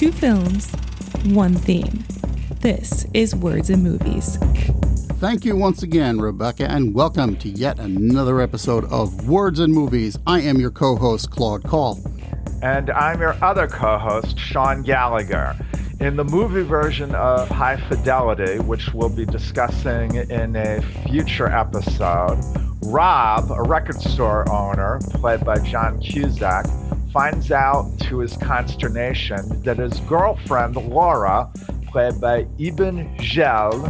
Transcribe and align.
Two 0.00 0.12
films, 0.12 0.72
one 1.26 1.54
theme. 1.54 2.02
This 2.60 3.04
is 3.12 3.36
Words 3.36 3.68
and 3.68 3.82
Movies. 3.82 4.38
Thank 5.18 5.44
you 5.44 5.54
once 5.56 5.82
again, 5.82 6.18
Rebecca, 6.18 6.70
and 6.70 6.94
welcome 6.94 7.36
to 7.36 7.50
yet 7.50 7.78
another 7.78 8.40
episode 8.40 8.86
of 8.86 9.28
Words 9.28 9.60
and 9.60 9.74
Movies. 9.74 10.16
I 10.26 10.40
am 10.40 10.58
your 10.58 10.70
co 10.70 10.96
host, 10.96 11.30
Claude 11.30 11.64
Call. 11.64 12.00
And 12.62 12.88
I'm 12.88 13.20
your 13.20 13.36
other 13.44 13.68
co 13.68 13.98
host, 13.98 14.38
Sean 14.38 14.80
Gallagher. 14.80 15.54
In 16.00 16.16
the 16.16 16.24
movie 16.24 16.62
version 16.62 17.14
of 17.14 17.50
High 17.50 17.76
Fidelity, 17.76 18.58
which 18.58 18.94
we'll 18.94 19.14
be 19.14 19.26
discussing 19.26 20.14
in 20.14 20.56
a 20.56 20.80
future 21.06 21.48
episode, 21.48 22.42
Rob, 22.84 23.50
a 23.50 23.62
record 23.64 24.00
store 24.00 24.50
owner, 24.50 24.98
played 25.10 25.44
by 25.44 25.58
John 25.58 26.00
Cusack, 26.00 26.64
finds 27.12 27.50
out 27.50 27.90
to 27.98 28.18
his 28.18 28.36
consternation 28.36 29.62
that 29.62 29.78
his 29.78 29.98
girlfriend, 30.00 30.76
Laura, 30.76 31.50
played 31.88 32.20
by 32.20 32.44
Iben 32.58 33.16
Hjejle, 33.18 33.80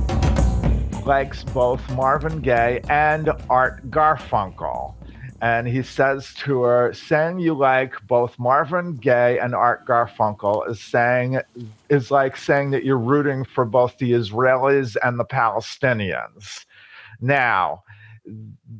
likes 1.04 1.44
both 1.44 1.86
Marvin 1.90 2.40
Gaye 2.40 2.80
and 2.88 3.30
Art 3.50 3.90
Garfunkel. 3.90 4.94
And 5.42 5.66
he 5.66 5.82
says 5.82 6.34
to 6.40 6.62
her, 6.62 6.92
saying 6.92 7.40
you 7.40 7.54
like 7.54 7.94
both 8.06 8.38
Marvin 8.38 8.96
Gaye 8.96 9.38
and 9.38 9.54
Art 9.54 9.86
Garfunkel 9.86 10.68
is 10.68 10.80
saying 10.80 11.40
is 11.88 12.10
like 12.10 12.36
saying 12.36 12.70
that 12.70 12.84
you're 12.84 12.98
rooting 12.98 13.44
for 13.44 13.64
both 13.64 13.96
the 13.98 14.12
Israelis 14.12 14.96
and 15.02 15.18
the 15.18 15.24
Palestinians. 15.24 16.64
Now, 17.20 17.84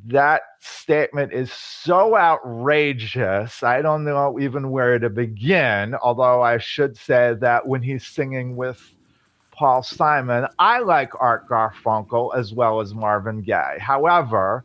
that 0.07 0.43
statement 0.61 1.33
is 1.33 1.53
so 1.53 2.17
outrageous. 2.17 3.63
I 3.63 3.83
don't 3.83 4.05
know 4.05 4.39
even 4.41 4.71
where 4.71 4.99
to 4.99 5.11
begin. 5.11 5.95
Although 5.97 6.43
I 6.43 6.59
should 6.59 6.97
say 6.97 7.35
that 7.41 7.67
when 7.67 7.83
he's 7.83 8.07
singing 8.07 8.57
with 8.57 8.95
Paul 9.51 9.83
Simon, 9.83 10.47
I 10.59 10.79
like 10.81 11.13
Art 11.21 11.49
Garfunkel 11.49 12.35
as 12.37 12.53
well 12.53 12.81
as 12.81 12.95
Marvin 12.95 13.43
Gaye. 13.43 13.79
However, 13.81 14.65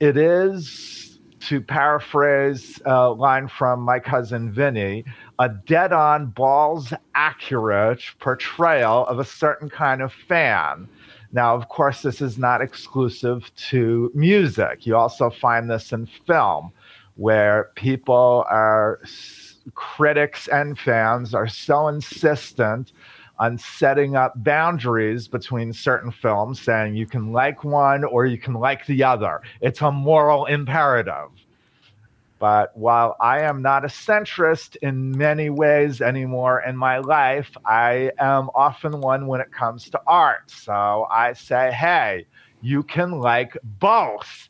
it 0.00 0.16
is, 0.16 1.18
to 1.40 1.60
paraphrase 1.60 2.80
a 2.84 3.10
line 3.10 3.48
from 3.48 3.80
my 3.80 3.98
cousin 3.98 4.52
Vinny, 4.52 5.04
a 5.38 5.48
dead 5.48 5.92
on, 5.92 6.26
balls 6.26 6.92
accurate 7.14 8.02
portrayal 8.18 9.06
of 9.06 9.18
a 9.18 9.24
certain 9.24 9.68
kind 9.68 10.02
of 10.02 10.12
fan. 10.12 10.88
Now, 11.36 11.54
of 11.54 11.68
course, 11.68 12.00
this 12.00 12.22
is 12.22 12.38
not 12.38 12.62
exclusive 12.62 13.54
to 13.68 14.10
music. 14.14 14.86
You 14.86 14.96
also 14.96 15.28
find 15.28 15.68
this 15.70 15.92
in 15.92 16.06
film, 16.26 16.72
where 17.16 17.72
people 17.74 18.46
are, 18.48 19.02
critics 19.74 20.48
and 20.48 20.78
fans 20.78 21.34
are 21.34 21.46
so 21.46 21.88
insistent 21.88 22.92
on 23.38 23.58
setting 23.58 24.16
up 24.16 24.32
boundaries 24.36 25.28
between 25.28 25.74
certain 25.74 26.10
films, 26.10 26.58
saying 26.58 26.94
you 26.94 27.06
can 27.06 27.32
like 27.32 27.64
one 27.64 28.02
or 28.02 28.24
you 28.24 28.38
can 28.38 28.54
like 28.54 28.86
the 28.86 29.04
other. 29.04 29.42
It's 29.60 29.82
a 29.82 29.92
moral 29.92 30.46
imperative. 30.46 31.28
But 32.38 32.76
while 32.76 33.16
I 33.20 33.40
am 33.40 33.62
not 33.62 33.84
a 33.84 33.88
centrist 33.88 34.76
in 34.82 35.16
many 35.16 35.48
ways 35.48 36.02
anymore 36.02 36.62
in 36.66 36.76
my 36.76 36.98
life, 36.98 37.50
I 37.64 38.10
am 38.18 38.50
often 38.54 39.00
one 39.00 39.26
when 39.26 39.40
it 39.40 39.52
comes 39.52 39.88
to 39.90 40.00
art. 40.06 40.50
So 40.50 41.06
I 41.10 41.32
say, 41.32 41.72
hey, 41.72 42.26
you 42.60 42.82
can 42.82 43.20
like 43.20 43.56
both. 43.62 44.48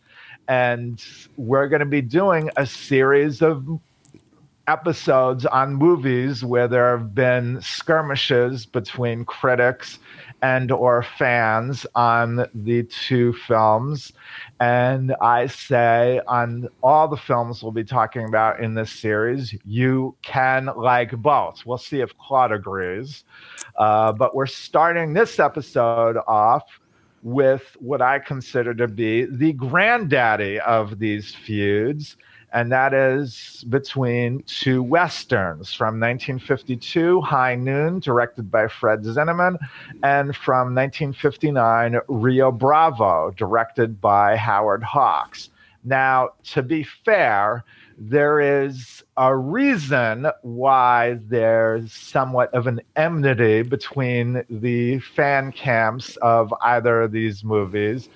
And 0.49 1.05
we're 1.37 1.69
going 1.69 1.81
to 1.81 1.87
be 1.87 2.03
doing 2.03 2.51
a 2.57 2.67
series 2.67 3.43
of 3.43 3.67
episodes 4.69 5.47
on 5.47 5.75
movies 5.75 6.45
where 6.45 6.67
there 6.67 6.97
have 6.97 7.15
been 7.15 7.61
skirmishes 7.63 8.67
between 8.67 9.25
critics 9.25 10.01
and 10.43 10.71
or 10.71 11.03
fans 11.03 11.87
on 11.95 12.47
the 12.55 12.83
two 12.85 13.33
films. 13.33 14.13
And 14.61 15.15
i 15.21 15.47
say 15.47 16.21
on 16.27 16.69
all 16.83 17.09
the 17.09 17.17
films 17.17 17.63
we'll 17.63 17.73
be 17.73 17.85
talking 17.85 18.25
about 18.25 18.61
in 18.61 18.75
this 18.75 18.91
series 18.91 19.55
you 19.65 20.17
can 20.23 20.71
like 20.77 21.13
both. 21.13 21.65
We'll 21.67 21.79
see 21.79 22.01
if 22.01 22.17
claude 22.19 22.53
agrees. 22.53 23.25
Uh, 23.77 24.13
but 24.13 24.35
we're 24.35 24.47
starting 24.47 25.13
this 25.13 25.39
episode 25.39 26.17
off 26.27 26.65
with 27.23 27.77
what 27.81 28.01
i 28.01 28.19
consider 28.19 28.73
to 28.75 28.87
be 28.87 29.25
the 29.25 29.53
granddaddy 29.53 30.61
of 30.61 30.99
these 30.99 31.35
feuds 31.35 32.17
and 32.53 32.71
that 32.73 32.95
is 32.95 33.65
between 33.69 34.43
two 34.45 34.83
westerns 34.83 35.73
from 35.75 36.01
1952, 36.01 37.21
High 37.21 37.55
Noon, 37.55 37.99
directed 38.01 38.51
by 38.51 38.69
Fred 38.69 39.03
Zinnemann, 39.03 39.59
and 40.03 40.35
from 40.37 40.75
1959, 40.75 41.99
Rio 42.09 42.53
Bravo, 42.53 43.33
directed 43.37 44.01
by 44.01 44.37
Howard 44.37 44.83
Hawks. 44.83 45.51
Now, 45.85 46.31
to 46.53 46.63
be 46.63 46.83
fair, 47.05 47.65
there 47.99 48.41
is 48.41 49.03
a 49.17 49.35
reason 49.35 50.27
why 50.43 51.19
there's 51.29 51.93
somewhat 51.93 52.53
of 52.53 52.67
an 52.67 52.81
enmity 52.97 53.63
between 53.63 54.45
the 54.51 54.99
fan 54.99 55.53
camps 55.53 56.17
of 56.17 56.53
either 56.63 57.03
of 57.03 57.13
these 57.13 57.43
movies 57.43 58.09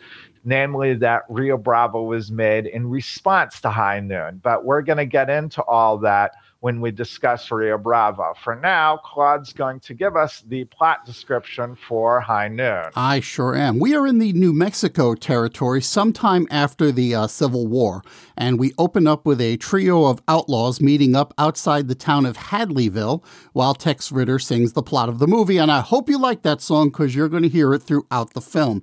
namely 0.45 0.95
that 0.95 1.23
Rio 1.29 1.57
Bravo 1.57 2.03
was 2.03 2.31
made 2.31 2.67
in 2.67 2.89
response 2.89 3.61
to 3.61 3.71
High 3.71 4.01
Noon. 4.01 4.41
But 4.43 4.65
we're 4.65 4.83
going 4.83 4.99
to 4.99 5.07
get 5.07 5.31
into 5.31 5.63
all 5.63 5.99
that 5.99 6.33
when 6.61 6.81
we 6.83 6.91
discuss 6.91 7.51
Rio 7.51 7.79
Bravo. 7.79 8.35
For 8.45 8.55
now, 8.55 8.99
Claude's 8.99 9.53
going 9.53 9.81
to 9.81 9.95
give 9.95 10.15
us 10.15 10.43
the 10.47 10.65
plot 10.67 11.07
description 11.07 11.75
for 11.75 12.21
High 12.21 12.49
Noon. 12.49 12.85
I 12.95 13.21
sure 13.21 13.57
am. 13.57 13.79
We 13.79 13.95
are 13.95 14.07
in 14.07 14.19
the 14.19 14.35
New 14.35 14.53
Mexico 14.53 15.15
territory 15.15 15.81
sometime 15.81 16.47
after 16.51 16.93
the 16.93 17.15
uh, 17.15 17.27
Civil 17.29 17.67
War, 17.67 18.03
and 18.37 18.59
we 18.59 18.75
open 18.77 19.07
up 19.07 19.25
with 19.25 19.41
a 19.41 19.57
trio 19.57 20.05
of 20.05 20.23
outlaws 20.29 20.81
meeting 20.83 21.17
up 21.17 21.33
outside 21.39 21.89
the 21.89 21.95
town 21.95 22.27
of 22.27 22.37
Hadleyville 22.37 23.25
while 23.55 23.75
Tex 23.75 24.13
Ritter 24.13 24.39
sings 24.39 24.75
the 24.75 24.83
plot 24.83 25.09
of 25.09 25.19
the 25.19 25.27
movie. 25.27 25.57
And 25.57 25.73
I 25.73 25.81
hope 25.81 26.11
you 26.11 26.19
like 26.19 26.43
that 26.43 26.61
song 26.61 26.91
because 26.91 27.15
you're 27.15 27.29
going 27.29 27.43
to 27.43 27.49
hear 27.49 27.73
it 27.73 27.83
throughout 27.83 28.35
the 28.35 28.43
film. 28.43 28.83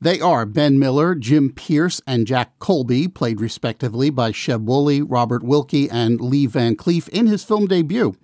They 0.00 0.20
are 0.20 0.44
Ben 0.44 0.78
Miller, 0.78 1.14
Jim 1.14 1.50
Pierce, 1.50 2.00
and 2.06 2.26
Jack 2.26 2.58
Colby, 2.58 3.08
played 3.08 3.40
respectively 3.40 4.10
by 4.10 4.32
Sheb 4.32 4.64
Wooley, 4.64 5.00
Robert 5.02 5.42
Wilke, 5.42 5.88
and 5.90 6.20
Lee 6.20 6.46
Van 6.46 6.76
Cleef 6.76 7.08
in 7.08 7.26
his 7.26 7.44
film 7.44 7.66
debut. 7.66 8.14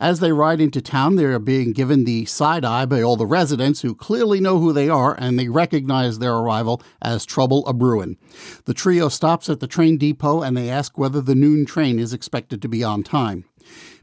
As 0.00 0.20
they 0.20 0.32
ride 0.32 0.60
into 0.60 0.80
town, 0.80 1.16
they 1.16 1.24
are 1.24 1.38
being 1.38 1.72
given 1.72 2.04
the 2.04 2.24
side 2.24 2.64
eye 2.64 2.86
by 2.86 3.02
all 3.02 3.16
the 3.16 3.26
residents 3.26 3.82
who 3.82 3.94
clearly 3.94 4.40
know 4.40 4.58
who 4.58 4.72
they 4.72 4.88
are 4.88 5.16
and 5.18 5.38
they 5.38 5.48
recognize 5.48 6.18
their 6.18 6.34
arrival 6.34 6.80
as 7.02 7.26
trouble 7.26 7.66
a 7.66 7.72
brewing. 7.72 8.16
The 8.64 8.74
trio 8.74 9.08
stops 9.08 9.48
at 9.48 9.60
the 9.60 9.66
train 9.66 9.98
depot 9.98 10.42
and 10.42 10.56
they 10.56 10.70
ask 10.70 10.96
whether 10.96 11.20
the 11.20 11.34
noon 11.34 11.66
train 11.66 11.98
is 11.98 12.12
expected 12.12 12.62
to 12.62 12.68
be 12.68 12.84
on 12.84 13.02
time. 13.02 13.44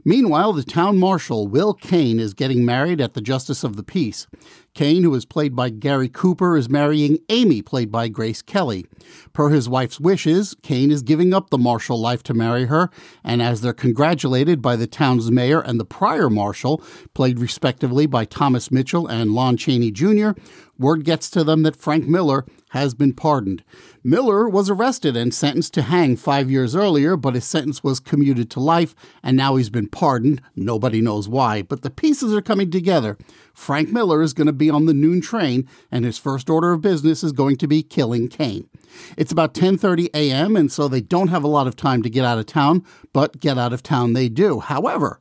Meanwhile, 0.04 0.52
the 0.52 0.62
town 0.62 0.98
marshal, 0.98 1.48
Will 1.48 1.72
Kane, 1.72 2.20
is 2.20 2.34
getting 2.34 2.64
married 2.64 3.00
at 3.00 3.14
the 3.14 3.22
Justice 3.22 3.64
of 3.64 3.76
the 3.76 3.82
Peace. 3.82 4.26
Kane, 4.74 5.04
who 5.04 5.14
is 5.14 5.24
played 5.24 5.54
by 5.54 5.70
Gary 5.70 6.08
Cooper, 6.08 6.56
is 6.56 6.68
marrying 6.68 7.18
Amy, 7.28 7.62
played 7.62 7.92
by 7.92 8.08
Grace 8.08 8.42
Kelly. 8.42 8.84
Per 9.32 9.50
his 9.50 9.68
wife's 9.68 10.00
wishes, 10.00 10.56
Kane 10.62 10.90
is 10.90 11.02
giving 11.02 11.32
up 11.32 11.50
the 11.50 11.58
marshal 11.58 12.00
life 12.00 12.24
to 12.24 12.34
marry 12.34 12.66
her, 12.66 12.90
and 13.22 13.40
as 13.40 13.60
they're 13.60 13.72
congratulated 13.72 14.60
by 14.60 14.74
the 14.74 14.88
town's 14.88 15.30
mayor 15.30 15.60
and 15.60 15.78
the 15.78 15.84
prior 15.84 16.28
marshal, 16.28 16.82
played 17.14 17.38
respectively 17.38 18.06
by 18.06 18.24
Thomas 18.24 18.72
Mitchell 18.72 19.06
and 19.06 19.30
Lon 19.32 19.56
Chaney 19.56 19.92
Jr., 19.92 20.30
word 20.76 21.04
gets 21.04 21.30
to 21.30 21.44
them 21.44 21.62
that 21.62 21.76
Frank 21.76 22.06
Miller 22.06 22.44
has 22.70 22.94
been 22.94 23.12
pardoned. 23.12 23.62
Miller 24.02 24.48
was 24.48 24.68
arrested 24.68 25.16
and 25.16 25.32
sentenced 25.32 25.72
to 25.74 25.82
hang 25.82 26.16
five 26.16 26.50
years 26.50 26.74
earlier, 26.74 27.16
but 27.16 27.36
his 27.36 27.44
sentence 27.44 27.84
was 27.84 28.00
commuted 28.00 28.50
to 28.50 28.60
life, 28.60 28.94
and 29.22 29.36
now 29.36 29.54
he's 29.54 29.70
been 29.70 29.86
pardoned. 29.86 30.42
Nobody 30.56 31.00
knows 31.00 31.28
why, 31.28 31.62
but 31.62 31.82
the 31.82 31.90
pieces 31.90 32.34
are 32.34 32.42
coming 32.42 32.72
together. 32.72 33.16
Frank 33.54 33.90
Miller 33.90 34.20
is 34.22 34.32
going 34.32 34.48
to 34.48 34.52
be 34.52 34.63
on 34.70 34.86
the 34.86 34.94
noon 34.94 35.20
train, 35.20 35.68
and 35.90 36.04
his 36.04 36.18
first 36.18 36.50
order 36.50 36.72
of 36.72 36.80
business 36.80 37.22
is 37.22 37.32
going 37.32 37.56
to 37.56 37.66
be 37.66 37.82
killing 37.82 38.28
Kane. 38.28 38.68
It's 39.16 39.32
about 39.32 39.54
10:30 39.54 40.08
a.m., 40.14 40.56
and 40.56 40.70
so 40.70 40.88
they 40.88 41.00
don't 41.00 41.28
have 41.28 41.44
a 41.44 41.48
lot 41.48 41.66
of 41.66 41.76
time 41.76 42.02
to 42.02 42.10
get 42.10 42.24
out 42.24 42.38
of 42.38 42.46
town, 42.46 42.84
but 43.12 43.40
get 43.40 43.58
out 43.58 43.72
of 43.72 43.82
town 43.82 44.12
they 44.12 44.28
do. 44.28 44.60
However, 44.60 45.20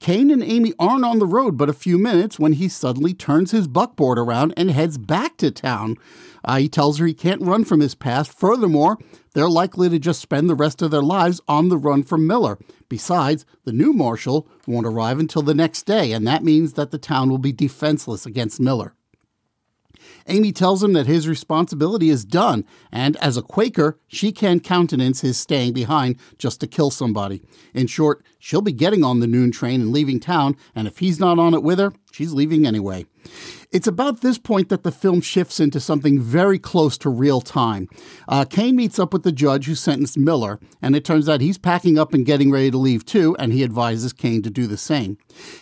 Kane 0.00 0.30
and 0.30 0.42
Amy 0.42 0.72
aren't 0.78 1.04
on 1.04 1.18
the 1.18 1.26
road 1.26 1.58
but 1.58 1.68
a 1.68 1.74
few 1.74 1.98
minutes 1.98 2.38
when 2.38 2.54
he 2.54 2.68
suddenly 2.68 3.12
turns 3.12 3.50
his 3.50 3.68
buckboard 3.68 4.18
around 4.18 4.54
and 4.56 4.70
heads 4.70 4.96
back 4.96 5.36
to 5.36 5.50
town. 5.50 5.96
Uh, 6.42 6.56
he 6.56 6.68
tells 6.70 6.98
her 6.98 7.06
he 7.06 7.12
can't 7.12 7.42
run 7.42 7.64
from 7.64 7.80
his 7.80 7.94
past. 7.94 8.32
Furthermore, 8.32 8.96
they're 9.34 9.48
likely 9.48 9.90
to 9.90 9.98
just 9.98 10.22
spend 10.22 10.48
the 10.48 10.54
rest 10.54 10.80
of 10.80 10.90
their 10.90 11.02
lives 11.02 11.42
on 11.46 11.68
the 11.68 11.76
run 11.76 12.02
from 12.02 12.26
Miller. 12.26 12.58
Besides, 12.90 13.46
the 13.64 13.72
new 13.72 13.92
marshal 13.94 14.48
won't 14.66 14.86
arrive 14.86 15.20
until 15.20 15.42
the 15.42 15.54
next 15.54 15.84
day, 15.84 16.12
and 16.12 16.26
that 16.26 16.44
means 16.44 16.74
that 16.74 16.90
the 16.90 16.98
town 16.98 17.30
will 17.30 17.38
be 17.38 17.52
defenseless 17.52 18.26
against 18.26 18.60
Miller. 18.60 18.94
Amy 20.26 20.50
tells 20.50 20.82
him 20.82 20.92
that 20.94 21.06
his 21.06 21.28
responsibility 21.28 22.10
is 22.10 22.24
done, 22.24 22.64
and 22.90 23.16
as 23.18 23.36
a 23.36 23.42
Quaker, 23.42 23.98
she 24.08 24.32
can't 24.32 24.64
countenance 24.64 25.20
his 25.20 25.38
staying 25.38 25.72
behind 25.72 26.16
just 26.36 26.60
to 26.60 26.66
kill 26.66 26.90
somebody. 26.90 27.42
In 27.74 27.86
short, 27.86 28.24
she'll 28.40 28.60
be 28.60 28.72
getting 28.72 29.04
on 29.04 29.20
the 29.20 29.26
noon 29.28 29.52
train 29.52 29.80
and 29.80 29.92
leaving 29.92 30.18
town, 30.18 30.56
and 30.74 30.88
if 30.88 30.98
he's 30.98 31.20
not 31.20 31.38
on 31.38 31.54
it 31.54 31.62
with 31.62 31.78
her, 31.78 31.92
she's 32.10 32.32
leaving 32.32 32.66
anyway. 32.66 33.06
It's 33.72 33.86
about 33.86 34.20
this 34.20 34.36
point 34.36 34.68
that 34.68 34.82
the 34.82 34.90
film 34.90 35.20
shifts 35.20 35.60
into 35.60 35.78
something 35.78 36.20
very 36.20 36.58
close 36.58 36.98
to 36.98 37.08
real 37.08 37.40
time. 37.40 37.88
Uh, 38.26 38.44
Kane 38.44 38.74
meets 38.74 38.98
up 38.98 39.12
with 39.12 39.22
the 39.22 39.30
judge 39.30 39.66
who 39.66 39.76
sentenced 39.76 40.18
Miller, 40.18 40.58
and 40.82 40.96
it 40.96 41.04
turns 41.04 41.28
out 41.28 41.40
he's 41.40 41.56
packing 41.56 41.96
up 41.96 42.12
and 42.12 42.26
getting 42.26 42.50
ready 42.50 42.72
to 42.72 42.78
leave 42.78 43.04
too, 43.04 43.36
and 43.38 43.52
he 43.52 43.62
advises 43.62 44.12
Kane 44.12 44.42
to 44.42 44.50
do 44.50 44.66
the 44.66 44.76
same. 44.76 45.18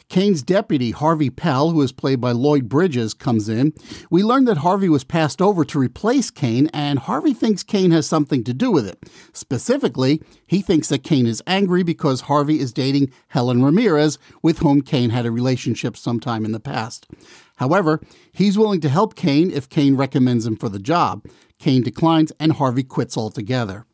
Kane's 0.09 0.43
deputy, 0.43 0.91
Harvey 0.91 1.29
Pell, 1.29 1.71
who 1.71 1.83
is 1.83 1.93
played 1.93 2.19
by 2.19 2.33
Lloyd 2.33 2.67
Bridges, 2.67 3.13
comes 3.13 3.47
in. 3.47 3.75
We 4.11 4.23
learn 4.23 4.47
that 4.47 4.59
Harvey 4.59 4.89
was 4.89 5.05
passed 5.05 5.43
over 5.43 5.63
to 5.67 5.79
replace 5.79 6.31
Kane, 6.31 6.71
and 6.73 7.01
Harvey 7.01 7.35
thinks 7.35 7.63
Kane 7.63 7.91
has 7.91 8.07
something 8.07 8.43
to 8.45 8.55
do 8.55 8.71
with 8.71 8.87
it. 8.87 8.99
Specifically, 9.35 10.23
he 10.47 10.63
thinks 10.63 10.89
that 10.89 11.05
Kane 11.05 11.27
is 11.27 11.43
angry 11.47 11.83
because 11.83 12.23
Harvey 12.23 12.59
is 12.59 12.73
dating 12.73 13.13
Helen 13.29 13.63
Ramirez, 13.63 14.19
with 14.43 14.61
whom 14.61 14.81
Kane 14.81 15.11
had 15.11 15.27
a 15.27 15.31
relationship 15.31 15.95
sometime 15.95 16.47
in 16.47 16.53
the 16.53 16.61
past. 16.61 17.07
However, 17.59 18.01
he's 18.33 18.59
willing 18.59 18.81
to 18.81 18.89
help 18.89 19.15
Kane 19.15 19.51
if 19.51 19.69
Kane 19.69 19.97
recommends 19.97 20.47
him 20.47 20.57
for 20.57 20.69
the 20.69 20.79
job. 20.79 21.25
Kane 21.59 21.83
declines 21.83 22.33
and 22.39 22.53
Harvey 22.53 22.85
quits 22.85 23.17
altogether. 23.17 23.85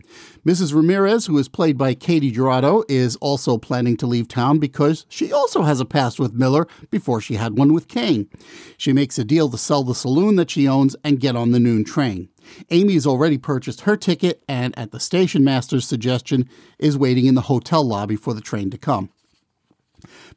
Mrs. 0.47 0.75
Ramirez, 0.75 1.27
who 1.27 1.39
is 1.39 1.49
played 1.49 1.79
by 1.79 1.95
Katy 1.95 2.31
Jurado, 2.31 2.85
is 2.89 3.17
also 3.17 3.57
planning 3.57 3.97
to 3.97 4.07
leave 4.07 4.29
town 4.29 4.59
because 4.59 5.07
she 5.09 5.33
also 5.33 5.63
has 5.63 5.81
a 5.81 5.87
past 5.87 6.21
with 6.21 6.35
Miller 6.35 6.69
before 6.91 7.21
she 7.21 7.35
had 7.35 7.57
one 7.59 7.73
with 7.73 7.89
Kane. 7.89 8.29
She 8.77 8.93
makes 8.93 9.19
a 9.19 9.25
deal 9.25 9.49
to 9.49 9.59
sell 9.59 9.83
the 9.83 9.95
saloon 9.95 10.37
that 10.37 10.51
she 10.51 10.69
owns 10.69 10.95
and 11.03 11.19
get 11.19 11.35
on 11.35 11.51
the 11.51 11.59
noon 11.59 11.85
train. 11.85 12.29
Amy 12.71 12.93
has 12.95 13.07
already 13.07 13.39
purchased 13.39 13.83
her 13.83 13.97
ticket 13.97 14.45
and, 14.47 14.79
at 14.79 14.93
the 14.93 15.01
station 15.01 15.43
master's 15.43 15.87
suggestion, 15.87 16.49
is 16.79 16.99
waiting 16.99 17.25
in 17.25 17.35
the 17.35 17.41
hotel 17.43 17.83
lobby 17.83 18.17
for 18.17 18.35
the 18.35 18.43
train 18.43 18.71
to 18.71 18.79
come. 18.79 19.09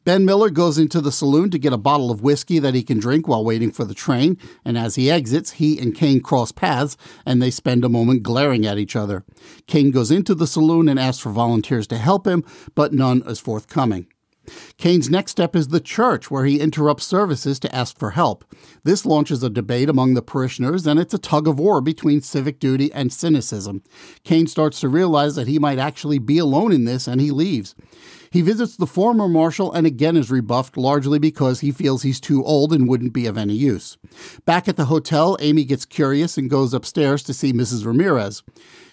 Ben 0.07 0.23
Miller 0.23 0.49
goes 0.49 0.77
into 0.77 1.01
the 1.01 1.11
saloon 1.11 1.49
to 1.49 1.59
get 1.59 1.73
a 1.73 1.77
bottle 1.77 2.09
of 2.11 2.21
whiskey 2.21 2.59
that 2.59 2.73
he 2.73 2.81
can 2.81 2.97
drink 2.97 3.27
while 3.27 3.43
waiting 3.43 3.71
for 3.71 3.83
the 3.83 3.93
train, 3.93 4.37
and 4.63 4.77
as 4.77 4.95
he 4.95 5.11
exits, 5.11 5.51
he 5.51 5.77
and 5.79 5.93
Kane 5.93 6.21
cross 6.21 6.53
paths 6.53 6.95
and 7.25 7.41
they 7.41 7.51
spend 7.51 7.83
a 7.83 7.89
moment 7.89 8.23
glaring 8.23 8.65
at 8.65 8.77
each 8.77 8.95
other. 8.95 9.25
Kane 9.65 9.91
goes 9.91 10.09
into 10.09 10.33
the 10.33 10.47
saloon 10.47 10.87
and 10.87 10.97
asks 10.97 11.21
for 11.21 11.31
volunteers 11.31 11.87
to 11.87 11.97
help 11.97 12.25
him, 12.25 12.45
but 12.73 12.93
none 12.93 13.21
is 13.27 13.41
forthcoming. 13.41 14.07
Kane's 14.77 15.09
next 15.09 15.31
step 15.31 15.57
is 15.57 15.67
the 15.67 15.81
church, 15.81 16.31
where 16.31 16.45
he 16.45 16.61
interrupts 16.61 17.05
services 17.05 17.59
to 17.59 17.75
ask 17.75 17.99
for 17.99 18.11
help. 18.11 18.45
This 18.85 19.05
launches 19.05 19.43
a 19.43 19.49
debate 19.49 19.89
among 19.89 20.13
the 20.13 20.21
parishioners, 20.21 20.87
and 20.87 21.01
it's 21.01 21.13
a 21.13 21.19
tug 21.19 21.49
of 21.49 21.59
war 21.59 21.81
between 21.81 22.21
civic 22.21 22.59
duty 22.59 22.89
and 22.93 23.11
cynicism. 23.11 23.83
Kane 24.23 24.47
starts 24.47 24.79
to 24.79 24.87
realize 24.87 25.35
that 25.35 25.47
he 25.47 25.59
might 25.59 25.79
actually 25.79 26.17
be 26.17 26.37
alone 26.37 26.71
in 26.71 26.85
this, 26.85 27.07
and 27.07 27.19
he 27.19 27.29
leaves. 27.29 27.75
He 28.29 28.41
visits 28.41 28.75
the 28.75 28.87
former 28.87 29.27
marshal 29.27 29.71
and 29.71 29.87
again 29.87 30.17
is 30.17 30.31
rebuffed 30.31 30.77
largely 30.77 31.19
because 31.19 31.61
he 31.61 31.71
feels 31.71 32.01
he's 32.01 32.19
too 32.19 32.43
old 32.43 32.73
and 32.73 32.87
wouldn't 32.87 33.13
be 33.13 33.25
of 33.25 33.37
any 33.37 33.53
use. 33.53 33.97
Back 34.45 34.67
at 34.67 34.75
the 34.75 34.85
hotel, 34.85 35.37
Amy 35.39 35.63
gets 35.63 35.85
curious 35.85 36.37
and 36.37 36.49
goes 36.49 36.73
upstairs 36.73 37.23
to 37.23 37.33
see 37.33 37.53
Mrs. 37.53 37.85
Ramirez. 37.85 38.43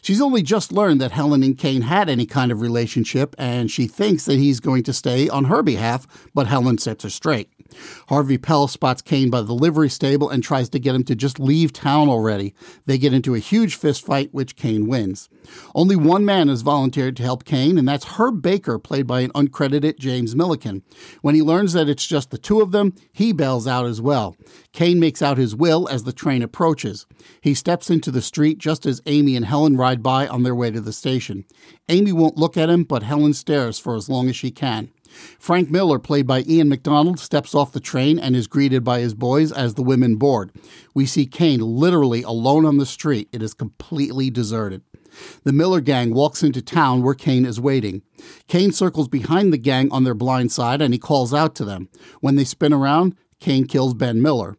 She's 0.05 0.21
only 0.21 0.43
just 0.43 0.71
learned 0.71 1.01
that 1.01 1.13
Helen 1.13 1.43
and 1.43 1.57
Kane 1.57 1.81
had 1.81 2.11
any 2.11 2.27
kind 2.27 2.53
of 2.53 2.61
relationship, 2.61 3.35
and 3.39 3.71
she 3.71 3.87
thinks 3.87 4.27
that 4.27 4.39
he's 4.39 4.61
going 4.61 4.83
to 4.83 4.93
stay 4.93 5.31
on 5.31 5.45
her 5.47 5.63
behalf, 5.63 6.07
but 6.35 6.47
Helen 6.47 6.77
sets 6.77 7.05
her 7.05 7.09
straight. 7.09 7.49
Harvey 8.09 8.37
Pell 8.37 8.69
spots 8.69 9.01
Kane 9.01 9.31
by 9.31 9.41
the 9.41 9.55
livery 9.55 9.89
stable 9.89 10.29
and 10.29 10.43
tries 10.43 10.69
to 10.69 10.79
get 10.79 10.95
him 10.95 11.05
to 11.05 11.15
just 11.15 11.41
leave 11.41 11.73
town 11.73 12.11
already. 12.11 12.55
They 12.85 12.99
get 12.99 13.15
into 13.15 13.35
a 13.35 13.39
huge 13.39 13.77
fist 13.77 14.05
fight, 14.05 14.29
which 14.33 14.57
Kane 14.57 14.87
wins. 14.89 15.31
Only 15.75 15.97
one 15.97 16.27
man 16.27 16.49
has 16.49 16.61
volunteered 16.61 17.17
to 17.17 17.23
help 17.23 17.45
Kane, 17.45 17.79
and 17.79 17.89
that's 17.89 18.05
Herb 18.05 18.43
Baker, 18.43 18.79
played 18.79 19.07
by 19.07 19.21
an 19.21 19.33
uncredited 19.33 19.99
James 19.99 20.35
Millican. 20.35 20.83
When 21.23 21.35
he 21.35 21.41
learns 21.41 21.73
that 21.73 21.89
it's 21.89 22.07
just 22.07 22.31
the 22.31 22.37
two 22.37 22.61
of 22.61 22.73
them, 22.73 22.95
he 23.11 23.33
bails 23.33 23.67
out 23.67 23.87
as 23.87 24.03
well. 24.03 24.37
Kane 24.75 24.99
makes 24.99 25.23
out 25.23 25.39
his 25.39 25.55
will 25.55 25.89
as 25.89 26.03
the 26.03 26.13
train 26.13 26.43
approaches. 26.43 27.07
He 27.41 27.55
steps 27.55 27.91
into 27.91 28.11
the 28.11 28.21
street 28.21 28.59
just 28.59 28.85
as 28.87 29.01
Amy 29.07 29.37
and 29.37 29.47
Helen 29.47 29.77
ride 29.77 30.03
by 30.03 30.27
on 30.27 30.43
their 30.43 30.55
way 30.55 30.73
to 30.73 30.81
the 30.81 30.93
station. 30.93 31.45
Amy 31.89 32.11
won't 32.11 32.37
look 32.37 32.57
at 32.57 32.69
him, 32.69 32.83
but 32.83 33.05
Helen 33.05 33.35
stares 33.35 33.79
for 33.79 33.95
as 33.95 34.09
long 34.09 34.29
as 34.29 34.35
she 34.35 34.51
can. 34.51 34.91
Frank 35.39 35.71
Miller, 35.71 36.01
played 36.01 36.27
by 36.27 36.43
Ian 36.43 36.69
MacDonald, 36.69 37.21
steps 37.21 37.55
off 37.55 37.71
the 37.71 37.79
train 37.79 38.19
and 38.19 38.35
is 38.35 38.49
greeted 38.49 38.83
by 38.83 38.99
his 38.99 39.15
boys 39.15 39.53
as 39.53 39.75
the 39.75 39.83
women 39.85 40.17
board. 40.17 40.51
We 40.93 41.07
see 41.07 41.25
Kane 41.25 41.61
literally 41.61 42.25
alone 42.25 42.67
on 42.67 42.79
the 42.79 42.85
street. 42.85 43.29
It 43.31 43.45
is 43.45 43.55
completely 43.55 44.29
deserted. 44.29 44.83
The 45.45 45.53
Miller 45.53 45.81
gang 45.81 46.13
walks 46.13 46.43
into 46.43 46.61
town 46.61 47.05
where 47.05 47.15
Kane 47.15 47.47
is 47.47 47.61
waiting. 47.61 48.03
Kane 48.49 48.73
circles 48.73 49.07
behind 49.07 49.53
the 49.53 49.59
gang 49.59 49.89
on 49.93 50.03
their 50.03 50.15
blind 50.15 50.51
side 50.51 50.83
and 50.83 50.93
he 50.93 50.99
calls 50.99 51.33
out 51.33 51.55
to 51.55 51.65
them. 51.65 51.89
When 52.21 52.35
they 52.35 52.43
spin 52.43 52.73
around, 52.73 53.15
Kane 53.39 53.69
kills 53.69 53.95
Ben 53.95 54.21
Miller. 54.21 54.57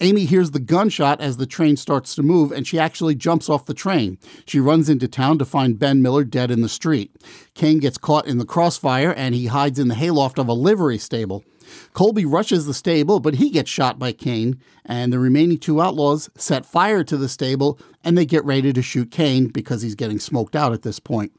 Amy 0.00 0.24
hears 0.24 0.52
the 0.52 0.60
gunshot 0.60 1.20
as 1.20 1.36
the 1.36 1.46
train 1.46 1.76
starts 1.76 2.14
to 2.14 2.22
move, 2.22 2.52
and 2.52 2.66
she 2.66 2.78
actually 2.78 3.14
jumps 3.14 3.48
off 3.48 3.66
the 3.66 3.74
train. 3.74 4.18
She 4.46 4.60
runs 4.60 4.88
into 4.88 5.08
town 5.08 5.38
to 5.38 5.44
find 5.44 5.78
Ben 5.78 6.00
Miller 6.02 6.24
dead 6.24 6.50
in 6.50 6.60
the 6.62 6.68
street. 6.68 7.16
Kane 7.54 7.80
gets 7.80 7.98
caught 7.98 8.26
in 8.26 8.38
the 8.38 8.44
crossfire, 8.44 9.12
and 9.12 9.34
he 9.34 9.46
hides 9.46 9.78
in 9.78 9.88
the 9.88 9.96
hayloft 9.96 10.38
of 10.38 10.48
a 10.48 10.52
livery 10.52 10.98
stable. 10.98 11.44
Colby 11.92 12.24
rushes 12.24 12.64
the 12.64 12.74
stable, 12.74 13.20
but 13.20 13.34
he 13.34 13.50
gets 13.50 13.70
shot 13.70 13.98
by 13.98 14.12
Kane, 14.12 14.60
and 14.84 15.12
the 15.12 15.18
remaining 15.18 15.58
two 15.58 15.82
outlaws 15.82 16.30
set 16.36 16.64
fire 16.64 17.04
to 17.04 17.16
the 17.16 17.28
stable, 17.28 17.78
and 18.04 18.16
they 18.16 18.24
get 18.24 18.44
ready 18.44 18.72
to 18.72 18.82
shoot 18.82 19.10
Kane 19.10 19.48
because 19.48 19.82
he's 19.82 19.94
getting 19.94 20.18
smoked 20.20 20.56
out 20.56 20.72
at 20.72 20.82
this 20.82 20.98
point. 20.98 21.32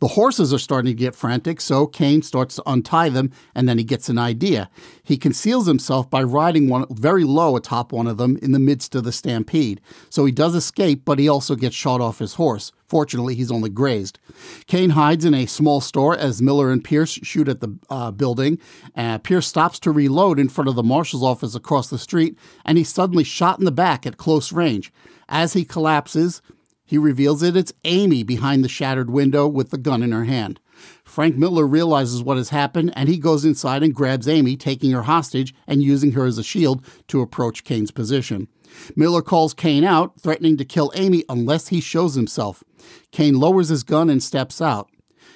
The 0.00 0.08
horses 0.08 0.52
are 0.54 0.58
starting 0.58 0.90
to 0.92 0.98
get 0.98 1.14
frantic, 1.14 1.60
so 1.60 1.86
Kane 1.86 2.22
starts 2.22 2.56
to 2.56 2.62
untie 2.64 3.10
them, 3.10 3.30
and 3.54 3.68
then 3.68 3.76
he 3.76 3.84
gets 3.84 4.08
an 4.08 4.16
idea. 4.16 4.70
He 5.02 5.18
conceals 5.18 5.66
himself 5.66 6.08
by 6.08 6.22
riding 6.22 6.70
one 6.70 6.86
very 6.90 7.22
low 7.22 7.54
atop 7.54 7.92
one 7.92 8.06
of 8.06 8.16
them 8.16 8.38
in 8.38 8.52
the 8.52 8.58
midst 8.58 8.94
of 8.94 9.04
the 9.04 9.12
stampede. 9.12 9.78
So 10.08 10.24
he 10.24 10.32
does 10.32 10.54
escape, 10.54 11.04
but 11.04 11.18
he 11.18 11.28
also 11.28 11.54
gets 11.54 11.76
shot 11.76 12.00
off 12.00 12.18
his 12.18 12.34
horse. 12.34 12.72
Fortunately, 12.88 13.34
he's 13.34 13.52
only 13.52 13.68
grazed. 13.68 14.18
Kane 14.66 14.90
hides 14.90 15.26
in 15.26 15.34
a 15.34 15.44
small 15.44 15.82
store 15.82 16.16
as 16.16 16.40
Miller 16.40 16.72
and 16.72 16.82
Pierce 16.82 17.12
shoot 17.22 17.46
at 17.46 17.60
the 17.60 17.78
uh, 17.90 18.10
building. 18.10 18.58
Uh, 18.96 19.18
Pierce 19.18 19.46
stops 19.46 19.78
to 19.80 19.90
reload 19.90 20.40
in 20.40 20.48
front 20.48 20.68
of 20.68 20.76
the 20.76 20.82
marshal's 20.82 21.22
office 21.22 21.54
across 21.54 21.90
the 21.90 21.98
street, 21.98 22.38
and 22.64 22.78
he's 22.78 22.88
suddenly 22.88 23.22
shot 23.22 23.58
in 23.58 23.66
the 23.66 23.70
back 23.70 24.06
at 24.06 24.16
close 24.16 24.50
range. 24.50 24.92
As 25.28 25.52
he 25.52 25.64
collapses, 25.64 26.40
he 26.90 26.98
reveals 26.98 27.40
that 27.40 27.56
it's 27.56 27.72
Amy 27.84 28.24
behind 28.24 28.64
the 28.64 28.68
shattered 28.68 29.10
window 29.10 29.46
with 29.46 29.70
the 29.70 29.78
gun 29.78 30.02
in 30.02 30.10
her 30.10 30.24
hand. 30.24 30.58
Frank 31.04 31.36
Miller 31.36 31.64
realizes 31.64 32.20
what 32.20 32.36
has 32.36 32.48
happened 32.48 32.92
and 32.96 33.08
he 33.08 33.16
goes 33.16 33.44
inside 33.44 33.84
and 33.84 33.94
grabs 33.94 34.26
Amy, 34.26 34.56
taking 34.56 34.90
her 34.90 35.02
hostage 35.02 35.54
and 35.68 35.84
using 35.84 36.10
her 36.12 36.26
as 36.26 36.36
a 36.36 36.42
shield 36.42 36.84
to 37.06 37.20
approach 37.20 37.62
Kane's 37.62 37.92
position. 37.92 38.48
Miller 38.96 39.22
calls 39.22 39.54
Kane 39.54 39.84
out, 39.84 40.20
threatening 40.20 40.56
to 40.56 40.64
kill 40.64 40.90
Amy 40.96 41.22
unless 41.28 41.68
he 41.68 41.80
shows 41.80 42.16
himself. 42.16 42.64
Kane 43.12 43.38
lowers 43.38 43.68
his 43.68 43.84
gun 43.84 44.10
and 44.10 44.20
steps 44.20 44.60
out. 44.60 44.90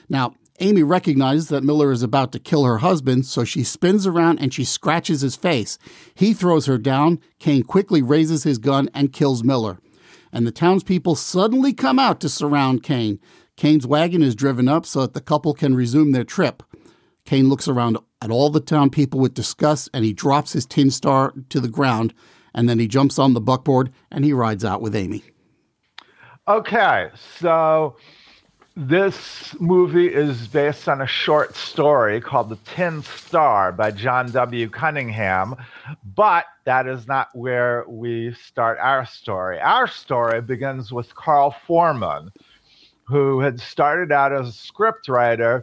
Now, 0.08 0.34
Amy 0.58 0.82
recognizes 0.82 1.50
that 1.50 1.62
Miller 1.62 1.92
is 1.92 2.02
about 2.02 2.32
to 2.32 2.40
kill 2.40 2.64
her 2.64 2.78
husband, 2.78 3.26
so 3.26 3.44
she 3.44 3.62
spins 3.62 4.08
around 4.08 4.40
and 4.40 4.52
she 4.52 4.64
scratches 4.64 5.20
his 5.20 5.36
face. 5.36 5.78
He 6.16 6.32
throws 6.32 6.66
her 6.66 6.78
down. 6.78 7.20
Kane 7.38 7.62
quickly 7.62 8.02
raises 8.02 8.42
his 8.42 8.58
gun 8.58 8.90
and 8.92 9.12
kills 9.12 9.44
Miller 9.44 9.78
and 10.34 10.46
the 10.46 10.52
townspeople 10.52 11.14
suddenly 11.14 11.72
come 11.72 11.98
out 11.98 12.20
to 12.20 12.28
surround 12.28 12.82
Kane. 12.82 13.20
Kane's 13.56 13.86
wagon 13.86 14.22
is 14.22 14.34
driven 14.34 14.68
up 14.68 14.84
so 14.84 15.02
that 15.02 15.14
the 15.14 15.20
couple 15.20 15.54
can 15.54 15.76
resume 15.76 16.10
their 16.10 16.24
trip. 16.24 16.62
Kane 17.24 17.48
looks 17.48 17.68
around 17.68 17.96
at 18.20 18.32
all 18.32 18.50
the 18.50 18.60
town 18.60 18.90
people 18.90 19.20
with 19.20 19.32
disgust 19.32 19.88
and 19.94 20.04
he 20.04 20.12
drops 20.12 20.52
his 20.52 20.66
tin 20.66 20.90
star 20.90 21.32
to 21.48 21.60
the 21.60 21.68
ground 21.68 22.12
and 22.52 22.68
then 22.68 22.80
he 22.80 22.88
jumps 22.88 23.18
on 23.18 23.32
the 23.32 23.40
buckboard 23.40 23.92
and 24.10 24.24
he 24.24 24.32
rides 24.32 24.64
out 24.64 24.82
with 24.82 24.96
Amy. 24.96 25.22
Okay, 26.48 27.08
so 27.38 27.96
this 28.76 29.54
movie 29.60 30.12
is 30.12 30.48
based 30.48 30.88
on 30.88 31.00
a 31.00 31.06
short 31.06 31.54
story 31.54 32.20
called 32.20 32.48
The 32.48 32.58
Tin 32.64 33.02
Star 33.02 33.70
by 33.70 33.92
John 33.92 34.32
W. 34.32 34.68
Cunningham, 34.68 35.54
but 36.16 36.46
that 36.64 36.88
is 36.88 37.06
not 37.06 37.28
where 37.34 37.84
we 37.86 38.34
start 38.34 38.78
our 38.80 39.06
story. 39.06 39.60
Our 39.60 39.86
story 39.86 40.42
begins 40.42 40.92
with 40.92 41.14
Carl 41.14 41.54
Foreman, 41.66 42.32
who 43.04 43.38
had 43.38 43.60
started 43.60 44.10
out 44.10 44.32
as 44.32 44.48
a 44.48 44.72
scriptwriter 44.72 45.62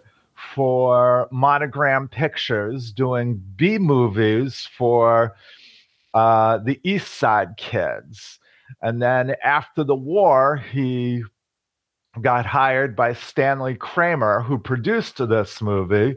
for 0.55 1.27
Monogram 1.31 2.07
Pictures, 2.07 2.93
doing 2.93 3.43
B 3.57 3.77
movies 3.77 4.69
for 4.77 5.35
uh, 6.13 6.59
the 6.59 6.79
East 6.83 7.15
Side 7.15 7.57
Kids. 7.57 8.39
And 8.81 9.01
then 9.01 9.35
after 9.43 9.83
the 9.83 9.95
war, 9.95 10.63
he 10.71 11.25
got 12.19 12.45
hired 12.45 12.95
by 12.95 13.13
Stanley 13.13 13.75
Kramer, 13.75 14.41
who 14.41 14.57
produced 14.57 15.17
this 15.17 15.61
movie. 15.61 16.15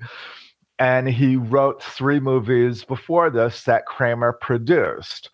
And 0.78 1.08
he 1.08 1.36
wrote 1.36 1.82
three 1.82 2.18
movies 2.18 2.84
before 2.84 3.30
this 3.30 3.62
that 3.64 3.86
Kramer 3.86 4.32
produced. 4.32 5.30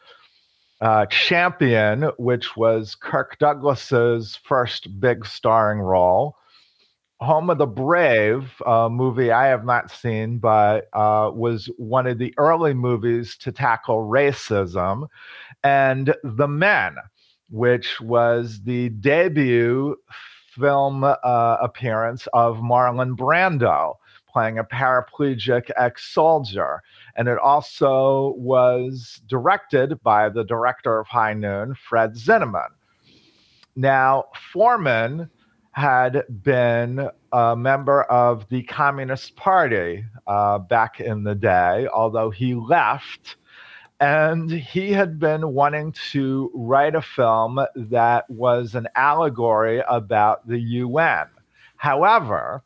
uh, 0.80 1.06
Champion, 1.06 2.10
which 2.18 2.56
was 2.56 2.94
Kirk 2.94 3.38
Douglas's 3.38 4.38
first 4.44 5.00
big 5.00 5.26
starring 5.26 5.80
role. 5.80 6.36
Home 7.20 7.50
of 7.50 7.58
the 7.58 7.66
Brave, 7.66 8.50
a 8.64 8.88
movie 8.88 9.30
I 9.30 9.48
have 9.48 9.66
not 9.66 9.90
seen, 9.90 10.38
but 10.38 10.88
uh, 10.94 11.30
was 11.34 11.66
one 11.76 12.06
of 12.06 12.16
the 12.16 12.32
early 12.38 12.72
movies 12.72 13.36
to 13.38 13.52
tackle 13.52 14.08
racism. 14.08 15.06
And 15.62 16.14
The 16.24 16.48
Men, 16.48 16.96
which 17.50 18.00
was 18.00 18.62
the 18.62 18.88
debut 18.88 19.96
film 20.58 21.04
uh, 21.04 21.56
appearance 21.60 22.26
of 22.32 22.58
Marlon 22.58 23.16
Brando 23.16 23.94
playing 24.32 24.58
a 24.58 24.64
paraplegic 24.64 25.70
ex 25.76 26.12
soldier. 26.12 26.82
And 27.16 27.28
it 27.28 27.38
also 27.38 28.34
was 28.36 29.20
directed 29.26 30.00
by 30.02 30.28
the 30.28 30.44
director 30.44 30.98
of 30.98 31.06
High 31.08 31.34
Noon, 31.34 31.74
Fred 31.74 32.14
Zinnemann. 32.14 32.70
Now, 33.76 34.24
Foreman 34.52 35.30
had 35.72 36.24
been 36.42 37.08
a 37.32 37.56
member 37.56 38.02
of 38.04 38.48
the 38.48 38.62
Communist 38.64 39.36
Party 39.36 40.04
uh, 40.26 40.58
back 40.58 41.00
in 41.00 41.22
the 41.22 41.34
day, 41.34 41.86
although 41.92 42.30
he 42.30 42.54
left. 42.54 43.36
And 44.00 44.50
he 44.50 44.92
had 44.92 45.18
been 45.18 45.52
wanting 45.52 45.92
to 46.10 46.50
write 46.54 46.94
a 46.94 47.02
film 47.02 47.60
that 47.76 48.28
was 48.30 48.74
an 48.74 48.88
allegory 48.96 49.82
about 49.86 50.48
the 50.48 50.58
UN. 50.58 51.26
However, 51.76 52.62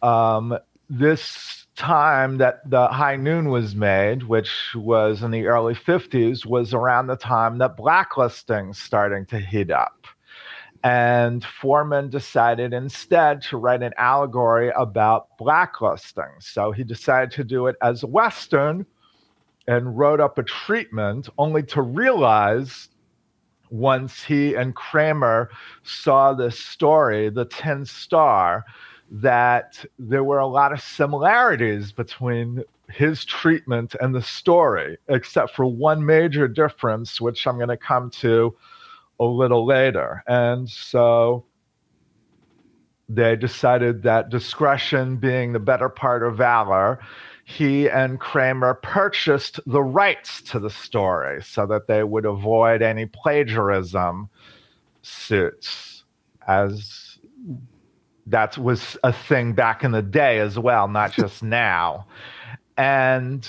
um, 0.00 0.56
this 0.88 1.66
time 1.74 2.38
that 2.38 2.68
the 2.70 2.86
High 2.86 3.16
Noon 3.16 3.48
was 3.48 3.74
made, 3.74 4.22
which 4.22 4.50
was 4.76 5.24
in 5.24 5.32
the 5.32 5.46
early 5.46 5.74
50s, 5.74 6.46
was 6.46 6.72
around 6.72 7.08
the 7.08 7.16
time 7.16 7.58
that 7.58 7.76
blacklisting 7.76 8.74
starting 8.74 9.26
to 9.26 9.40
heat 9.40 9.72
up. 9.72 10.06
And 10.84 11.44
Foreman 11.44 12.10
decided 12.10 12.72
instead 12.74 13.42
to 13.42 13.56
write 13.56 13.82
an 13.82 13.94
allegory 13.96 14.70
about 14.76 15.36
blacklisting. 15.38 16.30
So 16.40 16.70
he 16.70 16.84
decided 16.84 17.32
to 17.32 17.42
do 17.42 17.66
it 17.66 17.76
as 17.82 18.02
a 18.02 18.06
Western 18.06 18.86
and 19.66 19.96
wrote 19.98 20.20
up 20.20 20.38
a 20.38 20.42
treatment 20.42 21.28
only 21.38 21.62
to 21.62 21.82
realize 21.82 22.88
once 23.70 24.22
he 24.22 24.54
and 24.54 24.74
Kramer 24.74 25.50
saw 25.82 26.32
this 26.32 26.58
story, 26.58 27.30
The 27.30 27.46
Tin 27.46 27.84
Star, 27.84 28.64
that 29.10 29.84
there 29.98 30.24
were 30.24 30.38
a 30.38 30.46
lot 30.46 30.72
of 30.72 30.80
similarities 30.80 31.92
between 31.92 32.62
his 32.88 33.24
treatment 33.24 33.94
and 34.00 34.14
the 34.14 34.22
story, 34.22 34.98
except 35.08 35.54
for 35.54 35.64
one 35.66 36.04
major 36.04 36.46
difference, 36.46 37.20
which 37.20 37.46
I'm 37.46 37.56
going 37.56 37.68
to 37.68 37.76
come 37.76 38.10
to 38.10 38.54
a 39.18 39.24
little 39.24 39.64
later. 39.64 40.22
And 40.26 40.68
so 40.68 41.44
they 43.08 43.36
decided 43.36 44.02
that 44.02 44.30
discretion 44.30 45.16
being 45.16 45.52
the 45.52 45.58
better 45.58 45.88
part 45.88 46.22
of 46.22 46.36
valor, 46.36 47.00
he 47.44 47.88
and 47.90 48.18
Kramer 48.18 48.74
purchased 48.74 49.60
the 49.66 49.82
rights 49.82 50.40
to 50.42 50.58
the 50.58 50.70
story 50.70 51.42
so 51.42 51.66
that 51.66 51.86
they 51.86 52.02
would 52.02 52.24
avoid 52.24 52.80
any 52.80 53.04
plagiarism 53.06 54.30
suits 55.02 56.04
as 56.48 57.18
that 58.26 58.56
was 58.56 58.96
a 59.04 59.12
thing 59.12 59.52
back 59.52 59.84
in 59.84 59.92
the 59.92 60.02
day 60.02 60.38
as 60.38 60.58
well, 60.58 60.88
not 60.88 61.12
just 61.16 61.42
now. 61.42 62.06
And 62.78 63.48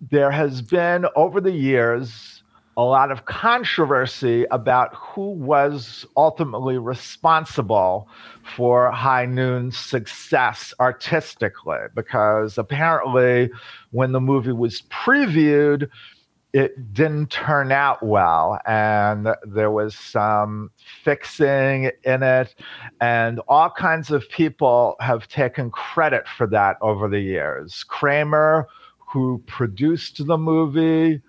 there 0.00 0.30
has 0.30 0.62
been 0.62 1.06
over 1.16 1.40
the 1.40 1.52
years 1.52 2.35
a 2.76 2.82
lot 2.82 3.10
of 3.10 3.24
controversy 3.24 4.44
about 4.50 4.94
who 4.94 5.30
was 5.30 6.04
ultimately 6.16 6.76
responsible 6.76 8.08
for 8.54 8.90
High 8.90 9.24
Noon's 9.24 9.78
success 9.78 10.74
artistically, 10.78 11.78
because 11.94 12.58
apparently 12.58 13.50
when 13.92 14.12
the 14.12 14.20
movie 14.20 14.52
was 14.52 14.82
previewed, 14.82 15.88
it 16.52 16.92
didn't 16.92 17.30
turn 17.30 17.72
out 17.72 18.02
well 18.02 18.58
and 18.66 19.28
there 19.46 19.70
was 19.70 19.94
some 19.94 20.70
fixing 21.02 21.90
in 22.04 22.22
it 22.22 22.54
and 23.00 23.40
all 23.48 23.68
kinds 23.68 24.10
of 24.10 24.26
people 24.30 24.96
have 25.00 25.28
taken 25.28 25.70
credit 25.70 26.26
for 26.28 26.46
that 26.46 26.76
over 26.80 27.08
the 27.08 27.20
years. 27.20 27.84
Kramer 27.84 28.66
who 28.98 29.42
produced 29.46 30.26
the 30.26 30.38
movie 30.38 31.20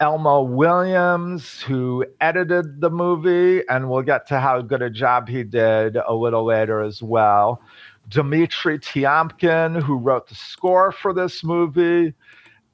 elmo 0.00 0.42
williams 0.42 1.60
who 1.60 2.04
edited 2.20 2.80
the 2.80 2.90
movie 2.90 3.62
and 3.68 3.90
we'll 3.90 4.02
get 4.02 4.26
to 4.26 4.38
how 4.38 4.60
good 4.60 4.80
a 4.80 4.90
job 4.90 5.28
he 5.28 5.42
did 5.42 5.96
a 5.96 6.14
little 6.14 6.44
later 6.44 6.80
as 6.80 7.02
well. 7.02 7.60
Dimitri 8.08 8.78
Tiomkin, 8.78 9.82
who 9.82 9.98
wrote 9.98 10.28
the 10.28 10.34
score 10.34 10.92
for 10.92 11.12
this 11.12 11.44
movie, 11.44 12.14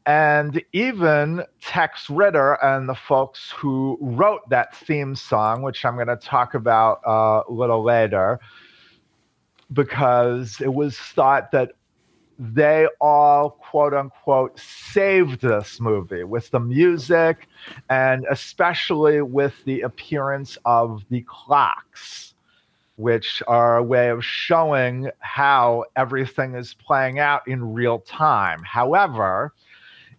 and 0.06 0.62
even 0.72 1.42
Tex 1.60 2.10
Ritter 2.10 2.62
and 2.62 2.88
the 2.88 2.94
folks 2.94 3.50
who 3.56 3.98
wrote 4.00 4.48
that 4.50 4.76
theme 4.76 5.16
song, 5.16 5.62
which 5.62 5.84
I'm 5.84 5.94
going 5.94 6.08
to 6.08 6.16
talk 6.16 6.54
about 6.54 7.00
uh, 7.06 7.42
a 7.48 7.52
little 7.52 7.82
later, 7.82 8.38
because 9.72 10.60
it 10.60 10.72
was 10.72 10.98
thought 10.98 11.50
that 11.52 11.72
they 12.38 12.88
all, 13.00 13.50
quote 13.50 13.94
unquote, 13.94 14.58
saved 14.58 15.40
this 15.40 15.80
movie 15.80 16.24
with 16.24 16.50
the 16.50 16.60
music 16.60 17.48
and 17.90 18.26
especially 18.30 19.22
with 19.22 19.54
the 19.64 19.82
appearance 19.82 20.58
of 20.64 21.04
the 21.10 21.24
clocks, 21.28 22.34
which 22.96 23.42
are 23.46 23.76
a 23.76 23.82
way 23.82 24.08
of 24.08 24.24
showing 24.24 25.10
how 25.20 25.84
everything 25.96 26.54
is 26.54 26.74
playing 26.74 27.18
out 27.18 27.46
in 27.46 27.72
real 27.72 28.00
time. 28.00 28.62
However, 28.64 29.52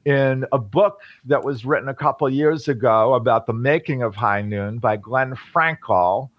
in 0.06 0.46
a 0.52 0.60
book 0.60 1.02
that 1.26 1.44
was 1.44 1.66
written 1.66 1.90
a 1.90 1.94
couple 1.94 2.30
years 2.30 2.68
ago 2.68 3.16
about 3.16 3.48
the 3.48 3.54
making 3.54 4.04
of 4.04 4.16
High 4.16 4.42
Noon 4.42 4.78
by 4.78 4.98
Glenn 4.98 5.36
Frankel. 5.54 6.30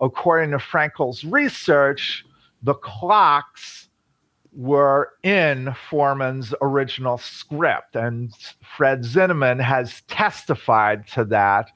According 0.00 0.52
to 0.52 0.58
Frankel's 0.58 1.24
research, 1.24 2.24
the 2.62 2.74
clocks 2.74 3.87
were 4.58 5.12
in 5.22 5.72
Foreman's 5.88 6.52
original 6.60 7.16
script, 7.16 7.94
and 7.94 8.34
Fred 8.76 9.02
Zinnemann 9.04 9.60
has 9.60 10.02
testified 10.08 11.06
to 11.08 11.24
that 11.26 11.70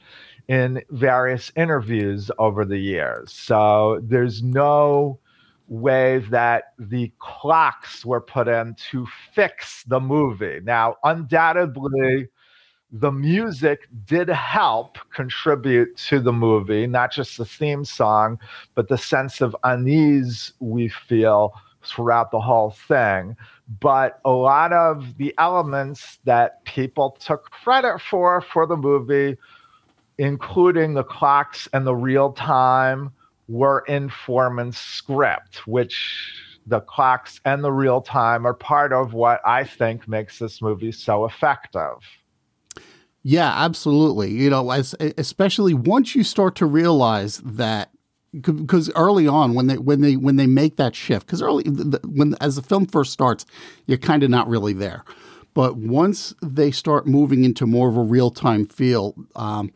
in 0.48 0.82
various 0.90 1.52
interviews 1.54 2.28
over 2.40 2.64
the 2.64 2.80
years. 2.80 3.32
So 3.32 4.00
there's 4.02 4.42
no 4.42 5.20
way 5.68 6.18
that 6.30 6.74
the 6.76 7.12
clocks 7.20 8.04
were 8.04 8.20
put 8.20 8.48
in 8.48 8.74
to 8.90 9.06
fix 9.32 9.84
the 9.84 10.00
movie. 10.00 10.58
Now, 10.64 10.96
undoubtedly, 11.04 12.26
the 12.90 13.12
music 13.12 13.88
did 14.04 14.28
help 14.28 14.98
contribute 15.14 15.96
to 16.08 16.18
the 16.18 16.32
movie, 16.32 16.88
not 16.88 17.12
just 17.12 17.38
the 17.38 17.44
theme 17.44 17.84
song, 17.84 18.40
but 18.74 18.88
the 18.88 18.98
sense 18.98 19.40
of 19.40 19.56
unease 19.62 20.52
we 20.58 20.88
feel 20.88 21.54
throughout 21.84 22.30
the 22.30 22.40
whole 22.40 22.70
thing. 22.70 23.36
But 23.80 24.20
a 24.24 24.30
lot 24.30 24.72
of 24.72 25.16
the 25.16 25.34
elements 25.38 26.18
that 26.24 26.64
people 26.64 27.16
took 27.20 27.50
credit 27.50 28.00
for 28.00 28.40
for 28.40 28.66
the 28.66 28.76
movie, 28.76 29.36
including 30.18 30.94
the 30.94 31.04
clocks 31.04 31.68
and 31.72 31.86
the 31.86 31.94
real 31.94 32.32
time, 32.32 33.12
were 33.48 33.84
in 33.88 34.08
Foreman's 34.08 34.78
script, 34.78 35.66
which 35.66 36.32
the 36.66 36.80
clocks 36.80 37.40
and 37.44 37.64
the 37.64 37.72
real 37.72 38.00
time 38.00 38.46
are 38.46 38.54
part 38.54 38.92
of 38.92 39.14
what 39.14 39.40
I 39.44 39.64
think 39.64 40.06
makes 40.06 40.38
this 40.38 40.62
movie 40.62 40.92
so 40.92 41.24
effective. 41.24 41.96
Yeah, 43.24 43.52
absolutely. 43.52 44.30
You 44.32 44.50
know, 44.50 44.70
as 44.70 44.94
especially 45.16 45.74
once 45.74 46.14
you 46.14 46.24
start 46.24 46.56
to 46.56 46.66
realize 46.66 47.38
that 47.44 47.90
because 48.40 48.90
early 48.94 49.28
on 49.28 49.54
when 49.54 49.66
they 49.66 49.76
when 49.76 50.00
they 50.00 50.16
when 50.16 50.36
they 50.36 50.46
make 50.46 50.76
that 50.76 50.94
shift 50.94 51.26
because 51.26 51.42
early 51.42 51.64
the, 51.64 52.00
when 52.06 52.34
as 52.40 52.56
the 52.56 52.62
film 52.62 52.86
first 52.86 53.12
starts 53.12 53.44
you're 53.86 53.98
kind 53.98 54.22
of 54.22 54.30
not 54.30 54.48
really 54.48 54.72
there. 54.72 55.04
But 55.54 55.76
once 55.76 56.34
they 56.42 56.70
start 56.70 57.06
moving 57.06 57.44
into 57.44 57.66
more 57.66 57.88
of 57.90 57.96
a 57.96 58.02
real-time 58.02 58.66
feel 58.66 59.14
um, 59.36 59.70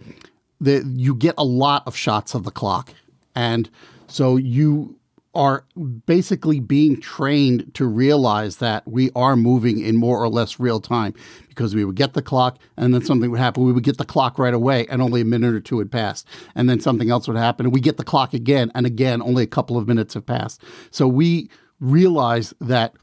that 0.59 0.87
you 0.87 1.15
get 1.15 1.35
a 1.37 1.45
lot 1.45 1.83
of 1.87 1.95
shots 1.95 2.35
of 2.35 2.45
the 2.45 2.51
clock. 2.51 2.95
And 3.35 3.69
so 4.07 4.37
you 4.37 4.99
are 5.35 5.65
basically 6.07 6.61
being 6.61 6.99
trained 6.99 7.75
to 7.75 7.87
realize 7.87 8.57
that 8.57 8.89
we 8.89 9.11
are 9.15 9.37
moving 9.37 9.81
in 9.81 9.97
more 9.97 10.19
or 10.19 10.31
less 10.31 10.59
real 10.59 10.81
time 10.81 11.13
because 11.57 11.75
we 11.75 11.85
would 11.85 11.97
get 11.97 12.13
the 12.13 12.23
clock 12.23 12.59
and 12.77 12.95
then 12.95 13.03
something 13.03 13.31
would 13.31 13.41
happen. 13.41 13.65
We 13.65 13.73
would 13.73 13.83
get 13.83 13.99
the 13.99 14.05
clock 14.05 14.39
right 14.39 14.55
away 14.55 14.87
and 14.89 15.03
only 15.03 15.23
a 15.23 15.25
minute 15.25 15.55
or 15.55 15.61
two 15.61 15.79
had 15.79 15.91
passed. 15.91 16.27
And 16.55 16.69
then 16.69 16.81
something 16.81 17.11
else 17.11 17.27
would 17.27 17.37
happen 17.37 17.67
and 17.67 17.73
we 17.73 17.81
get 17.81 17.97
the 17.97 18.05
clock 18.05 18.35
again 18.35 18.71
and 18.75 18.87
again, 18.87 19.23
only 19.23 19.43
a 19.43 19.49
couple 19.49 19.77
of 19.77 19.89
minutes 19.89 20.15
have 20.15 20.27
passed. 20.27 20.63
So 20.91 21.09
we 21.09 21.51
realize 21.81 22.55
that 22.61 22.95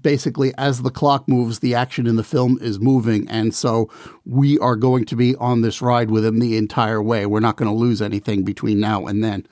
basically 0.00 0.52
as 0.58 0.82
the 0.82 0.90
clock 0.90 1.28
moves, 1.28 1.60
the 1.60 1.74
action 1.74 2.06
in 2.06 2.16
the 2.16 2.24
film 2.24 2.58
is 2.60 2.80
moving. 2.80 3.28
And 3.28 3.54
so 3.54 3.90
we 4.24 4.58
are 4.58 4.76
going 4.76 5.04
to 5.06 5.16
be 5.16 5.36
on 5.36 5.60
this 5.60 5.80
ride 5.80 6.10
with 6.10 6.24
him 6.24 6.40
the 6.40 6.56
entire 6.56 7.02
way. 7.02 7.24
We're 7.24 7.40
not 7.40 7.56
going 7.56 7.70
to 7.70 7.76
lose 7.76 8.02
anything 8.02 8.42
between 8.42 8.80
now 8.80 9.06
and 9.06 9.22
then. 9.22 9.46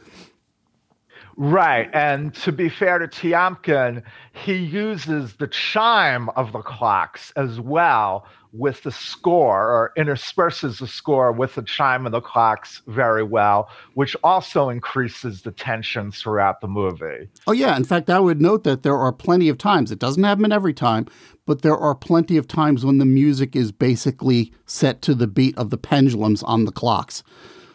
Right. 1.37 1.91
And 1.93 2.35
to 2.37 2.53
be 2.53 2.69
fair 2.69 2.99
to 2.99 3.09
Tiomkin, 3.09 4.03
he 4.33 4.55
uses 4.55 5.35
the 5.35 5.49
chime 5.49 6.29
of 6.31 6.53
the 6.53 6.61
clocks 6.61 7.33
as 7.37 7.61
well 7.61 8.26
with 8.53 8.85
the 8.85 8.93
score 8.93 9.69
or 9.69 9.93
intersperses 9.97 10.79
the 10.79 10.87
score 10.87 11.33
with 11.33 11.57
the 11.57 11.62
chime 11.62 12.07
of 12.07 12.12
the 12.12 12.21
clocks 12.21 12.83
very 12.87 13.25
well, 13.25 13.69
which 13.95 14.17
also 14.23 14.69
increases 14.69 15.43
the 15.43 15.50
tension 15.50 16.12
throughout 16.12 16.61
the 16.61 16.69
movie. 16.69 17.29
Oh, 17.49 17.53
yeah. 17.53 17.76
In 17.76 17.83
fact, 17.83 18.09
I 18.09 18.21
would 18.21 18.41
note 18.41 18.62
that 18.62 18.85
there 18.85 18.97
are 18.97 19.12
plenty 19.12 19.49
of 19.49 19.59
times, 19.59 19.91
it 19.91 19.99
doesn't 19.99 20.23
happen 20.23 20.53
every 20.53 20.73
time, 20.73 21.07
but 21.47 21.62
there 21.62 21.76
are 21.76 21.97
plenty 21.97 22.37
of 22.37 22.47
times 22.47 22.85
when 22.85 22.99
the 22.99 23.05
music 23.05 23.57
is 23.57 23.73
basically 23.73 24.53
set 24.67 25.03
to 25.03 25.17
the 25.17 25.26
beat 25.26 25.59
of 25.59 25.71
the 25.71 25.79
pendulums 25.79 26.45
on 26.45 26.64
the 26.64 26.73
clocks. 26.73 27.25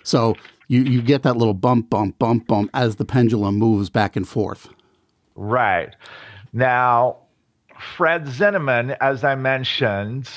So 0.03 0.35
you, 0.69 0.83
you 0.83 1.01
get 1.01 1.23
that 1.23 1.35
little 1.35 1.53
bump, 1.53 1.89
bump, 1.89 2.17
bump, 2.17 2.47
bump 2.47 2.69
as 2.73 2.95
the 2.95 3.05
pendulum 3.05 3.55
moves 3.55 3.89
back 3.89 4.15
and 4.15 4.27
forth. 4.27 4.69
Right. 5.35 5.95
Now, 6.53 7.17
Fred 7.97 8.25
Zinnemann, 8.25 8.95
as 9.01 9.23
I 9.23 9.35
mentioned, 9.35 10.29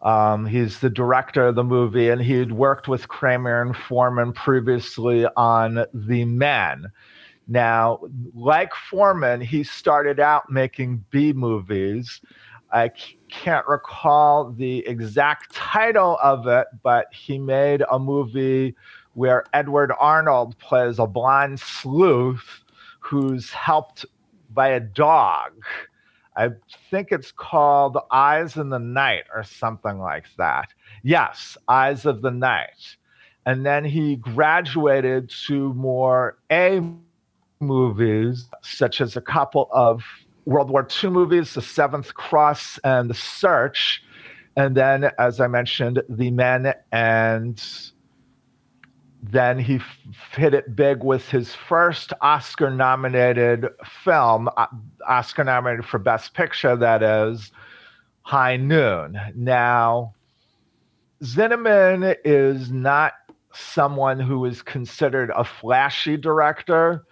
um, 0.00 0.46
he's 0.46 0.80
the 0.80 0.90
director 0.90 1.48
of 1.48 1.54
the 1.54 1.64
movie, 1.64 2.08
and 2.08 2.20
he'd 2.20 2.52
worked 2.52 2.88
with 2.88 3.08
Kramer 3.08 3.60
and 3.60 3.76
Foreman 3.76 4.32
previously 4.32 5.26
on 5.36 5.84
The 5.92 6.24
Men. 6.24 6.86
Now, 7.46 8.00
like 8.34 8.72
Foreman, 8.74 9.40
he 9.40 9.64
started 9.64 10.18
out 10.18 10.50
making 10.50 11.04
B 11.10 11.32
movies. 11.32 12.20
I 12.70 12.90
can't 13.28 13.66
recall 13.66 14.52
the 14.52 14.86
exact 14.86 15.54
title 15.54 16.18
of 16.22 16.46
it, 16.46 16.66
but 16.82 17.06
he 17.12 17.38
made 17.38 17.82
a 17.90 17.98
movie 17.98 18.76
where 19.14 19.44
Edward 19.52 19.92
Arnold 19.98 20.58
plays 20.58 20.98
a 20.98 21.06
blonde 21.06 21.60
sleuth 21.60 22.62
who's 23.00 23.50
helped 23.50 24.04
by 24.50 24.68
a 24.68 24.80
dog. 24.80 25.52
I 26.36 26.50
think 26.90 27.10
it's 27.10 27.32
called 27.32 27.98
Eyes 28.10 28.56
in 28.56 28.70
the 28.70 28.78
Night 28.78 29.24
or 29.34 29.42
something 29.42 29.98
like 29.98 30.26
that. 30.36 30.68
Yes, 31.02 31.58
Eyes 31.66 32.06
of 32.06 32.22
the 32.22 32.30
Night. 32.30 32.96
And 33.44 33.66
then 33.66 33.84
he 33.84 34.16
graduated 34.16 35.30
to 35.46 35.72
more 35.74 36.38
A 36.52 36.80
movies, 37.60 38.48
such 38.62 39.00
as 39.00 39.16
a 39.16 39.20
couple 39.20 39.68
of 39.72 40.04
World 40.44 40.70
War 40.70 40.86
II 41.02 41.10
movies, 41.10 41.54
The 41.54 41.62
Seventh 41.62 42.14
Cross 42.14 42.78
and 42.84 43.10
The 43.10 43.14
Search. 43.14 44.02
And 44.56 44.76
then, 44.76 45.10
as 45.18 45.40
I 45.40 45.46
mentioned, 45.46 46.02
The 46.08 46.30
Men 46.30 46.74
and 46.92 47.62
then 49.22 49.58
he 49.58 49.76
f- 49.76 49.98
hit 50.32 50.54
it 50.54 50.76
big 50.76 51.02
with 51.02 51.28
his 51.28 51.54
first 51.54 52.12
Oscar 52.20 52.70
nominated 52.70 53.68
film, 54.04 54.48
uh, 54.56 54.66
Oscar 55.06 55.44
nominated 55.44 55.84
for 55.84 55.98
Best 55.98 56.34
Picture, 56.34 56.76
that 56.76 57.02
is 57.02 57.50
High 58.22 58.56
Noon. 58.56 59.18
Now, 59.34 60.14
Zinnemann 61.22 62.14
is 62.24 62.70
not 62.70 63.14
someone 63.52 64.20
who 64.20 64.44
is 64.44 64.62
considered 64.62 65.30
a 65.34 65.44
flashy 65.44 66.16
director. 66.16 67.04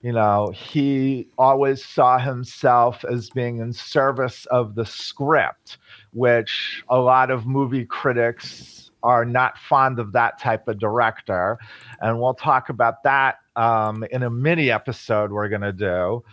You 0.00 0.12
know, 0.12 0.52
he 0.54 1.28
always 1.36 1.84
saw 1.84 2.18
himself 2.18 3.04
as 3.04 3.30
being 3.30 3.58
in 3.58 3.72
service 3.72 4.46
of 4.46 4.74
the 4.74 4.86
script, 4.86 5.78
which 6.12 6.82
a 6.88 6.98
lot 6.98 7.30
of 7.30 7.46
movie 7.46 7.84
critics 7.84 8.91
are 9.02 9.24
not 9.24 9.58
fond 9.58 9.98
of 9.98 10.12
that 10.12 10.38
type 10.38 10.68
of 10.68 10.78
director. 10.78 11.58
And 12.00 12.20
we'll 12.20 12.34
talk 12.34 12.68
about 12.68 13.02
that 13.04 13.36
um, 13.56 14.04
in 14.10 14.22
a 14.22 14.30
mini 14.30 14.70
episode 14.70 15.32
we're 15.32 15.48
going 15.48 15.62
to 15.62 15.72
do. 15.72 16.24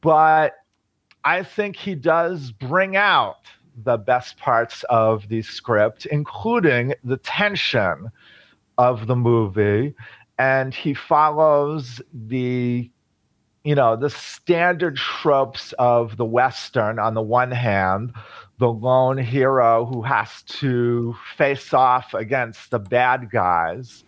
But 0.00 0.54
I 1.24 1.42
think 1.42 1.76
he 1.76 1.94
does 1.94 2.52
bring 2.52 2.96
out 2.96 3.46
the 3.84 3.98
best 3.98 4.38
parts 4.38 4.84
of 4.88 5.28
the 5.28 5.42
script, 5.42 6.06
including 6.06 6.94
the 7.04 7.18
tension 7.18 8.10
of 8.78 9.06
the 9.06 9.16
movie. 9.16 9.94
And 10.38 10.74
he 10.74 10.94
follows 10.94 12.00
the 12.12 12.90
you 13.66 13.74
know 13.74 13.96
the 13.96 14.10
standard 14.10 14.96
tropes 14.96 15.74
of 15.78 16.16
the 16.16 16.24
western 16.24 16.98
on 16.98 17.14
the 17.14 17.22
one 17.22 17.50
hand 17.50 18.12
the 18.58 18.72
lone 18.72 19.18
hero 19.18 19.84
who 19.84 20.02
has 20.02 20.42
to 20.44 21.14
face 21.36 21.74
off 21.74 22.14
against 22.14 22.70
the 22.70 22.78
bad 22.78 23.30
guys. 23.30 24.04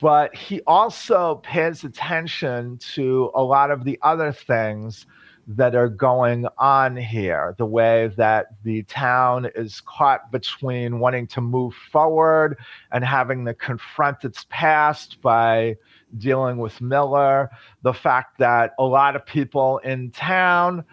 But 0.00 0.34
he 0.34 0.62
also 0.62 1.42
pays 1.44 1.84
attention 1.84 2.78
to 2.94 3.30
a 3.34 3.42
lot 3.42 3.70
of 3.70 3.84
the 3.84 3.98
other 4.00 4.32
things 4.32 5.04
that 5.46 5.74
are 5.74 5.90
going 5.90 6.46
on 6.56 6.96
here. 6.96 7.54
The 7.58 7.66
way 7.66 8.10
that 8.16 8.46
the 8.62 8.84
town 8.84 9.50
is 9.54 9.82
caught 9.82 10.32
between 10.32 11.00
wanting 11.00 11.26
to 11.28 11.42
move 11.42 11.74
forward 11.92 12.56
and 12.92 13.04
having 13.04 13.44
to 13.44 13.52
confront 13.52 14.24
its 14.24 14.46
past 14.48 15.20
by 15.20 15.76
dealing 16.18 16.58
with 16.58 16.80
Miller. 16.80 17.50
The 17.82 17.92
fact 17.92 18.38
that 18.38 18.72
a 18.78 18.84
lot 18.84 19.16
of 19.16 19.24
people 19.26 19.78
in 19.78 20.10
town 20.10 20.84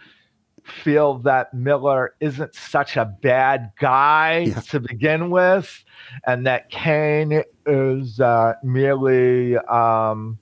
feel 0.63 1.17
that 1.19 1.53
Miller 1.53 2.15
isn't 2.19 2.53
such 2.53 2.97
a 2.97 3.05
bad 3.05 3.71
guy 3.79 4.39
yeah. 4.39 4.59
to 4.61 4.79
begin 4.79 5.29
with, 5.29 5.83
and 6.25 6.45
that 6.45 6.69
Kane 6.69 7.43
is 7.65 8.19
uh, 8.19 8.53
merely 8.63 9.57
um, 9.57 10.37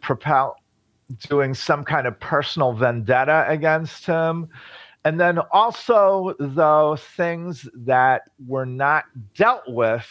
propel- 0.00 0.56
doing 1.28 1.54
some 1.54 1.84
kind 1.84 2.06
of 2.06 2.18
personal 2.20 2.72
vendetta 2.72 3.44
against 3.48 4.06
him. 4.06 4.48
And 5.04 5.18
then 5.18 5.38
also, 5.52 6.34
though, 6.38 6.96
things 7.16 7.68
that 7.74 8.22
were 8.46 8.66
not 8.66 9.04
dealt 9.34 9.64
with 9.66 10.06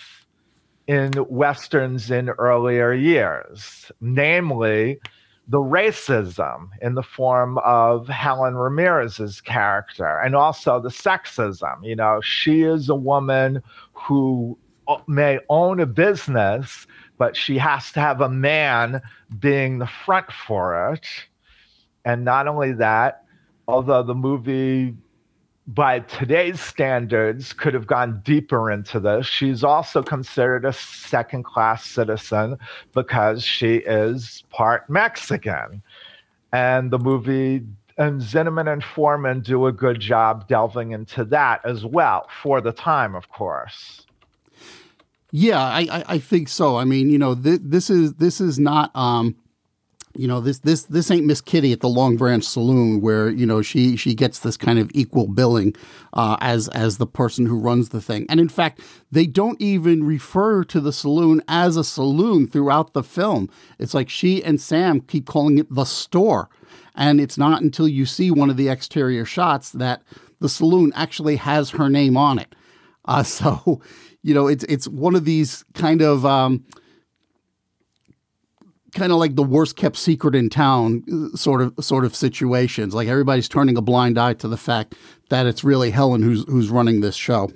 in 0.90 1.12
Westerns 1.30 2.10
in 2.10 2.30
earlier 2.30 2.92
years, 2.94 3.92
namely, 4.02 5.00
the 5.48 5.60
racism 5.60 6.70
in 6.82 6.96
the 6.96 7.04
form 7.04 7.60
of 7.60 8.08
Helen 8.08 8.56
Ramirez's 8.56 9.40
character 9.40 10.18
and 10.18 10.36
also 10.36 10.82
the 10.82 10.90
sexism. 10.90 11.84
You 11.84 11.96
know, 11.96 12.22
she 12.22 12.64
is 12.64 12.90
a 12.90 12.96
woman 12.96 13.62
who 13.94 14.58
may 15.08 15.38
own 15.50 15.80
a 15.80 15.86
business, 15.86 16.88
but 17.20 17.38
she 17.38 17.60
has 17.60 17.92
to 17.92 18.00
have 18.00 18.22
a 18.22 18.30
man 18.30 19.00
being 19.38 19.78
the 19.78 19.86
front 19.86 20.32
for 20.32 20.92
it. 20.92 21.06
And 22.04 22.26
not 22.26 22.48
only 22.48 22.72
that, 22.74 23.26
although 23.68 24.02
the 24.02 24.16
movie 24.16 24.96
by 25.74 26.00
today's 26.00 26.60
standards, 26.60 27.54
could 27.54 27.76
have 27.76 27.86
gone 27.86 28.22
deeper 28.24 28.72
into 28.72 29.00
this. 29.00 29.28
She's 29.28 29.64
also 29.64 30.02
considered 30.02 30.66
a 30.66 30.74
second 30.74 31.44
class 31.44 31.86
citizen 31.86 32.58
because 32.94 33.44
she 33.44 33.76
is 33.76 34.44
part 34.50 34.90
Mexican. 34.90 35.84
And 36.52 36.90
the 36.90 36.98
movie 36.98 37.62
and 38.00 38.20
Zinnemann 38.20 38.72
and 38.72 38.84
Foreman 38.84 39.42
do 39.42 39.68
a 39.68 39.72
good 39.72 40.00
job 40.00 40.48
delving 40.48 40.92
into 40.92 41.24
that 41.26 41.64
as 41.64 41.86
well 41.86 42.28
for 42.42 42.62
the 42.62 42.72
time, 42.72 43.14
of 43.14 43.30
course. 43.30 44.08
Yeah, 45.32 45.62
I, 45.62 46.04
I, 46.08 46.18
think 46.18 46.48
so. 46.48 46.78
I 46.78 46.86
mean, 46.86 47.12
you 47.12 47.20
know, 47.20 47.36
th- 47.36 47.62
this 47.64 47.92
is 47.92 48.16
this 48.16 48.42
is 48.42 48.58
not 48.58 48.90
um, 48.96 49.36
you 50.20 50.28
know 50.28 50.42
this 50.42 50.60
this 50.60 50.84
this 50.84 51.10
ain't 51.10 51.26
Miss 51.26 51.40
Kitty 51.40 51.72
at 51.72 51.80
the 51.80 51.88
Long 51.88 52.18
Branch 52.18 52.44
Saloon 52.44 53.00
where 53.00 53.30
you 53.30 53.46
know 53.46 53.62
she 53.62 53.96
she 53.96 54.14
gets 54.14 54.40
this 54.40 54.58
kind 54.58 54.78
of 54.78 54.92
equal 54.94 55.28
billing 55.28 55.74
uh, 56.12 56.36
as 56.42 56.68
as 56.70 56.98
the 56.98 57.08
person 57.08 57.46
who 57.46 57.58
runs 57.58 57.90
the 57.90 58.02
thing. 58.02 58.26
And 58.28 58.38
in 58.38 58.50
fact, 58.50 58.82
they 59.10 59.26
don't 59.26 59.60
even 59.62 60.04
refer 60.04 60.66
to 60.66 60.82
the 60.82 60.92
saloon 60.92 61.42
as 61.48 61.78
a 61.78 61.86
saloon 61.86 62.48
throughout 62.48 62.92
the 62.92 63.02
film. 63.02 63.50
It's 63.80 63.94
like 63.94 64.10
she 64.10 64.44
and 64.44 64.60
Sam 64.60 65.00
keep 65.00 65.26
calling 65.26 65.58
it 65.58 65.74
the 65.74 65.86
store, 65.86 66.50
and 66.96 67.22
it's 67.22 67.38
not 67.38 67.62
until 67.62 67.88
you 67.88 68.06
see 68.06 68.30
one 68.30 68.50
of 68.50 68.58
the 68.58 68.68
exterior 68.68 69.24
shots 69.24 69.72
that 69.72 70.04
the 70.42 70.50
saloon 70.50 70.92
actually 70.96 71.38
has 71.38 71.70
her 71.70 71.90
name 71.90 72.18
on 72.18 72.40
it. 72.40 72.56
Uh, 73.06 73.24
so 73.24 73.82
you 74.22 74.34
know 74.34 74.48
it's 74.48 74.66
it's 74.66 74.86
one 74.90 75.16
of 75.16 75.24
these 75.24 75.64
kind 75.76 76.02
of 76.02 76.26
um, 76.26 76.66
kind 78.94 79.12
of 79.12 79.18
like 79.18 79.36
the 79.36 79.44
worst 79.44 79.76
kept 79.76 79.98
secret 79.98 80.36
in 80.36 80.50
town 80.50 81.04
sort 81.36 81.62
of 81.62 81.74
sort 81.80 82.06
of 82.06 82.16
situations. 82.16 82.94
Like 82.94 83.08
everybody's 83.08 83.48
turning 83.48 83.78
a 83.78 83.82
blind 83.82 84.18
eye 84.18 84.34
to 84.36 84.48
the 84.48 84.58
fact 84.58 84.96
that 85.30 85.46
it's 85.46 85.64
really 85.64 85.92
Helen 85.92 86.22
who's 86.22 86.44
who's 86.46 86.70
running 86.70 87.02
this 87.02 87.16
show. 87.16 87.52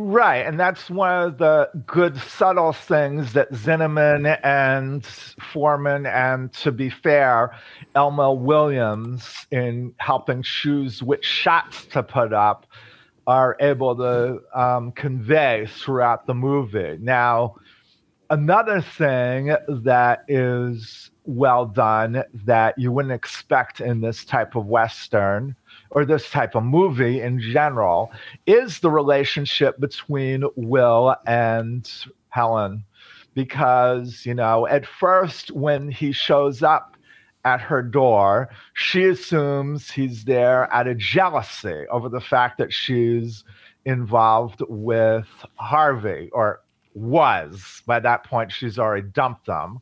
Right, 0.00 0.46
and 0.46 0.60
that's 0.60 0.88
one 0.88 1.24
of 1.24 1.38
the 1.38 1.68
good 1.84 2.18
subtle 2.18 2.72
things 2.72 3.32
that 3.32 3.50
Zinnemann 3.50 4.38
and 4.44 5.04
Foreman, 5.04 6.06
and 6.06 6.52
to 6.52 6.70
be 6.70 6.88
fair, 6.88 7.56
Elmo 7.96 8.32
Williams, 8.32 9.28
in 9.50 9.92
helping 9.96 10.44
choose 10.44 11.02
which 11.02 11.24
shots 11.24 11.84
to 11.86 12.04
put 12.04 12.32
up, 12.32 12.64
are 13.26 13.56
able 13.58 13.96
to 13.96 14.40
um, 14.54 14.92
convey 14.92 15.66
throughout 15.66 16.28
the 16.28 16.34
movie. 16.34 16.96
Now, 17.00 17.56
another 18.30 18.80
thing 18.80 19.54
that 19.68 20.24
is 20.28 21.10
well 21.24 21.66
done 21.66 22.22
that 22.32 22.78
you 22.78 22.90
wouldn't 22.90 23.12
expect 23.12 23.80
in 23.80 24.00
this 24.00 24.24
type 24.24 24.54
of 24.54 24.66
Western 24.66 25.54
or 25.90 26.04
this 26.04 26.30
type 26.30 26.54
of 26.54 26.64
movie 26.64 27.20
in 27.20 27.40
general 27.40 28.10
is 28.46 28.80
the 28.80 28.90
relationship 28.90 29.78
between 29.80 30.44
Will 30.56 31.16
and 31.26 31.90
Helen. 32.28 32.84
Because, 33.34 34.26
you 34.26 34.34
know, 34.34 34.66
at 34.66 34.86
first, 34.86 35.52
when 35.52 35.90
he 35.90 36.12
shows 36.12 36.62
up 36.62 36.96
at 37.44 37.60
her 37.60 37.82
door, 37.82 38.48
she 38.74 39.04
assumes 39.04 39.90
he's 39.90 40.24
there 40.24 40.72
out 40.74 40.88
of 40.88 40.98
jealousy 40.98 41.86
over 41.90 42.08
the 42.08 42.20
fact 42.20 42.58
that 42.58 42.72
she's 42.72 43.44
involved 43.84 44.60
with 44.68 45.26
Harvey 45.54 46.30
or 46.32 46.60
was. 46.98 47.82
By 47.86 48.00
that 48.00 48.24
point, 48.24 48.52
she's 48.52 48.78
already 48.78 49.08
dumped 49.08 49.46
them 49.46 49.80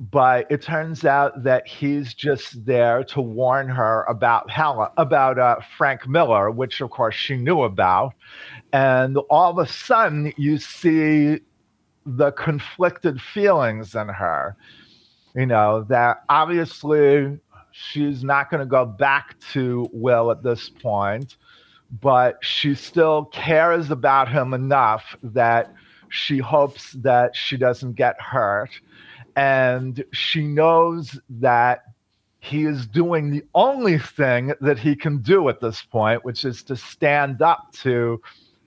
but 0.00 0.46
it 0.50 0.60
turns 0.60 1.04
out 1.04 1.44
that 1.44 1.66
he's 1.66 2.14
just 2.14 2.64
there 2.64 3.04
to 3.04 3.20
warn 3.20 3.68
her 3.68 4.04
about 4.08 4.50
Helen, 4.50 4.88
about 4.96 5.38
uh, 5.38 5.56
Frank 5.78 6.08
Miller, 6.08 6.50
which 6.50 6.80
of 6.80 6.90
course 6.90 7.14
she 7.14 7.36
knew 7.36 7.62
about. 7.62 8.12
And 8.72 9.16
all 9.30 9.50
of 9.50 9.58
a 9.58 9.70
sudden, 9.70 10.32
you 10.36 10.58
see 10.58 11.40
the 12.04 12.32
conflicted 12.32 13.20
feelings 13.20 13.94
in 13.94 14.08
her. 14.08 14.56
You 15.34 15.46
know, 15.46 15.84
that 15.88 16.24
obviously 16.28 17.38
she's 17.70 18.24
not 18.24 18.50
going 18.50 18.60
to 18.60 18.66
go 18.66 18.84
back 18.84 19.38
to 19.52 19.88
Will 19.92 20.30
at 20.30 20.42
this 20.42 20.68
point, 20.68 21.36
but 22.00 22.38
she 22.40 22.74
still 22.74 23.26
cares 23.26 23.90
about 23.90 24.28
him 24.28 24.54
enough 24.54 25.16
that 25.22 25.72
she 26.08 26.38
hopes 26.38 26.92
that 26.92 27.34
she 27.34 27.56
doesn't 27.56 27.94
get 27.94 28.20
hurt 28.20 28.70
and 29.36 30.04
she 30.12 30.46
knows 30.46 31.18
that 31.28 31.84
he 32.40 32.64
is 32.64 32.86
doing 32.86 33.30
the 33.30 33.44
only 33.54 33.98
thing 33.98 34.52
that 34.60 34.78
he 34.78 34.94
can 34.94 35.18
do 35.22 35.48
at 35.48 35.60
this 35.60 35.82
point, 35.82 36.24
which 36.24 36.44
is 36.44 36.62
to 36.64 36.76
stand 36.76 37.40
up 37.40 37.72
to 37.72 38.20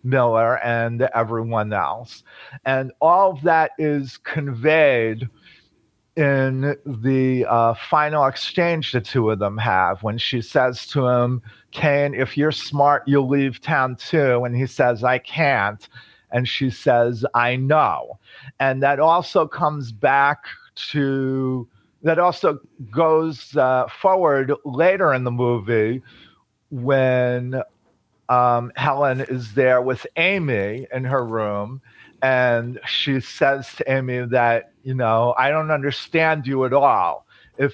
Miller 0.03 0.57
and 0.63 1.03
everyone 1.13 1.71
else. 1.73 2.23
And 2.65 2.91
all 3.01 3.31
of 3.31 3.43
that 3.43 3.71
is 3.77 4.17
conveyed 4.17 5.29
in 6.15 6.75
the 6.85 7.45
uh, 7.45 7.75
final 7.75 8.25
exchange 8.25 8.91
the 8.91 9.01
two 9.01 9.29
of 9.29 9.37
them 9.37 9.59
have 9.59 10.01
when 10.01 10.17
she 10.17 10.41
says 10.41 10.87
to 10.87 11.05
him, 11.05 11.43
Kane, 11.69 12.15
if 12.15 12.35
you're 12.35 12.51
smart, 12.51 13.03
you'll 13.05 13.29
leave 13.29 13.61
town 13.61 13.95
too. 13.95 14.43
And 14.43 14.55
he 14.55 14.65
says, 14.65 15.03
I 15.03 15.19
can't. 15.19 15.87
And 16.31 16.47
she 16.47 16.69
says, 16.69 17.25
I 17.33 17.55
know. 17.55 18.19
And 18.59 18.83
that 18.83 18.99
also 18.99 19.47
comes 19.47 19.91
back 19.91 20.45
to, 20.91 21.67
that 22.03 22.19
also 22.19 22.59
goes 22.91 23.55
uh, 23.55 23.87
forward 24.01 24.53
later 24.65 25.13
in 25.13 25.23
the 25.23 25.31
movie 25.31 26.01
when 26.69 27.61
um, 28.29 28.71
Helen 28.75 29.21
is 29.21 29.53
there 29.53 29.81
with 29.81 30.05
Amy 30.17 30.87
in 30.93 31.03
her 31.05 31.25
room. 31.25 31.81
And 32.21 32.79
she 32.85 33.19
says 33.19 33.73
to 33.75 33.91
Amy 33.91 34.25
that, 34.27 34.71
you 34.83 34.93
know, 34.93 35.33
I 35.37 35.49
don't 35.49 35.71
understand 35.71 36.47
you 36.47 36.65
at 36.65 36.73
all. 36.73 37.25
If 37.57 37.73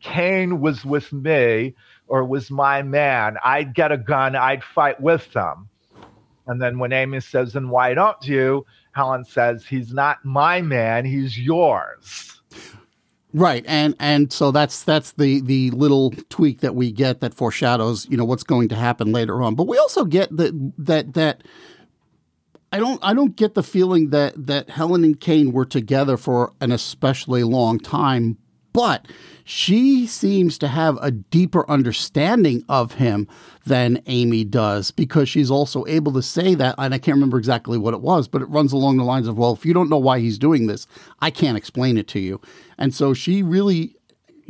Kane 0.00 0.60
was 0.60 0.84
with 0.84 1.12
me 1.12 1.74
or 2.08 2.24
was 2.24 2.50
my 2.50 2.82
man, 2.82 3.38
I'd 3.44 3.74
get 3.74 3.92
a 3.92 3.98
gun, 3.98 4.36
I'd 4.36 4.62
fight 4.62 5.00
with 5.00 5.32
them. 5.32 5.68
And 6.46 6.60
then 6.60 6.78
when 6.78 6.92
Amy 6.92 7.20
says, 7.20 7.54
"And 7.56 7.70
why 7.70 7.94
don't 7.94 8.26
you? 8.26 8.66
Helen 8.92 9.24
says, 9.24 9.64
he's 9.64 9.92
not 9.92 10.24
my 10.24 10.60
man, 10.60 11.04
he's 11.04 11.38
yours. 11.38 12.40
Right, 13.34 13.64
and 13.66 13.94
and 13.98 14.30
so 14.30 14.50
that's 14.50 14.82
that's 14.82 15.12
the 15.12 15.40
the 15.40 15.70
little 15.70 16.10
tweak 16.28 16.60
that 16.60 16.74
we 16.74 16.92
get 16.92 17.20
that 17.20 17.32
foreshadows 17.32 18.06
you 18.10 18.16
know 18.18 18.26
what's 18.26 18.42
going 18.42 18.68
to 18.68 18.74
happen 18.74 19.10
later 19.10 19.42
on. 19.42 19.54
But 19.54 19.66
we 19.66 19.78
also 19.78 20.04
get 20.04 20.36
that 20.36 20.72
that 20.76 21.14
that 21.14 21.42
I 22.72 22.78
don't 22.78 23.00
I 23.02 23.14
don't 23.14 23.34
get 23.34 23.54
the 23.54 23.62
feeling 23.62 24.10
that 24.10 24.34
that 24.46 24.68
Helen 24.68 25.02
and 25.02 25.18
Kane 25.18 25.52
were 25.52 25.64
together 25.64 26.18
for 26.18 26.52
an 26.60 26.72
especially 26.72 27.42
long 27.42 27.78
time, 27.78 28.36
but 28.72 29.06
she 29.44 30.06
seems 30.06 30.56
to 30.58 30.68
have 30.68 30.98
a 31.00 31.10
deeper 31.10 31.68
understanding 31.68 32.64
of 32.68 32.94
him 32.94 33.28
than 33.66 34.02
Amy 34.06 34.44
does 34.44 34.90
because 34.90 35.28
she's 35.28 35.50
also 35.50 35.84
able 35.86 36.12
to 36.12 36.22
say 36.22 36.54
that. 36.54 36.74
And 36.78 36.94
I 36.94 36.98
can't 36.98 37.16
remember 37.16 37.38
exactly 37.38 37.78
what 37.78 37.94
it 37.94 38.00
was, 38.00 38.28
but 38.28 38.42
it 38.42 38.46
runs 38.46 38.72
along 38.72 38.96
the 38.96 39.04
lines 39.04 39.28
of, 39.28 39.36
well, 39.36 39.52
if 39.52 39.66
you 39.66 39.74
don't 39.74 39.90
know 39.90 39.98
why 39.98 40.20
he's 40.20 40.38
doing 40.38 40.66
this, 40.66 40.86
I 41.20 41.30
can't 41.30 41.58
explain 41.58 41.98
it 41.98 42.08
to 42.08 42.20
you. 42.20 42.40
And 42.78 42.94
so 42.94 43.14
she 43.14 43.42
really 43.42 43.96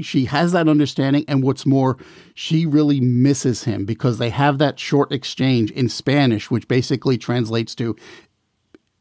she 0.01 0.25
has 0.25 0.53
that 0.53 0.69
understanding 0.69 1.25
and 1.29 1.43
what's 1.43 1.67
more 1.67 1.99
she 2.35 2.65
really 2.65 2.99
misses 2.99 3.65
him 3.65 3.85
because 3.85 4.17
they 4.19 4.31
have 4.31 4.57
that 4.57 4.81
short 4.81 5.13
exchange 5.13 5.71
in 5.73 5.87
spanish 5.87 6.51
which 6.51 6.67
basically 6.67 7.19
translates 7.19 7.75
to 7.75 7.95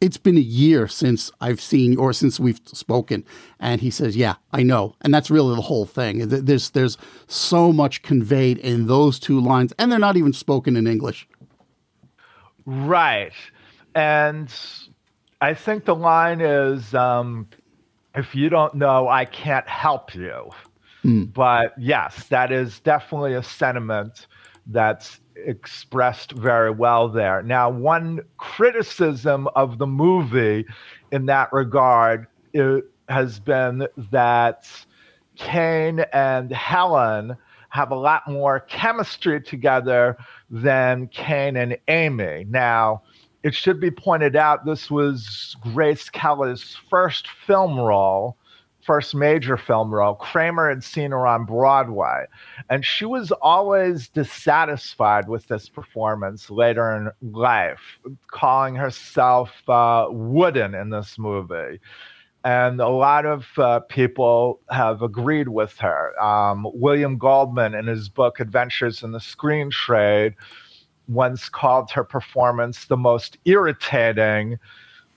it's 0.02 0.18
been 0.18 0.38
a 0.38 0.42
year 0.42 0.88
since 0.88 1.32
I've 1.40 1.62
seen 1.62 1.98
or 1.98 2.12
since 2.12 2.40
we've 2.40 2.60
spoken. 2.66 3.24
And 3.60 3.80
he 3.80 3.92
says, 3.92 4.18
Yeah, 4.18 4.36
I 4.52 4.64
know. 4.64 4.96
And 5.02 5.14
that's 5.14 5.32
really 5.32 5.56
the 5.56 5.62
whole 5.62 5.86
thing. 5.86 6.28
There's, 6.28 6.72
there's 6.72 6.98
so 7.28 7.72
much 7.72 8.02
conveyed 8.02 8.58
in 8.58 8.88
those 8.88 9.20
two 9.20 9.40
lines, 9.40 9.74
and 9.78 9.92
they're 9.92 10.00
not 10.00 10.18
even 10.18 10.34
spoken 10.34 10.76
in 10.76 10.88
English. 10.88 11.28
Right. 12.66 13.34
And 13.96 14.54
I 15.40 15.54
think 15.54 15.86
the 15.86 15.96
line 15.96 16.42
is 16.42 16.94
um, 16.94 17.48
if 18.16 18.36
you 18.36 18.50
don't 18.50 18.74
know, 18.74 19.08
I 19.08 19.26
can't 19.26 19.68
help 19.68 20.16
you. 20.16 20.50
Mm. 21.04 21.34
But 21.34 21.74
yes, 21.78 22.28
that 22.28 22.52
is 22.52 22.80
definitely 22.80 23.34
a 23.34 23.44
sentiment 23.44 24.28
that's 24.68 25.20
expressed 25.36 26.32
very 26.34 26.72
well 26.72 27.08
there. 27.10 27.42
Now, 27.44 27.70
one 27.70 28.22
criticism 28.38 29.48
of 29.56 29.78
the 29.78 29.88
movie 29.88 30.66
in 31.12 31.26
that 31.28 31.52
regard 31.52 32.28
uh, 32.58 32.78
has 33.10 33.40
been 33.40 33.88
that 34.12 34.70
Kane 35.36 36.02
and 36.14 36.52
Helen 36.52 37.36
have 37.70 37.92
a 37.92 37.96
lot 37.96 38.28
more 38.28 38.60
chemistry 38.62 39.42
together 39.42 40.18
than 40.50 41.08
Kane 41.08 41.56
and 41.56 41.78
Amy. 41.88 42.46
Now, 42.50 43.04
it 43.44 43.56
should 43.56 43.80
be 43.80 43.90
pointed 43.90 44.36
out 44.36 44.66
this 44.66 44.92
was 44.92 45.56
Grace 45.74 46.10
Kelly's 46.10 46.78
first 46.90 47.28
film 47.48 47.80
role 47.80 48.38
first 48.86 49.16
major 49.16 49.58
film 49.58 49.94
role. 49.94 50.16
Kramer 50.16 50.70
had 50.70 50.84
seen 50.84 51.12
her 51.12 51.28
on 51.28 51.46
Broadway, 51.46 52.26
and 52.70 52.86
she 52.86 53.06
was 53.06 53.32
always 53.32 54.10
dissatisfied 54.10 55.28
with 55.28 55.48
this 55.48 55.70
performance 55.70 56.50
later 56.50 56.92
in 56.96 57.32
life, 57.34 58.00
calling 58.28 58.76
herself 58.76 59.52
uh, 59.70 60.08
wooden 60.10 60.74
in 60.74 60.90
this 60.90 61.18
movie. 61.18 61.80
And 62.44 62.82
a 62.82 62.90
lot 62.90 63.26
of 63.28 63.46
uh, 63.58 63.82
people 63.82 64.62
have 64.72 65.04
agreed 65.04 65.50
with 65.50 65.78
her. 65.78 66.20
Um, 66.20 66.68
William 66.74 67.18
Goldman, 67.18 67.76
in 67.76 67.86
his 67.86 68.10
book 68.10 68.40
Adventures 68.40 69.04
in 69.04 69.12
the 69.12 69.20
Screen 69.20 69.70
Trade, 69.70 70.34
once 71.08 71.50
called 71.50 71.92
her 71.92 72.04
performance 72.04 72.86
the 72.86 72.98
most 72.98 73.38
irritating 73.46 74.58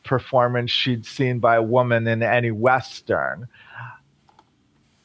performance 0.05 0.71
she'd 0.71 1.05
seen 1.05 1.38
by 1.38 1.57
a 1.57 1.62
woman 1.62 2.07
in 2.07 2.23
any 2.23 2.51
Western. 2.51 3.49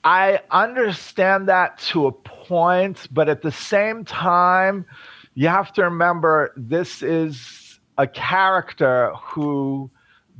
I 0.04 0.42
understand 0.52 1.50
that 1.50 1.78
to 1.80 2.08
a 2.08 2.12
point, 2.12 3.08
but 3.12 3.28
at 3.28 3.42
the 3.42 3.52
same 3.52 4.06
time, 4.06 4.86
you 5.34 5.48
have 5.48 5.74
to 5.74 5.84
remember 5.84 6.54
this 6.56 7.02
is 7.02 7.80
a 7.98 8.08
character 8.08 9.12
who 9.16 9.90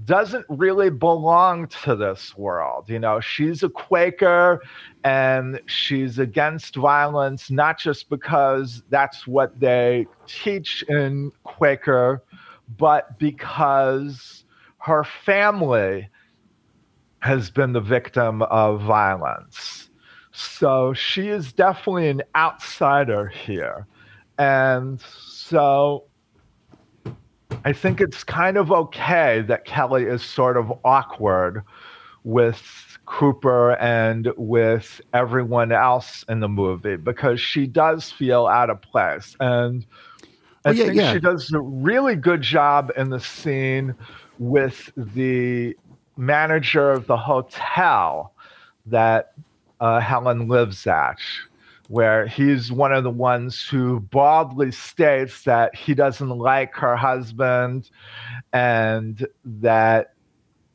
doesn't 0.06 0.45
really 0.48 0.89
belong 0.89 1.67
to 1.67 1.95
this 1.95 2.38
world. 2.38 2.89
You 2.89 3.00
know, 3.00 3.19
she's 3.19 3.63
a 3.63 3.69
Quaker 3.69 4.62
and 5.04 5.60
she's 5.65 6.19
against 6.19 6.76
violence, 6.76 7.52
not 7.52 7.80
just 7.80 8.10
because 8.10 8.82
that's 8.89 9.28
what 9.28 9.60
they 9.60 10.08
teach 10.26 10.84
in 10.88 11.32
Quaker, 11.43 12.24
but 12.78 13.19
because 13.19 14.45
her 14.79 15.03
family 15.03 16.09
has 17.19 17.49
been 17.49 17.73
the 17.73 17.81
victim 17.81 18.41
of 18.43 18.81
violence. 18.81 19.89
So 20.31 20.93
she 20.93 21.27
is 21.27 21.51
definitely 21.51 22.09
an 22.09 22.23
outsider 22.35 23.27
here. 23.27 23.85
And 24.37 25.01
so 25.01 26.05
I 27.65 27.73
think 27.73 27.99
it's 27.99 28.23
kind 28.23 28.57
of 28.57 28.71
okay 28.71 29.41
that 29.41 29.65
Kelly 29.65 30.05
is 30.05 30.23
sort 30.23 30.55
of 30.55 30.71
awkward 30.85 31.63
with 32.23 32.97
Cooper 33.05 33.73
and 33.77 34.31
with 34.37 35.01
everyone 35.13 35.71
else 35.71 36.23
in 36.29 36.39
the 36.39 36.47
movie 36.47 36.95
because 36.95 37.41
she 37.41 37.67
does 37.67 38.11
feel 38.11 38.47
out 38.47 38.69
of 38.69 38.81
place. 38.81 39.35
And 39.39 39.85
oh, 40.23 40.27
I 40.63 40.69
oh, 40.69 40.71
yeah, 40.71 40.83
think 40.85 40.95
yeah. 40.95 41.13
she 41.13 41.19
does 41.19 41.51
a 41.51 41.59
really 41.59 42.15
good 42.15 42.41
job 42.41 42.91
in 42.95 43.09
the 43.09 43.19
scene 43.19 43.95
with 44.39 44.91
the 44.97 45.78
manager 46.17 46.91
of 46.91 47.06
the 47.06 47.17
hotel 47.17 48.34
that 48.88 49.34
uh, 49.80 49.99
Helen 49.99 50.47
lives 50.47 50.88
at, 50.88 51.19
where 51.88 52.25
he's 52.25 52.71
one 52.71 52.93
of 52.93 53.04
the 53.04 53.10
ones 53.12 53.67
who 53.67 53.99
baldly 53.99 54.71
states 54.71 55.43
that 55.43 55.75
he 55.75 55.93
doesn't 55.93 56.30
like 56.30 56.73
her 56.75 56.95
husband 56.95 57.91
and 58.52 59.28
that 59.45 60.13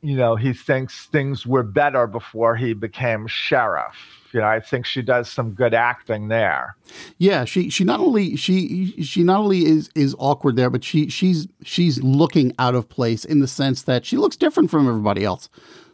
you 0.05 0.15
know, 0.15 0.35
he 0.35 0.53
thinks 0.53 1.07
things 1.07 1.47
were 1.47 1.63
better 1.63 2.05
before 2.05 2.55
he 2.55 2.73
became 2.73 3.25
sheriff. 3.25 3.95
You 4.35 4.41
know, 4.41 4.47
I 4.47 4.59
think 4.59 4.85
she 4.85 5.01
does 5.01 5.31
some 5.31 5.51
good 5.51 5.73
acting 5.73 6.27
there. 6.27 6.75
Yeah, 7.19 7.45
she 7.45 7.69
she 7.69 7.85
not 7.85 8.01
only 8.01 8.35
she 8.35 8.93
she 9.01 9.23
not 9.23 9.39
only 9.39 9.65
is 9.65 9.89
is 9.95 10.13
awkward 10.19 10.57
there, 10.57 10.69
but 10.69 10.83
she 10.83 11.07
she's 11.07 11.47
she's 11.63 12.03
looking 12.03 12.53
out 12.59 12.75
of 12.75 12.89
place 12.89 13.23
in 13.23 13.39
the 13.39 13.47
sense 13.47 13.83
that 13.83 14.05
she 14.05 14.17
looks 14.17 14.35
different 14.35 14.69
from 14.69 14.89
everybody 14.89 15.23
else. 15.23 15.47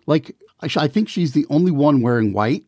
Like 0.08 0.36
I 0.60 0.88
think 0.88 1.08
she's 1.08 1.34
the 1.34 1.46
only 1.52 1.72
one 1.72 2.02
wearing 2.02 2.34
white, 2.34 2.66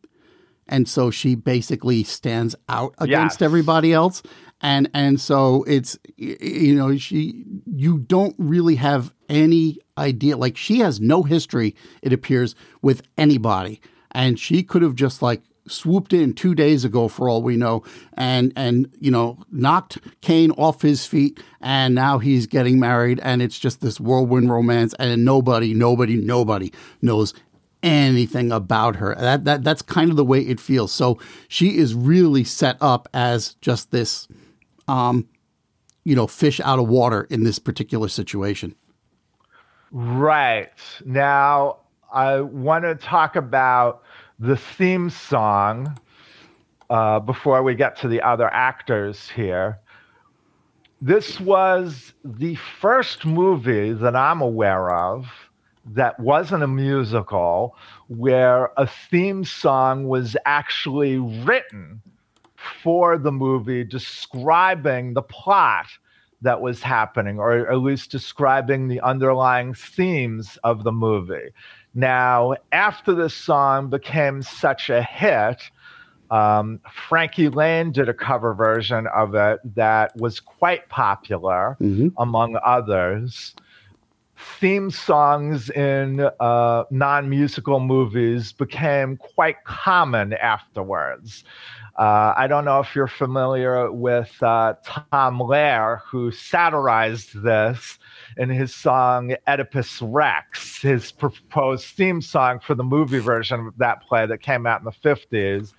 and 0.68 0.88
so 0.88 1.10
she 1.10 1.34
basically 1.34 2.04
stands 2.04 2.54
out 2.68 2.94
against 2.98 3.40
yes. 3.40 3.42
everybody 3.42 3.92
else 3.92 4.22
and 4.60 4.88
and 4.94 5.20
so 5.20 5.64
it's 5.64 5.98
you 6.16 6.76
know 6.76 6.96
she 6.96 7.44
you 7.66 7.98
don't 7.98 8.36
really 8.38 8.76
have 8.76 9.12
any 9.28 9.78
idea 9.98 10.36
like 10.36 10.56
she 10.56 10.78
has 10.78 11.00
no 11.00 11.24
history 11.24 11.74
it 12.02 12.12
appears 12.12 12.54
with 12.80 13.02
anybody 13.18 13.80
and 14.12 14.38
she 14.38 14.62
could 14.62 14.80
have 14.80 14.94
just 14.94 15.20
like 15.20 15.42
swooped 15.66 16.12
in 16.12 16.32
two 16.34 16.54
days 16.54 16.84
ago 16.84 17.08
for 17.08 17.28
all 17.28 17.42
we 17.42 17.56
know 17.56 17.82
and 18.14 18.52
and 18.54 18.92
you 19.00 19.10
know 19.10 19.38
knocked 19.50 19.98
Kane 20.20 20.50
off 20.52 20.82
his 20.82 21.06
feet 21.06 21.42
and 21.60 21.94
now 21.94 22.18
he's 22.18 22.46
getting 22.46 22.78
married 22.78 23.18
and 23.22 23.40
it's 23.40 23.58
just 23.58 23.80
this 23.80 23.98
whirlwind 23.98 24.50
romance 24.50 24.94
and 24.98 25.24
nobody 25.24 25.72
nobody 25.72 26.16
nobody 26.16 26.70
knows 27.00 27.32
anything 27.82 28.52
about 28.52 28.96
her 28.96 29.14
that 29.14 29.44
that 29.44 29.64
that's 29.64 29.82
kind 29.82 30.10
of 30.10 30.16
the 30.16 30.24
way 30.24 30.40
it 30.40 30.60
feels 30.60 30.92
so 30.92 31.18
she 31.48 31.78
is 31.78 31.94
really 31.94 32.44
set 32.44 32.76
up 32.80 33.08
as 33.14 33.54
just 33.62 33.90
this 33.90 34.28
um, 34.88 35.28
you 36.04 36.14
know, 36.14 36.26
fish 36.26 36.60
out 36.60 36.78
of 36.78 36.88
water 36.88 37.26
in 37.30 37.44
this 37.44 37.58
particular 37.58 38.08
situation. 38.08 38.74
Right. 39.90 40.70
Now, 41.04 41.78
I 42.12 42.40
want 42.40 42.84
to 42.84 42.94
talk 42.94 43.36
about 43.36 44.02
the 44.38 44.56
theme 44.56 45.10
song 45.10 45.98
uh, 46.90 47.20
before 47.20 47.62
we 47.62 47.74
get 47.74 47.96
to 47.96 48.08
the 48.08 48.20
other 48.22 48.52
actors 48.52 49.28
here. 49.30 49.78
This 51.00 51.38
was 51.40 52.12
the 52.24 52.54
first 52.54 53.26
movie 53.26 53.92
that 53.92 54.16
I'm 54.16 54.40
aware 54.40 54.90
of 54.94 55.26
that 55.86 56.18
wasn't 56.18 56.62
a 56.62 56.68
musical 56.68 57.76
where 58.08 58.70
a 58.76 58.86
theme 58.86 59.44
song 59.44 60.08
was 60.08 60.36
actually 60.46 61.18
written 61.18 62.00
for 62.82 63.18
the 63.18 63.32
movie 63.32 63.84
describing 63.84 65.12
the 65.12 65.22
plot 65.22 65.86
that 66.40 66.60
was 66.60 66.82
happening, 66.82 67.38
or 67.38 67.70
at 67.70 67.78
least 67.78 68.10
describing 68.10 68.88
the 68.88 69.00
underlying 69.00 69.74
themes 69.74 70.58
of 70.64 70.84
the 70.84 70.92
movie. 70.92 71.50
Now, 71.94 72.54
after 72.72 73.14
this 73.14 73.34
song 73.34 73.88
became 73.88 74.42
such 74.42 74.90
a 74.90 75.02
hit, 75.02 75.62
um, 76.30 76.80
Frankie 77.08 77.48
Laine 77.48 77.92
did 77.92 78.08
a 78.08 78.14
cover 78.14 78.54
version 78.54 79.06
of 79.14 79.34
it 79.34 79.60
that 79.76 80.16
was 80.16 80.40
quite 80.40 80.88
popular, 80.88 81.76
mm-hmm. 81.80 82.08
among 82.18 82.58
others. 82.64 83.54
Theme 84.36 84.90
songs 84.90 85.70
in 85.70 86.28
uh, 86.40 86.84
non 86.90 87.28
musical 87.30 87.78
movies 87.78 88.52
became 88.52 89.16
quite 89.16 89.62
common 89.64 90.32
afterwards. 90.32 91.44
Uh, 91.96 92.34
I 92.36 92.48
don't 92.48 92.64
know 92.64 92.80
if 92.80 92.96
you're 92.96 93.06
familiar 93.06 93.92
with 93.92 94.34
uh, 94.42 94.74
Tom 94.84 95.38
Lehrer, 95.38 96.00
who 96.10 96.32
satirized 96.32 97.40
this 97.44 97.98
in 98.36 98.48
his 98.48 98.74
song 98.74 99.34
Oedipus 99.46 100.00
Rex, 100.02 100.82
his 100.82 101.12
proposed 101.12 101.86
theme 101.86 102.20
song 102.20 102.60
for 102.60 102.74
the 102.74 102.84
movie 102.84 103.18
version 103.18 103.68
of 103.68 103.78
that 103.78 104.02
play 104.02 104.26
that 104.26 104.38
came 104.38 104.66
out 104.66 104.80
in 104.80 104.84
the 104.84 104.90
50s. 104.90 105.72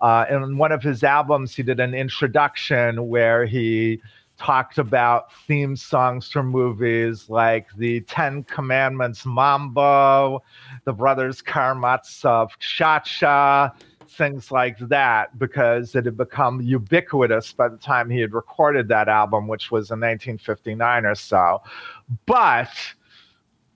Uh, 0.00 0.24
in 0.30 0.56
one 0.56 0.72
of 0.72 0.82
his 0.82 1.02
albums, 1.02 1.54
he 1.54 1.62
did 1.62 1.80
an 1.80 1.94
introduction 1.94 3.08
where 3.08 3.44
he 3.44 4.00
talked 4.38 4.78
about 4.78 5.32
theme 5.46 5.74
songs 5.76 6.30
from 6.30 6.46
movies 6.46 7.28
like 7.28 7.66
the 7.76 8.00
Ten 8.02 8.44
Commandments 8.44 9.26
Mambo, 9.26 10.42
the 10.84 10.92
Brothers 10.92 11.42
Karamazov 11.42 12.56
Cha 12.60 13.00
Cha, 13.00 13.72
things 14.08 14.50
like 14.50 14.78
that 14.78 15.38
because 15.38 15.94
it 15.94 16.04
had 16.04 16.16
become 16.16 16.60
ubiquitous 16.60 17.52
by 17.52 17.68
the 17.68 17.76
time 17.76 18.08
he 18.08 18.20
had 18.20 18.32
recorded 18.32 18.88
that 18.88 19.08
album, 19.08 19.48
which 19.48 19.70
was 19.70 19.90
in 19.90 20.00
1959 20.00 21.04
or 21.04 21.14
so. 21.14 21.60
But 22.26 22.70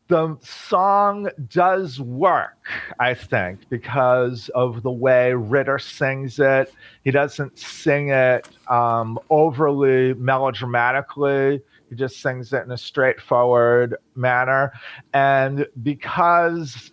the 0.09 0.37
song 0.43 1.31
does 1.49 2.01
work, 2.01 2.69
I 3.01 3.15
think, 3.15 3.69
because 3.71 4.51
of 4.55 4.83
the 4.83 4.91
way 4.91 5.33
Ritter 5.33 5.79
sings 5.79 6.39
it. 6.39 6.73
He 7.03 7.11
doesn't 7.11 7.59
sing 7.59 8.11
it 8.11 8.47
um, 8.69 9.19
overly 9.31 10.15
melodramatically. 10.15 11.63
He 11.89 11.97
just 11.97 12.21
sings 12.21 12.53
it 12.53 12.65
in 12.65 12.71
a 12.73 12.77
straightforward 12.77 13.97
manner. 14.15 14.73
And 15.15 15.67
because 15.83 16.93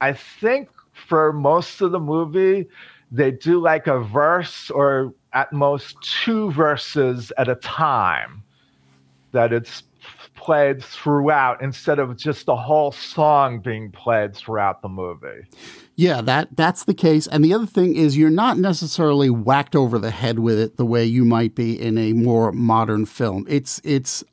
I 0.00 0.12
think 0.12 0.68
for 0.92 1.32
most 1.32 1.80
of 1.80 1.92
the 1.92 2.00
movie, 2.00 2.68
they 3.10 3.32
do 3.32 3.60
like 3.60 3.86
a 3.88 3.98
verse 4.00 4.70
or 4.70 5.12
at 5.32 5.52
most 5.52 5.96
two 6.02 6.52
verses 6.52 7.32
at 7.36 7.48
a 7.48 7.56
time 7.56 8.42
that 9.32 9.52
it's 9.52 9.82
played 10.40 10.82
throughout 10.82 11.60
instead 11.60 11.98
of 11.98 12.16
just 12.16 12.48
a 12.48 12.56
whole 12.56 12.92
song 12.92 13.60
being 13.60 13.92
played 13.92 14.34
throughout 14.34 14.80
the 14.80 14.88
movie. 14.88 15.46
Yeah, 15.96 16.22
that 16.22 16.56
that's 16.56 16.84
the 16.84 16.94
case. 16.94 17.26
And 17.26 17.44
the 17.44 17.52
other 17.52 17.66
thing 17.66 17.94
is 17.94 18.16
you're 18.16 18.30
not 18.30 18.56
necessarily 18.56 19.28
whacked 19.28 19.76
over 19.76 19.98
the 19.98 20.10
head 20.10 20.38
with 20.38 20.58
it 20.58 20.78
the 20.78 20.86
way 20.86 21.04
you 21.04 21.26
might 21.26 21.54
be 21.54 21.78
in 21.78 21.98
a 21.98 22.14
more 22.14 22.52
modern 22.52 23.04
film. 23.04 23.44
It's 23.48 23.82
it's 23.84 24.24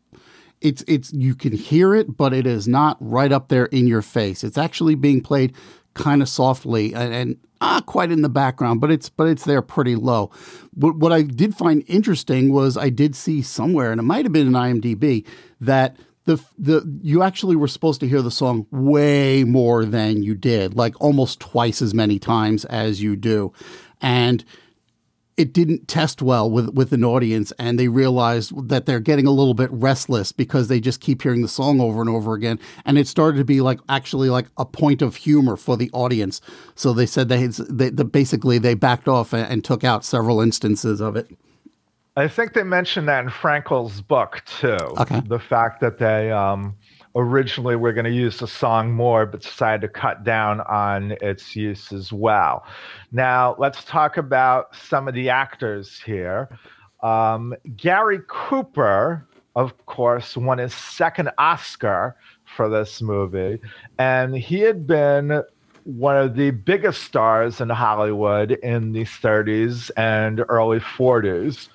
it's 0.62 0.82
it's 0.88 1.12
you 1.12 1.36
can 1.36 1.52
hear 1.52 1.94
it, 1.94 2.16
but 2.16 2.34
it 2.34 2.48
is 2.48 2.70
not 2.70 2.98
right 3.02 3.32
up 3.32 3.50
there 3.50 3.66
in 3.66 3.86
your 3.86 4.02
face. 4.02 4.46
It's 4.46 4.58
actually 4.58 4.96
being 4.96 5.22
played 5.22 5.54
kind 5.98 6.22
of 6.22 6.30
softly 6.30 6.94
and, 6.94 7.14
and 7.14 7.38
not 7.62 7.86
quite 7.86 8.12
in 8.12 8.22
the 8.22 8.30
background, 8.30 8.82
but 8.82 8.92
it's 8.92 9.10
but 9.10 9.28
it's 9.28 9.46
there 9.46 9.62
pretty 9.62 9.96
low. 9.96 10.32
But 10.76 10.96
what 10.98 11.12
I 11.12 11.24
did 11.24 11.56
find 11.56 11.84
interesting 11.88 12.52
was 12.52 12.78
I 12.78 12.90
did 12.90 13.16
see 13.16 13.42
somewhere, 13.42 13.92
and 13.92 14.00
it 14.00 14.04
might 14.04 14.26
have 14.26 14.32
been 14.32 14.48
in 14.48 14.54
IMDb, 14.54 15.26
that 15.62 15.98
the 16.26 16.38
the 16.58 17.00
you 17.02 17.24
actually 17.24 17.56
were 17.56 17.68
supposed 17.68 18.00
to 18.02 18.08
hear 18.08 18.22
the 18.22 18.32
song 18.32 18.68
way 18.72 19.44
more 19.44 19.86
than 19.86 20.24
you 20.24 20.36
did, 20.36 20.76
like 20.76 20.94
almost 21.02 21.40
twice 21.40 21.82
as 21.82 21.94
many 21.94 22.20
times 22.20 22.66
as 22.66 23.02
you 23.02 23.16
do, 23.16 23.52
and 24.02 24.44
it 25.38 25.54
didn't 25.54 25.88
test 25.88 26.22
well 26.22 26.50
with 26.50 26.70
with 26.70 26.92
an 26.92 27.06
audience 27.06 27.54
and 27.60 27.80
they 27.80 27.88
realized 27.88 28.70
that 28.70 28.88
they're 28.88 29.00
getting 29.00 29.28
a 29.28 29.32
little 29.32 29.54
bit 29.54 29.70
restless 29.72 30.32
because 30.32 30.68
they 30.68 30.80
just 30.80 31.00
keep 31.00 31.22
hearing 31.22 31.44
the 31.44 31.48
song 31.48 31.80
over 31.80 32.02
and 32.02 32.10
over 32.10 32.34
again. 32.34 32.60
And 32.86 32.98
it 32.98 33.08
started 33.08 33.38
to 33.38 33.46
be 33.46 33.62
like 33.62 33.80
actually 33.88 34.30
like 34.30 34.48
a 34.58 34.66
point 34.66 35.04
of 35.04 35.16
humor 35.16 35.56
for 35.56 35.78
the 35.78 35.92
audience. 35.94 36.42
So 36.74 36.92
they 36.92 37.06
said 37.06 37.30
they, 37.30 37.46
they, 37.48 37.90
they 37.90 38.04
basically 38.04 38.58
they 38.58 38.74
backed 38.74 39.08
off 39.08 39.32
and, 39.32 39.50
and, 39.50 39.64
took 39.64 39.84
out 39.84 40.06
several 40.06 40.42
instances 40.42 41.02
of 41.02 41.16
it. 41.16 41.30
I 42.16 42.28
think 42.28 42.54
they 42.54 42.64
mentioned 42.64 43.08
that 43.10 43.24
in 43.24 43.30
frankel's 43.30 44.02
book 44.02 44.42
too. 44.46 44.78
Okay. 44.98 45.22
The 45.28 45.40
fact 45.40 45.82
that 45.82 46.00
they 46.00 46.32
um 46.32 46.76
originally 47.18 47.76
we're 47.76 47.94
going 47.94 48.06
to 48.06 48.12
use 48.12 48.38
the 48.38 48.48
song 48.48 48.92
more, 48.92 49.26
but 49.26 49.42
decided 49.42 49.82
to 49.82 49.88
cut 49.88 50.24
down 50.24 50.62
on 50.62 51.14
its 51.20 51.56
use 51.56 51.92
as 51.92 52.14
well. 52.14 52.64
Now, 53.12 53.56
let's 53.58 53.84
talk 53.84 54.18
about 54.18 54.76
some 54.76 55.08
of 55.08 55.16
the 55.16 55.30
actors 55.30 56.00
here. 56.00 56.48
Um, 57.02 57.56
Gary 57.76 58.20
Cooper, 58.28 59.28
of 59.56 59.86
course, 59.88 60.38
won 60.38 60.60
his 60.60 60.76
second 60.76 61.32
Oscar 61.40 62.16
for 62.56 62.70
this 62.70 63.02
movie, 63.02 63.60
and 63.98 64.36
he 64.36 64.60
had 64.60 64.86
been 64.86 65.42
one 65.86 66.18
of 66.18 66.36
the 66.36 66.52
biggest 66.52 67.04
stars 67.04 67.62
in 67.62 67.70
Hollywood 67.70 68.52
in 68.52 68.92
the 68.92 69.06
30s 69.06 69.90
and 69.98 70.44
early 70.50 70.80
40s. 70.80 71.70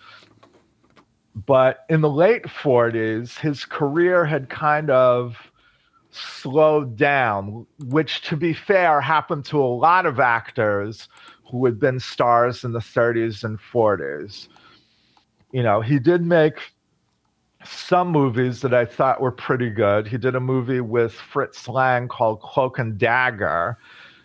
But 1.35 1.85
in 1.89 2.01
the 2.01 2.11
late 2.11 2.45
40s, 2.45 3.39
his 3.39 3.65
career 3.65 4.25
had 4.25 4.51
kind 4.51 4.91
of 4.91 5.37
slowed 6.11 6.97
down, 6.97 7.67
which, 7.87 8.21
to 8.23 8.37
be 8.37 8.53
fair, 8.53 9.01
happened 9.01 9.45
to 9.47 9.63
a 9.63 9.65
lot 9.65 10.05
of 10.05 10.21
actors 10.21 11.09
who 11.51 11.65
had 11.65 11.79
been 11.79 11.99
stars 11.99 12.65
in 12.65 12.73
the 12.73 12.81
30s 12.81 13.45
and 13.45 13.59
40s. 13.59 14.49
You 15.53 15.63
know, 15.63 15.81
he 15.81 15.99
did 15.99 16.23
make 16.23 16.73
some 17.65 18.09
movies 18.09 18.61
that 18.63 18.75
I 18.75 18.85
thought 18.85 19.21
were 19.21 19.33
pretty 19.33 19.71
good. 19.71 20.07
He 20.07 20.19
did 20.19 20.35
a 20.35 20.41
movie 20.41 20.81
with 20.81 21.13
Fritz 21.13 21.69
Lang 21.69 22.09
called 22.09 22.41
Cloak 22.41 22.79
and 22.79 22.99
Dagger 22.99 23.79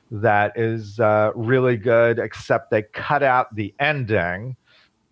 that 0.10 0.58
is 0.58 1.00
uh, 1.00 1.32
really 1.36 1.78
good, 1.78 2.20
except 2.20 2.72
they 2.72 2.84
cut 2.84 3.24
out 3.24 3.54
the 3.56 3.74
ending, 3.80 4.56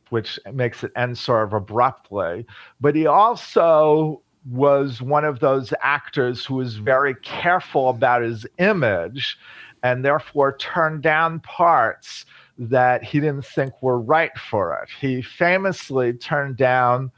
which 0.10 0.40
makes 0.54 0.84
it 0.84 0.92
end 0.96 1.18
sort 1.18 1.44
of 1.44 1.54
abruptly. 1.54 2.46
But 2.80 2.96
he 2.96 3.06
also 3.08 4.22
was 4.50 5.02
one 5.02 5.26
of 5.26 5.40
those 5.40 5.74
actors 5.82 6.46
who 6.46 6.56
was 6.56 6.76
very 6.76 7.16
careful 7.16 7.90
about 7.90 8.22
his 8.22 8.46
image 8.60 9.38
and 9.84 10.06
therefore 10.06 10.58
turned 10.58 11.02
down 11.02 11.40
parts 11.42 12.26
that 12.58 13.04
he 13.04 13.20
didn't 13.20 13.46
think 13.46 13.74
were 13.82 14.00
right 14.00 14.38
for 14.38 14.80
it. 14.82 14.90
He 15.00 15.22
famously 15.22 16.14
turned 16.14 16.58
down 16.58 17.12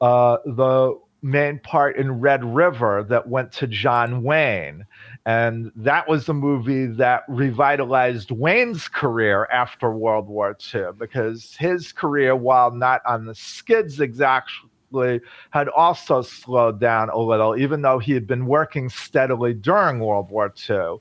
uh, 0.00 0.38
the 0.44 0.98
main 1.22 1.58
part 1.60 1.96
in 1.96 2.20
Red 2.20 2.44
River 2.44 3.04
that 3.08 3.28
went 3.28 3.52
to 3.52 3.66
John 3.66 4.22
Wayne. 4.22 4.84
And 5.26 5.72
that 5.76 6.06
was 6.06 6.26
the 6.26 6.34
movie 6.34 6.86
that 6.86 7.22
revitalized 7.28 8.30
Wayne's 8.30 8.88
career 8.88 9.46
after 9.50 9.90
World 9.90 10.28
War 10.28 10.56
II 10.74 10.88
because 10.98 11.56
his 11.58 11.92
career, 11.92 12.36
while 12.36 12.70
not 12.70 13.00
on 13.06 13.24
the 13.24 13.34
skids 13.34 14.00
exactly, 14.00 15.20
had 15.50 15.68
also 15.68 16.20
slowed 16.20 16.78
down 16.78 17.08
a 17.08 17.18
little, 17.18 17.56
even 17.56 17.80
though 17.80 17.98
he 17.98 18.12
had 18.12 18.26
been 18.26 18.46
working 18.46 18.90
steadily 18.90 19.54
during 19.54 19.98
World 20.00 20.30
War 20.30 20.52
II. 20.68 20.98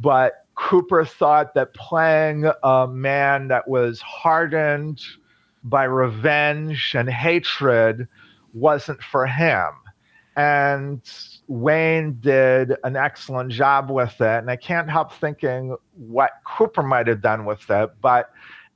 But 0.00 0.46
Cooper 0.56 1.04
thought 1.04 1.54
that 1.54 1.74
playing 1.74 2.50
a 2.64 2.88
man 2.88 3.48
that 3.48 3.68
was 3.68 4.00
hardened 4.00 5.00
by 5.62 5.84
revenge 5.84 6.94
and 6.96 7.08
hatred 7.08 8.08
wasn't 8.52 9.02
for 9.02 9.26
him. 9.26 9.70
And 10.36 11.00
Wayne 11.46 12.18
did 12.20 12.74
an 12.82 12.96
excellent 12.96 13.52
job 13.52 13.90
with 13.90 14.20
it. 14.20 14.38
And 14.38 14.50
I 14.50 14.56
can't 14.56 14.90
help 14.90 15.12
thinking 15.12 15.76
what 15.96 16.32
Cooper 16.44 16.82
might 16.82 17.06
have 17.06 17.20
done 17.20 17.44
with 17.44 17.68
it. 17.70 17.90
But 18.00 18.30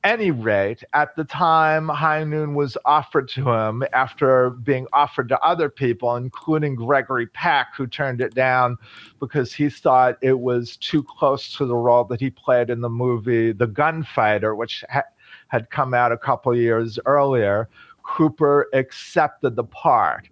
any 0.04 0.30
rate, 0.30 0.84
at 0.94 1.16
the 1.16 1.24
time, 1.24 1.88
High 1.88 2.22
Noon 2.22 2.54
was 2.54 2.78
offered 2.84 3.28
to 3.30 3.50
him 3.50 3.82
after 3.92 4.50
being 4.50 4.86
offered 4.92 5.28
to 5.30 5.40
other 5.40 5.68
people, 5.68 6.14
including 6.14 6.76
Gregory 6.76 7.26
Peck, 7.26 7.68
who 7.76 7.86
turned 7.86 8.20
it 8.20 8.34
down 8.34 8.76
because 9.18 9.52
he 9.52 9.68
thought 9.68 10.16
it 10.22 10.38
was 10.38 10.76
too 10.76 11.02
close 11.02 11.52
to 11.56 11.66
the 11.66 11.74
role 11.74 12.04
that 12.04 12.20
he 12.20 12.30
played 12.30 12.70
in 12.70 12.80
the 12.80 12.88
movie 12.88 13.50
The 13.50 13.66
Gunfighter, 13.66 14.54
which 14.54 14.84
ha- 14.88 15.02
had 15.48 15.70
come 15.70 15.94
out 15.94 16.12
a 16.12 16.18
couple 16.18 16.56
years 16.56 16.98
earlier. 17.04 17.68
Cooper 18.04 18.68
accepted 18.72 19.56
the 19.56 19.64
part. 19.64 20.28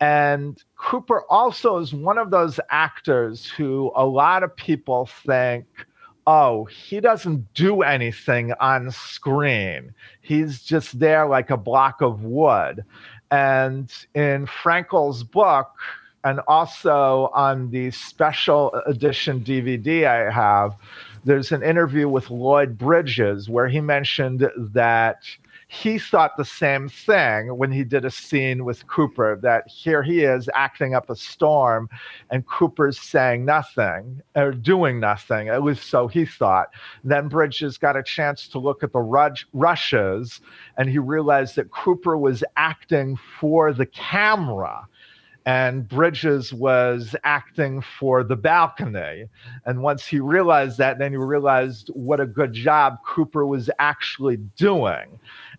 And 0.00 0.62
Cooper 0.78 1.22
also 1.28 1.78
is 1.78 1.92
one 1.92 2.18
of 2.18 2.30
those 2.30 2.58
actors 2.70 3.46
who 3.46 3.92
a 3.94 4.06
lot 4.06 4.42
of 4.42 4.54
people 4.56 5.06
think, 5.26 5.66
oh, 6.26 6.64
he 6.66 7.00
doesn't 7.00 7.52
do 7.54 7.82
anything 7.82 8.52
on 8.60 8.90
screen. 8.90 9.92
He's 10.20 10.62
just 10.62 10.98
there 10.98 11.26
like 11.26 11.50
a 11.50 11.56
block 11.56 12.00
of 12.00 12.22
wood. 12.22 12.84
And 13.30 13.92
in 14.14 14.46
Frankel's 14.46 15.24
book, 15.24 15.70
and 16.24 16.40
also 16.48 17.30
on 17.32 17.70
the 17.70 17.90
special 17.90 18.74
edition 18.86 19.40
DVD 19.40 20.06
I 20.06 20.30
have, 20.30 20.76
there's 21.24 21.52
an 21.52 21.62
interview 21.62 22.08
with 22.08 22.30
Lloyd 22.30 22.76
Bridges 22.76 23.48
where 23.48 23.68
he 23.68 23.80
mentioned 23.80 24.48
that 24.56 25.22
he 25.70 25.98
thought 25.98 26.36
the 26.38 26.46
same 26.46 26.88
thing 26.88 27.54
when 27.58 27.70
he 27.70 27.84
did 27.84 28.06
a 28.06 28.10
scene 28.10 28.64
with 28.64 28.86
Cooper 28.86 29.38
that 29.42 29.68
here 29.68 30.02
he 30.02 30.20
is 30.20 30.48
acting 30.54 30.94
up 30.94 31.10
a 31.10 31.16
storm 31.16 31.90
and 32.30 32.46
Cooper's 32.46 32.98
saying 32.98 33.44
nothing 33.44 34.22
or 34.34 34.52
doing 34.52 34.98
nothing. 34.98 35.50
At 35.50 35.62
least 35.62 35.84
so 35.84 36.08
he 36.08 36.24
thought. 36.24 36.68
Then 37.04 37.28
Bridges 37.28 37.76
got 37.76 37.98
a 37.98 38.02
chance 38.02 38.48
to 38.48 38.58
look 38.58 38.82
at 38.82 38.94
the 38.94 39.44
rushes 39.52 40.40
and 40.78 40.88
he 40.88 40.98
realized 40.98 41.56
that 41.56 41.70
Cooper 41.70 42.16
was 42.16 42.42
acting 42.56 43.18
for 43.38 43.74
the 43.74 43.86
camera 43.86 44.88
and 45.48 45.88
Bridges 45.88 46.52
was 46.52 47.16
acting 47.24 47.80
for 47.80 48.22
the 48.22 48.36
balcony. 48.36 49.24
And 49.64 49.82
once 49.82 50.06
he 50.06 50.20
realized 50.20 50.76
that, 50.76 50.98
then 50.98 51.12
he 51.12 51.16
realized 51.16 51.88
what 51.94 52.20
a 52.20 52.26
good 52.26 52.52
job 52.52 52.98
Cooper 53.06 53.46
was 53.46 53.70
actually 53.78 54.36
doing. 54.58 55.18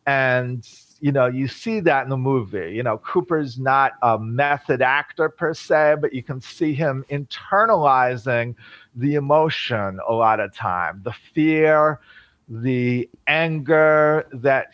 And 0.09 0.67
you 1.01 1.11
know, 1.11 1.27
you 1.27 1.47
see 1.47 1.79
that 1.81 2.03
in 2.03 2.09
the 2.09 2.17
movie. 2.17 2.73
You 2.73 2.81
know, 2.83 2.97
Cooper's 2.97 3.59
not 3.59 3.93
a 4.01 4.17
method 4.17 4.81
actor 4.81 5.29
per 5.29 5.53
se, 5.53 5.97
but 6.01 6.13
you 6.13 6.23
can 6.23 6.41
see 6.41 6.73
him 6.73 7.05
internalizing 7.09 8.55
the 8.95 9.13
emotion 9.15 9.99
a 10.07 10.13
lot 10.13 10.39
of 10.39 10.53
time, 10.53 11.01
the 11.03 11.13
fear, 11.33 11.99
the 12.49 13.07
anger 13.27 14.27
that 14.33 14.71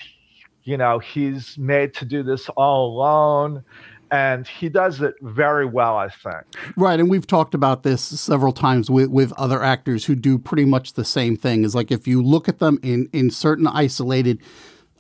you 0.64 0.78
know 0.78 1.00
he's 1.00 1.58
made 1.58 1.94
to 1.96 2.06
do 2.06 2.24
this 2.24 2.48
all 2.50 2.88
alone 2.88 3.64
and 4.12 4.48
he 4.48 4.70
does 4.70 5.02
it 5.02 5.16
very 5.22 5.66
well, 5.66 5.98
I 5.98 6.10
think. 6.10 6.44
Right, 6.78 7.00
and 7.00 7.10
we've 7.10 7.28
talked 7.28 7.54
about 7.54 7.84
this 7.84 8.02
several 8.02 8.54
times 8.54 8.90
with, 8.90 9.10
with 9.10 9.34
other 9.34 9.64
actors 9.64 10.06
who 10.06 10.16
do 10.16 10.38
pretty 10.38 10.64
much 10.64 10.94
the 10.94 11.04
same 11.04 11.36
thing. 11.36 11.66
Is 11.66 11.76
like 11.76 11.92
if 11.92 12.08
you 12.08 12.22
look 12.22 12.48
at 12.48 12.60
them 12.60 12.80
in 12.82 13.10
in 13.12 13.30
certain 13.30 13.68
isolated 13.68 14.40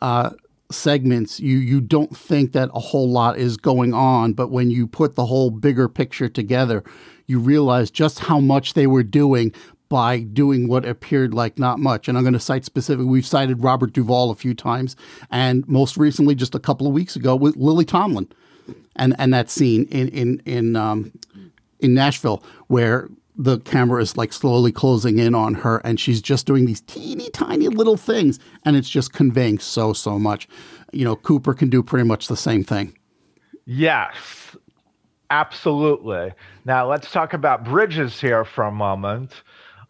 uh, 0.05 0.29
segments, 0.69 1.39
you 1.39 1.57
you 1.57 1.81
don't 1.81 2.15
think 2.15 2.51
that 2.51 2.69
a 2.75 2.79
whole 2.79 3.09
lot 3.09 3.39
is 3.39 3.57
going 3.57 3.91
on, 3.91 4.33
but 4.33 4.51
when 4.51 4.69
you 4.69 4.85
put 4.85 5.15
the 5.15 5.25
whole 5.25 5.49
bigger 5.49 5.89
picture 5.89 6.29
together, 6.29 6.83
you 7.25 7.39
realize 7.39 7.89
just 7.89 8.19
how 8.19 8.39
much 8.39 8.75
they 8.75 8.85
were 8.85 9.01
doing 9.01 9.51
by 9.89 10.19
doing 10.19 10.67
what 10.67 10.85
appeared 10.85 11.33
like 11.33 11.57
not 11.57 11.79
much. 11.79 12.07
And 12.07 12.19
I'm 12.19 12.23
going 12.23 12.33
to 12.33 12.39
cite 12.39 12.65
specific. 12.65 13.07
We've 13.07 13.25
cited 13.25 13.63
Robert 13.63 13.93
Duvall 13.93 14.29
a 14.29 14.35
few 14.35 14.53
times, 14.53 14.95
and 15.31 15.67
most 15.67 15.97
recently, 15.97 16.35
just 16.35 16.53
a 16.53 16.59
couple 16.59 16.85
of 16.85 16.93
weeks 16.93 17.15
ago, 17.15 17.35
with 17.35 17.55
Lily 17.55 17.85
Tomlin 17.85 18.27
and 18.95 19.15
and 19.17 19.33
that 19.33 19.49
scene 19.49 19.85
in 19.85 20.09
in 20.09 20.39
in 20.45 20.75
um, 20.75 21.11
in 21.79 21.95
Nashville 21.95 22.43
where 22.67 23.09
the 23.37 23.59
camera 23.59 24.01
is 24.01 24.17
like 24.17 24.31
slowly 24.33 24.71
closing 24.71 25.19
in 25.19 25.35
on 25.35 25.53
her 25.53 25.77
and 25.79 25.99
she's 25.99 26.21
just 26.21 26.45
doing 26.45 26.65
these 26.65 26.81
teeny 26.81 27.29
tiny 27.31 27.67
little 27.67 27.97
things 27.97 28.39
and 28.63 28.75
it's 28.75 28.89
just 28.89 29.13
conveying 29.13 29.59
so 29.59 29.93
so 29.93 30.17
much. 30.17 30.47
You 30.91 31.05
know 31.05 31.15
cooper 31.15 31.53
can 31.53 31.69
do 31.69 31.83
pretty 31.83 32.07
much 32.07 32.27
the 32.27 32.37
same 32.37 32.63
thing. 32.63 32.97
Yes. 33.65 34.15
Absolutely. 35.31 36.31
Now 36.65 36.87
let's 36.89 37.11
talk 37.11 37.33
about 37.33 37.63
bridges 37.65 38.21
here 38.21 38.45
for 38.45 38.63
a 38.65 38.71
moment. 38.71 39.33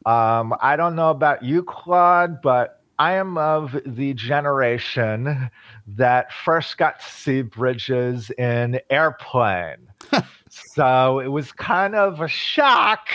Um, 0.06 0.54
i 0.62 0.76
don't 0.76 0.96
know 0.96 1.10
about 1.10 1.44
you 1.44 1.64
claude 1.64 2.40
but 2.40 2.84
i 3.00 3.14
am 3.14 3.40
of 3.40 3.76
the 3.88 4.14
generation 4.14 5.50
that 5.88 6.32
first 6.32 6.78
got 6.78 7.00
to 7.00 7.06
see 7.06 7.42
Bridges 7.42 8.32
in 8.32 8.80
Airplane. 8.90 9.88
so 10.50 11.20
it 11.20 11.28
was 11.28 11.52
kind 11.52 11.96
of 11.96 12.22
a 12.22 12.28
shock 12.28 13.08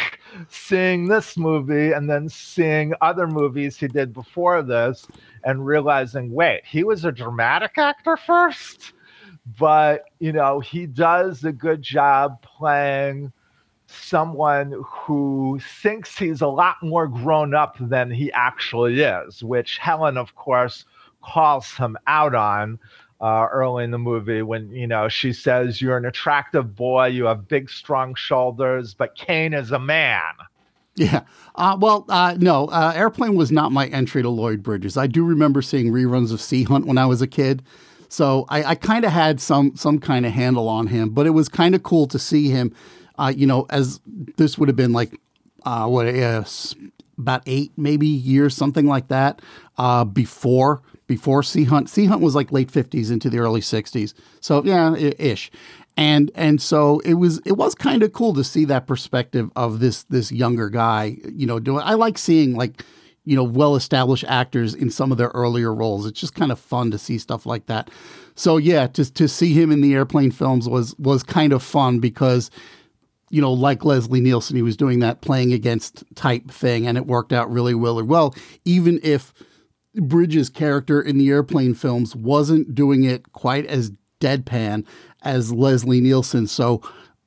seeing 0.49 1.09
this 1.09 1.37
movie 1.37 1.93
and 1.93 2.09
then 2.09 2.29
seeing 2.29 2.93
other 3.01 3.27
movies 3.27 3.77
he 3.77 3.89
did 3.89 4.13
before 4.13 4.63
this 4.63 5.07
and 5.45 5.67
realizing, 5.67 6.33
wait, 6.33 6.63
he 6.65 6.85
was 6.85 7.05
a 7.05 7.13
dramatic 7.13 7.79
actor 7.79 8.17
first? 8.17 8.93
But, 9.59 10.05
you 10.19 10.33
know, 10.33 10.61
he 10.61 10.87
does 10.87 11.45
a 11.45 11.53
good 11.53 11.83
job 11.83 12.43
playing 12.43 13.33
someone 13.87 14.83
who 14.87 15.59
thinks 15.83 16.17
he's 16.17 16.41
a 16.41 16.47
lot 16.47 16.77
more 16.83 17.09
grown 17.09 17.55
up 17.55 17.77
than 17.81 18.11
he 18.11 18.31
actually 18.33 19.01
is, 19.01 19.43
which 19.43 19.79
Helen, 19.79 20.17
of 20.17 20.35
course, 20.37 20.85
calls 21.23 21.73
him 21.73 21.97
out 22.07 22.35
on 22.35 22.79
uh, 23.21 23.47
early 23.53 23.85
in 23.85 23.91
the 23.91 23.99
movie 23.99 24.43
when 24.43 24.71
you 24.71 24.87
know 24.87 25.09
she 25.09 25.33
says 25.33 25.81
you're 25.83 25.97
an 25.97 26.07
attractive 26.07 26.75
boy 26.75 27.07
you 27.07 27.25
have 27.25 27.47
big 27.49 27.69
strong 27.69 28.15
shoulders 28.15 28.95
but 28.95 29.15
kane 29.15 29.53
is 29.53 29.73
a 29.73 29.79
man. 29.79 30.33
Yeah. 30.97 31.23
Uh, 31.55 31.77
well 31.79 32.07
uh, 32.09 32.37
no 32.39 32.67
uh, 32.67 32.93
airplane 32.95 33.35
was 33.35 33.53
not 33.53 33.73
my 33.73 33.87
entry 33.89 34.23
to 34.23 34.31
lloyd 34.31 34.63
bridges. 34.63 34.97
I 34.97 35.07
do 35.07 35.25
remember 35.25 35.61
seeing 35.61 35.93
reruns 35.93 36.33
of 36.33 36.41
sea 36.41 36.65
hunt 36.65 36.87
when 36.87 36.99
i 36.99 37.07
was 37.07 37.21
a 37.21 37.27
kid. 37.27 37.63
So 38.09 38.47
i, 38.49 38.65
I 38.65 38.75
kind 38.75 39.05
of 39.05 39.13
had 39.13 39.41
some 39.41 39.77
some 39.77 39.99
kind 39.99 40.25
of 40.25 40.33
handle 40.33 40.69
on 40.69 40.87
him 40.87 41.11
but 41.11 41.27
it 41.27 41.31
was 41.31 41.49
kind 41.49 41.75
of 41.75 41.83
cool 41.83 42.07
to 42.09 42.19
see 42.19 42.49
him 42.49 42.75
uh, 43.19 43.33
you 43.35 43.47
know 43.47 43.67
as 43.69 44.01
this 44.39 44.57
would 44.57 44.69
have 44.69 44.77
been 44.77 44.93
like 44.93 45.21
uh, 45.67 45.87
what 45.87 46.07
about 47.19 47.43
eight 47.45 47.71
maybe 47.77 48.07
years 48.07 48.57
something 48.57 48.87
like 48.87 49.09
that 49.09 49.43
before 50.15 50.81
before 51.11 51.43
Sea 51.43 51.65
Hunt. 51.65 51.91
Sea 51.91 52.07
Hunt 52.07 52.21
was 52.21 52.37
like 52.37 52.53
late 52.53 52.71
50s 52.71 53.11
into 53.11 53.29
the 53.29 53.41
early 53.41 53.61
60s. 53.61 54.15
So 54.41 54.63
yeah, 54.63 54.95
ish. 54.95 55.51
And 55.97 56.31
and 56.37 56.63
so 56.63 57.01
it 57.01 57.15
was 57.15 57.41
it 57.45 57.57
was 57.57 57.75
kind 57.75 58.05
of 58.05 58.13
cool 58.13 58.33
to 58.35 58.45
see 58.45 58.65
that 58.67 58.87
perspective 58.87 59.51
of 59.57 59.81
this 59.81 60.05
this 60.05 60.31
younger 60.31 60.71
guy, 60.71 61.17
you 61.35 61.47
know, 61.47 61.59
doing 61.59 61.83
I 61.85 61.95
like 61.95 62.17
seeing 62.17 62.55
like 62.55 62.85
you 63.25 63.35
know 63.35 63.43
well 63.43 63.75
established 63.75 64.23
actors 64.29 64.73
in 64.73 64.89
some 64.89 65.11
of 65.11 65.19
their 65.19 65.33
earlier 65.35 65.75
roles. 65.75 66.07
It's 66.07 66.21
just 66.21 66.37
kind 66.37 66.53
of 66.53 66.61
fun 66.61 66.93
to 66.93 66.99
see 66.99 67.19
stuff 67.19 67.45
like 67.45 67.67
that. 67.67 67.91
So 68.37 68.57
yeah, 68.57 68.87
to 68.87 69.13
to 69.13 69.27
see 69.27 69.53
him 69.53 69.73
in 69.73 69.81
the 69.81 69.95
airplane 69.95 70.31
films 70.31 70.69
was 70.69 70.97
was 70.97 71.25
kind 71.25 71.53
of 71.53 71.61
fun 71.61 71.99
because 71.99 72.53
you 73.33 73.41
know, 73.41 73.53
like 73.53 73.85
Leslie 73.85 74.21
Nielsen, 74.21 74.57
he 74.57 74.63
was 74.63 74.77
doing 74.77 75.01
that 75.01 75.23
playing 75.23 75.53
against 75.53 76.05
type 76.15 76.51
thing, 76.51 76.87
and 76.87 76.97
it 76.97 77.07
worked 77.07 77.33
out 77.33 77.51
really, 77.51 77.75
really 77.75 78.03
well. 78.03 78.35
Even 78.65 79.01
if 79.03 79.33
Bridges' 79.95 80.49
character 80.49 81.01
in 81.01 81.19
the 81.19 81.31
airplane 81.31 81.75
films 81.75 82.15
wasn't 82.15 82.75
doing 82.75 83.05
it 83.05 83.33
quite 83.33 83.67
as 83.67 83.93
deadpan 84.21 84.85
as 85.23 85.53
Leslie 85.53 86.01
Nielsen. 86.01 86.47
So 86.47 86.81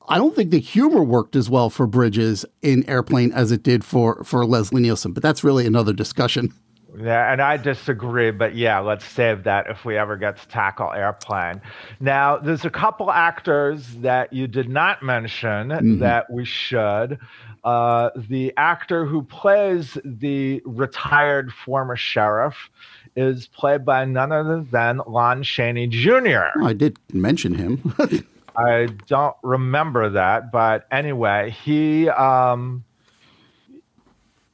I 0.08 0.18
don't 0.18 0.34
think 0.34 0.50
the 0.50 0.60
humor 0.60 1.02
worked 1.02 1.36
as 1.36 1.50
well 1.50 1.70
for 1.70 1.86
Bridges 1.86 2.44
in 2.62 2.88
Airplane 2.88 3.32
as 3.32 3.52
it 3.52 3.62
did 3.62 3.84
for, 3.84 4.22
for 4.24 4.44
Leslie 4.46 4.82
Nielsen, 4.82 5.12
but 5.12 5.22
that's 5.22 5.44
really 5.44 5.66
another 5.66 5.92
discussion. 5.92 6.52
Yeah, 6.96 7.32
and 7.32 7.42
I 7.42 7.56
disagree, 7.56 8.30
but 8.30 8.54
yeah, 8.54 8.78
let's 8.78 9.04
save 9.04 9.44
that 9.44 9.68
if 9.68 9.84
we 9.84 9.96
ever 9.96 10.16
get 10.16 10.36
to 10.38 10.48
tackle 10.48 10.92
Airplane. 10.92 11.60
Now, 12.00 12.36
there's 12.36 12.64
a 12.64 12.70
couple 12.70 13.10
actors 13.10 13.86
that 13.96 14.32
you 14.32 14.46
did 14.46 14.68
not 14.68 15.02
mention 15.02 15.68
mm-hmm. 15.68 15.98
that 15.98 16.30
we 16.30 16.44
should. 16.44 17.18
Uh, 17.64 18.10
the 18.14 18.52
actor 18.56 19.06
who 19.06 19.22
plays 19.22 19.96
the 20.04 20.62
retired 20.64 21.52
former 21.52 21.96
sheriff 21.96 22.70
is 23.16 23.46
played 23.48 23.84
by 23.84 24.04
none 24.04 24.32
other 24.32 24.62
than 24.62 25.00
Lon 25.06 25.42
Chaney 25.42 25.86
Jr. 25.86 26.46
Oh, 26.60 26.66
I 26.66 26.74
did 26.74 26.98
mention 27.12 27.54
him. 27.54 27.94
I 28.56 28.88
don't 29.08 29.36
remember 29.42 30.10
that, 30.10 30.52
but 30.52 30.86
anyway, 30.90 31.50
he. 31.64 32.08
Um, 32.08 32.84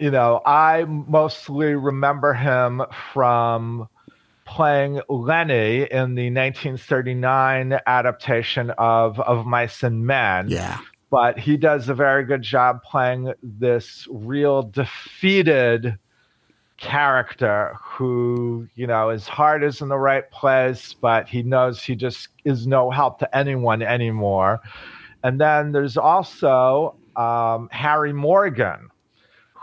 you 0.00 0.10
know, 0.10 0.40
I 0.46 0.84
mostly 0.84 1.74
remember 1.74 2.32
him 2.32 2.82
from 3.12 3.88
playing 4.46 5.00
Lenny 5.08 5.82
in 5.82 6.14
the 6.14 6.30
1939 6.30 7.78
adaptation 7.86 8.70
of 8.70 9.20
Of 9.20 9.46
Mice 9.46 9.82
and 9.82 10.06
Men. 10.06 10.48
Yeah. 10.48 10.78
But 11.10 11.38
he 11.38 11.56
does 11.56 11.88
a 11.88 11.94
very 11.94 12.24
good 12.24 12.42
job 12.42 12.82
playing 12.82 13.32
this 13.42 14.08
real 14.10 14.62
defeated 14.62 15.98
character 16.78 17.76
who, 17.82 18.66
you 18.74 18.86
know, 18.86 19.10
his 19.10 19.28
heart 19.28 19.62
is 19.62 19.82
in 19.82 19.88
the 19.88 19.98
right 19.98 20.28
place, 20.30 20.94
but 20.94 21.28
he 21.28 21.42
knows 21.42 21.82
he 21.82 21.94
just 21.94 22.28
is 22.44 22.66
no 22.66 22.90
help 22.90 23.18
to 23.18 23.36
anyone 23.36 23.82
anymore. 23.82 24.60
And 25.22 25.40
then 25.40 25.72
there's 25.72 25.96
also 25.96 26.96
um, 27.16 27.68
Harry 27.70 28.12
Morgan, 28.12 28.88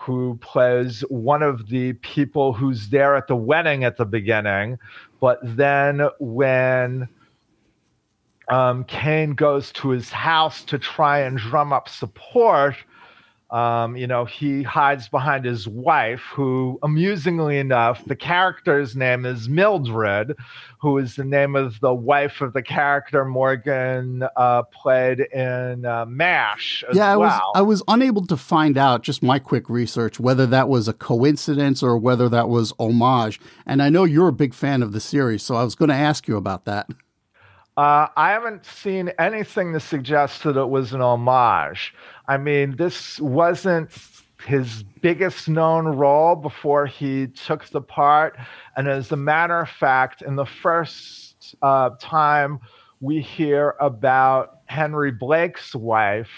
who 0.08 0.38
plays 0.42 1.02
one 1.10 1.44
of 1.44 1.68
the 1.68 1.92
people 1.94 2.54
who's 2.54 2.88
there 2.88 3.18
at 3.18 3.28
the 3.28 3.36
wedding 3.36 3.84
at 3.84 3.98
the 3.98 4.06
beginning. 4.06 4.80
But 5.20 5.38
then 5.44 6.08
when 6.18 7.10
um, 8.48 8.86
Kane 8.86 9.32
goes 9.32 9.74
to 9.74 9.90
his 9.90 10.10
house 10.10 10.64
to 10.64 10.80
try 10.80 11.20
and 11.20 11.38
drum 11.38 11.74
up 11.74 11.90
support, 11.90 12.76
um, 13.50 13.96
you 13.96 14.08
know, 14.08 14.26
he 14.26 14.62
hides 14.62 15.08
behind 15.08 15.46
his 15.46 15.68
wife, 15.68 16.22
who, 16.34 16.78
amusingly 16.84 17.58
enough, 17.60 18.04
the 18.06 18.16
character's 18.16 18.96
name 18.96 19.26
is 19.26 19.48
Mildred, 19.48 20.36
who 20.82 20.98
is 20.98 21.16
the 21.16 21.24
name 21.24 21.56
of 21.56 21.80
the 21.80 21.94
wife 21.94 22.42
of 22.42 22.52
the 22.52 22.62
character 22.62 23.24
Morgan 23.24 24.28
uh, 24.36 24.64
played 24.64 25.22
in 25.22 25.86
uh, 25.86 26.06
MASH. 26.06 26.84
yeah, 26.92 27.14
I 27.14 27.16
well. 27.16 27.30
was 27.30 27.42
I 27.56 27.62
was 27.62 27.84
unable 27.88 28.26
to 28.28 28.36
find 28.36 28.78
out 28.78 29.04
just 29.04 29.24
my 29.24 29.40
quick 29.40 29.70
research 29.70 30.20
whether 30.20 30.46
that 30.48 30.68
was 30.68 30.88
a 30.90 30.94
coincidence 30.94 31.82
or 31.82 31.98
whether 31.98 32.28
that 32.28 32.50
was 32.50 32.74
homage. 32.80 33.40
And 33.66 33.82
I 33.82 33.90
know 33.90 34.04
you're 34.04 34.28
a 34.28 34.34
big 34.34 34.54
fan 34.54 34.84
of 34.84 34.92
the 34.92 35.00
series, 35.00 35.42
so 35.42 35.56
I 35.56 35.64
was 35.64 35.76
going 35.76 35.90
to 35.90 35.96
ask 35.96 36.28
you 36.28 36.36
about 36.36 36.66
that. 36.66 36.90
Uh, 37.78 38.08
I 38.18 38.32
haven't 38.32 38.66
seen 38.66 39.12
anything 39.20 39.72
to 39.74 39.80
suggest 39.80 40.44
that 40.44 40.58
it 40.58 40.70
was 40.70 40.94
an 40.94 41.02
homage. 41.02 41.94
I 42.28 42.38
mean, 42.38 42.76
this 42.76 43.20
wasn't 43.20 43.92
his 44.46 44.84
biggest 45.02 45.48
known 45.48 45.86
role 45.86 46.36
before 46.36 46.88
he 46.88 47.28
took 47.28 47.66
the 47.66 47.82
part. 47.82 48.36
And 48.76 48.88
as 48.88 49.12
a 49.12 49.16
matter 49.16 49.60
of 49.60 49.70
fact, 49.70 50.24
in 50.24 50.36
the 50.36 50.46
first 50.46 51.56
uh, 51.62 51.92
time 52.00 52.60
we 53.00 53.22
hear 53.22 53.76
about 53.80 54.62
Henry 54.66 55.12
Blake's 55.12 55.76
wife, 55.76 56.30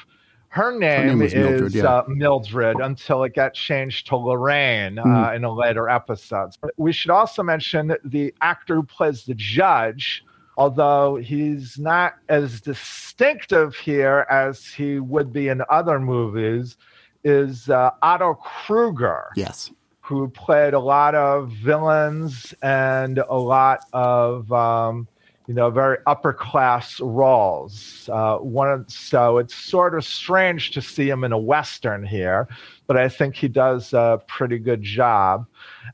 her 0.50 0.78
name, 0.78 1.02
her 1.02 1.06
name 1.06 1.22
is 1.22 1.34
Mildred, 1.34 1.74
yeah. 1.74 1.84
uh, 1.84 2.04
Mildred, 2.08 2.78
until 2.82 3.24
it 3.24 3.34
got 3.36 3.54
changed 3.54 4.08
to 4.08 4.18
Lorraine 4.18 4.96
mm. 4.96 5.36
in 5.36 5.44
a 5.44 5.54
later 5.54 5.88
episode. 5.88 6.52
We 6.76 6.92
should 6.92 7.12
also 7.12 7.44
mention 7.44 7.96
the 8.04 8.34
actor 8.42 8.76
who 8.76 8.84
plays 8.84 9.26
the 9.26 9.36
judge 9.36 10.26
although 10.60 11.16
he's 11.16 11.80
not 11.80 12.16
as 12.28 12.60
distinctive 12.60 13.76
here 13.76 14.28
as 14.30 14.66
he 14.68 15.00
would 15.00 15.32
be 15.32 15.48
in 15.48 15.64
other 15.70 16.00
movies, 16.00 16.76
is 17.24 17.70
uh, 17.70 17.92
Otto 18.02 18.34
Kruger. 18.34 19.30
Yes. 19.36 19.72
Who 20.02 20.28
played 20.28 20.74
a 20.74 20.80
lot 20.80 21.16
of 21.16 21.50
villains 21.52 22.54
and 22.62 23.20
a 23.20 23.38
lot 23.38 23.80
of, 23.94 24.52
um, 24.52 25.08
you 25.48 25.54
know, 25.54 25.70
very 25.70 25.98
upper 26.06 26.34
class 26.34 27.00
roles. 27.00 28.10
Uh, 28.12 28.38
one, 28.38 28.88
so 28.90 29.38
it's 29.38 29.56
sort 29.56 29.96
of 29.96 30.04
strange 30.04 30.72
to 30.72 30.82
see 30.82 31.10
him 31.10 31.24
in 31.24 31.32
a 31.32 31.38
Western 31.38 32.06
here, 32.06 32.48
but 32.90 32.98
I 32.98 33.08
think 33.08 33.36
he 33.36 33.48
does 33.48 33.94
a 33.94 34.20
pretty 34.26 34.58
good 34.58 34.82
job. 34.82 35.46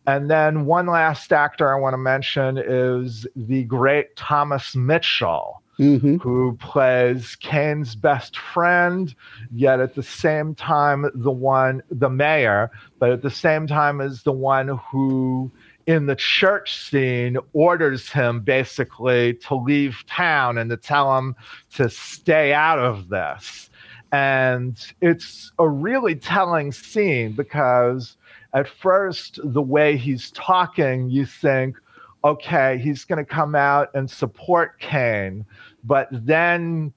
And 0.08 0.32
then 0.32 0.66
one 0.66 0.88
last 0.88 1.34
actor 1.34 1.76
I 1.76 1.78
want 1.78 1.94
to 1.94 1.98
mention 1.98 2.58
is 2.58 3.28
the 3.36 3.66
great 3.66 4.16
Thomas 4.16 4.78
Mitchell. 4.78 5.62
Mm-hmm. 5.78 6.20
Who 6.20 6.56
plays 6.62 7.36
Kane's 7.36 7.96
best 7.96 8.38
friend, 8.38 9.14
yet 9.54 9.82
at 9.82 9.94
the 9.94 10.04
same 10.04 10.56
time, 10.56 11.12
the 11.14 11.34
one, 11.34 11.84
the 11.92 12.10
mayor, 12.10 12.72
but 12.98 13.10
at 13.10 13.22
the 13.22 13.30
same 13.30 13.68
time, 13.68 14.00
is 14.00 14.24
the 14.24 14.32
one 14.32 14.80
who 14.90 15.52
in 15.86 16.06
the 16.06 16.16
church 16.16 16.78
scene 16.78 17.38
orders 17.52 18.10
him 18.10 18.40
basically 18.40 19.34
to 19.34 19.56
leave 19.56 20.06
town 20.08 20.58
and 20.58 20.70
to 20.70 20.78
tell 20.78 21.18
him 21.18 21.36
to 21.74 21.90
stay 21.90 22.54
out 22.54 22.80
of 22.80 23.10
this. 23.10 23.70
And 24.16 24.82
it's 25.02 25.52
a 25.60 25.68
really 25.68 26.16
telling 26.16 26.72
scene 26.72 27.34
because 27.34 28.16
at 28.54 28.66
first, 28.66 29.42
the 29.44 29.62
way 29.62 29.98
he's 29.98 30.32
talking, 30.32 31.10
you 31.10 31.26
think, 31.26 31.76
okay, 32.24 32.78
he's 32.78 33.04
going 33.04 33.18
to 33.18 33.30
come 33.30 33.56
out 33.56 33.90
and 33.94 34.10
support 34.10 34.80
Kane. 34.80 35.46
But 35.84 36.08
then 36.14 36.94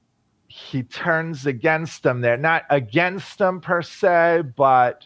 he 0.47 0.85
turns 0.85 1.45
against 1.45 2.05
them. 2.05 2.21
They're 2.21 2.37
not 2.37 2.67
against 2.71 3.39
them 3.39 3.61
per 3.61 3.83
se, 3.83 4.43
but 4.57 5.05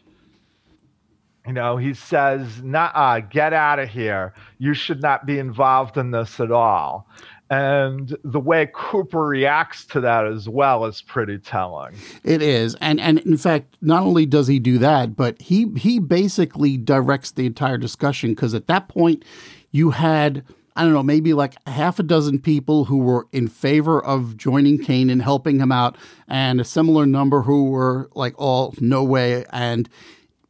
you 1.46 1.54
know, 1.54 1.78
he 1.78 1.94
says, 1.94 2.62
nah, 2.62 3.20
get 3.20 3.54
out 3.54 3.78
of 3.78 3.88
here. 3.88 4.34
You 4.58 4.74
should 4.74 5.00
not 5.00 5.24
be 5.24 5.38
involved 5.38 5.96
in 5.96 6.10
this 6.10 6.38
at 6.40 6.52
all. 6.52 7.08
And 7.52 8.16
the 8.24 8.40
way 8.40 8.70
Cooper 8.72 9.26
reacts 9.26 9.84
to 9.88 10.00
that 10.00 10.26
as 10.26 10.48
well 10.48 10.86
is 10.86 11.02
pretty 11.02 11.36
telling. 11.36 11.94
It 12.24 12.40
is. 12.40 12.74
And 12.80 12.98
and 12.98 13.18
in 13.18 13.36
fact, 13.36 13.76
not 13.82 14.04
only 14.04 14.24
does 14.24 14.46
he 14.46 14.58
do 14.58 14.78
that, 14.78 15.16
but 15.16 15.38
he 15.42 15.70
he 15.76 15.98
basically 15.98 16.78
directs 16.78 17.32
the 17.32 17.44
entire 17.44 17.76
discussion 17.76 18.30
because 18.30 18.54
at 18.54 18.68
that 18.68 18.88
point 18.88 19.22
you 19.70 19.90
had 19.90 20.44
I 20.76 20.84
don't 20.84 20.94
know, 20.94 21.02
maybe 21.02 21.34
like 21.34 21.54
half 21.66 21.98
a 21.98 22.02
dozen 22.02 22.38
people 22.38 22.86
who 22.86 22.96
were 22.96 23.26
in 23.32 23.48
favor 23.48 24.02
of 24.02 24.38
joining 24.38 24.82
Kane 24.82 25.10
and 25.10 25.20
helping 25.20 25.60
him 25.60 25.70
out, 25.70 25.98
and 26.28 26.58
a 26.58 26.64
similar 26.64 27.04
number 27.04 27.42
who 27.42 27.64
were 27.64 28.08
like, 28.14 28.34
"Oh, 28.38 28.72
no 28.80 29.04
way!" 29.04 29.44
And 29.52 29.90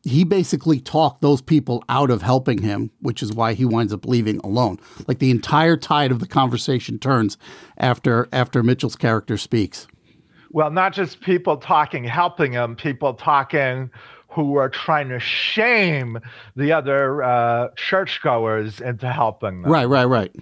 he 0.02 0.24
basically 0.24 0.80
talked 0.80 1.22
those 1.22 1.40
people 1.40 1.84
out 1.88 2.10
of 2.10 2.22
helping 2.22 2.62
him, 2.62 2.90
which 3.00 3.22
is 3.22 3.32
why 3.32 3.54
he 3.54 3.64
winds 3.64 3.92
up 3.92 4.06
leaving 4.06 4.38
alone. 4.38 4.78
Like 5.06 5.18
the 5.18 5.30
entire 5.30 5.76
tide 5.76 6.10
of 6.10 6.18
the 6.18 6.26
conversation 6.26 6.98
turns 6.98 7.38
after 7.78 8.28
after 8.32 8.62
Mitchell's 8.62 8.96
character 8.96 9.36
speaks. 9.36 9.86
Well, 10.50 10.70
not 10.70 10.92
just 10.92 11.20
people 11.20 11.56
talking, 11.56 12.04
helping 12.04 12.52
him, 12.52 12.76
people 12.76 13.14
talking 13.14 13.90
who 14.28 14.56
are 14.56 14.68
trying 14.68 15.08
to 15.10 15.20
shame 15.20 16.18
the 16.56 16.72
other 16.72 17.22
uh, 17.22 17.68
churchgoers 17.76 18.80
into 18.80 19.10
helping 19.10 19.62
them. 19.62 19.70
Right, 19.70 19.84
right, 19.84 20.04
right. 20.04 20.34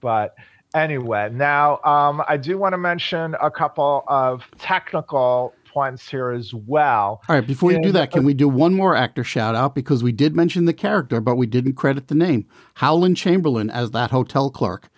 But 0.00 0.34
anyway, 0.74 1.28
now 1.32 1.80
um, 1.84 2.22
I 2.28 2.36
do 2.36 2.58
want 2.58 2.72
to 2.72 2.78
mention 2.78 3.34
a 3.40 3.50
couple 3.50 4.04
of 4.08 4.44
technical 4.58 5.54
points 5.78 6.08
here 6.08 6.32
as 6.32 6.52
well. 6.52 7.22
All 7.28 7.36
right, 7.36 7.46
before 7.46 7.70
you 7.70 7.80
do 7.80 7.92
that, 7.92 8.10
can 8.10 8.24
we 8.24 8.34
do 8.34 8.48
one 8.48 8.74
more 8.74 8.96
actor 8.96 9.22
shout 9.22 9.54
out 9.54 9.76
because 9.76 10.02
we 10.02 10.10
did 10.10 10.34
mention 10.34 10.64
the 10.64 10.72
character, 10.72 11.20
but 11.20 11.36
we 11.36 11.46
didn't 11.46 11.74
credit 11.74 12.08
the 12.08 12.16
name. 12.16 12.48
Howland 12.74 13.16
Chamberlain 13.16 13.70
as 13.70 13.92
that 13.92 14.10
hotel 14.10 14.50
clerk 14.50 14.88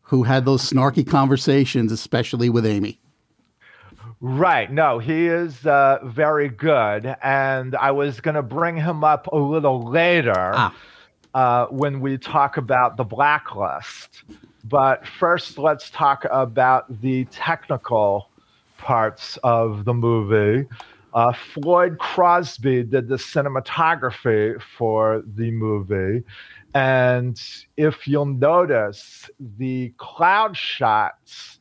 who 0.00 0.22
had 0.22 0.46
those 0.46 0.62
snarky 0.62 1.06
conversations, 1.06 1.92
especially 1.92 2.48
with 2.48 2.64
Amy. 2.64 2.98
Right. 4.22 4.72
No, 4.72 4.98
he 4.98 5.26
is 5.26 5.66
uh, 5.66 5.98
very 6.02 6.48
good. 6.48 7.14
And 7.22 7.76
I 7.76 7.90
was 7.90 8.22
going 8.22 8.36
to 8.36 8.42
bring 8.42 8.76
him 8.78 9.04
up 9.04 9.26
a 9.26 9.36
little 9.36 9.82
later 9.82 10.52
ah. 10.54 10.74
uh, 11.34 11.66
when 11.66 12.00
we 12.00 12.16
talk 12.16 12.56
about 12.56 12.96
the 12.96 13.04
blacklist. 13.04 14.22
But 14.64 15.06
first, 15.06 15.58
let's 15.58 15.90
talk 15.90 16.24
about 16.30 17.02
the 17.02 17.26
technical 17.26 18.30
parts 18.84 19.38
of 19.42 19.86
the 19.86 19.94
movie. 19.94 20.68
Uh, 21.14 21.32
Floyd 21.32 21.98
Crosby 21.98 22.82
did 22.82 23.08
the 23.08 23.16
cinematography 23.16 24.60
for 24.76 25.22
the 25.26 25.50
movie. 25.50 26.22
And 26.74 27.40
if 27.78 28.06
you'll 28.06 28.26
notice, 28.26 29.30
the 29.58 29.94
cloud 29.96 30.54
shots 30.54 31.60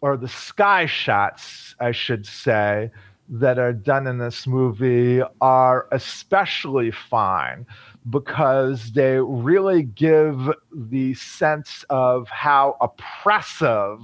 or 0.00 0.16
the 0.16 0.28
sky 0.28 0.86
shots, 0.86 1.74
I 1.80 1.90
should 1.90 2.24
say, 2.24 2.92
that 3.28 3.58
are 3.58 3.72
done 3.72 4.06
in 4.06 4.18
this 4.18 4.46
movie 4.46 5.22
are 5.40 5.88
especially 5.90 6.92
fine 6.92 7.66
because 8.10 8.92
they 8.92 9.18
really 9.18 9.82
give 9.82 10.50
the 10.72 11.14
sense 11.14 11.84
of 11.90 12.28
how 12.28 12.76
oppressive 12.80 13.98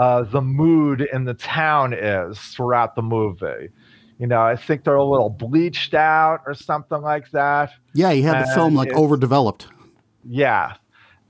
uh, 0.00 0.22
the 0.22 0.40
mood 0.40 1.06
in 1.12 1.26
the 1.26 1.34
town 1.34 1.92
is 1.92 2.38
throughout 2.38 2.94
the 2.94 3.02
movie. 3.02 3.68
You 4.18 4.26
know, 4.26 4.40
I 4.40 4.56
think 4.56 4.84
they're 4.84 4.94
a 4.94 5.04
little 5.04 5.28
bleached 5.28 5.92
out 5.92 6.40
or 6.46 6.54
something 6.54 7.02
like 7.02 7.30
that. 7.32 7.70
Yeah, 7.92 8.12
he 8.12 8.22
had 8.22 8.36
and 8.36 8.48
the 8.48 8.54
film 8.54 8.74
like 8.74 8.94
overdeveloped. 8.94 9.66
Yeah, 10.26 10.76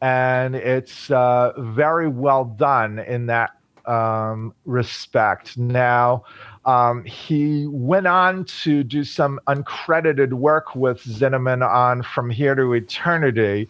and 0.00 0.54
it's 0.54 1.10
uh, 1.10 1.52
very 1.58 2.08
well 2.08 2.44
done 2.44 3.00
in 3.00 3.26
that 3.26 3.50
um, 3.86 4.54
respect. 4.66 5.58
Now, 5.58 6.22
um, 6.64 7.04
he 7.04 7.66
went 7.66 8.06
on 8.06 8.44
to 8.62 8.84
do 8.84 9.02
some 9.02 9.40
uncredited 9.48 10.32
work 10.32 10.76
with 10.76 11.02
Zinnemann 11.02 11.68
on 11.68 12.04
From 12.04 12.30
Here 12.30 12.54
to 12.54 12.72
Eternity, 12.74 13.68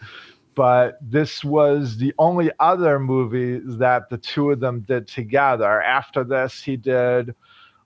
but 0.61 0.99
this 1.01 1.43
was 1.43 1.97
the 1.97 2.13
only 2.19 2.51
other 2.61 2.99
movie 3.01 3.63
that 3.79 4.11
the 4.11 4.19
two 4.19 4.51
of 4.51 4.61
them 4.61 4.81
did 4.81 5.09
together. 5.09 5.81
After 5.81 6.23
this, 6.23 6.63
he 6.63 6.77
did 6.77 7.35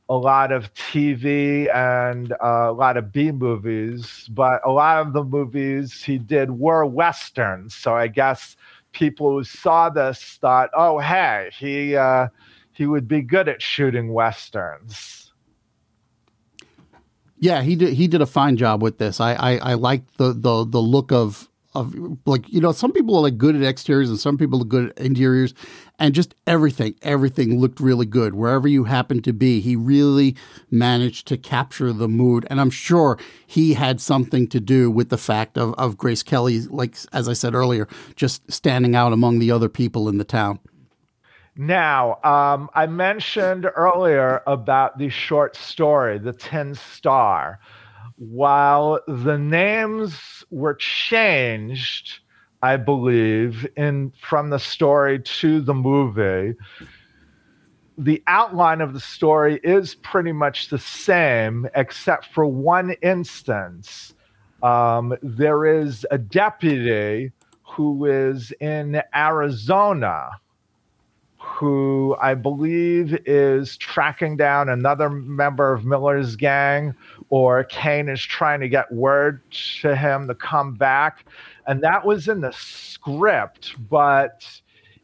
a 0.09 0.17
lot 0.17 0.51
of 0.51 0.75
TV 0.75 1.73
and 1.73 2.33
uh, 2.33 2.37
a 2.43 2.73
lot 2.73 2.97
of 2.97 3.13
B 3.13 3.31
movies, 3.31 4.29
but 4.33 4.61
a 4.67 4.73
lot 4.73 5.07
of 5.07 5.13
the 5.13 5.23
movies 5.23 6.03
he 6.03 6.19
did 6.19 6.51
were 6.51 6.85
westerns. 6.85 7.77
So 7.77 7.95
I 7.95 8.09
guess 8.09 8.57
people 8.91 9.31
who 9.31 9.45
saw 9.45 9.89
this 9.89 10.39
thought, 10.41 10.71
"Oh, 10.77 10.99
hey, 10.99 11.51
he 11.57 11.95
uh, 11.95 12.27
he 12.73 12.87
would 12.87 13.07
be 13.07 13.23
good 13.23 13.49
at 13.49 13.63
shooting 13.63 14.13
westerns." 14.13 15.33
Yeah, 17.39 17.63
he 17.63 17.77
did. 17.77 17.95
He 17.95 18.09
did 18.09 18.21
a 18.21 18.27
fine 18.27 18.57
job 18.57 18.83
with 18.83 18.99
this. 18.99 19.21
I 19.21 19.35
I, 19.35 19.57
I 19.59 19.75
liked 19.75 20.19
the 20.19 20.33
the 20.33 20.65
the 20.65 20.83
look 20.83 21.13
of 21.13 21.49
of 21.75 21.95
like 22.27 22.51
you 22.53 22.61
know 22.61 22.73
some 22.73 22.93
people 22.93 23.17
are 23.17 23.23
like 23.23 23.39
good 23.39 23.57
at 23.57 23.63
exteriors 23.63 24.09
and 24.09 24.19
some 24.19 24.39
people 24.39 24.63
are 24.63 24.67
good 24.67 24.91
at 24.91 24.99
interiors. 24.99 25.55
And 25.99 26.15
just 26.15 26.35
everything 26.47 26.97
everything 27.03 27.61
looked 27.61 27.81
really 27.81 28.07
good. 28.07 28.35
Wherever 28.35 28.67
you 28.67 28.85
happened 28.85 29.25
to 29.25 29.33
be 29.33 29.61
he 29.61 29.77
really 29.77 30.37
managed 30.71 31.27
to 31.29 31.37
capture 31.37 31.93
the 31.93 32.09
mood. 32.09 32.47
And 32.51 32.61
i'm 32.61 32.71
sure 32.71 33.19
he 33.47 33.75
had 33.75 34.01
something 34.01 34.47
to 34.49 34.61
do 34.61 34.91
with 34.91 35.09
the 35.09 35.19
fact 35.19 35.57
of, 35.59 35.75
of 35.75 35.97
grace 35.97 36.23
kelly 36.23 36.61
like 36.63 36.97
as 37.13 37.29
i 37.29 37.33
said 37.33 37.55
earlier 37.55 37.89
just 38.17 38.51
standing 38.51 38.95
out 38.95 39.13
among 39.13 39.39
the 39.39 39.51
other 39.51 39.69
people 39.69 40.09
in 40.09 40.19
the 40.19 40.25
town. 40.25 40.59
Now, 41.57 42.19
um, 42.25 42.69
I 42.75 42.87
mentioned 42.87 43.71
earlier 43.77 44.43
about 44.47 44.99
the 44.99 45.09
short 45.09 45.55
story, 45.55 46.19
The 46.19 46.33
Tin 46.33 46.75
Star 46.75 47.61
while 48.17 49.01
the 49.07 49.39
names 49.39 50.45
were 50.51 50.75
changed, 50.75 52.21
I 52.63 52.77
believe, 52.77 53.67
in 53.77 54.13
from 54.21 54.51
the 54.51 54.59
story 54.59 55.21
to 55.21 55.61
the 55.61 55.75
movie, 55.75 56.55
the 57.99 58.23
outline 58.27 58.81
of 58.81 58.93
the 58.93 59.01
story 59.01 59.61
is 59.63 59.95
pretty 59.97 60.33
much 60.33 60.69
the 60.69 60.79
same, 60.79 61.69
except 61.75 62.27
for 62.27 62.47
one 62.47 62.93
instance. 63.03 64.15
Um, 64.63 65.17
there 65.23 65.67
is 65.67 66.07
a 66.11 66.19
deputy 66.19 67.33
who 67.63 68.07
is 68.07 68.53
in 68.61 69.03
Arizona 69.15 70.31
who 71.45 72.17
I 72.21 72.35
believe 72.35 73.17
is 73.27 73.77
tracking 73.77 74.37
down 74.37 74.69
another 74.69 75.11
member 75.11 75.73
of 75.73 75.85
Miller's 75.85 76.37
gang, 76.37 76.95
or 77.29 77.65
Kane 77.65 78.09
is 78.09 78.23
trying 78.23 78.61
to 78.61 78.69
get 78.69 78.91
word 78.91 79.41
to 79.81 79.95
him 79.95 80.27
to 80.29 80.35
come 80.35 80.75
back. 80.75 81.27
And 81.67 81.83
that 81.83 82.05
was 82.05 82.29
in 82.29 82.41
the 82.41 82.53
script, 82.53 83.75
but 83.89 84.45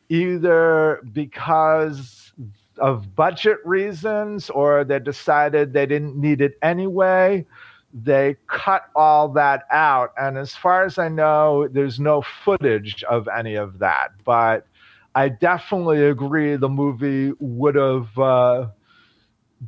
either 0.09 1.03
because 1.13 2.33
of 2.79 3.15
budget 3.15 3.59
reasons 3.65 4.51
or 4.51 4.83
they 4.83 4.99
decided 4.99 5.73
they 5.73 5.87
didn't 5.87 6.17
need 6.17 6.41
it 6.41 6.59
anyway, 6.63 7.47
they 7.93 8.37
cut 8.47 8.85
all 8.97 9.29
that 9.29 9.65
out. 9.71 10.13
And 10.17 10.39
as 10.39 10.57
far 10.57 10.85
as 10.85 10.99
I 10.99 11.09
know, 11.09 11.69
there's 11.69 12.01
no 12.01 12.23
footage 12.23 13.05
of 13.05 13.29
any 13.29 13.55
of 13.55 13.79
that. 13.79 14.13
But 14.25 14.67
I 15.15 15.29
definitely 15.29 16.05
agree 16.05 16.57
the 16.57 16.69
movie 16.69 17.33
would 17.39 17.75
have 17.75 18.19
uh, 18.19 18.69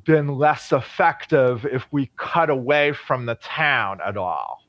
been 0.05 0.28
less 0.28 0.72
effective 0.72 1.66
if 1.66 1.86
we 1.90 2.11
cut 2.16 2.51
away 2.51 2.93
from 2.93 3.26
the 3.26 3.34
town 3.36 4.01
at 4.05 4.16
all. 4.16 4.62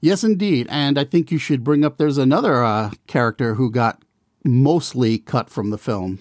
Yes, 0.00 0.24
indeed. 0.24 0.66
And 0.70 0.98
I 0.98 1.04
think 1.04 1.30
you 1.30 1.38
should 1.38 1.62
bring 1.62 1.84
up 1.84 1.96
there's 1.96 2.18
another 2.18 2.62
uh, 2.64 2.92
character 3.06 3.54
who 3.54 3.70
got 3.70 4.02
mostly 4.44 5.18
cut 5.18 5.48
from 5.48 5.70
the 5.70 5.78
film. 5.78 6.18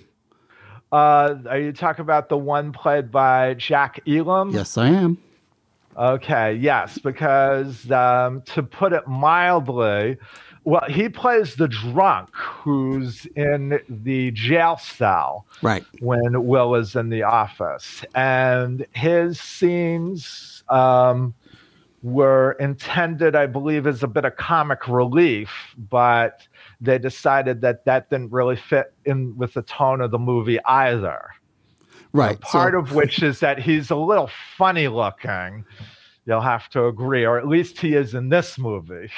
Uh, 0.91 1.35
are 1.49 1.59
you 1.59 1.71
talking 1.71 2.03
about 2.03 2.29
the 2.29 2.37
one 2.37 2.73
played 2.73 3.11
by 3.11 3.53
Jack 3.53 4.01
Elam? 4.07 4.51
Yes, 4.51 4.77
I 4.77 4.89
am. 4.89 5.17
Okay, 5.97 6.55
yes, 6.55 6.97
because 6.97 7.89
um, 7.91 8.41
to 8.43 8.63
put 8.63 8.93
it 8.93 9.07
mildly, 9.07 10.17
well, 10.63 10.85
he 10.87 11.09
plays 11.09 11.55
the 11.55 11.67
drunk 11.67 12.29
who's 12.33 13.25
in 13.35 13.79
the 13.89 14.31
jail 14.31 14.77
cell. 14.77 15.47
Right. 15.61 15.83
When 15.99 16.45
Will 16.45 16.75
is 16.75 16.95
in 16.95 17.09
the 17.09 17.23
office. 17.23 18.03
And 18.13 18.85
his 18.93 19.39
scenes 19.39 20.63
um, 20.69 21.33
were 22.03 22.53
intended, 22.53 23.35
I 23.35 23.47
believe, 23.47 23.87
as 23.87 24.03
a 24.03 24.07
bit 24.07 24.23
of 24.25 24.35
comic 24.35 24.87
relief, 24.87 25.49
but 25.89 26.47
they 26.79 26.99
decided 26.99 27.61
that 27.61 27.85
that 27.85 28.09
didn't 28.09 28.31
really 28.31 28.55
fit 28.55 28.93
in 29.05 29.35
with 29.37 29.53
the 29.53 29.63
tone 29.63 29.99
of 30.01 30.11
the 30.11 30.19
movie 30.19 30.59
either. 30.65 31.29
Right. 32.13 32.39
part 32.41 32.73
so- 32.73 32.79
of 32.79 32.93
which 32.93 33.23
is 33.23 33.39
that 33.39 33.57
he's 33.57 33.89
a 33.89 33.95
little 33.95 34.29
funny 34.57 34.87
looking 34.87 35.65
you'll 36.25 36.41
have 36.41 36.69
to 36.69 36.85
agree, 36.85 37.25
or 37.25 37.37
at 37.37 37.47
least 37.47 37.79
he 37.79 37.95
is 37.95 38.13
in 38.13 38.29
this 38.29 38.57
movie. 38.57 39.11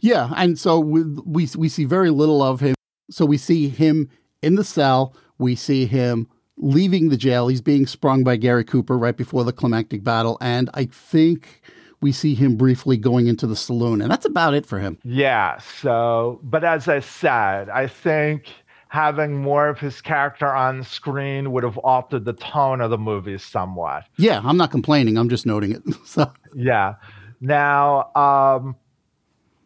Yeah, 0.00 0.30
and 0.36 0.58
so 0.58 0.78
we 0.80 1.02
we, 1.02 1.48
we 1.56 1.68
see 1.68 1.84
very 1.84 2.10
little 2.10 2.42
of 2.42 2.60
him. 2.60 2.74
So 3.10 3.24
we 3.24 3.38
see 3.38 3.68
him 3.68 4.08
in 4.42 4.54
the 4.54 4.64
cell. 4.64 5.14
We 5.38 5.56
see 5.56 5.86
him 5.86 6.28
leaving 6.56 7.08
the 7.08 7.16
jail. 7.16 7.48
He's 7.48 7.62
being 7.62 7.86
sprung 7.86 8.22
by 8.22 8.36
Gary 8.36 8.64
Cooper 8.64 8.96
right 8.96 9.16
before 9.16 9.44
the 9.44 9.52
climactic 9.52 10.04
battle, 10.04 10.38
and 10.40 10.70
I 10.74 10.86
think 10.86 11.62
we 12.00 12.12
see 12.12 12.34
him 12.34 12.56
briefly 12.56 12.96
going 12.96 13.26
into 13.26 13.46
the 13.46 13.56
saloon, 13.56 14.00
and 14.00 14.10
that's 14.10 14.24
about 14.24 14.54
it 14.54 14.64
for 14.64 14.78
him. 14.78 14.98
Yeah. 15.04 15.58
So, 15.58 16.40
but 16.42 16.64
as 16.64 16.88
I 16.88 17.00
said, 17.00 17.68
I 17.68 17.86
think 17.86 18.46
having 18.90 19.40
more 19.40 19.68
of 19.68 19.78
his 19.78 20.00
character 20.00 20.52
on 20.52 20.82
screen 20.82 21.52
would 21.52 21.62
have 21.62 21.78
altered 21.78 22.24
the 22.24 22.32
tone 22.32 22.80
of 22.80 22.90
the 22.90 22.98
movie 22.98 23.38
somewhat. 23.38 24.02
Yeah, 24.18 24.40
I'm 24.44 24.56
not 24.56 24.72
complaining. 24.72 25.16
I'm 25.16 25.28
just 25.28 25.46
noting 25.46 25.70
it. 25.72 25.82
so. 26.04 26.30
Yeah. 26.54 26.96
Now, 27.40 28.10
um, 28.16 28.74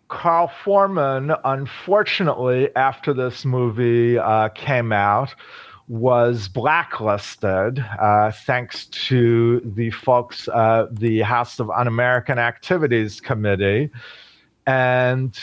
Carl 0.08 0.52
Foreman, 0.62 1.32
unfortunately, 1.42 2.68
after 2.76 3.14
this 3.14 3.46
movie 3.46 4.18
uh, 4.18 4.50
came 4.50 4.92
out, 4.92 5.34
was 5.88 6.48
blacklisted 6.48 7.82
uh, 7.98 8.30
thanks 8.30 8.84
to 8.86 9.60
the 9.74 9.90
folks, 9.90 10.48
uh, 10.48 10.86
the 10.90 11.20
House 11.22 11.58
of 11.58 11.70
Un 11.70 11.86
American 11.86 12.38
Activities 12.38 13.22
Committee. 13.22 13.90
And 14.66 15.38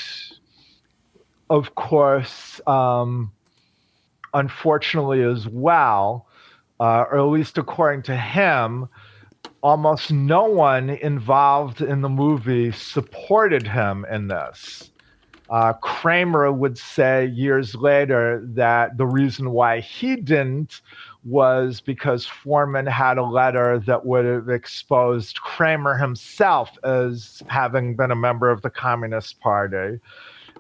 of 1.50 1.74
course, 1.74 2.62
um, 2.68 3.32
unfortunately, 4.34 5.24
as 5.24 5.48
well, 5.48 6.28
uh, 6.80 7.06
or 7.12 7.20
at 7.20 7.32
least 7.32 7.58
according 7.58 8.04
to 8.04 8.16
him, 8.16 8.88
almost 9.62 10.12
no 10.12 10.46
one 10.46 10.90
involved 10.90 11.82
in 11.82 12.02
the 12.02 12.10
movie 12.10 12.72
supported 12.72 13.68
him 13.68 14.06
in 14.12 14.28
this. 14.28 14.92
Uh, 15.50 15.74
Kramer 15.74 16.50
would 16.50 16.78
say 16.78 17.26
years 17.26 17.76
later 17.76 18.42
that 18.54 18.98
the 18.98 19.06
reason 19.06 19.52
why 19.52 19.82
he 19.82 20.16
didn't 20.16 20.80
was 21.26 21.82
because 21.82 22.26
Foreman 22.26 22.88
had 22.88 23.18
a 23.18 23.24
letter 23.24 23.78
that 23.80 24.06
would 24.06 24.24
have 24.24 24.50
exposed 24.50 25.42
Kramer 25.42 25.98
himself 25.98 26.72
as 26.84 27.44
having 27.48 27.98
been 27.98 28.12
a 28.12 28.16
member 28.16 28.50
of 28.50 28.62
the 28.62 28.70
Communist 28.70 29.42
Party. 29.42 30.00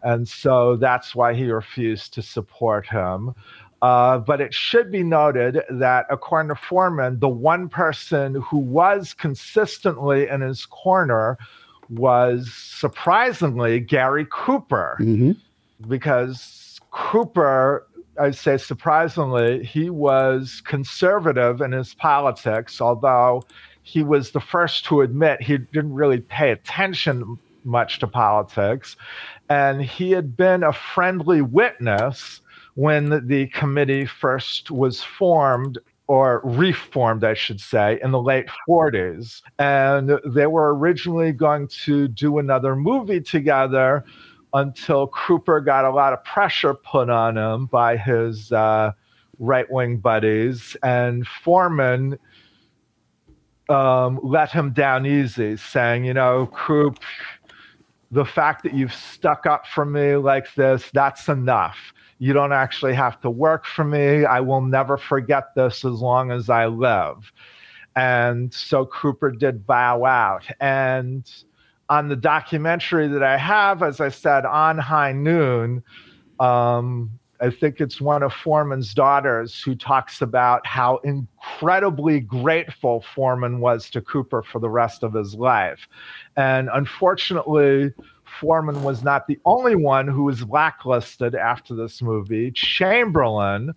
And 0.03 0.27
so 0.27 0.75
that's 0.75 1.15
why 1.15 1.35
he 1.35 1.49
refused 1.49 2.13
to 2.15 2.21
support 2.21 2.87
him. 2.87 3.33
Uh, 3.81 4.19
but 4.19 4.39
it 4.39 4.53
should 4.53 4.91
be 4.91 5.01
noted 5.03 5.61
that, 5.69 6.05
according 6.09 6.49
to 6.49 6.55
Foreman, 6.55 7.19
the 7.19 7.27
one 7.27 7.67
person 7.67 8.35
who 8.35 8.57
was 8.57 9.13
consistently 9.13 10.27
in 10.27 10.41
his 10.41 10.67
corner 10.67 11.37
was 11.89 12.53
surprisingly 12.53 13.79
Gary 13.79 14.27
Cooper, 14.31 14.97
Mm-hmm. 14.99 15.31
because 15.89 16.79
Cooper, 16.91 17.87
I'd 18.19 18.35
say 18.35 18.57
surprisingly, 18.57 19.63
he 19.63 19.89
was 19.89 20.61
conservative 20.65 21.59
in 21.61 21.71
his 21.71 21.93
politics, 21.95 22.81
although 22.81 23.43
he 23.83 24.03
was 24.03 24.31
the 24.31 24.39
first 24.39 24.85
to 24.85 25.01
admit 25.01 25.41
he 25.41 25.57
didn't 25.57 25.93
really 25.93 26.19
pay 26.19 26.51
attention 26.51 27.39
much 27.63 27.99
to 27.99 28.07
politics. 28.07 28.95
And 29.49 29.81
he 29.81 30.11
had 30.11 30.37
been 30.37 30.63
a 30.63 30.71
friendly 30.71 31.41
witness 31.41 32.41
when 32.75 33.27
the 33.27 33.47
committee 33.47 34.05
first 34.05 34.71
was 34.71 35.03
formed 35.03 35.77
or 36.07 36.41
reformed, 36.43 37.23
I 37.23 37.33
should 37.33 37.61
say, 37.61 37.99
in 38.03 38.11
the 38.11 38.21
late 38.21 38.47
40s. 38.67 39.41
And 39.59 40.19
they 40.25 40.47
were 40.47 40.75
originally 40.75 41.31
going 41.31 41.69
to 41.85 42.07
do 42.09 42.37
another 42.37 42.75
movie 42.75 43.21
together 43.21 44.03
until 44.53 45.07
Cooper 45.07 45.61
got 45.61 45.85
a 45.85 45.89
lot 45.89 46.11
of 46.11 46.23
pressure 46.25 46.73
put 46.73 47.09
on 47.09 47.37
him 47.37 47.67
by 47.67 47.95
his 47.95 48.51
uh, 48.51 48.91
right 49.39 49.69
wing 49.71 49.97
buddies. 49.97 50.75
And 50.83 51.25
Foreman 51.25 52.19
um, 53.69 54.19
let 54.21 54.51
him 54.51 54.73
down 54.73 55.05
easy, 55.05 55.55
saying, 55.55 56.03
you 56.03 56.13
know, 56.13 56.49
Coop, 56.53 56.99
the 58.11 58.25
fact 58.25 58.63
that 58.63 58.73
you've 58.73 58.93
stuck 58.93 59.45
up 59.45 59.65
for 59.65 59.85
me 59.85 60.17
like 60.17 60.53
this, 60.55 60.89
that's 60.93 61.29
enough. 61.29 61.93
You 62.21 62.33
don't 62.33 62.51
actually 62.53 62.93
have 62.93 63.19
to 63.21 63.31
work 63.31 63.65
for 63.65 63.83
me. 63.83 64.25
I 64.25 64.41
will 64.41 64.61
never 64.61 64.95
forget 64.95 65.55
this 65.55 65.83
as 65.83 66.01
long 66.01 66.29
as 66.29 66.51
I 66.51 66.67
live. 66.67 67.31
And 67.95 68.53
so 68.53 68.85
Cooper 68.85 69.31
did 69.31 69.65
bow 69.65 70.05
out. 70.05 70.45
And 70.59 71.27
on 71.89 72.09
the 72.09 72.15
documentary 72.15 73.07
that 73.07 73.23
I 73.23 73.37
have, 73.37 73.81
as 73.81 73.99
I 73.99 74.09
said, 74.09 74.45
on 74.45 74.77
High 74.77 75.13
Noon, 75.13 75.83
um, 76.39 77.09
I 77.39 77.49
think 77.49 77.81
it's 77.81 77.99
one 77.99 78.21
of 78.21 78.31
Foreman's 78.31 78.93
daughters 78.93 79.59
who 79.59 79.73
talks 79.73 80.21
about 80.21 80.63
how 80.67 80.97
incredibly 80.97 82.19
grateful 82.19 83.03
Foreman 83.15 83.61
was 83.61 83.89
to 83.89 84.01
Cooper 84.01 84.43
for 84.43 84.59
the 84.59 84.69
rest 84.69 85.01
of 85.01 85.13
his 85.13 85.33
life. 85.33 85.87
And 86.37 86.69
unfortunately, 86.71 87.95
Foreman 88.39 88.83
was 88.83 89.03
not 89.03 89.27
the 89.27 89.39
only 89.45 89.75
one 89.75 90.07
who 90.07 90.23
was 90.23 90.43
blacklisted 90.43 91.35
after 91.35 91.75
this 91.75 92.01
movie. 92.01 92.51
Chamberlain, 92.51 93.73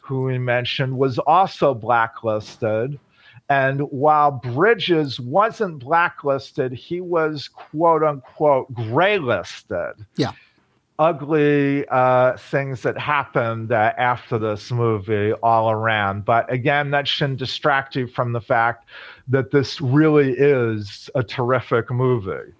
who 0.00 0.22
we 0.22 0.38
mentioned, 0.38 0.96
was 0.96 1.18
also 1.18 1.74
blacklisted. 1.74 2.98
And 3.48 3.80
while 3.90 4.32
Bridges 4.32 5.20
wasn't 5.20 5.78
blacklisted, 5.78 6.72
he 6.72 7.00
was 7.00 7.48
quote 7.48 8.02
unquote 8.02 8.72
graylisted. 8.74 10.04
Yeah. 10.16 10.32
Ugly 10.98 11.86
uh, 11.88 12.38
things 12.38 12.80
that 12.82 12.98
happened 12.98 13.70
uh, 13.70 13.92
after 13.98 14.38
this 14.38 14.72
movie 14.72 15.32
all 15.42 15.70
around. 15.70 16.24
But 16.24 16.50
again, 16.50 16.90
that 16.92 17.06
shouldn't 17.06 17.38
distract 17.38 17.94
you 17.94 18.06
from 18.06 18.32
the 18.32 18.40
fact 18.40 18.88
that 19.28 19.50
this 19.50 19.80
really 19.80 20.32
is 20.32 21.10
a 21.14 21.22
terrific 21.22 21.90
movie. 21.90 22.52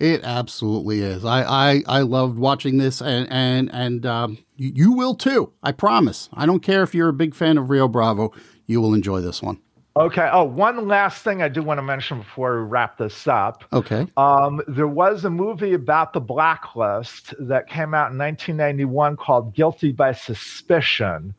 It 0.00 0.24
absolutely 0.24 1.02
is. 1.02 1.26
I, 1.26 1.42
I, 1.42 1.82
I 1.86 2.00
loved 2.00 2.38
watching 2.38 2.78
this, 2.78 3.02
and 3.02 3.28
and 3.30 3.70
and 3.70 4.06
um, 4.06 4.38
you, 4.56 4.72
you 4.74 4.92
will 4.92 5.14
too. 5.14 5.52
I 5.62 5.72
promise. 5.72 6.30
I 6.32 6.46
don't 6.46 6.60
care 6.60 6.82
if 6.82 6.94
you're 6.94 7.10
a 7.10 7.12
big 7.12 7.34
fan 7.34 7.58
of 7.58 7.68
Rio 7.68 7.86
Bravo. 7.86 8.32
You 8.66 8.80
will 8.80 8.94
enjoy 8.94 9.20
this 9.20 9.42
one. 9.42 9.60
Okay. 9.96 10.26
Oh, 10.32 10.44
one 10.44 10.88
last 10.88 11.22
thing 11.22 11.42
I 11.42 11.48
do 11.48 11.62
want 11.62 11.76
to 11.78 11.82
mention 11.82 12.18
before 12.18 12.62
we 12.62 12.66
wrap 12.66 12.96
this 12.96 13.26
up. 13.26 13.64
Okay. 13.74 14.06
Um, 14.16 14.62
there 14.66 14.88
was 14.88 15.26
a 15.26 15.30
movie 15.30 15.74
about 15.74 16.14
the 16.14 16.20
blacklist 16.20 17.34
that 17.38 17.68
came 17.68 17.92
out 17.92 18.10
in 18.10 18.16
1991 18.16 19.18
called 19.18 19.54
Guilty 19.54 19.92
by 19.92 20.12
Suspicion, 20.12 21.34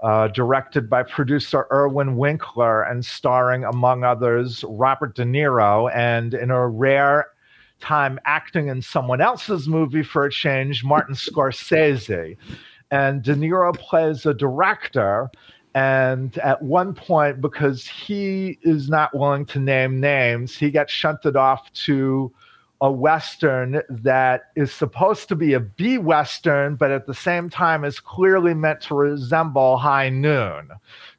uh, 0.00 0.28
directed 0.28 0.88
by 0.88 1.02
producer 1.02 1.66
Irwin 1.72 2.16
Winkler 2.16 2.82
and 2.82 3.04
starring, 3.04 3.64
among 3.64 4.04
others, 4.04 4.62
Robert 4.68 5.16
De 5.16 5.24
Niro. 5.24 5.90
And 5.92 6.34
in 6.34 6.52
a 6.52 6.68
rare 6.68 7.26
time 7.84 8.18
acting 8.24 8.68
in 8.68 8.80
someone 8.80 9.20
else's 9.20 9.68
movie 9.68 10.02
for 10.02 10.24
a 10.24 10.30
change, 10.30 10.82
Martin 10.82 11.14
Scorsese. 11.14 12.36
And 12.90 13.22
De 13.22 13.34
Niro 13.34 13.76
plays 13.78 14.24
a 14.24 14.32
director. 14.32 15.30
And 15.74 16.36
at 16.38 16.62
one 16.62 16.94
point, 16.94 17.40
because 17.40 17.86
he 17.86 18.58
is 18.62 18.88
not 18.88 19.14
willing 19.14 19.44
to 19.46 19.58
name 19.58 20.00
names, 20.00 20.56
he 20.56 20.70
gets 20.70 20.92
shunted 20.92 21.36
off 21.36 21.70
to 21.84 22.32
a 22.80 22.90
Western 22.90 23.80
that 23.88 24.52
is 24.56 24.72
supposed 24.72 25.28
to 25.28 25.36
be 25.36 25.54
a 25.54 25.60
B 25.60 25.98
Western, 25.98 26.76
but 26.76 26.90
at 26.90 27.06
the 27.06 27.14
same 27.14 27.48
time 27.48 27.84
is 27.84 28.00
clearly 28.00 28.54
meant 28.54 28.80
to 28.82 28.94
resemble 28.94 29.78
High 29.78 30.08
Noon, 30.08 30.68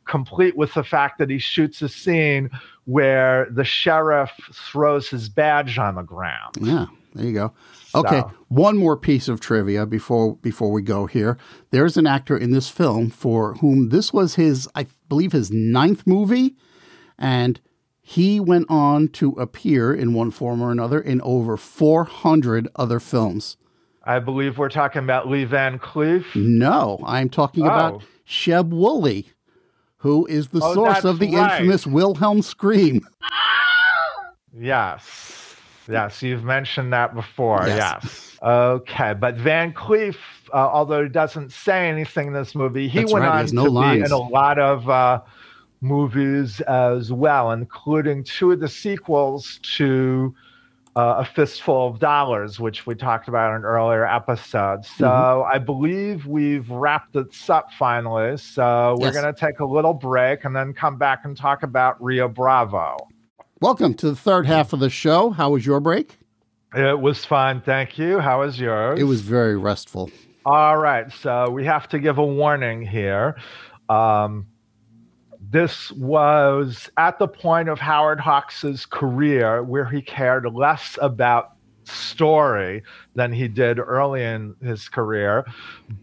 complete 0.05 0.55
with 0.55 0.73
the 0.73 0.83
fact 0.83 1.17
that 1.17 1.29
he 1.29 1.39
shoots 1.39 1.81
a 1.81 1.89
scene 1.89 2.49
where 2.85 3.47
the 3.51 3.63
sheriff 3.63 4.31
throws 4.53 5.09
his 5.09 5.27
badge 5.29 5.77
on 5.77 5.95
the 5.95 6.01
ground. 6.03 6.55
Yeah. 6.61 6.85
There 7.13 7.25
you 7.25 7.33
go. 7.33 7.53
Okay, 7.93 8.19
So- 8.21 8.31
one 8.49 8.77
more 8.77 8.97
piece 8.97 9.27
of 9.29 9.39
trivia 9.39 9.85
before 9.85 10.35
before 10.37 10.71
we 10.71 10.81
go 10.81 11.05
here. 11.05 11.37
There's 11.71 11.95
an 11.97 12.05
actor 12.07 12.37
in 12.37 12.51
this 12.51 12.67
film 12.69 13.09
for 13.09 13.53
whom 13.55 13.87
this 13.89 14.11
was 14.11 14.35
his, 14.35 14.67
I 14.75 14.87
believe, 15.07 15.31
his 15.31 15.49
ninth 15.49 16.05
movie, 16.05 16.55
and 17.17 17.61
he 18.01 18.39
went 18.41 18.65
on 18.69 19.07
to 19.09 19.31
appear 19.31 19.93
in 19.93 20.13
one 20.13 20.29
form 20.29 20.61
or 20.61 20.71
another 20.71 20.99
in 20.99 21.21
over 21.21 21.55
400 21.57 22.67
other 22.75 22.99
films. 22.99 23.55
I 24.03 24.19
believe 24.19 24.57
we're 24.57 24.69
talking 24.69 25.01
about 25.03 25.29
Lee 25.29 25.45
Van 25.45 25.79
Cleef. 25.79 26.35
No, 26.35 26.99
I'm 27.05 27.29
talking 27.29 27.63
about 27.63 27.93
Oh. 27.93 28.01
Sheb 28.27 28.69
Wooley, 28.69 29.31
who 30.05 30.23
is 30.27 30.49
the 30.49 30.61
Oh, 30.63 30.75
source 30.75 31.03
of 31.03 31.17
the 31.17 31.33
right. 31.35 31.53
infamous 31.59 31.87
Wilhelm 31.87 32.43
scream. 32.43 33.01
Yes. 34.55 35.55
Yes, 35.89 36.21
you've 36.21 36.43
mentioned 36.43 36.93
that 36.93 37.15
before. 37.15 37.63
Yes. 37.65 37.77
Yes. 38.03 38.37
Okay, 38.43 39.13
but 39.15 39.33
Van 39.35 39.73
Cleef, 39.73 40.15
uh, 40.53 40.57
although 40.57 41.01
he 41.03 41.09
doesn't 41.09 41.51
say 41.51 41.89
anything 41.89 42.27
in 42.27 42.33
this 42.33 42.53
movie, 42.53 42.87
he 42.87 42.99
That's 42.99 43.13
went 43.13 43.25
right, 43.25 43.49
on 43.49 43.55
no 43.55 43.65
to 43.65 43.71
lines. 43.71 44.01
be 44.01 44.05
in 44.05 44.11
a 44.11 44.17
lot 44.17 44.59
of 44.59 44.87
uh, 44.87 45.21
movies 45.81 46.61
as 46.61 47.11
well, 47.11 47.51
including 47.51 48.23
two 48.23 48.51
of 48.51 48.59
the 48.59 48.67
sequels 48.67 49.59
to 49.77 50.35
uh, 50.95 51.15
A 51.19 51.25
Fistful 51.25 51.87
of 51.87 51.99
Dollars, 51.99 52.59
which 52.59 52.85
we 52.85 52.95
talked 52.95 53.27
about 53.27 53.49
in 53.51 53.57
an 53.57 53.63
earlier 53.65 54.05
episode. 54.05 54.85
So 54.85 55.05
Mm-hmm. 55.05 55.53
I 55.53 55.57
believe 55.57 56.25
we've 56.25 56.69
wrapped 56.69 57.13
this 57.13 57.49
up 57.49 57.69
finally. 57.77 58.37
So 58.37 58.95
we're 58.99 59.07
Yes. 59.07 59.13
going 59.21 59.33
to 59.33 59.39
take 59.39 59.59
a 59.59 59.65
little 59.65 59.93
break 59.93 60.45
and 60.45 60.55
then 60.55 60.73
come 60.73 60.97
back 60.97 61.25
and 61.25 61.35
talk 61.35 61.63
about 61.63 62.01
Rio 62.01 62.27
Bravo. 62.27 62.95
Welcome 63.61 63.93
to 63.95 64.09
the 64.09 64.15
third 64.15 64.45
half 64.45 64.73
of 64.73 64.79
the 64.79 64.89
show. 64.89 65.31
How 65.31 65.49
was 65.51 65.65
your 65.65 65.79
break? 65.79 66.17
It 66.73 66.99
was 66.99 67.23
fun. 67.25 67.61
Thank 67.61 67.97
you. 67.97 68.19
How 68.19 68.41
was 68.41 68.59
yours? 68.59 68.99
It 68.99 69.03
was 69.05 69.21
very 69.21 69.57
restful. 69.57 70.09
All 70.45 70.77
right. 70.77 71.11
So 71.11 71.49
we 71.49 71.65
have 71.65 71.87
to 71.89 71.99
give 71.99 72.17
a 72.17 72.25
warning 72.25 72.81
here. 72.85 73.35
Um, 73.89 74.47
this 75.49 75.91
was 75.91 76.89
at 76.97 77.19
the 77.19 77.27
point 77.27 77.69
of 77.69 77.79
Howard 77.79 78.19
Hawks's 78.19 78.85
career 78.85 79.63
where 79.63 79.85
he 79.85 80.01
cared 80.01 80.51
less 80.53 80.97
about 81.01 81.55
story 81.87 82.81
than 83.13 83.31
he 83.31 83.47
did 83.47 83.79
early 83.79 84.23
in 84.23 84.55
his 84.61 84.89
career. 84.89 85.45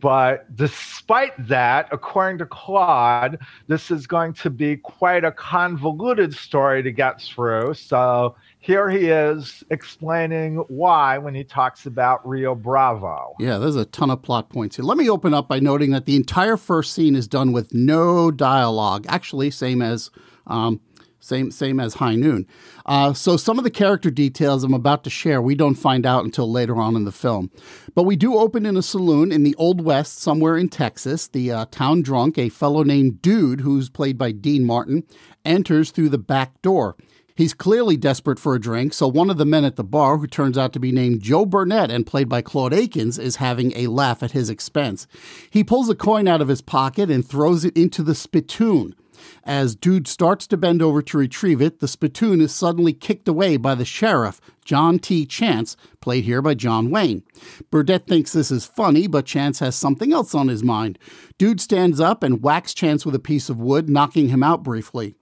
But 0.01 0.55
despite 0.55 1.33
that, 1.49 1.89
according 1.91 2.39
to 2.39 2.47
Claude, 2.47 3.39
this 3.67 3.91
is 3.91 4.07
going 4.07 4.35
to 4.35 4.51
be 4.51 4.77
quite 4.77 5.25
a 5.25 5.33
convoluted 5.33 6.35
story 6.35 6.83
to 6.83 6.93
get 6.93 7.21
through. 7.21 7.75
So 7.75 8.37
here 8.63 8.89
he 8.89 9.09
is 9.09 9.65
explaining 9.71 10.55
why 10.69 11.19
when 11.19 11.35
he 11.35 11.43
talks 11.43 11.87
about 11.87 12.27
Rio 12.27 12.55
Bravo. 12.55 13.35
Yeah, 13.41 13.59
there's 13.59 13.75
a 13.75 13.85
ton 13.85 14.09
of 14.09 14.23
plot 14.23 14.51
points 14.51 14.77
here. 14.77 14.85
Let 14.85 14.97
me 14.99 15.11
open 15.11 15.35
up 15.35 15.49
by 15.49 15.59
noting 15.59 15.91
that 15.91 16.07
the 16.07 16.15
entire 16.15 16.57
first 16.57 16.93
scene 16.93 17.17
is 17.17 17.27
done 17.27 17.51
with 17.51 17.75
no 17.75 18.31
dialogue. 18.31 19.05
Actually, 19.09 19.51
same 19.51 19.83
as 19.83 20.11
um, 20.47 20.81
same 21.19 21.51
same 21.51 21.81
as 21.81 21.95
High 21.95 22.15
Noon. 22.15 22.47
Uh, 22.87 23.13
so 23.13 23.37
some 23.37 23.59
of 23.59 23.65
the 23.65 23.71
character 23.71 24.13
details 24.13 24.63
I'm 24.63 24.75
about 24.75 25.03
to 25.05 25.11
share 25.11 25.43
we 25.43 25.57
don't 25.57 25.75
find 25.75 26.07
out 26.07 26.25
until 26.25 26.49
later 26.49 26.77
on 26.77 26.95
in 26.95 27.05
the 27.05 27.11
film. 27.11 27.51
But 27.97 28.05
we 28.05 28.15
do 28.15 28.37
open 28.37 28.65
in 28.65 28.77
a 28.77 28.83
saloon 28.83 29.33
in 29.33 29.43
the 29.43 29.57
Old 29.57 29.81
West 29.81 30.21
somewhere 30.21 30.57
in 30.57 30.69
Texas. 30.69 31.27
The 31.27 31.51
uh, 31.51 31.67
town 31.73 32.03
drunk, 32.03 32.39
a 32.39 32.49
fellow 32.49 32.85
named 32.85 33.23
Dude, 33.23 33.63
who's 33.63 33.91
played 33.91 34.17
by 34.17 34.31
Dean 34.31 34.65
Martin, 34.65 35.03
enters 35.45 35.91
through 35.91 36.11
the 36.11 36.19
back 36.19 36.63
door. 36.63 36.97
He's 37.35 37.55
clearly 37.55 37.97
desperate 37.97 38.39
for 38.39 38.55
a 38.55 38.61
drink, 38.61 38.93
so 38.93 39.09
one 39.09 39.31
of 39.31 39.39
the 39.39 39.47
men 39.47 39.65
at 39.65 39.77
the 39.77 39.85
bar, 39.85 40.19
who 40.19 40.27
turns 40.27 40.59
out 40.59 40.73
to 40.75 40.81
be 40.81 40.93
named 40.93 41.23
Joe 41.23 41.47
Burdette 41.47 41.91
and 41.91 42.07
played 42.07 42.29
by 42.29 42.43
Claude 42.43 42.75
Akins, 42.75 43.19
is 43.19 43.37
having 43.37 43.73
a 43.77 43.87
laugh 43.87 44.23
at 44.23 44.33
his 44.33 44.51
expense. 44.51 45.07
He 45.51 45.65
pulls 45.65 45.89
a 45.89 45.95
coin 45.95 46.29
out 46.29 46.41
of 46.41 46.49
his 46.49 46.61
pocket 46.61 47.11
and 47.11 47.27
throws 47.27 47.65
it 47.65 47.77
into 47.77 48.03
the 48.03 48.15
spittoon. 48.15 48.95
As 49.45 49.75
Dude 49.75 50.09
starts 50.09 50.47
to 50.49 50.57
bend 50.57 50.83
over 50.83 51.01
to 51.03 51.19
retrieve 51.19 51.63
it, 51.63 51.81
the 51.81 51.89
spittoon 51.89 52.41
is 52.41 52.55
suddenly 52.55 52.93
kicked 52.93 53.29
away 53.29 53.57
by 53.57 53.75
the 53.75 53.85
sheriff, 53.85 54.41
John 54.65 54.99
T. 54.99 55.27
Chance, 55.27 55.77
played 56.01 56.25
here 56.25 56.43
by 56.43 56.55
John 56.55 56.91
Wayne. 56.91 57.23
Burdette 57.71 58.07
thinks 58.07 58.33
this 58.33 58.51
is 58.51 58.67
funny, 58.67 59.07
but 59.07 59.27
Chance 59.27 59.61
has 59.61 59.77
something 59.77 60.13
else 60.13 60.35
on 60.35 60.49
his 60.49 60.63
mind. 60.63 60.99
Dude 61.39 61.61
stands 61.61 62.01
up 62.01 62.23
and 62.23 62.43
whacks 62.43 62.75
Chance 62.75 63.07
with 63.07 63.15
a 63.15 63.21
piece 63.21 63.49
of 63.49 63.61
wood, 63.61 63.89
knocking 63.89 64.29
him 64.29 64.43
out 64.43 64.63
briefly. 64.63 65.15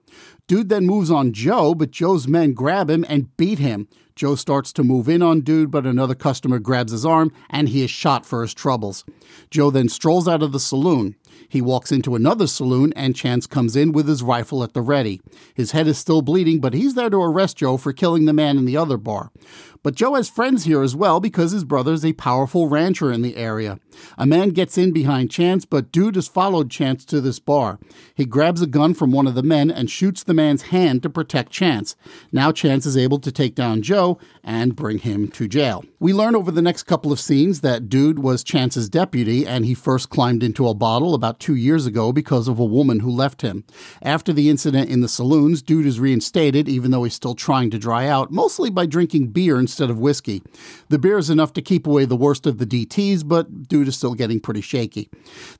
Dude 0.51 0.67
then 0.67 0.85
moves 0.85 1.09
on 1.09 1.31
Joe, 1.31 1.73
but 1.73 1.91
Joe's 1.91 2.27
men 2.27 2.51
grab 2.51 2.89
him 2.89 3.05
and 3.07 3.33
beat 3.37 3.57
him. 3.57 3.87
Joe 4.17 4.35
starts 4.35 4.73
to 4.73 4.83
move 4.83 5.07
in 5.07 5.21
on 5.21 5.39
Dude, 5.39 5.71
but 5.71 5.85
another 5.85 6.13
customer 6.13 6.59
grabs 6.59 6.91
his 6.91 7.05
arm 7.05 7.31
and 7.49 7.69
he 7.69 7.85
is 7.85 7.89
shot 7.89 8.25
for 8.25 8.41
his 8.41 8.53
troubles. 8.53 9.05
Joe 9.49 9.71
then 9.71 9.87
strolls 9.87 10.27
out 10.27 10.43
of 10.43 10.51
the 10.51 10.59
saloon. 10.59 11.15
He 11.47 11.61
walks 11.61 11.89
into 11.89 12.15
another 12.15 12.47
saloon 12.47 12.91
and 12.97 13.15
Chance 13.15 13.47
comes 13.47 13.77
in 13.77 13.93
with 13.93 14.09
his 14.09 14.23
rifle 14.23 14.61
at 14.61 14.73
the 14.73 14.81
ready. 14.81 15.21
His 15.53 15.71
head 15.71 15.87
is 15.87 15.97
still 15.97 16.21
bleeding, 16.21 16.59
but 16.59 16.73
he's 16.73 16.95
there 16.95 17.09
to 17.09 17.21
arrest 17.21 17.55
Joe 17.55 17.77
for 17.77 17.93
killing 17.93 18.25
the 18.25 18.33
man 18.33 18.57
in 18.57 18.65
the 18.65 18.75
other 18.75 18.97
bar. 18.97 19.31
But 19.83 19.95
Joe 19.95 20.13
has 20.13 20.29
friends 20.29 20.65
here 20.65 20.83
as 20.83 20.95
well 20.95 21.19
because 21.19 21.51
his 21.51 21.63
brother 21.63 21.93
is 21.93 22.05
a 22.05 22.13
powerful 22.13 22.67
rancher 22.67 23.11
in 23.11 23.23
the 23.23 23.35
area. 23.35 23.79
A 24.15 24.27
man 24.27 24.49
gets 24.49 24.77
in 24.77 24.91
behind 24.91 25.31
Chance, 25.31 25.65
but 25.65 25.91
Dude 25.91 26.15
has 26.15 26.27
followed 26.27 26.69
Chance 26.69 27.03
to 27.05 27.19
this 27.19 27.39
bar. 27.39 27.79
He 28.13 28.25
grabs 28.25 28.61
a 28.61 28.67
gun 28.67 28.93
from 28.93 29.11
one 29.11 29.25
of 29.25 29.33
the 29.33 29.41
men 29.41 29.71
and 29.71 29.89
shoots 29.89 30.23
the 30.23 30.35
man's 30.35 30.63
hand 30.63 31.01
to 31.01 31.09
protect 31.09 31.51
Chance. 31.51 31.95
Now 32.31 32.51
Chance 32.51 32.85
is 32.85 32.95
able 32.95 33.17
to 33.19 33.31
take 33.31 33.55
down 33.55 33.81
Joe 33.81 34.19
and 34.43 34.75
bring 34.75 34.99
him 34.99 35.27
to 35.29 35.47
jail. 35.47 35.83
We 35.99 36.13
learn 36.13 36.35
over 36.35 36.51
the 36.51 36.61
next 36.61 36.83
couple 36.83 37.11
of 37.11 37.19
scenes 37.19 37.61
that 37.61 37.89
Dude 37.89 38.19
was 38.19 38.43
Chance's 38.43 38.89
deputy 38.89 39.47
and 39.47 39.65
he 39.65 39.73
first 39.73 40.09
climbed 40.09 40.43
into 40.43 40.67
a 40.67 40.75
bottle 40.75 41.15
about 41.15 41.39
two 41.39 41.55
years 41.55 41.87
ago 41.87 42.11
because 42.11 42.47
of 42.47 42.59
a 42.59 42.65
woman 42.65 42.99
who 42.99 43.09
left 43.09 43.41
him. 43.41 43.63
After 44.03 44.31
the 44.31 44.49
incident 44.49 44.89
in 44.89 45.01
the 45.01 45.07
saloons, 45.07 45.63
Dude 45.63 45.87
is 45.87 45.99
reinstated 45.99 46.69
even 46.69 46.91
though 46.91 47.03
he's 47.03 47.13
still 47.15 47.35
trying 47.35 47.71
to 47.71 47.79
dry 47.79 48.07
out, 48.07 48.31
mostly 48.31 48.69
by 48.69 48.85
drinking 48.85 49.29
beer 49.29 49.59
instead 49.71 49.89
of 49.89 49.99
whiskey. 49.99 50.43
The 50.89 50.99
beer 50.99 51.17
is 51.17 51.29
enough 51.29 51.53
to 51.53 51.61
keep 51.61 51.87
away 51.87 52.03
the 52.03 52.15
worst 52.15 52.45
of 52.45 52.57
the 52.57 52.65
DTs, 52.65 53.25
but 53.25 53.69
Dude 53.69 53.87
is 53.87 53.95
still 53.95 54.13
getting 54.13 54.41
pretty 54.41 54.61
shaky. 54.61 55.09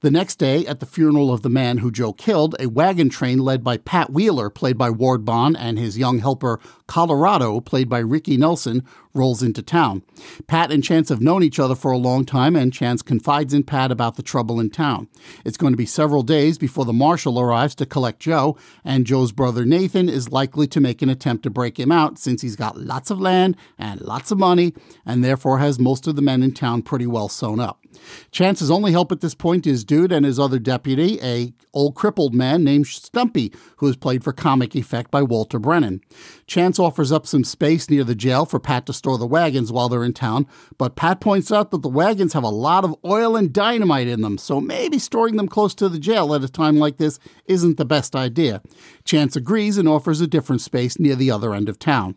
The 0.02 0.12
next 0.12 0.36
day, 0.36 0.66
at 0.66 0.82
the 0.82 0.86
funeral 0.86 1.32
of 1.32 1.44
the 1.44 1.50
man 1.50 1.78
who 1.78 1.92
Joe 1.92 2.12
killed, 2.12 2.56
a 2.60 2.68
wagon 2.68 3.10
train 3.10 3.40
led 3.40 3.64
by 3.64 3.78
Pat 3.78 4.12
Wheeler, 4.12 4.50
played 4.50 4.78
by 4.78 4.90
Ward 4.90 5.24
Bond, 5.24 5.56
and 5.58 5.80
his 5.80 5.98
young 5.98 6.20
helper 6.20 6.60
Colorado, 6.88 7.62
played 7.62 7.88
by 7.88 8.00
Ricky 8.00 8.36
Nelson, 8.36 8.84
rolls 9.14 9.44
into 9.44 9.62
town. 9.62 10.04
Pat 10.48 10.72
and 10.72 10.84
Chance 10.84 11.10
have 11.10 11.22
known 11.22 11.44
each 11.44 11.60
other 11.60 11.76
for 11.76 11.92
a 11.92 11.98
long 11.98 12.26
time, 12.26 12.56
and 12.56 12.74
Chance 12.74 13.02
confides 13.02 13.54
in 13.54 13.64
Pat 13.64 13.92
about 13.92 14.16
the 14.16 14.24
trouble 14.24 14.60
in 14.60 14.70
town. 14.70 15.08
It's 15.46 15.58
going 15.58 15.74
to 15.74 15.78
be 15.78 15.86
several 15.86 16.24
days 16.24 16.58
before 16.58 16.86
the 16.86 16.94
marshal 16.94 17.40
arrives 17.40 17.76
to 17.76 17.86
collect 17.86 18.20
Joe, 18.20 18.58
and 18.84 19.06
Joe's 19.06 19.32
brother 19.32 19.66
Nathan 19.66 20.10
is 20.10 20.32
likely 20.32 20.68
to 20.68 20.80
make 20.80 21.02
an 21.02 21.10
attempt 21.10 21.44
to 21.44 21.50
break 21.50 21.80
him 21.80 21.92
out 21.92 22.18
since 22.18 22.42
he's 22.42 22.56
got 22.56 22.78
lots 22.78 23.10
of 23.12 23.20
land 23.20 23.58
and 23.78 24.02
lots 24.02 24.32
of 24.32 24.38
money, 24.38 24.74
and 25.06 25.24
therefore 25.24 25.60
has 25.60 25.80
most 25.80 26.08
of 26.08 26.16
the 26.16 26.22
men 26.22 26.44
in 26.44 26.54
town 26.54 26.82
pretty 26.82 27.08
well 27.08 27.30
sewn 27.30 27.60
up. 27.60 27.81
Chance's 28.32 28.72
only 28.72 28.92
help 28.92 29.12
at 29.12 29.22
this 29.22 29.36
point 29.36 29.68
is 29.68 29.84
Dude 29.84 30.12
and 30.12 30.26
his 30.26 30.40
other 30.40 30.60
deputy, 30.60 31.20
a 31.22 31.54
old 31.74 31.96
crippled 31.96 32.34
man 32.34 32.64
named 32.64 32.88
Stumpy, 32.88 33.54
who 33.78 33.88
is 33.88 33.96
played 33.96 34.24
for 34.24 34.34
comic 34.34 34.76
effect 34.76 35.12
by 35.12 35.22
Walter 35.22 35.60
Brennan. 35.60 36.02
Chance 36.48 36.80
offers 36.80 37.12
up 37.12 37.26
some 37.26 37.44
space 37.44 37.90
near 37.90 38.04
the 38.04 38.16
jail 38.16 38.46
for 38.46 38.60
Pat 38.60 38.86
to 38.86 38.94
store 38.94 39.18
the 39.18 39.28
wagons 39.28 39.72
while 39.72 39.90
they're 39.90 40.04
in 40.04 40.14
town, 40.14 40.48
but 40.78 40.96
Pat 40.96 41.22
points 41.22 41.52
out 41.52 41.72
that 41.72 41.82
the 41.82 41.90
wagons 41.90 42.34
have 42.34 42.44
a 42.44 42.50
lot 42.50 42.84
of 42.84 42.96
oil 43.06 43.36
and 43.36 43.54
dynamite 43.54 44.08
in 44.08 44.22
them, 44.22 44.38
so 44.38 44.60
maybe 44.60 45.00
storing 45.00 45.38
them 45.38 45.48
close 45.48 45.74
to 45.76 45.90
the 45.90 46.00
jail 46.00 46.34
at 46.34 46.44
a 46.44 46.50
time 46.50 46.78
like 46.78 46.98
this 46.98 47.20
isn't 47.46 47.78
the 47.78 47.86
best 47.86 48.16
idea. 48.16 48.62
Chance 49.06 49.36
agrees 49.36 49.78
and 49.78 49.88
offers 49.88 50.22
a 50.22 50.28
different 50.28 50.62
space 50.62 51.00
near 51.00 51.16
the 51.16 51.32
other 51.32 51.54
end 51.54 51.70
of 51.70 51.80
town. 51.80 52.16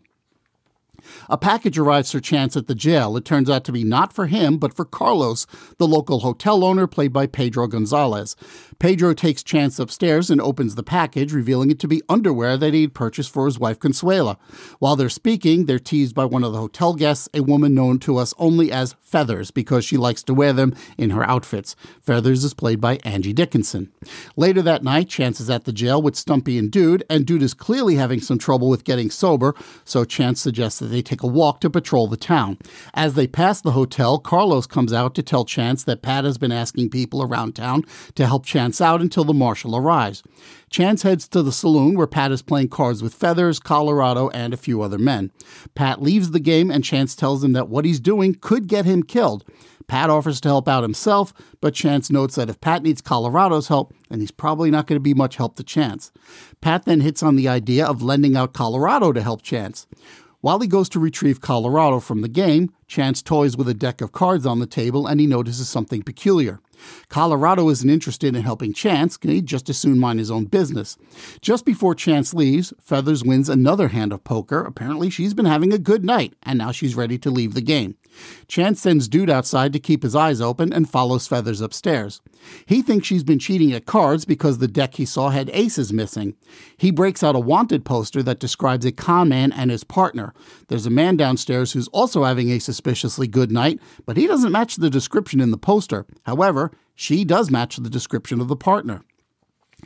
A 1.29 1.37
package 1.37 1.77
arrives 1.77 2.11
for 2.11 2.19
Chance 2.19 2.55
at 2.55 2.67
the 2.67 2.75
jail. 2.75 3.17
It 3.17 3.25
turns 3.25 3.49
out 3.49 3.63
to 3.65 3.71
be 3.71 3.83
not 3.83 4.13
for 4.13 4.27
him, 4.27 4.57
but 4.57 4.75
for 4.75 4.85
Carlos, 4.85 5.47
the 5.77 5.87
local 5.87 6.19
hotel 6.19 6.63
owner 6.63 6.87
played 6.87 7.13
by 7.13 7.27
Pedro 7.27 7.67
Gonzalez. 7.67 8.35
Pedro 8.79 9.13
takes 9.13 9.43
Chance 9.43 9.79
upstairs 9.79 10.29
and 10.29 10.41
opens 10.41 10.75
the 10.75 10.83
package, 10.83 11.33
revealing 11.33 11.71
it 11.71 11.79
to 11.79 11.87
be 11.87 12.01
underwear 12.09 12.57
that 12.57 12.73
he'd 12.73 12.93
purchased 12.93 13.31
for 13.31 13.45
his 13.45 13.57
wife 13.57 13.79
Consuela. 13.79 14.37
While 14.79 14.95
they're 14.95 15.09
speaking, 15.09 15.65
they're 15.65 15.79
teased 15.79 16.15
by 16.15 16.25
one 16.25 16.43
of 16.43 16.51
the 16.51 16.59
hotel 16.59 16.93
guests, 16.93 17.29
a 17.33 17.41
woman 17.41 17.73
known 17.73 17.99
to 17.99 18.17
us 18.17 18.33
only 18.37 18.71
as 18.71 18.95
Feathers, 19.01 19.51
because 19.51 19.85
she 19.85 19.95
likes 19.95 20.23
to 20.23 20.33
wear 20.33 20.51
them 20.51 20.75
in 20.97 21.11
her 21.11 21.23
outfits. 21.29 21.75
Feathers 22.01 22.43
is 22.43 22.53
played 22.53 22.81
by 22.81 22.97
Angie 23.03 23.33
Dickinson. 23.33 23.91
Later 24.35 24.61
that 24.61 24.83
night, 24.83 25.07
Chance 25.07 25.39
is 25.39 25.49
at 25.49 25.63
the 25.63 25.71
jail 25.71 26.01
with 26.01 26.15
Stumpy 26.15 26.57
and 26.57 26.69
Dude, 26.69 27.03
and 27.09 27.25
Dude 27.25 27.43
is 27.43 27.53
clearly 27.53 27.95
having 27.95 28.19
some 28.19 28.37
trouble 28.37 28.69
with 28.69 28.83
getting 28.83 29.09
sober, 29.09 29.55
so 29.85 30.03
Chance 30.03 30.41
suggests 30.41 30.79
that 30.79 30.87
they 30.87 31.01
take 31.01 31.23
a 31.23 31.27
walk 31.27 31.61
to 31.61 31.69
patrol 31.69 32.07
the 32.07 32.17
town. 32.17 32.57
As 32.93 33.13
they 33.13 33.27
pass 33.27 33.61
the 33.61 33.71
hotel, 33.71 34.19
Carlos 34.19 34.67
comes 34.67 34.91
out 34.91 35.15
to 35.15 35.23
tell 35.23 35.45
Chance 35.45 35.83
that 35.85 36.01
Pat 36.01 36.25
has 36.25 36.37
been 36.37 36.51
asking 36.51 36.89
people 36.89 37.23
around 37.23 37.55
town 37.55 37.83
to 38.15 38.25
help 38.25 38.45
Chance 38.45 38.64
out 38.81 39.01
until 39.01 39.23
the 39.23 39.33
marshal 39.33 39.75
arrives. 39.75 40.23
Chance 40.69 41.03
heads 41.03 41.27
to 41.29 41.41
the 41.43 41.51
saloon 41.51 41.95
where 41.95 42.07
Pat 42.07 42.31
is 42.31 42.41
playing 42.41 42.69
cards 42.69 43.03
with 43.03 43.13
Feathers, 43.13 43.59
Colorado, 43.59 44.29
and 44.29 44.53
a 44.53 44.57
few 44.57 44.81
other 44.81 44.97
men. 44.97 45.31
Pat 45.75 46.01
leaves 46.01 46.31
the 46.31 46.39
game 46.39 46.71
and 46.71 46.83
Chance 46.83 47.15
tells 47.15 47.43
him 47.43 47.53
that 47.53 47.69
what 47.69 47.85
he's 47.85 47.99
doing 47.99 48.35
could 48.35 48.67
get 48.67 48.85
him 48.85 49.03
killed. 49.03 49.45
Pat 49.87 50.09
offers 50.09 50.41
to 50.41 50.49
help 50.49 50.67
out 50.67 50.83
himself, 50.83 51.33
but 51.61 51.73
Chance 51.73 52.09
notes 52.09 52.35
that 52.35 52.49
if 52.49 52.59
Pat 52.59 52.83
needs 52.83 53.01
Colorado's 53.01 53.67
help, 53.67 53.93
then 54.09 54.19
he's 54.19 54.31
probably 54.31 54.71
not 54.71 54.87
going 54.87 54.97
to 54.97 55.03
be 55.03 55.13
much 55.13 55.35
help 55.35 55.55
to 55.55 55.63
Chance. 55.63 56.11
Pat 56.61 56.85
then 56.85 57.01
hits 57.01 57.21
on 57.21 57.35
the 57.35 57.47
idea 57.47 57.85
of 57.85 58.01
lending 58.01 58.35
out 58.35 58.53
Colorado 58.53 59.11
to 59.11 59.21
help 59.21 59.43
Chance. 59.43 59.87
While 60.41 60.59
he 60.59 60.67
goes 60.67 60.89
to 60.89 60.99
retrieve 60.99 61.41
Colorado 61.41 61.99
from 61.99 62.21
the 62.21 62.27
game, 62.27 62.71
Chance 62.87 63.23
toys 63.23 63.57
with 63.57 63.67
a 63.67 63.73
deck 63.73 63.99
of 64.01 64.11
cards 64.11 64.45
on 64.45 64.59
the 64.59 64.67
table 64.67 65.07
and 65.07 65.19
he 65.19 65.25
notices 65.25 65.67
something 65.67 66.03
peculiar. 66.03 66.59
Colorado 67.09 67.69
isn't 67.69 67.89
interested 67.89 68.35
in 68.35 68.43
helping 68.43 68.73
Chance, 68.73 69.17
he'd 69.21 69.45
just 69.45 69.69
as 69.69 69.77
soon 69.77 69.99
mind 69.99 70.19
his 70.19 70.31
own 70.31 70.45
business. 70.45 70.97
Just 71.41 71.65
before 71.65 71.95
Chance 71.95 72.33
leaves, 72.33 72.73
Feathers 72.81 73.23
wins 73.23 73.49
another 73.49 73.89
hand 73.89 74.11
of 74.13 74.23
poker. 74.23 74.63
Apparently, 74.63 75.09
she's 75.09 75.33
been 75.33 75.45
having 75.45 75.73
a 75.73 75.77
good 75.77 76.03
night, 76.03 76.33
and 76.43 76.57
now 76.57 76.71
she's 76.71 76.95
ready 76.95 77.17
to 77.17 77.31
leave 77.31 77.53
the 77.53 77.61
game. 77.61 77.95
Chance 78.47 78.81
sends 78.81 79.07
Dude 79.07 79.29
outside 79.29 79.73
to 79.73 79.79
keep 79.79 80.03
his 80.03 80.15
eyes 80.15 80.41
open 80.41 80.71
and 80.71 80.89
follows 80.89 81.27
Feathers 81.27 81.61
upstairs. 81.61 82.21
He 82.65 82.81
thinks 82.81 83.07
she's 83.07 83.23
been 83.23 83.39
cheating 83.39 83.73
at 83.73 83.85
cards 83.85 84.25
because 84.25 84.57
the 84.57 84.67
deck 84.67 84.95
he 84.95 85.05
saw 85.05 85.29
had 85.29 85.49
aces 85.53 85.91
missing. 85.91 86.35
He 86.77 86.91
breaks 86.91 87.23
out 87.23 87.35
a 87.35 87.39
wanted 87.39 87.85
poster 87.85 88.21
that 88.23 88.39
describes 88.39 88.85
a 88.85 88.91
con 88.91 89.29
man 89.29 89.51
and 89.51 89.71
his 89.71 89.83
partner. 89.83 90.33
There's 90.67 90.85
a 90.85 90.91
man 90.91 91.17
downstairs 91.17 91.71
who's 91.71 91.87
also 91.89 92.23
having 92.23 92.49
a 92.51 92.59
suspiciously 92.59 93.27
good 93.27 93.51
night, 93.51 93.79
but 94.05 94.17
he 94.17 94.27
doesn't 94.27 94.51
match 94.51 94.75
the 94.75 94.89
description 94.89 95.39
in 95.39 95.51
the 95.51 95.57
poster. 95.57 96.05
However, 96.23 96.71
she 96.95 97.25
does 97.25 97.51
match 97.51 97.77
the 97.77 97.89
description 97.89 98.39
of 98.39 98.47
the 98.47 98.55
partner. 98.55 99.01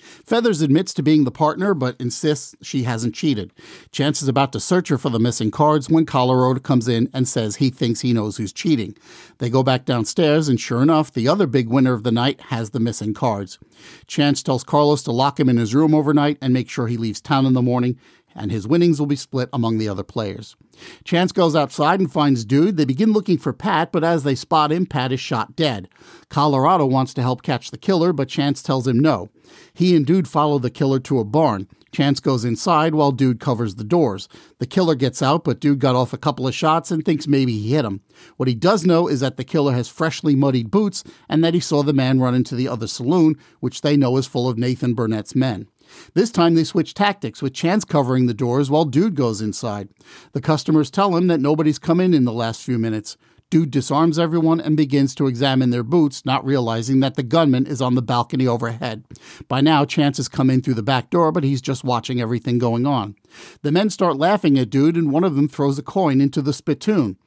Feathers 0.02 0.62
admits 0.62 0.94
to 0.94 1.04
being 1.04 1.24
the 1.24 1.32
partner, 1.32 1.74
but 1.74 1.96
insists 2.00 2.56
she 2.62 2.84
hasn't 2.84 3.16
cheated. 3.16 3.54
Chance 3.92 4.22
is 4.22 4.28
about 4.28 4.52
to 4.54 4.60
search 4.60 4.90
her 4.90 4.98
for 4.98 5.10
the 5.10 5.20
missing 5.20 5.52
cards 5.52 5.90
when 5.90 6.06
Colorado 6.06 6.60
comes 6.60 6.88
in 6.88 7.10
and 7.14 7.28
says 7.28 7.58
he 7.58 7.70
thinks 7.70 8.02
he 8.02 8.14
knows 8.14 8.38
who's 8.38 8.54
cheating. 8.54 8.96
They 9.40 9.50
go 9.50 9.64
back 9.64 9.86
downstairs, 9.86 10.48
and 10.48 10.60
sure 10.60 10.82
enough, 10.82 11.12
the 11.12 11.28
other 11.28 11.48
big 11.48 11.70
winner 11.70 11.94
of 11.94 12.04
the 12.04 12.12
night 12.12 12.42
has 12.42 12.72
the 12.72 12.80
missing 12.80 13.14
cards. 13.14 13.60
Chance 14.08 14.44
tells 14.44 14.64
Carlos 14.64 15.04
to 15.04 15.12
lock 15.12 15.40
him 15.40 15.50
in 15.50 15.58
his 15.58 15.76
room 15.76 15.94
overnight 15.94 16.38
and 16.42 16.54
make 16.54 16.70
sure 16.70 16.88
he 16.88 16.98
leaves 16.98 17.22
town 17.22 17.46
in 17.46 17.54
the 17.54 17.62
morning. 17.62 17.98
And 18.36 18.52
his 18.52 18.68
winnings 18.68 19.00
will 19.00 19.08
be 19.08 19.16
split 19.16 19.50
among 19.52 19.78
the 19.78 19.90
other 19.90 20.04
players. 20.04 20.56
Chance 21.04 21.32
goes 21.32 21.56
outside 21.56 22.00
and 22.00 22.12
finds 22.12 22.46
Dude. 22.46 22.78
They 22.78 22.86
begin 22.86 23.12
looking 23.12 23.38
for 23.38 23.52
Pat, 23.52 23.92
but 23.92 24.04
as 24.04 24.24
they 24.24 24.36
spot 24.36 24.72
him, 24.72 24.86
Pat 24.86 25.12
is 25.12 25.20
shot 25.20 25.56
dead. 25.56 25.90
Colorado 26.30 26.86
wants 26.86 27.14
to 27.16 27.22
help 27.22 27.42
catch 27.42 27.72
the 27.72 27.78
killer, 27.78 28.14
but 28.14 28.30
Chance 28.30 28.62
tells 28.64 28.88
him 28.88 29.00
no. 29.00 29.30
He 29.74 29.96
and 29.96 30.06
Dude 30.06 30.28
follow 30.28 30.60
the 30.60 30.70
killer 30.70 31.00
to 31.00 31.20
a 31.20 31.26
barn. 31.26 31.68
Chance 31.92 32.20
goes 32.20 32.46
inside 32.46 32.94
while 32.94 33.12
Dude 33.12 33.40
covers 33.40 33.76
the 33.76 33.84
doors. 33.84 34.30
The 34.60 34.68
killer 34.68 34.96
gets 34.96 35.22
out, 35.22 35.44
but 35.44 35.60
Dude 35.60 35.80
got 35.80 35.96
off 35.96 36.14
a 36.14 36.18
couple 36.18 36.48
of 36.48 36.54
shots 36.54 36.92
and 36.92 37.04
thinks 37.04 37.28
maybe 37.28 37.58
he 37.58 37.74
hit 37.74 37.86
him. 37.86 38.02
What 38.38 38.48
he 38.48 38.56
does 38.56 38.86
know 38.86 39.08
is 39.08 39.22
that 39.22 39.38
the 39.38 39.44
killer 39.44 39.74
has 39.74 39.88
freshly 39.88 40.36
muddied 40.36 40.70
boots 40.70 41.04
and 41.28 41.44
that 41.44 41.56
he 41.56 41.60
saw 41.60 41.82
the 41.82 41.94
man 41.94 42.20
run 42.20 42.36
into 42.36 42.56
the 42.56 42.68
other 42.68 42.88
saloon, 42.88 43.36
which 43.60 43.82
they 43.82 43.98
know 43.98 44.18
is 44.18 44.28
full 44.28 44.48
of 44.48 44.58
Nathan 44.58 44.94
Burdette's 44.94 45.36
men. 45.36 45.68
This 46.14 46.32
time 46.32 46.56
they 46.56 46.64
switch 46.64 46.94
tactics, 46.94 47.42
with 47.42 47.54
Chance 47.54 47.86
covering 47.86 48.26
the 48.26 48.34
doors 48.34 48.70
while 48.70 48.86
Dude 48.86 49.16
goes 49.16 49.42
inside. 49.42 49.90
The 50.34 50.42
customers 50.42 50.92
tell 50.92 51.16
him 51.16 51.28
that 51.28 51.40
nobody's 51.40 51.80
come 51.80 52.00
in 52.00 52.14
in 52.14 52.26
the 52.26 52.34
last 52.34 52.64
few 52.64 52.78
minutes. 52.78 53.18
Dude 53.50 53.72
disarms 53.72 54.20
everyone 54.20 54.62
and 54.62 54.78
begins 54.78 55.16
to 55.16 55.26
examine 55.26 55.72
their 55.72 55.82
boots, 55.82 56.24
not 56.24 56.46
realizing 56.46 57.00
that 57.00 57.16
the 57.16 57.24
gunman 57.24 57.66
is 57.66 57.82
on 57.82 57.96
the 57.96 58.02
balcony 58.02 58.46
overhead. 58.46 59.04
By 59.48 59.62
now, 59.62 59.86
Chance 59.86 60.18
has 60.18 60.28
come 60.28 60.52
in 60.52 60.62
through 60.62 60.76
the 60.76 60.84
back 60.84 61.10
door, 61.10 61.32
but 61.32 61.44
he's 61.44 61.62
just 61.62 61.84
watching 61.84 62.22
everything 62.22 62.60
going 62.60 62.86
on. 62.86 63.16
The 63.64 63.72
men 63.72 63.90
start 63.90 64.18
laughing 64.18 64.60
at 64.60 64.70
Dude, 64.70 64.96
and 64.96 65.12
one 65.12 65.24
of 65.24 65.36
them 65.36 65.48
throws 65.48 65.80
a 65.80 65.84
coin 65.84 66.22
into 66.22 66.44
the 66.44 66.54
spittoon. 66.54 67.18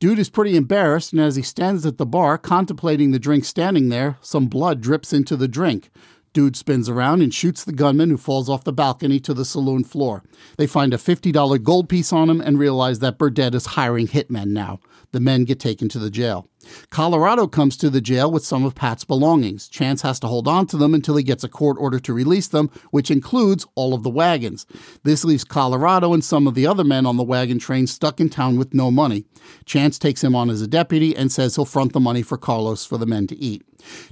Dude 0.00 0.18
is 0.18 0.28
pretty 0.28 0.56
embarrassed, 0.56 1.12
and 1.12 1.22
as 1.22 1.36
he 1.36 1.42
stands 1.42 1.86
at 1.86 1.96
the 1.96 2.04
bar 2.04 2.38
contemplating 2.38 3.12
the 3.12 3.18
drink 3.20 3.44
standing 3.44 3.88
there, 3.88 4.18
some 4.20 4.46
blood 4.46 4.80
drips 4.80 5.12
into 5.12 5.36
the 5.36 5.48
drink. 5.48 5.90
Dude 6.36 6.54
spins 6.54 6.90
around 6.90 7.22
and 7.22 7.32
shoots 7.32 7.64
the 7.64 7.72
gunman 7.72 8.10
who 8.10 8.18
falls 8.18 8.50
off 8.50 8.62
the 8.62 8.70
balcony 8.70 9.18
to 9.20 9.32
the 9.32 9.46
saloon 9.46 9.84
floor. 9.84 10.22
They 10.58 10.66
find 10.66 10.92
a 10.92 10.98
$50 10.98 11.62
gold 11.62 11.88
piece 11.88 12.12
on 12.12 12.28
him 12.28 12.42
and 12.42 12.58
realize 12.58 12.98
that 12.98 13.16
Burdette 13.16 13.54
is 13.54 13.64
hiring 13.64 14.06
hitmen 14.06 14.48
now. 14.48 14.80
The 15.12 15.20
men 15.20 15.44
get 15.44 15.58
taken 15.58 15.88
to 15.88 15.98
the 15.98 16.10
jail. 16.10 16.46
Colorado 16.90 17.46
comes 17.46 17.76
to 17.76 17.90
the 17.90 18.00
jail 18.00 18.30
with 18.30 18.44
some 18.44 18.64
of 18.64 18.74
Pat's 18.74 19.04
belongings. 19.04 19.68
Chance 19.68 20.02
has 20.02 20.20
to 20.20 20.26
hold 20.26 20.48
on 20.48 20.66
to 20.66 20.76
them 20.76 20.94
until 20.94 21.16
he 21.16 21.22
gets 21.22 21.44
a 21.44 21.48
court 21.48 21.76
order 21.80 21.98
to 22.00 22.14
release 22.14 22.48
them, 22.48 22.70
which 22.90 23.10
includes 23.10 23.66
all 23.74 23.94
of 23.94 24.02
the 24.02 24.10
wagons. 24.10 24.66
This 25.02 25.24
leaves 25.24 25.44
Colorado 25.44 26.12
and 26.12 26.24
some 26.24 26.46
of 26.46 26.54
the 26.54 26.66
other 26.66 26.84
men 26.84 27.06
on 27.06 27.16
the 27.16 27.22
wagon 27.22 27.58
train 27.58 27.86
stuck 27.86 28.20
in 28.20 28.28
town 28.28 28.58
with 28.58 28.74
no 28.74 28.90
money. 28.90 29.24
Chance 29.64 29.98
takes 29.98 30.22
him 30.22 30.34
on 30.34 30.50
as 30.50 30.62
a 30.62 30.66
deputy 30.66 31.16
and 31.16 31.30
says 31.30 31.56
he'll 31.56 31.64
front 31.64 31.92
the 31.92 32.00
money 32.00 32.22
for 32.22 32.36
Carlos 32.36 32.84
for 32.84 32.98
the 32.98 33.06
men 33.06 33.26
to 33.28 33.36
eat. 33.36 33.62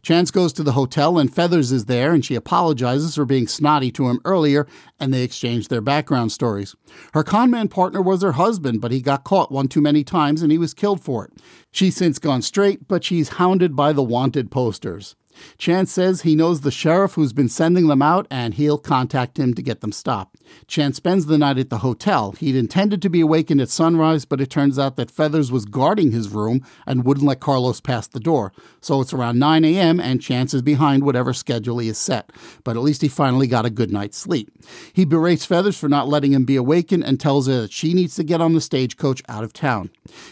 Chance 0.02 0.30
goes 0.30 0.52
to 0.52 0.62
the 0.62 0.72
hotel 0.72 1.18
and 1.18 1.34
Feathers 1.34 1.72
is 1.72 1.86
there 1.86 2.12
and 2.12 2.24
she 2.24 2.34
apologizes 2.34 3.14
for 3.14 3.24
being 3.24 3.48
snotty 3.48 3.90
to 3.92 4.09
him 4.09 4.20
earlier 4.24 4.66
and 5.00 5.12
they 5.12 5.22
exchange 5.22 5.68
their 5.68 5.80
background 5.80 6.32
stories. 6.32 6.74
Her 7.12 7.24
conman 7.24 7.68
partner 7.68 8.00
was 8.00 8.22
her 8.22 8.32
husband, 8.32 8.80
but 8.80 8.92
he 8.92 9.00
got 9.00 9.24
caught 9.24 9.50
one 9.50 9.68
too 9.68 9.80
many 9.80 10.05
times 10.05 10.42
and 10.42 10.52
he 10.52 10.59
was 10.59 10.74
killed 10.74 11.02
for 11.02 11.24
it. 11.24 11.32
She's 11.75 11.97
since 11.97 12.20
gone 12.20 12.43
straight, 12.43 12.87
but 12.87 13.03
she's 13.03 13.31
hounded 13.31 13.75
by 13.75 13.93
the 13.93 14.03
wanted 14.03 14.53
posters. 14.53 15.16
Chance 15.59 15.91
says 15.91 16.22
he 16.22 16.37
knows 16.37 16.61
the 16.61 16.70
sheriff 16.70 17.14
who's 17.14 17.33
been 17.33 17.49
sending 17.49 17.89
them 17.89 18.01
out 18.01 18.29
and 18.31 18.55
he'll 18.55 18.79
contact 18.79 19.41
him 19.41 19.55
to 19.55 19.61
get 19.61 19.81
them 19.81 19.91
stopped. 19.91 20.34
Chance 20.66 20.96
spends 20.96 21.26
the 21.26 21.38
night 21.38 21.59
at 21.59 21.70
the 21.70 21.78
hotel. 21.78 22.32
He'd 22.32 22.57
intended 22.57 23.02
to 23.02 23.11
be 23.11 23.20
awakened 23.20 23.61
at 23.61 23.68
sunrise, 23.68 24.24
but 24.24 24.40
it 24.40 24.50
turns 24.50 24.78
out 24.78 24.96
that 24.96 25.11
Feathers 25.11 25.52
was 25.52 25.64
guarding 25.64 26.12
his 26.12 26.28
room 26.28 26.64
and 26.86 27.05
wouldn't 27.05 27.26
let 27.26 27.40
Carlos 27.40 27.80
pass 27.80 28.07
the 28.07 28.20
door. 28.20 28.52
So 28.80 29.00
it's 29.00 29.12
around 29.12 29.38
9 29.38 29.64
a.m. 29.64 30.00
and 30.00 30.20
Chance 30.20 30.55
is 30.55 30.62
behind 30.62 31.05
whatever 31.05 31.32
schedule 31.32 31.78
he 31.78 31.88
has 31.88 31.98
set. 31.98 32.30
But 32.64 32.76
at 32.76 32.82
least 32.82 33.02
he 33.02 33.09
finally 33.09 33.46
got 33.46 33.66
a 33.66 33.70
good 33.70 33.92
night's 33.92 34.16
sleep. 34.16 34.50
He 34.92 35.05
berates 35.05 35.44
Feathers 35.44 35.78
for 35.78 35.88
not 35.88 36.09
letting 36.09 36.32
him 36.32 36.44
be 36.44 36.57
awakened 36.57 37.05
and 37.05 37.20
tells 37.20 37.46
her 37.46 37.62
that 37.62 37.72
she 37.72 37.94
needs 37.94 38.14
to 38.16 38.24
get 38.24 38.40
on 38.40 38.55
the 38.55 38.61
stagecoach 38.61 39.22
out 39.28 39.44
of 39.44 39.52
town. 39.52 39.90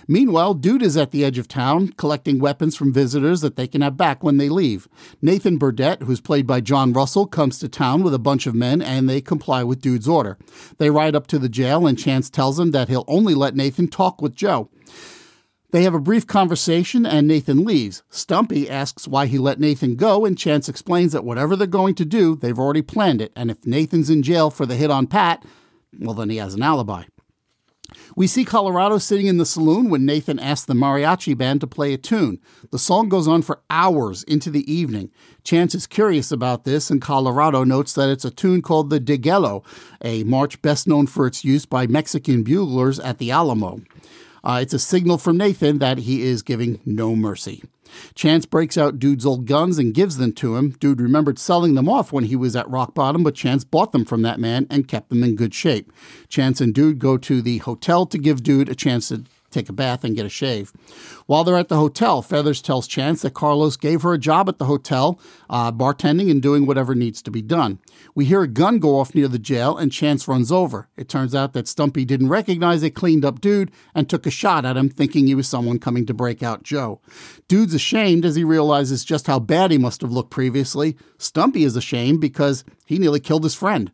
Meanwhile, 0.09 0.55
Dude 0.55 0.83
is 0.83 0.97
at 0.97 1.11
the 1.11 1.25
edge 1.25 1.39
of 1.39 1.49
town 1.49 1.89
collecting 1.97 2.39
weapons 2.39 2.77
from 2.77 2.93
visitors 2.93 3.41
that 3.41 3.57
they 3.57 3.67
can 3.67 3.81
have 3.81 3.97
back 3.97 4.23
when 4.23 4.37
they 4.37 4.49
leave. 4.49 4.89
Nathan 5.21 5.59
Burdette, 5.59 6.03
who's 6.03 6.21
played 6.21 6.47
by 6.47 6.61
John 6.61 6.93
Russell, 6.93 7.27
comes 7.27 7.59
to 7.59 7.69
town 7.69 8.03
with 8.03 8.15
a 8.15 8.19
bunch 8.19 8.47
of 8.47 8.55
men 8.55 8.81
and 8.83 9.09
they 9.09 9.21
comply 9.21 9.63
with 9.65 9.81
Dude's 9.81 10.09
order. 10.13 10.39
They 10.79 10.91
ride 10.91 11.17
up 11.17 11.27
to 11.29 11.39
the 11.39 11.49
jail 11.49 11.87
and 11.87 11.99
Chance 11.99 12.31
tells 12.31 12.57
them 12.57 12.71
that 12.71 12.89
he'll 12.89 13.05
only 13.09 13.35
let 13.35 13.57
Nathan 13.57 13.89
talk 13.89 14.23
with 14.23 14.37
Joe. 14.37 14.71
They 15.73 15.85
have 15.85 15.95
a 15.95 16.01
brief 16.01 16.27
conversation 16.27 17.07
and 17.07 17.27
Nathan 17.27 17.65
leaves. 17.65 18.03
Stumpy 18.11 18.69
asks 18.69 19.09
why 19.09 19.25
he 19.25 19.39
let 19.39 19.59
Nathan 19.59 19.97
go, 19.97 20.27
and 20.27 20.37
Chance 20.37 20.69
explains 20.69 21.13
that 21.13 21.25
whatever 21.25 21.57
they're 21.57 21.67
going 21.67 21.95
to 21.95 22.05
do, 22.05 22.37
they've 22.37 22.59
already 22.59 22.83
planned 22.83 23.23
it, 23.23 23.33
and 23.35 23.51
if 23.51 23.67
Nathan's 23.67 24.11
in 24.11 24.23
jail 24.23 24.51
for 24.51 24.67
the 24.67 24.77
hit 24.77 24.91
on 24.91 25.07
Pat, 25.07 25.47
well, 25.99 26.15
then 26.15 26.29
he 26.29 26.37
has 26.37 26.53
an 26.53 26.63
alibi. 26.63 27.05
We 28.17 28.27
see 28.27 28.45
Colorado 28.45 28.99
sitting 28.99 29.27
in 29.27 29.39
the 29.39 29.47
saloon 29.47 29.91
when 29.91 30.05
Nathan 30.05 30.39
asks 30.39 30.67
the 30.67 30.75
mariachi 30.75 31.37
band 31.37 31.61
to 31.61 31.67
play 31.67 31.93
a 31.93 31.99
tune. 31.99 32.41
The 32.71 32.79
song 32.79 33.09
goes 33.09 33.29
on 33.29 33.43
for 33.43 33.61
hours 33.71 34.23
into 34.25 34.51
the 34.51 34.71
evening. 34.73 35.11
Chance 35.45 35.75
is 35.75 35.87
curious 35.87 36.31
about 36.31 36.65
this, 36.65 36.91
and 36.91 37.01
Colorado 37.01 37.65
notes 37.65 37.93
that 37.95 38.09
it's 38.09 38.25
a 38.25 38.31
tune 38.31 38.63
called 38.63 38.91
the 38.91 39.01
Degüello, 39.01 39.65
a 40.03 40.25
march 40.25 40.61
best 40.63 40.87
known 40.87 41.07
for 41.07 41.27
its 41.27 41.45
use 41.45 41.67
by 41.67 41.87
Mexican 41.87 42.43
buglers 42.43 42.99
at 43.01 43.19
the 43.19 43.31
Alamo. 43.31 43.81
Uh, 44.45 44.59
it's 44.63 44.75
a 44.75 44.79
signal 44.79 45.19
from 45.19 45.37
Nathan 45.37 45.79
that 45.79 45.99
he 45.99 46.23
is 46.23 46.43
giving 46.43 46.81
no 46.85 47.15
mercy. 47.15 47.63
Chance 48.15 48.47
breaks 48.47 48.79
out 48.79 48.99
Dude's 48.99 49.27
old 49.27 49.47
guns 49.47 49.79
and 49.79 49.95
gives 49.95 50.17
them 50.17 50.33
to 50.33 50.57
him. 50.57 50.71
Dude 50.71 51.01
remembered 51.01 51.39
selling 51.39 51.75
them 51.75 51.89
off 51.89 52.13
when 52.13 52.25
he 52.25 52.37
was 52.37 52.57
at 52.57 52.69
rock 52.71 52.95
bottom, 52.95 53.23
but 53.23 53.35
Chance 53.35 53.65
bought 53.65 53.93
them 53.93 54.05
from 54.05 54.23
that 54.23 54.41
man 54.41 54.67
and 54.71 54.89
kept 54.89 55.11
them 55.11 55.23
in 55.23 55.37
good 55.37 55.55
shape. 55.55 55.93
Chance 56.29 56.61
and 56.61 56.75
Dude 56.75 56.99
go 56.99 57.17
to 57.19 57.43
the 57.43 57.59
hotel 57.59 58.07
to 58.07 58.19
give 58.19 58.43
Dude 58.43 58.69
a 58.69 58.75
chance 58.75 59.09
to 59.09 59.25
take 59.53 59.69
a 59.69 59.73
bath 59.73 60.05
and 60.05 60.17
get 60.17 60.27
a 60.27 60.31
shave. 60.31 60.73
While 61.27 61.45
they're 61.45 61.57
at 61.57 61.69
the 61.69 61.77
hotel, 61.77 62.23
Feathers 62.23 62.63
tells 62.63 62.87
Chance 62.87 63.23
that 63.23 63.35
Carlos 63.35 63.77
gave 63.77 64.03
her 64.03 64.13
a 64.13 64.19
job 64.19 64.49
at 64.49 64.59
the 64.59 64.65
hotel, 64.65 65.21
uh, 65.49 65.71
bartending 65.71 66.31
and 66.31 66.43
doing 66.43 66.67
whatever 66.67 66.95
needs 66.95 67.23
to 67.23 67.31
be 67.31 67.43
done. 67.43 67.79
We 68.15 68.25
hear 68.25 68.43
a 68.43 68.49
gun 68.49 68.79
go 68.79 68.99
off 68.99 69.15
near 69.15 69.29
the 69.29 69.39
jail, 69.39 69.77
and 69.77 69.93
Chance 69.93 70.27
runs 70.27 70.51
over. 70.51 70.89
It 70.97 71.09
turns 71.09 71.35
out 71.35 71.53
that 71.53 71.69
Stumpy 71.69 72.05
didn't 72.05 72.29
recognize 72.29 72.83
a 72.83 72.91
cleaned 72.91 73.25
up 73.25 73.41
dude 73.41 73.71
and 73.95 74.09
took 74.09 74.27
a 74.27 74.31
shot 74.31 74.65
at 74.65 74.77
him, 74.77 74.89
thinking 74.89 75.27
he 75.27 75.35
was 75.35 75.49
someone 75.49 75.79
coming 75.79 76.07
to 76.07 76.15
break 76.15 76.43
out 76.43 76.63
Joe. 76.63 77.01
Dude's 77.49 77.75
ashamed 77.75 78.25
as 78.25 78.37
he 78.37 78.45
realizes 78.45 79.05
just 79.05 79.27
how 79.27 79.39
bad 79.39 79.71
he 79.71 79.79
must 79.79 80.01
have 80.01 80.13
looked 80.13 80.31
previously. 80.31 80.97
Stumpy 81.19 81.65
is 81.65 81.77
ashamed 81.77 82.21
because 82.21 82.65
he 82.87 82.99
nearly 82.99 83.21
killed 83.21 83.45
his 83.45 83.55
friend. 83.55 83.93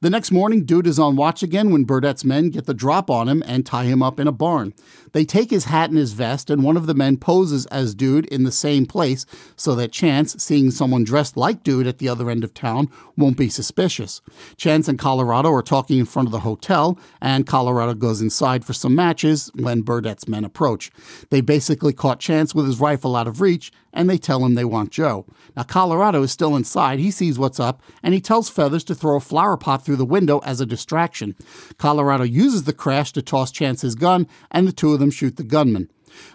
The 0.00 0.10
next 0.10 0.30
morning, 0.30 0.64
Dude 0.64 0.86
is 0.86 0.98
on 0.98 1.16
watch 1.16 1.42
again 1.42 1.70
when 1.70 1.84
Burdette's 1.84 2.24
men 2.24 2.50
get 2.50 2.66
the 2.66 2.74
drop 2.74 3.10
on 3.10 3.28
him 3.28 3.42
and 3.46 3.64
tie 3.64 3.84
him 3.84 4.02
up 4.02 4.20
in 4.20 4.28
a 4.28 4.32
barn. 4.32 4.74
They 5.16 5.24
take 5.24 5.48
his 5.48 5.64
hat 5.64 5.88
and 5.88 5.98
his 5.98 6.12
vest, 6.12 6.50
and 6.50 6.62
one 6.62 6.76
of 6.76 6.86
the 6.86 6.92
men 6.92 7.16
poses 7.16 7.64
as 7.68 7.94
Dude 7.94 8.26
in 8.26 8.42
the 8.42 8.52
same 8.52 8.84
place 8.84 9.24
so 9.56 9.74
that 9.74 9.90
Chance, 9.90 10.44
seeing 10.44 10.70
someone 10.70 11.04
dressed 11.04 11.38
like 11.38 11.62
Dude 11.62 11.86
at 11.86 11.96
the 11.96 12.06
other 12.06 12.28
end 12.28 12.44
of 12.44 12.52
town, 12.52 12.90
won't 13.16 13.38
be 13.38 13.48
suspicious. 13.48 14.20
Chance 14.58 14.88
and 14.88 14.98
Colorado 14.98 15.50
are 15.54 15.62
talking 15.62 15.98
in 15.98 16.04
front 16.04 16.28
of 16.28 16.32
the 16.32 16.40
hotel, 16.40 16.98
and 17.18 17.46
Colorado 17.46 17.94
goes 17.94 18.20
inside 18.20 18.62
for 18.62 18.74
some 18.74 18.94
matches 18.94 19.50
when 19.54 19.80
Burdette's 19.80 20.28
men 20.28 20.44
approach. 20.44 20.90
They 21.30 21.40
basically 21.40 21.94
caught 21.94 22.20
Chance 22.20 22.54
with 22.54 22.66
his 22.66 22.78
rifle 22.78 23.16
out 23.16 23.26
of 23.26 23.40
reach, 23.40 23.72
and 23.94 24.10
they 24.10 24.18
tell 24.18 24.44
him 24.44 24.54
they 24.54 24.64
want 24.66 24.90
Joe. 24.90 25.24
Now, 25.56 25.62
Colorado 25.62 26.22
is 26.22 26.30
still 26.30 26.54
inside. 26.54 26.98
He 26.98 27.10
sees 27.10 27.38
what's 27.38 27.58
up, 27.58 27.80
and 28.02 28.12
he 28.12 28.20
tells 28.20 28.50
Feathers 28.50 28.84
to 28.84 28.94
throw 28.94 29.16
a 29.16 29.20
flower 29.20 29.56
pot 29.56 29.82
through 29.82 29.96
the 29.96 30.04
window 30.04 30.40
as 30.40 30.60
a 30.60 30.66
distraction. 30.66 31.34
Colorado 31.78 32.24
uses 32.24 32.64
the 32.64 32.74
crash 32.74 33.12
to 33.12 33.22
toss 33.22 33.50
Chance 33.50 33.80
his 33.80 33.94
gun, 33.94 34.28
and 34.50 34.68
the 34.68 34.72
two 34.72 34.92
of 34.92 35.00
them 35.00 35.05
shoot 35.10 35.36
the 35.36 35.44
gunman. 35.44 35.90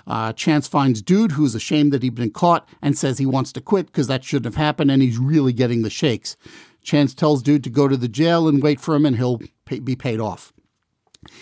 Uh, 0.06 0.34
Chance 0.34 0.68
finds 0.68 1.02
Dude, 1.02 1.34
who's 1.34 1.56
ashamed 1.56 1.92
that 1.94 2.04
he'd 2.04 2.16
been 2.16 2.32
caught, 2.32 2.68
and 2.82 2.98
says 2.98 3.18
he 3.18 3.26
wants 3.26 3.52
to 3.54 3.62
quit 3.62 3.88
because 3.88 4.08
that 4.08 4.24
shouldn't 4.24 4.54
have 4.54 4.64
happened, 4.64 4.92
and 4.92 5.02
he's 5.02 5.18
really 5.18 5.54
getting 5.54 5.82
the 5.82 5.90
shakes. 5.90 6.38
Chance 6.84 7.14
tells 7.14 7.42
Dude 7.42 7.64
to 7.64 7.70
go 7.70 7.88
to 7.88 7.98
the 7.98 8.08
jail 8.08 8.48
and 8.48 8.62
wait 8.62 8.80
for 8.80 8.96
him, 8.96 9.06
and 9.06 9.18
he'll 9.18 9.40
pay, 9.66 9.80
be 9.80 9.96
paid 9.96 10.20
off. 10.20 10.54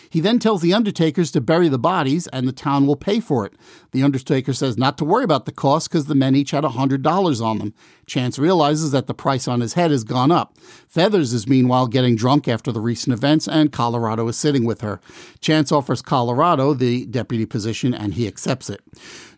He 0.09 0.19
then 0.19 0.39
tells 0.39 0.61
the 0.61 0.73
undertakers 0.73 1.31
to 1.31 1.41
bury 1.41 1.69
the 1.69 1.79
bodies 1.79 2.27
and 2.27 2.45
the 2.45 2.51
town 2.51 2.85
will 2.85 2.97
pay 2.97 3.21
for 3.21 3.45
it. 3.45 3.53
The 3.91 4.03
undertaker 4.03 4.51
says 4.51 4.77
not 4.77 4.97
to 4.97 5.05
worry 5.05 5.23
about 5.23 5.45
the 5.45 5.53
cost 5.53 5.89
because 5.89 6.05
the 6.05 6.15
men 6.15 6.35
each 6.35 6.51
had 6.51 6.65
$100 6.65 7.41
on 7.41 7.59
them. 7.59 7.73
Chance 8.09 8.39
realizes 8.39 8.91
that 8.91 9.07
the 9.07 9.13
price 9.13 9.47
on 9.47 9.61
his 9.61 9.73
head 9.73 9.91
has 9.91 10.03
gone 10.03 10.31
up. 10.31 10.57
Feathers 10.87 11.31
is 11.31 11.47
meanwhile 11.47 11.87
getting 11.87 12.15
drunk 12.15 12.47
after 12.47 12.71
the 12.71 12.81
recent 12.81 13.13
events 13.13 13.47
and 13.47 13.71
Colorado 13.71 14.27
is 14.27 14.35
sitting 14.35 14.65
with 14.65 14.81
her. 14.81 14.99
Chance 15.39 15.71
offers 15.71 16.01
Colorado 16.01 16.73
the 16.73 17.05
deputy 17.05 17.45
position 17.45 17.93
and 17.93 18.15
he 18.15 18.27
accepts 18.27 18.69
it. 18.69 18.81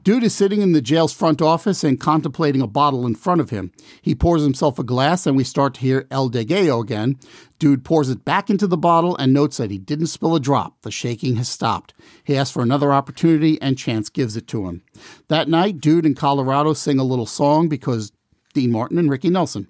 Dude 0.04 0.24
is 0.24 0.34
sitting 0.34 0.62
in 0.62 0.72
the 0.72 0.82
jail's 0.82 1.14
front 1.14 1.44
office 1.44 1.84
and 1.84 2.00
contemplating 2.00 2.62
a 2.62 2.68
bottle 2.68 3.06
in 3.06 3.14
front 3.14 3.40
of 3.40 3.52
him. 3.52 3.72
He 4.02 4.16
pours 4.16 4.42
himself 4.42 4.80
a 4.80 4.84
glass, 4.84 5.28
and 5.28 5.38
we 5.38 5.44
start 5.44 5.76
to 5.76 5.82
hear 5.82 6.08
El 6.10 6.28
Degüello 6.32 6.82
again. 6.82 7.20
Dude 7.60 7.86
pours 7.86 8.10
it 8.10 8.26
back 8.26 8.50
into 8.50 8.66
the 8.66 8.78
bottle 8.78 9.16
and 9.18 9.32
notes 9.32 9.58
that 9.58 9.70
he 9.70 9.78
didn't 9.78 10.08
spill 10.08 10.36
a 10.36 10.40
drop. 10.40 10.82
The 10.82 10.90
shaking 10.90 11.36
has 11.36 11.50
stopped. 11.50 11.94
He 12.24 12.36
asks 12.36 12.52
for 12.52 12.64
another 12.64 12.92
opportunity, 12.92 13.62
and 13.62 13.78
Chance 13.78 14.10
gives 14.10 14.36
it 14.36 14.48
to 14.48 14.68
him. 14.68 14.82
That 15.28 15.48
night, 15.48 15.80
Dude 15.80 16.08
and 16.08 16.18
Colorado 16.18 16.74
sing 16.74 16.98
a 16.98 17.04
little 17.04 17.28
song 17.28 17.70
because 17.70 18.12
Dean 18.52 18.72
Martin 18.72 18.97
and 18.97 19.10
Ricky 19.10 19.30
Nelson. 19.30 19.68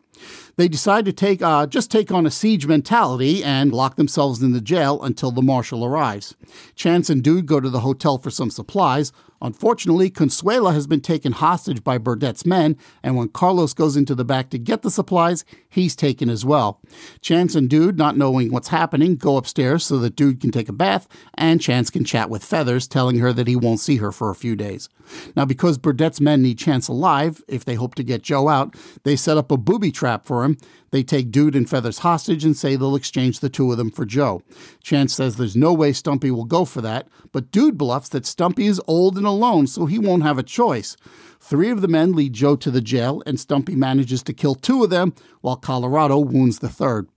They 0.55 0.67
decide 0.67 1.05
to 1.05 1.13
take 1.13 1.41
uh, 1.41 1.65
just 1.65 1.89
take 1.89 2.11
on 2.11 2.25
a 2.25 2.32
siege 2.32 2.67
mentality 2.67 3.43
and 3.43 3.71
lock 3.71 3.95
themselves 3.95 4.43
in 4.43 4.51
the 4.51 4.61
jail 4.61 5.01
until 5.01 5.32
the 5.32 5.41
marshal 5.41 5.84
arrives. 5.84 6.36
Chance 6.75 7.09
and 7.09 7.23
Dude 7.23 7.45
go 7.45 7.59
to 7.59 7.69
the 7.69 7.79
hotel 7.79 8.17
for 8.17 8.29
some 8.29 8.51
supplies. 8.51 9.11
Unfortunately, 9.41 10.09
Consuela 10.09 10.73
has 10.73 10.87
been 10.87 11.01
taken 11.01 11.31
hostage 11.31 11.83
by 11.83 11.97
Burdette's 11.97 12.45
men, 12.45 12.77
and 13.01 13.15
when 13.15 13.29
Carlos 13.29 13.73
goes 13.73 13.97
into 13.97 14.13
the 14.13 14.23
back 14.23 14.49
to 14.51 14.59
get 14.59 14.83
the 14.83 14.91
supplies, 14.91 15.43
he's 15.69 15.95
taken 15.95 16.29
as 16.29 16.45
well. 16.45 16.79
Chance 17.21 17.55
and 17.55 17.69
Dude, 17.69 17.97
not 17.97 18.17
knowing 18.17 18.51
what's 18.51 18.67
happening, 18.67 19.15
go 19.15 19.37
upstairs 19.37 19.85
so 19.85 19.97
that 19.99 20.15
Dude 20.15 20.41
can 20.41 20.51
take 20.51 20.69
a 20.69 20.73
bath, 20.73 21.07
and 21.35 21.61
Chance 21.61 21.89
can 21.89 22.03
chat 22.03 22.29
with 22.29 22.43
Feathers, 22.43 22.87
telling 22.87 23.19
her 23.19 23.33
that 23.33 23.47
he 23.47 23.55
won't 23.55 23.79
see 23.79 23.97
her 23.97 24.11
for 24.11 24.29
a 24.29 24.35
few 24.35 24.55
days. 24.55 24.89
Now, 25.35 25.45
because 25.45 25.77
Burdette's 25.77 26.21
men 26.21 26.41
need 26.41 26.57
Chance 26.57 26.87
alive, 26.87 27.41
if 27.47 27.65
they 27.65 27.75
hope 27.75 27.95
to 27.95 28.03
get 28.03 28.21
Joe 28.21 28.47
out, 28.47 28.75
they 29.03 29.15
set 29.15 29.37
up 29.37 29.51
a 29.51 29.57
booby 29.57 29.91
trap 29.91 30.25
for 30.25 30.43
him. 30.43 30.57
They 30.91 31.03
take 31.03 31.31
Dude 31.31 31.55
and 31.55 31.69
Feathers 31.69 31.99
hostage 31.99 32.43
and 32.43 32.55
say 32.55 32.75
they'll 32.75 32.95
exchange 32.95 33.39
the 33.39 33.49
two 33.49 33.71
of 33.71 33.77
them 33.77 33.89
for 33.89 34.05
Joe. 34.05 34.43
Chance 34.83 35.13
says 35.15 35.35
there's 35.37 35.55
no 35.55 35.73
way 35.73 35.93
Stumpy 35.93 36.31
will 36.31 36.45
go 36.45 36.65
for 36.65 36.81
that, 36.81 37.07
but 37.31 37.49
Dude 37.49 37.77
bluffs 37.77 38.09
that 38.09 38.25
Stumpy 38.25 38.67
is 38.67 38.81
old 38.87 39.17
and 39.17 39.25
alone, 39.25 39.67
so 39.67 39.85
he 39.85 39.97
won't 39.97 40.23
have 40.23 40.37
a 40.37 40.43
choice. 40.43 40.97
Three 41.39 41.69
of 41.69 41.81
the 41.81 41.87
men 41.87 42.11
lead 42.11 42.33
Joe 42.33 42.55
to 42.57 42.69
the 42.69 42.81
jail, 42.81 43.23
and 43.25 43.39
Stumpy 43.39 43.75
manages 43.75 44.21
to 44.23 44.33
kill 44.33 44.53
two 44.53 44.83
of 44.83 44.89
them, 44.89 45.13
while 45.39 45.55
Colorado 45.55 46.19
wounds 46.19 46.59
the 46.59 46.69
third. 46.69 47.07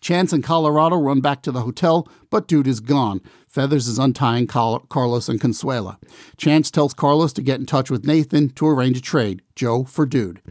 Chance 0.00 0.32
and 0.32 0.44
Colorado 0.44 0.96
run 0.96 1.20
back 1.20 1.42
to 1.42 1.52
the 1.52 1.62
hotel, 1.62 2.08
but 2.30 2.46
Dude 2.46 2.68
is 2.68 2.78
gone. 2.78 3.20
Feathers 3.48 3.88
is 3.88 3.98
untying 3.98 4.46
Carlos 4.46 5.28
and 5.28 5.40
Consuela. 5.40 5.96
Chance 6.36 6.70
tells 6.70 6.92
Carlos 6.92 7.32
to 7.32 7.42
get 7.42 7.58
in 7.58 7.66
touch 7.66 7.90
with 7.90 8.06
Nathan 8.06 8.50
to 8.50 8.68
arrange 8.68 8.98
a 8.98 9.00
trade, 9.00 9.40
Joe 9.56 9.84
for 9.84 10.04
Dude. 10.04 10.42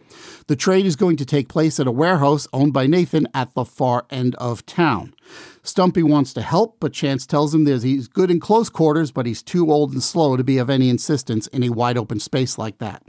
The 0.47 0.55
trade 0.55 0.85
is 0.87 0.95
going 0.95 1.15
to 1.17 1.25
take 1.25 1.47
place 1.47 1.79
at 1.79 1.87
a 1.87 1.91
warehouse 1.91 2.47
owned 2.51 2.73
by 2.73 2.87
Nathan 2.87 3.27
at 3.35 3.53
the 3.53 3.65
far 3.65 4.05
end 4.09 4.33
of 4.35 4.65
town. 4.65 5.13
Stumpy 5.61 6.01
wants 6.01 6.33
to 6.33 6.41
help, 6.41 6.77
but 6.79 6.93
Chance 6.93 7.27
tells 7.27 7.53
him 7.53 7.65
that 7.65 7.83
he's 7.83 8.07
good 8.07 8.31
in 8.31 8.39
close 8.39 8.69
quarters, 8.69 9.11
but 9.11 9.25
he's 9.25 9.43
too 9.43 9.71
old 9.71 9.91
and 9.91 10.01
slow 10.01 10.37
to 10.37 10.43
be 10.43 10.57
of 10.57 10.69
any 10.69 10.89
assistance 10.89 11.47
in 11.47 11.61
a 11.61 11.69
wide 11.69 11.97
open 11.97 12.19
space 12.19 12.57
like 12.57 12.77
that. 12.79 13.03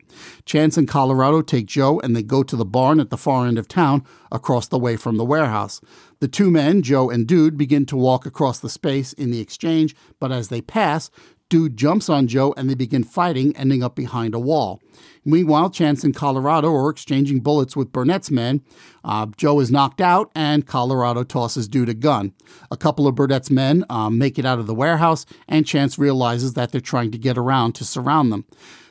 Chance 0.44 0.76
and 0.76 0.88
Colorado 0.88 1.40
take 1.40 1.66
Joe 1.66 2.00
and 2.00 2.14
they 2.14 2.22
go 2.22 2.42
to 2.42 2.56
the 2.56 2.64
barn 2.64 3.00
at 3.00 3.10
the 3.10 3.16
far 3.16 3.46
end 3.46 3.58
of 3.58 3.68
town, 3.68 4.04
across 4.30 4.68
the 4.68 4.78
way 4.78 4.96
from 4.96 5.16
the 5.16 5.24
warehouse. 5.24 5.80
The 6.20 6.28
two 6.28 6.50
men, 6.50 6.82
Joe 6.82 7.10
and 7.10 7.26
Dude, 7.26 7.56
begin 7.56 7.86
to 7.86 7.96
walk 7.96 8.26
across 8.26 8.58
the 8.58 8.68
space 8.68 9.12
in 9.12 9.30
the 9.30 9.40
exchange, 9.40 9.94
but 10.18 10.32
as 10.32 10.48
they 10.48 10.60
pass, 10.60 11.10
Dude 11.48 11.76
jumps 11.76 12.08
on 12.08 12.26
Joe 12.26 12.52
and 12.56 12.68
they 12.68 12.74
begin 12.74 13.04
fighting, 13.04 13.56
ending 13.56 13.82
up 13.82 13.94
behind 13.94 14.34
a 14.34 14.38
wall. 14.38 14.82
Meanwhile, 15.24 15.70
Chance 15.70 16.04
and 16.04 16.14
Colorado 16.14 16.74
are 16.74 16.90
exchanging 16.90 17.40
bullets 17.40 17.76
with 17.76 17.92
Burdette's 17.92 18.30
men. 18.30 18.62
Uh, 19.04 19.26
Joe 19.36 19.60
is 19.60 19.70
knocked 19.70 20.00
out, 20.00 20.30
and 20.34 20.66
Colorado 20.66 21.22
tosses 21.22 21.68
Dude 21.68 21.88
a 21.88 21.94
gun. 21.94 22.34
A 22.70 22.76
couple 22.76 23.06
of 23.06 23.14
Burdette's 23.14 23.50
men 23.50 23.84
um, 23.88 24.18
make 24.18 24.38
it 24.38 24.44
out 24.44 24.58
of 24.58 24.66
the 24.66 24.74
warehouse, 24.74 25.24
and 25.46 25.66
Chance 25.66 25.98
realizes 25.98 26.54
that 26.54 26.72
they're 26.72 26.80
trying 26.80 27.12
to 27.12 27.18
get 27.18 27.38
around 27.38 27.74
to 27.76 27.84
surround 27.84 28.32
them. 28.32 28.44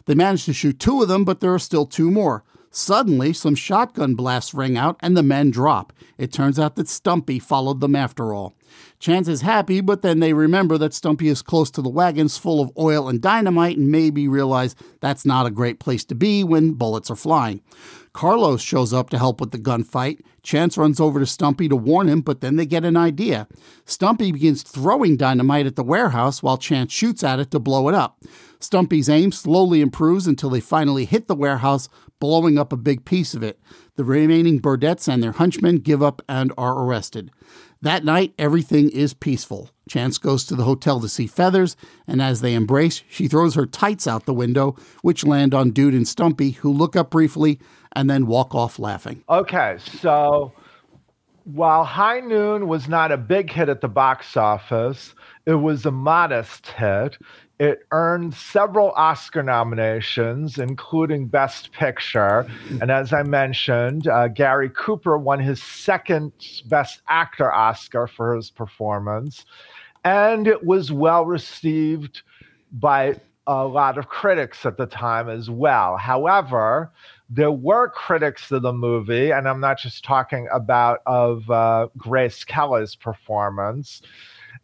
They 0.06 0.16
manage 0.16 0.46
to 0.46 0.54
shoot 0.54 0.80
two 0.80 1.02
of 1.02 1.10
them, 1.10 1.26
but 1.26 1.42
there 1.42 1.54
are 1.54 1.60
still 1.60 1.86
two 1.86 2.10
more. 2.10 2.44
Suddenly, 2.78 3.34
some 3.34 3.56
shotgun 3.56 4.14
blasts 4.14 4.54
ring 4.54 4.78
out 4.78 4.98
and 5.00 5.18
the 5.18 5.24
men 5.24 5.50
drop. 5.50 5.92
It 6.20 6.32
turns 6.32 6.60
out 6.60 6.76
that 6.76 6.88
Stumpy 6.88 7.40
followed 7.40 7.82
them 7.82 7.96
after 7.96 8.36
all. 8.36 8.54
Chance 9.00 9.28
is 9.28 9.42
happy, 9.42 9.82
but 9.82 10.04
then 10.04 10.20
they 10.20 10.32
remember 10.32 10.78
that 10.78 10.94
Stumpy 10.94 11.28
is 11.28 11.42
close 11.42 11.72
to 11.72 11.82
the 11.82 11.90
wagons 11.90 12.38
full 12.38 12.62
of 12.62 12.72
oil 12.78 13.10
and 13.10 13.20
dynamite 13.20 13.80
and 13.80 13.92
maybe 13.92 14.28
realize 14.28 14.76
that's 15.00 15.26
not 15.26 15.48
a 15.48 15.52
great 15.52 15.80
place 15.80 16.06
to 16.06 16.14
be 16.14 16.44
when 16.44 16.74
bullets 16.74 17.10
are 17.10 17.16
flying. 17.16 17.62
Carlos 18.14 18.62
shows 18.62 18.94
up 18.94 19.10
to 19.10 19.18
help 19.18 19.42
with 19.42 19.50
the 19.50 19.58
gunfight. 19.58 20.20
Chance 20.44 20.78
runs 20.78 21.00
over 21.00 21.20
to 21.20 21.26
Stumpy 21.26 21.68
to 21.68 21.76
warn 21.76 22.08
him, 22.08 22.22
but 22.22 22.42
then 22.42 22.58
they 22.58 22.66
get 22.68 22.86
an 22.86 22.96
idea. 22.96 23.48
Stumpy 23.86 24.32
begins 24.32 24.62
throwing 24.62 25.18
dynamite 25.18 25.66
at 25.66 25.76
the 25.76 25.84
warehouse 25.84 26.44
while 26.44 26.58
Chance 26.58 26.94
shoots 26.94 27.24
at 27.24 27.40
it 27.40 27.50
to 27.52 27.60
blow 27.60 27.90
it 27.90 27.96
up. 27.96 28.22
Stumpy's 28.60 29.10
aim 29.10 29.32
slowly 29.32 29.82
improves 29.82 30.28
until 30.28 30.50
they 30.50 30.60
finally 30.60 31.06
hit 31.06 31.28
the 31.28 31.36
warehouse, 31.36 31.90
blowing 32.20 32.58
up 32.58 32.74
a 32.74 32.78
big 32.78 33.06
piece 33.06 33.34
of 33.34 33.44
it. 33.44 33.60
The 33.96 34.04
remaining 34.04 34.60
Burdettes 34.60 35.08
and 35.08 35.22
their 35.22 35.34
hunchmen 35.34 35.78
give 35.78 36.02
up 36.02 36.22
and 36.28 36.52
are 36.58 36.78
arrested. 36.84 37.32
That 37.82 38.04
night, 38.04 38.34
everything 38.40 38.90
is 38.90 39.14
peaceful. 39.14 39.70
Chance 39.88 40.18
goes 40.18 40.44
to 40.46 40.56
the 40.56 40.64
hotel 40.64 41.00
to 41.00 41.08
see 41.08 41.28
Feathers, 41.28 41.78
and 42.08 42.22
as 42.22 42.42
they 42.42 42.56
embrace, 42.56 43.04
she 43.08 43.28
throws 43.28 43.54
her 43.54 43.68
tights 43.68 44.08
out 44.08 44.26
the 44.26 44.34
window, 44.34 44.76
which 45.02 45.26
land 45.26 45.54
on 45.54 45.72
Dude 45.72 45.94
and 45.94 46.08
Stumpy, 46.08 46.52
who 46.52 46.72
look 46.72 46.96
up 46.96 47.12
briefly 47.12 47.60
and 47.94 48.10
then 48.10 48.26
walk 48.26 48.56
off 48.56 48.80
laughing. 48.80 49.24
Okay, 49.30 49.78
so 50.02 50.52
while 51.46 51.86
High 51.86 52.20
Noon 52.20 52.68
was 52.68 52.90
not 52.90 53.12
a 53.12 53.18
big 53.18 53.52
hit 53.52 53.70
at 53.70 53.82
the 53.82 53.88
box 53.88 54.36
office, 54.36 55.16
it 55.46 55.54
was 55.54 55.86
a 55.86 55.92
modest 55.92 56.68
hit. 56.68 57.18
It 57.60 57.88
earned 57.92 58.36
several 58.36 58.92
Oscar 58.92 59.42
nominations, 59.42 60.60
including 60.60 61.26
Best 61.28 61.72
Picture. 61.72 62.46
And 62.82 62.92
as 62.92 63.14
I 63.14 63.24
mentioned, 63.24 64.08
uh, 64.08 64.28
Gary 64.28 64.70
Cooper 64.70 65.18
won 65.18 65.40
his 65.40 65.62
second 65.62 66.34
Best 66.66 67.02
Actor 67.10 67.52
Oscar 67.52 68.06
for 68.06 68.36
his 68.36 68.52
performance. 68.52 69.46
And 70.04 70.48
it 70.48 70.64
was 70.66 70.92
well 70.92 71.26
received 71.26 72.22
by 72.72 73.20
a 73.48 73.66
lot 73.66 73.98
of 73.98 74.08
critics 74.08 74.66
at 74.66 74.78
the 74.78 74.86
time 74.86 75.28
as 75.28 75.50
well. 75.50 75.98
However, 75.98 76.92
there 77.30 77.52
were 77.52 77.90
critics 77.90 78.52
of 78.52 78.62
the 78.62 78.74
movie, 78.74 79.32
and 79.32 79.48
I'm 79.48 79.60
not 79.60 79.80
just 79.80 80.04
talking 80.04 80.48
about 80.54 81.00
of 81.06 81.50
uh, 81.50 81.88
Grace 81.98 82.44
Kelly's 82.44 82.96
performance 82.96 84.02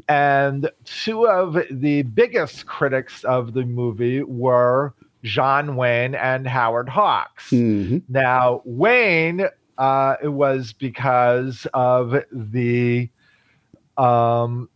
and 0.08 0.70
two 0.86 1.28
of 1.28 1.58
the 1.72 2.04
biggest 2.04 2.66
critics 2.66 3.24
of 3.24 3.54
the 3.54 3.66
movie 3.66 4.24
were 4.24 4.93
John 5.24 5.76
Wayne 5.76 6.16
and 6.16 6.45
Howard 6.45 6.89
Hawks. 6.89 7.49
Mm-hmm. 7.49 7.99
Now, 8.10 8.62
Wayne, 8.66 9.47
uh, 9.78 10.16
it 10.22 10.28
was 10.28 10.74
because 10.74 11.66
of 11.74 12.24
the 12.32 13.10
um, 13.97 14.70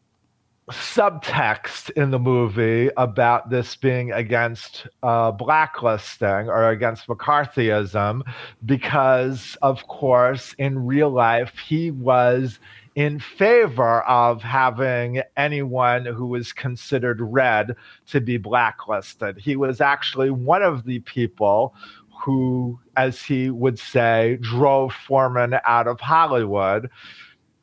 subtext 0.69 1.89
in 1.91 2.11
the 2.11 2.19
movie 2.19 2.89
about 2.97 3.49
this 3.49 3.75
being 3.75 4.11
against 4.11 4.88
uh, 5.03 5.32
blacklisting 5.32 6.49
or 6.49 6.69
against 6.69 7.07
McCarthyism, 7.07 8.21
because, 8.65 9.57
of 9.61 9.88
course, 9.88 10.53
in 10.57 10.86
real 10.86 11.09
life, 11.09 11.57
he 11.57 11.91
was 11.91 12.59
in 12.98 13.20
favor 13.20 14.02
of 14.08 14.41
having 14.41 15.22
anyone 15.38 16.04
who 16.04 16.26
was 16.26 16.52
considered 16.52 17.22
red 17.22 17.76
to 18.08 18.20
be 18.20 18.38
blacklisted. 18.38 19.38
He 19.38 19.56
was 19.56 19.80
actually 19.80 20.32
one 20.32 20.64
of 20.64 20.84
the 20.84 20.98
people 21.02 21.76
who, 22.10 22.80
as 22.98 23.22
he 23.22 23.52
would 23.52 23.78
say, 23.78 24.39
drove 24.41 24.93
Foreman 24.93 25.60
out 25.64 25.88
of 25.88 26.00
Hollywood 26.00 26.89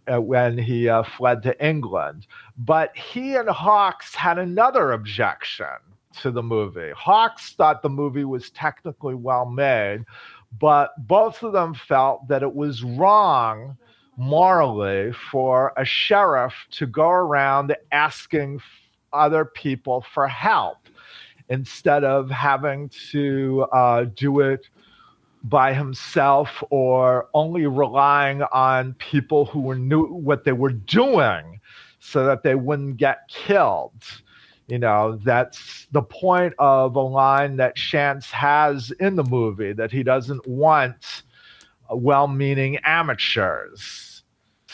uh, 0.07 0.21
when 0.21 0.57
he 0.57 0.89
uh, 0.89 1.03
fled 1.03 1.43
to 1.43 1.67
England. 1.67 2.29
But 2.57 2.97
he 2.97 3.35
and 3.35 3.49
Hawks 3.49 4.15
had 4.15 4.39
another 4.39 4.93
objection 4.93 5.67
to 6.21 6.31
the 6.31 6.45
movie. 6.45 6.93
Hawks 6.97 7.55
thought 7.55 7.83
the 7.83 7.89
movie 7.89 8.25
was 8.25 8.51
technically 8.51 9.17
well 9.17 9.47
made, 9.47 10.05
but 10.61 10.93
both 11.09 11.43
of 11.43 11.53
them 11.53 11.75
felt 11.75 12.29
that 12.29 12.45
it 12.45 12.55
was 12.55 12.85
wrong 12.85 13.77
morally 14.17 15.13
for 15.31 15.73
a 15.77 15.85
sheriff 15.85 16.55
to 16.71 16.87
go 16.87 17.09
around 17.09 17.75
asking 17.93 18.61
other 19.13 19.45
people 19.45 20.05
for 20.13 20.27
help 20.29 20.79
instead 21.49 22.05
of 22.05 22.31
having 22.31 22.91
to 23.11 23.67
uh, 23.73 24.05
do 24.15 24.41
it 24.41 24.69
by 25.45 25.75
himself 25.75 26.63
or 26.71 27.29
only 27.35 27.67
relying 27.67 28.43
on 28.45 28.95
people 28.95 29.45
who 29.45 29.75
knew 29.75 30.07
what 30.07 30.45
they 30.45 30.53
were 30.53 30.73
doing 30.73 31.61
so 32.01 32.25
that 32.25 32.43
they 32.43 32.55
wouldn't 32.55 32.97
get 32.97 33.29
killed. 33.29 34.03
You 34.69 34.79
know, 34.79 35.21
that's 35.23 35.87
the 35.93 36.01
point 36.01 36.55
of 36.59 36.97
a 36.97 37.01
line 37.01 37.57
that 37.57 37.77
Chance 37.77 38.31
has 38.31 38.91
in 38.93 39.17
the 39.17 39.25
movie 39.25 39.75
that 39.75 39.93
he 39.93 40.03
doesn't 40.03 40.47
want 40.47 41.25
well 41.91 42.29
meaning 42.29 42.79
amateurs 42.85 44.23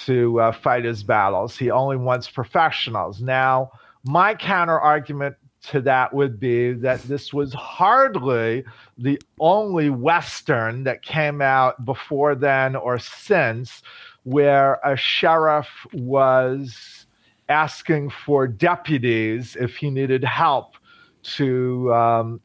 to 0.07 0.41
uh, 0.41 0.53
fight 0.53 0.85
his 0.85 1.03
battles. 1.03 1.57
He 1.57 1.71
only 1.71 1.97
wants 1.97 2.31
professionals. 2.31 3.21
Now, 3.21 3.71
my 4.05 4.35
counter 4.35 4.79
argument 4.79 5.37
to 5.63 5.81
that 5.83 6.15
would 6.15 6.41
be 6.41 6.73
that 6.73 7.03
this 7.03 7.35
was 7.35 7.53
hardly 7.53 8.65
the 8.97 9.21
only 9.39 9.91
Western 9.91 10.85
that 10.85 11.03
came 11.03 11.43
out 11.43 11.85
before 11.85 12.35
then 12.35 12.77
or 12.77 12.99
since 12.99 13.83
where 14.23 14.81
a 14.85 14.97
sheriff 14.97 15.69
was 15.93 17.07
asking 17.49 18.11
for 18.11 18.47
deputies 18.47 19.57
if 19.57 19.77
he 19.77 19.91
needed 19.91 20.25
help 20.25 20.77
to 21.23 21.93
um, 21.93 22.41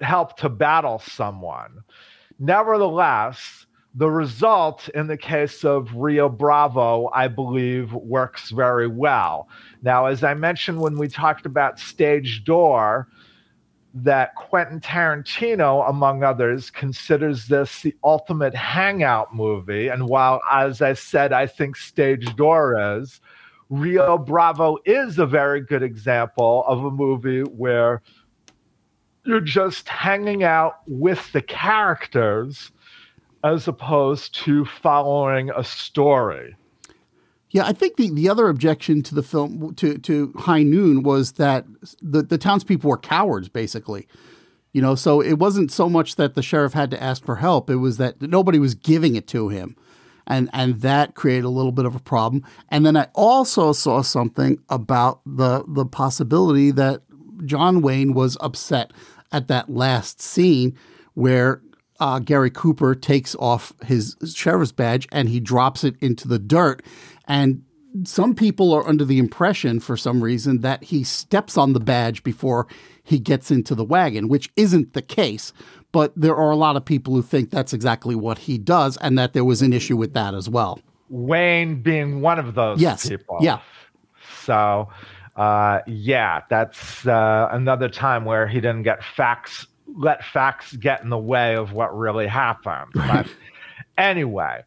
help 0.00 0.36
to 0.36 0.48
battle 0.48 1.00
someone. 1.00 1.82
Nevertheless, 2.38 3.66
The 3.98 4.10
result 4.10 4.88
in 4.90 5.06
the 5.06 5.16
case 5.16 5.64
of 5.64 5.92
Rio 5.94 6.28
Bravo, 6.28 7.10
I 7.12 7.26
believe, 7.26 7.92
works 7.92 8.50
very 8.50 8.86
well. 8.86 9.48
Now, 9.82 10.06
as 10.06 10.22
I 10.22 10.34
mentioned 10.34 10.80
when 10.80 10.98
we 10.98 11.08
talked 11.08 11.46
about 11.46 11.80
Stage 11.80 12.44
Door, 12.44 13.08
that 13.94 14.36
Quentin 14.36 14.78
Tarantino, 14.80 15.88
among 15.88 16.22
others, 16.22 16.70
considers 16.70 17.48
this 17.48 17.82
the 17.82 17.96
ultimate 18.04 18.54
hangout 18.54 19.34
movie. 19.34 19.88
And 19.88 20.06
while, 20.06 20.40
as 20.48 20.82
I 20.82 20.92
said, 20.92 21.32
I 21.32 21.46
think 21.46 21.74
Stage 21.74 22.36
Door 22.36 22.98
is, 23.00 23.20
Rio 23.70 24.16
Bravo 24.16 24.78
is 24.84 25.18
a 25.18 25.26
very 25.26 25.60
good 25.62 25.82
example 25.82 26.62
of 26.68 26.84
a 26.84 26.90
movie 26.90 27.40
where 27.40 28.02
you're 29.28 29.40
just 29.40 29.88
hanging 29.90 30.42
out 30.42 30.80
with 30.86 31.30
the 31.32 31.42
characters 31.42 32.72
as 33.44 33.68
opposed 33.68 34.34
to 34.34 34.64
following 34.64 35.50
a 35.54 35.62
story. 35.62 36.56
Yeah, 37.50 37.66
I 37.66 37.72
think 37.72 37.96
the, 37.96 38.10
the 38.10 38.28
other 38.28 38.48
objection 38.48 39.02
to 39.02 39.14
the 39.14 39.22
film 39.22 39.74
to 39.76 39.98
to 39.98 40.32
High 40.36 40.62
Noon 40.62 41.02
was 41.02 41.32
that 41.32 41.66
the 42.00 42.22
the 42.22 42.38
townspeople 42.38 42.88
were 42.88 42.96
cowards, 42.96 43.48
basically. 43.48 44.08
You 44.72 44.82
know, 44.82 44.94
so 44.94 45.20
it 45.20 45.34
wasn't 45.34 45.72
so 45.72 45.88
much 45.88 46.16
that 46.16 46.34
the 46.34 46.42
sheriff 46.42 46.72
had 46.72 46.90
to 46.90 47.02
ask 47.02 47.24
for 47.24 47.36
help; 47.36 47.68
it 47.70 47.76
was 47.76 47.98
that 47.98 48.20
nobody 48.22 48.58
was 48.58 48.74
giving 48.74 49.14
it 49.14 49.26
to 49.28 49.48
him, 49.50 49.76
and 50.26 50.48
and 50.52 50.80
that 50.80 51.14
created 51.14 51.44
a 51.44 51.50
little 51.50 51.72
bit 51.72 51.84
of 51.84 51.94
a 51.94 52.00
problem. 52.00 52.44
And 52.70 52.84
then 52.84 52.96
I 52.96 53.08
also 53.14 53.72
saw 53.72 54.02
something 54.02 54.58
about 54.68 55.20
the 55.24 55.64
the 55.68 55.86
possibility 55.86 56.70
that 56.72 57.02
John 57.44 57.82
Wayne 57.82 58.14
was 58.14 58.36
upset 58.40 58.92
at 59.32 59.48
that 59.48 59.70
last 59.70 60.20
scene 60.20 60.76
where 61.14 61.60
uh, 62.00 62.18
Gary 62.20 62.50
Cooper 62.50 62.94
takes 62.94 63.34
off 63.36 63.72
his 63.84 64.16
sheriff's 64.34 64.72
badge 64.72 65.08
and 65.10 65.28
he 65.28 65.40
drops 65.40 65.84
it 65.84 65.96
into 66.00 66.28
the 66.28 66.38
dirt. 66.38 66.82
And 67.26 67.62
some 68.04 68.34
people 68.34 68.72
are 68.72 68.86
under 68.86 69.04
the 69.04 69.18
impression, 69.18 69.80
for 69.80 69.96
some 69.96 70.22
reason, 70.22 70.60
that 70.60 70.84
he 70.84 71.02
steps 71.02 71.56
on 71.56 71.72
the 71.72 71.80
badge 71.80 72.22
before 72.22 72.66
he 73.02 73.18
gets 73.18 73.50
into 73.50 73.74
the 73.74 73.84
wagon, 73.84 74.28
which 74.28 74.50
isn't 74.56 74.92
the 74.92 75.02
case. 75.02 75.52
But 75.90 76.12
there 76.14 76.36
are 76.36 76.50
a 76.50 76.56
lot 76.56 76.76
of 76.76 76.84
people 76.84 77.14
who 77.14 77.22
think 77.22 77.50
that's 77.50 77.72
exactly 77.72 78.14
what 78.14 78.38
he 78.38 78.58
does 78.58 78.96
and 78.98 79.18
that 79.18 79.32
there 79.32 79.44
was 79.44 79.62
an 79.62 79.72
issue 79.72 79.96
with 79.96 80.14
that 80.14 80.34
as 80.34 80.48
well. 80.48 80.80
Wayne 81.08 81.80
being 81.80 82.20
one 82.20 82.38
of 82.38 82.54
those 82.54 82.80
yes. 82.80 83.08
people. 83.08 83.38
Yeah. 83.40 83.60
So, 84.44 84.90
uh, 85.38 85.80
yeah, 85.86 86.42
that's 86.50 87.06
uh, 87.06 87.48
another 87.50 87.88
time 87.88 88.24
where 88.24 88.46
he 88.46 88.60
didn't 88.60 88.82
get 88.82 89.02
facts 89.02 89.66
let 89.96 90.24
facts 90.24 90.74
get 90.74 91.02
in 91.02 91.08
the 91.08 91.18
way 91.18 91.56
of 91.56 91.72
what 91.72 91.96
really 91.96 92.26
happened. 92.26 92.92
But 92.94 93.26
anyway, 93.96 94.62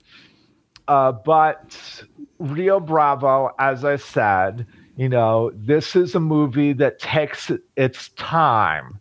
uh, 0.87 1.11
but 1.11 2.03
Rio 2.39 2.79
Bravo, 2.79 3.51
as 3.59 3.85
I 3.85 3.97
said, 3.97 4.65
you 4.97 5.09
know, 5.09 5.51
this 5.55 5.95
is 5.95 6.15
a 6.15 6.19
movie 6.19 6.73
that 6.73 6.99
takes 6.99 7.51
its 7.75 8.09
time. 8.09 8.99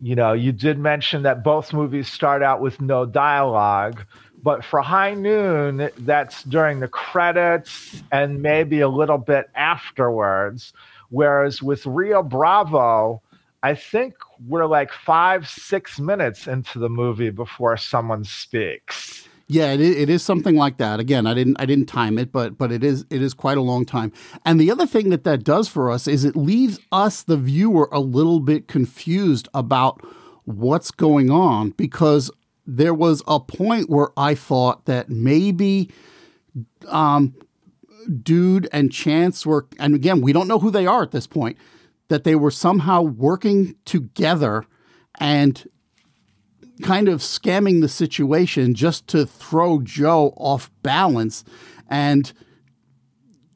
You 0.00 0.16
know, 0.16 0.32
you 0.32 0.52
did 0.52 0.78
mention 0.78 1.22
that 1.22 1.44
both 1.44 1.72
movies 1.72 2.08
start 2.08 2.42
out 2.42 2.60
with 2.60 2.80
no 2.80 3.06
dialogue, 3.06 4.04
but 4.42 4.64
for 4.64 4.80
High 4.80 5.14
Noon, 5.14 5.90
that's 5.98 6.42
during 6.44 6.80
the 6.80 6.88
credits 6.88 8.02
and 8.10 8.42
maybe 8.42 8.80
a 8.80 8.88
little 8.88 9.18
bit 9.18 9.48
afterwards. 9.54 10.72
Whereas 11.10 11.62
with 11.62 11.86
Rio 11.86 12.22
Bravo, 12.22 13.22
I 13.62 13.74
think 13.74 14.14
we're 14.48 14.66
like 14.66 14.90
five, 14.90 15.48
six 15.48 16.00
minutes 16.00 16.48
into 16.48 16.78
the 16.78 16.88
movie 16.88 17.30
before 17.30 17.76
someone 17.76 18.24
speaks. 18.24 19.28
Yeah, 19.46 19.72
it 19.72 19.80
is, 19.80 19.96
it 19.96 20.08
is 20.08 20.22
something 20.22 20.56
like 20.56 20.78
that. 20.78 20.98
Again, 20.98 21.26
I 21.26 21.34
didn't 21.34 21.60
I 21.60 21.66
didn't 21.66 21.86
time 21.86 22.18
it, 22.18 22.32
but 22.32 22.56
but 22.56 22.72
it 22.72 22.82
is 22.82 23.04
it 23.10 23.20
is 23.20 23.34
quite 23.34 23.58
a 23.58 23.62
long 23.62 23.84
time. 23.84 24.10
And 24.46 24.58
the 24.58 24.70
other 24.70 24.86
thing 24.86 25.10
that 25.10 25.24
that 25.24 25.44
does 25.44 25.68
for 25.68 25.90
us 25.90 26.08
is 26.08 26.24
it 26.24 26.34
leaves 26.34 26.80
us 26.90 27.22
the 27.22 27.36
viewer 27.36 27.88
a 27.92 28.00
little 28.00 28.40
bit 28.40 28.66
confused 28.66 29.48
about 29.52 30.02
what's 30.44 30.90
going 30.90 31.30
on 31.30 31.70
because 31.70 32.30
there 32.66 32.94
was 32.94 33.22
a 33.26 33.40
point 33.40 33.90
where 33.90 34.08
I 34.16 34.34
thought 34.34 34.86
that 34.86 35.08
maybe 35.08 35.90
um 36.88 37.34
dude 38.22 38.68
and 38.72 38.90
chance 38.92 39.46
were 39.46 39.66
and 39.78 39.94
again 39.94 40.20
we 40.20 40.32
don't 40.32 40.48
know 40.48 40.58
who 40.58 40.70
they 40.70 40.86
are 40.86 41.02
at 41.02 41.12
this 41.12 41.26
point 41.26 41.56
that 42.08 42.24
they 42.24 42.34
were 42.34 42.50
somehow 42.50 43.00
working 43.00 43.74
together 43.84 44.64
and 45.18 45.66
kind 46.82 47.08
of 47.08 47.20
scamming 47.20 47.80
the 47.80 47.88
situation 47.88 48.74
just 48.74 49.06
to 49.08 49.24
throw 49.24 49.80
Joe 49.80 50.34
off 50.36 50.70
balance. 50.82 51.44
And 51.88 52.32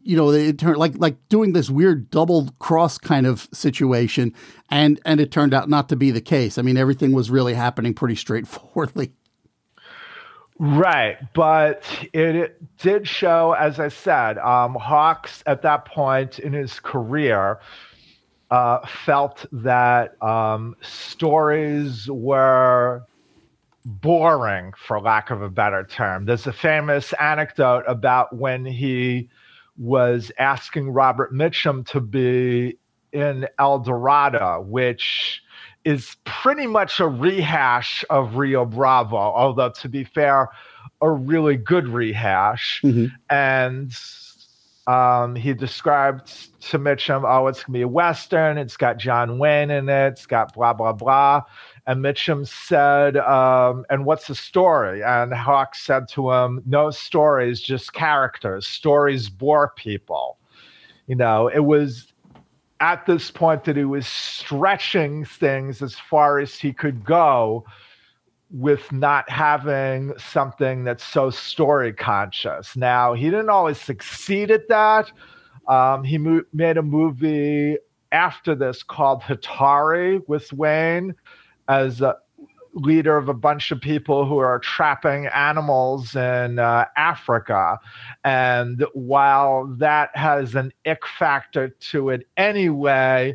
you 0.07 0.17
know 0.17 0.31
it 0.31 0.59
turned 0.59 0.77
like 0.77 0.97
like 0.99 1.17
doing 1.29 1.53
this 1.53 1.69
weird 1.69 2.11
double 2.11 2.49
cross 2.59 2.99
kind 2.99 3.27
of 3.27 3.49
situation 3.53 4.33
and 4.71 5.01
and 5.05 5.21
it 5.21 5.31
turned 5.31 5.53
out 5.53 5.69
not 5.69 5.89
to 5.89 5.97
be 5.97 6.11
the 6.11 6.21
case 6.21 6.59
i 6.59 6.63
mean 6.63 6.77
everything 6.77 7.13
was 7.13 7.31
really 7.31 7.55
happening 7.55 7.93
pretty 7.93 8.15
straightforwardly 8.15 9.13
Right, 10.59 11.19
but 11.35 11.85
it, 12.15 12.35
it, 12.35 12.79
did 12.79 13.07
show, 13.07 13.53
as 13.53 13.79
I 13.79 13.89
said, 13.89 14.39
um, 14.39 14.75
Hawks 14.75 15.43
at 15.45 15.61
that 15.63 15.85
point 15.85 16.39
in 16.39 16.55
his 16.55 16.81
career 16.81 17.61
uh, 18.51 18.79
felt 18.87 19.45
that 19.53 20.23
um, 20.23 20.75
stories 20.81 22.09
were 22.09 23.03
boring, 23.85 24.73
for 24.79 24.99
lack 24.99 25.31
of 25.31 25.43
a 25.43 25.51
better 25.51 25.85
term. 25.85 26.25
There's 26.25 26.47
a 26.47 26.55
famous 26.55 27.13
anecdote 27.15 27.85
about 27.87 28.35
when 28.35 28.65
he 28.65 29.29
was 29.79 30.33
asking 30.39 30.91
Robert 30.91 31.33
Mitchum 31.35 31.87
to 31.89 32.01
be 32.01 32.79
in 33.13 33.47
El 33.59 33.79
Dorado, 33.81 34.63
which 34.63 35.43
is 35.85 36.17
pretty 36.25 36.67
much 36.67 37.01
a 37.01 37.07
rehash 37.07 38.05
of 38.11 38.37
Rio 38.37 38.65
Bravo, 38.65 39.17
although 39.17 39.71
to 39.71 39.89
be 39.89 40.05
fair, 40.05 40.49
a 41.01 41.11
really 41.11 41.57
good 41.57 41.89
rehash. 41.89 42.81
Mm-hmm. 42.83 43.07
And 43.31 43.93
um, 44.87 45.35
he 45.35 45.53
described 45.53 46.61
to 46.71 46.79
Mitchum, 46.79 47.25
oh, 47.27 47.49
it's 47.49 47.61
going 47.61 47.73
to 47.73 47.79
be 47.79 47.83
a 47.83 47.89
Western. 47.89 48.57
It's 48.57 48.77
got 48.77 48.99
John 48.99 49.39
Wayne 49.39 49.71
in 49.71 49.89
it. 49.89 50.09
It's 50.09 50.27
got 50.27 50.55
blah, 50.55 50.73
blah, 50.73 50.93
blah. 50.93 51.43
And 51.87 52.05
Mitchum 52.05 52.47
said, 52.47 53.17
um, 53.17 53.85
and 53.91 54.05
what's 54.05 54.29
the 54.29 54.35
story? 54.35 55.03
And 55.03 55.33
Hawk 55.33 55.75
said 55.75 56.09
to 56.11 56.33
him, 56.33 56.63
no 56.67 56.91
stories, 56.91 57.61
just 57.61 57.93
characters. 57.93 58.67
Stories 58.67 59.29
bore 59.29 59.73
people. 59.77 60.39
You 61.07 61.17
know, 61.17 61.49
it 61.49 61.65
was 61.65 62.13
at 62.81 63.07
this 63.07 63.31
point 63.31 63.65
that 63.65 63.77
he 63.77 63.85
was 63.85 64.07
stretching 64.07 65.25
things 65.25 65.83
as 65.83 65.95
far 65.95 66.39
as 66.39 66.57
he 66.57 66.73
could 66.73 67.05
go 67.05 67.65
with 68.51 68.93
not 68.93 69.29
having 69.29 70.13
something 70.19 70.85
that's 70.85 71.05
so 71.05 71.31
story 71.31 71.93
conscious. 71.93 72.77
Now, 72.77 73.13
he 73.15 73.25
didn't 73.25 73.51
always 73.51 73.81
succeed 73.81 74.51
at 74.51 74.69
that. 74.69 75.11
Um, 75.69 76.05
he 76.05 76.17
mo- 76.19 76.45
made 76.53 76.77
a 76.77 76.83
movie 76.83 77.77
after 78.13 78.55
this 78.55 78.83
called 78.83 79.23
Hatari 79.23 80.23
with 80.29 80.53
Wayne 80.53 81.15
as 81.69 82.01
a 82.01 82.17
leader 82.73 83.17
of 83.17 83.29
a 83.29 83.35
bunch 83.35 83.73
of 83.73 83.81
people 83.81 84.27
who 84.27 84.39
are 84.39 84.59
trapping 84.59 85.27
animals 85.29 86.15
in 86.15 86.59
uh, 86.59 86.85
Africa. 86.97 87.79
And 88.23 88.85
while 88.93 89.67
that 89.79 90.11
has 90.15 90.55
an 90.55 90.73
ick 90.87 91.07
factor 91.19 91.71
to 91.91 92.11
it 92.11 92.29
anyway, 92.37 93.35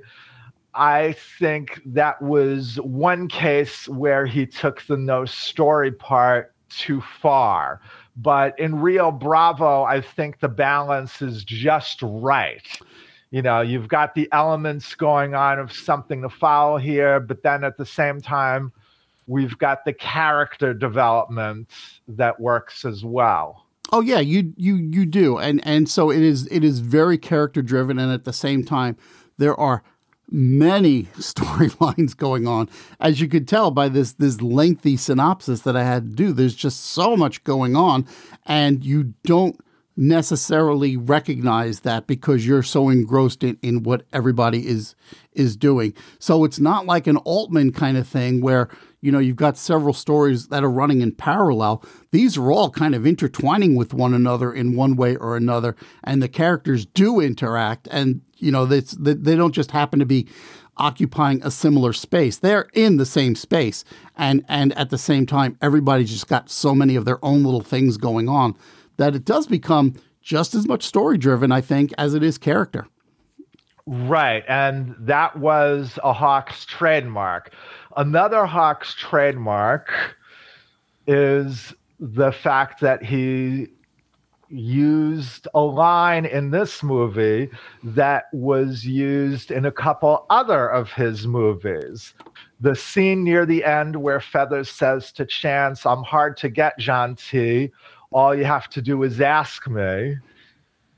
I 0.74 1.16
think 1.40 1.82
that 1.86 2.22
was 2.22 2.76
one 2.78 3.28
case 3.28 3.88
where 3.90 4.26
he 4.26 4.46
took 4.46 4.86
the 4.88 4.98
no 4.98 5.26
story 5.26 5.92
part 5.92 6.54
too 6.70 7.02
far. 7.02 7.82
But 8.16 8.58
in 8.60 8.80
Rio 8.80 9.12
Bravo, 9.12 9.84
I 9.84 10.02
think 10.02 10.40
the 10.40 10.50
balance 10.50 11.22
is 11.22 11.44
just 11.44 12.00
right. 12.02 12.66
You 13.32 13.42
know, 13.42 13.62
you've 13.62 13.88
got 13.88 14.16
the 14.16 14.28
elements 14.32 14.94
going 14.96 15.36
on 15.36 15.60
of 15.60 15.72
something 15.72 16.22
to 16.22 16.30
follow 16.30 16.78
here, 16.78 17.20
but 17.20 17.44
then 17.44 17.64
at 17.64 17.78
the 17.78 17.86
same 17.86 18.20
time, 18.20 18.74
we've 19.28 19.58
got 19.58 19.86
the 19.86 19.94
character 19.94 20.74
development 20.74 21.70
that 22.08 22.40
works 22.40 22.84
as 22.84 23.04
well. 23.04 23.66
Oh 23.94 24.02
yeah, 24.02 24.20
you 24.20 24.54
you 24.58 24.76
you 24.76 25.06
do. 25.06 25.38
And 25.38 25.66
and 25.66 25.90
so 25.90 26.12
it 26.12 26.22
is 26.22 26.48
it 26.48 26.64
is 26.64 26.80
very 26.80 27.18
character 27.18 27.62
driven 27.62 28.00
and 28.00 28.12
at 28.12 28.24
the 28.24 28.34
same 28.34 28.64
time 28.64 28.98
there 29.38 29.56
are 29.60 29.84
many 30.32 31.04
storylines 31.18 32.16
going 32.16 32.48
on. 32.48 32.70
As 33.00 33.20
you 33.20 33.28
could 33.28 33.48
tell 33.48 33.72
by 33.72 33.90
this 33.90 34.14
this 34.14 34.42
lengthy 34.42 34.98
synopsis 34.98 35.62
that 35.62 35.76
I 35.76 35.84
had 35.84 36.10
to 36.10 36.16
do, 36.16 36.34
there's 36.34 36.56
just 36.56 36.86
so 36.86 37.18
much 37.18 37.44
going 37.44 37.76
on, 37.76 38.08
and 38.46 38.84
you 38.84 39.14
don't 39.24 39.60
necessarily 39.98 40.98
recognize 40.98 41.82
that 41.82 42.08
because 42.08 42.46
you're 42.46 42.64
so 42.64 42.90
engrossed 42.90 43.44
in, 43.44 43.58
in 43.62 43.84
what 43.84 44.04
everybody 44.14 44.68
is 44.68 44.96
is 45.34 45.56
doing. 45.56 45.94
So 46.20 46.44
it's 46.44 46.60
not 46.60 46.86
like 46.86 47.08
an 47.08 47.18
Altman 47.18 47.72
kind 47.72 47.98
of 47.98 48.08
thing 48.08 48.42
where 48.42 48.70
you 49.02 49.12
know 49.12 49.20
you've 49.20 49.36
got 49.36 49.58
several 49.58 49.94
stories 49.94 50.48
that 50.48 50.64
are 50.64 50.72
running 50.72 51.02
in 51.02 51.14
parallel. 51.14 51.84
These 52.12 52.38
are 52.38 52.52
all 52.52 52.70
kind 52.70 52.96
of 52.96 53.06
intertwining 53.06 53.76
with 53.76 53.94
one 53.94 54.14
another 54.14 54.54
in 54.54 54.76
one 54.76 54.96
way 54.96 55.16
or 55.16 55.36
another, 55.36 55.76
and 56.04 56.22
the 56.22 56.30
characters 56.30 56.86
do 56.86 57.20
interact. 57.20 57.88
And 57.92 58.22
you 58.38 58.52
know 58.52 58.66
they 58.66 58.82
they 58.82 59.36
don't 59.36 59.56
just 59.56 59.72
happen 59.72 60.00
to 60.00 60.06
be 60.06 60.28
occupying 60.78 61.44
a 61.44 61.52
similar 61.52 61.94
space. 61.94 62.38
They're 62.38 62.70
in 62.74 62.98
the 62.98 63.06
same 63.06 63.36
space, 63.36 63.84
and 64.16 64.46
and 64.48 64.74
at 64.78 64.90
the 64.90 64.98
same 64.98 65.26
time, 65.26 65.58
everybody's 65.62 66.12
just 66.12 66.28
got 66.28 66.50
so 66.50 66.74
many 66.74 66.96
of 66.96 67.06
their 67.06 67.24
own 67.24 67.44
little 67.44 67.62
things 67.62 67.98
going 67.98 68.30
on 68.30 68.56
that 69.02 69.16
it 69.16 69.26
does 69.26 69.48
become 69.48 69.96
just 70.22 70.54
as 70.54 70.68
much 70.68 70.84
story 70.84 71.18
driven, 71.18 71.52
I 71.52 71.60
think, 71.60 71.92
as 71.98 72.14
it 72.14 72.22
is 72.22 72.38
character. 72.38 72.86
Right. 73.88 74.44
And 74.48 74.96
that 75.00 75.40
was 75.40 75.98
a 76.04 76.14
Hawks 76.14 76.66
trademark. 76.66 77.52
Another 77.98 78.46
Hawks 78.46 78.94
trademark 78.94 79.90
is 81.08 81.74
the 82.00 82.32
fact 82.32 82.80
that 82.82 83.04
he 83.04 83.70
used 84.50 85.48
a 85.56 85.62
line 85.62 86.26
in 86.28 86.52
this 86.52 86.84
movie 86.84 87.50
that 87.84 88.26
was 88.34 88.86
used 88.86 89.50
in 89.50 89.66
a 89.66 89.72
couple 89.72 90.28
other 90.30 90.70
of 90.70 90.92
his 90.92 91.26
movies. 91.26 92.14
The 92.60 92.76
scene 92.76 93.24
near 93.24 93.48
the 93.48 93.66
end 93.66 93.96
where 93.96 94.20
Feathers 94.20 94.70
says 94.70 95.12
to 95.14 95.26
Chance, 95.26 95.88
I'm 95.88 96.04
hard 96.04 96.38
to 96.38 96.50
get, 96.50 96.78
John 96.78 97.16
T 97.16 97.72
all 98.12 98.36
you 98.36 98.46
have 98.46 98.70
to 98.70 98.82
do 98.82 99.04
is 99.04 99.22
ask 99.22 99.68
me. 99.68 100.18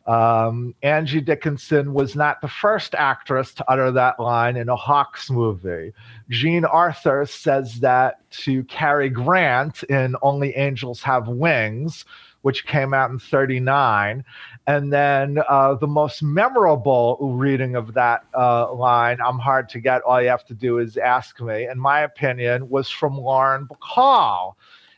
Um, 0.06 0.76
Angie 0.84 1.22
Dickinson 1.22 1.94
was 1.94 2.14
not 2.14 2.42
the 2.42 2.48
first 2.50 2.94
actress 2.94 3.54
to 3.54 3.72
utter 3.72 3.90
that 3.92 4.20
line 4.20 4.58
in 4.58 4.68
a 4.68 4.76
Hawks 4.76 5.30
movie. 5.30 5.94
Jean 6.30 6.66
Arthur 6.66 7.26
says 7.26 7.80
that 7.80 8.30
to 8.32 8.66
Cary 8.66 9.10
Grant 9.10 9.84
in 9.84 10.18
Only 10.22 10.54
Angels 10.56 11.02
Have 11.04 11.30
Wings, 11.30 12.04
which 12.42 12.66
came 12.66 12.94
out 12.94 13.12
in 13.12 13.20
39. 13.20 14.26
And 14.68 14.92
then 14.92 15.40
uh, 15.48 15.76
the 15.76 15.88
most 15.88 16.22
memorable 16.22 17.18
reading 17.22 17.78
of 17.78 17.94
that 17.94 18.26
uh, 18.38 18.74
line, 18.74 19.20
I'm 19.26 19.40
hard 19.40 19.70
to 19.70 19.80
get, 19.80 20.02
all 20.02 20.22
you 20.22 20.28
have 20.28 20.46
to 20.48 20.54
do 20.54 20.80
is 20.80 20.98
ask 20.98 21.40
me, 21.40 21.70
in 21.70 21.80
my 21.80 22.02
opinion, 22.02 22.70
was 22.70 22.90
from 22.90 23.18
Lauren 23.18 23.68
Bacall 23.68 24.56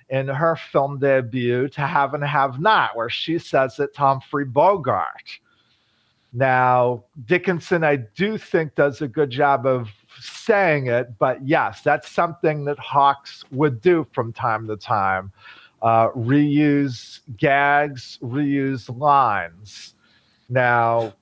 in 0.10 0.28
her 0.28 0.56
film 0.56 1.00
debut 1.00 1.68
to 1.70 1.82
Have 1.82 2.14
and 2.14 2.24
Have 2.24 2.60
Not, 2.60 2.96
where 2.96 3.10
she 3.10 3.40
says 3.40 3.80
it 3.80 3.94
to 3.96 4.00
Humphrey 4.00 4.46
Bogart. 4.46 5.40
Now, 6.34 7.06
Dickinson, 7.26 7.84
I 7.84 7.96
do 7.96 8.38
think, 8.38 8.76
does 8.76 9.02
a 9.02 9.08
good 9.08 9.30
job 9.30 9.66
of 9.66 9.90
saying 10.20 10.88
it, 10.88 11.18
but 11.18 11.46
yes, 11.48 11.82
that's 11.82 12.10
something 12.10 12.66
that 12.66 12.78
Hawks 12.78 13.44
would 13.52 13.82
do 13.82 14.06
from 14.12 14.34
time 14.34 14.68
to 14.68 14.76
time 14.76 15.32
uh, 15.82 16.10
reuse 16.12 17.20
gags, 17.38 18.18
reuse 18.22 18.96
lines. 18.98 19.94
Now, 20.50 21.14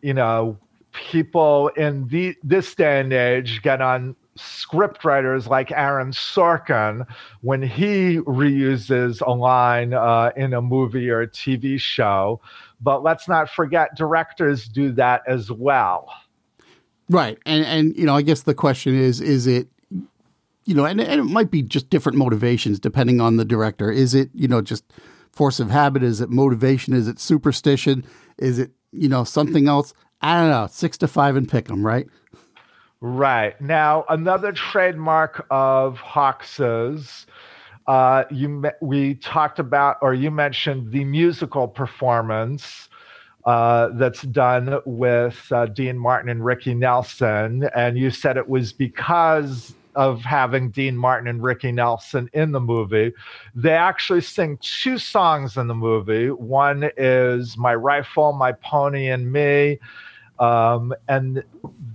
you 0.00 0.14
know, 0.14 0.58
people 0.92 1.68
in 1.76 2.08
the, 2.08 2.34
this 2.42 2.74
day 2.74 3.00
and 3.00 3.12
age 3.12 3.60
get 3.62 3.80
on 3.82 4.16
scriptwriters 4.38 5.48
like 5.48 5.70
Aaron 5.72 6.12
Sorkin 6.12 7.06
when 7.40 7.62
he 7.62 8.18
reuses 8.18 9.20
a 9.20 9.30
line 9.30 9.94
uh, 9.94 10.30
in 10.36 10.54
a 10.54 10.62
movie 10.62 11.10
or 11.10 11.22
a 11.22 11.28
TV 11.28 11.78
show. 11.78 12.40
But 12.80 13.02
let's 13.02 13.28
not 13.28 13.50
forget, 13.50 13.96
directors 13.96 14.68
do 14.68 14.92
that 14.92 15.22
as 15.26 15.50
well. 15.50 16.10
Right, 17.10 17.38
and 17.46 17.64
and 17.64 17.96
you 17.96 18.04
know, 18.04 18.14
I 18.14 18.22
guess 18.22 18.42
the 18.42 18.54
question 18.54 18.94
is, 18.94 19.20
is 19.20 19.46
it, 19.46 19.68
you 20.64 20.74
know, 20.74 20.84
and, 20.84 21.00
and 21.00 21.20
it 21.20 21.24
might 21.24 21.50
be 21.50 21.62
just 21.62 21.88
different 21.88 22.18
motivations 22.18 22.78
depending 22.78 23.20
on 23.20 23.38
the 23.38 23.44
director. 23.44 23.90
Is 23.90 24.14
it, 24.14 24.28
you 24.34 24.46
know, 24.46 24.60
just 24.60 24.84
force 25.32 25.58
of 25.58 25.70
habit? 25.70 26.02
Is 26.02 26.20
it 26.20 26.28
motivation? 26.28 26.92
Is 26.92 27.08
it 27.08 27.18
superstition? 27.18 28.04
Is 28.36 28.58
it, 28.58 28.72
you 28.92 29.08
know, 29.08 29.24
something 29.24 29.68
else? 29.68 29.94
I 30.20 30.38
don't 30.38 30.50
know. 30.50 30.66
Six 30.70 30.98
to 30.98 31.08
five 31.08 31.36
and 31.36 31.48
pick 31.48 31.68
them, 31.68 31.84
right? 31.84 32.06
Right. 33.00 33.60
Now, 33.60 34.04
another 34.08 34.50
trademark 34.50 35.46
of 35.50 35.98
Hawks's, 35.98 37.26
uh, 37.86 38.24
you 38.30 38.64
we 38.80 39.14
talked 39.14 39.60
about, 39.60 39.98
or 40.02 40.14
you 40.14 40.32
mentioned 40.32 40.90
the 40.90 41.04
musical 41.04 41.68
performance 41.68 42.88
uh, 43.44 43.90
that's 43.94 44.22
done 44.22 44.80
with 44.84 45.46
uh, 45.52 45.66
Dean 45.66 45.96
Martin 45.96 46.28
and 46.28 46.44
Ricky 46.44 46.74
Nelson, 46.74 47.68
and 47.74 47.96
you 47.96 48.10
said 48.10 48.36
it 48.36 48.48
was 48.48 48.72
because 48.72 49.74
of 49.94 50.20
having 50.22 50.70
Dean 50.70 50.96
Martin 50.96 51.28
and 51.28 51.42
Ricky 51.42 51.70
Nelson 51.70 52.28
in 52.32 52.50
the 52.50 52.60
movie. 52.60 53.12
They 53.54 53.72
actually 53.72 54.22
sing 54.22 54.58
two 54.60 54.98
songs 54.98 55.56
in 55.56 55.68
the 55.68 55.74
movie. 55.74 56.30
One 56.30 56.90
is 56.96 57.56
"My 57.56 57.76
Rifle, 57.76 58.32
My 58.32 58.52
Pony, 58.52 59.06
and 59.06 59.30
Me." 59.30 59.78
Um, 60.38 60.94
and 61.08 61.42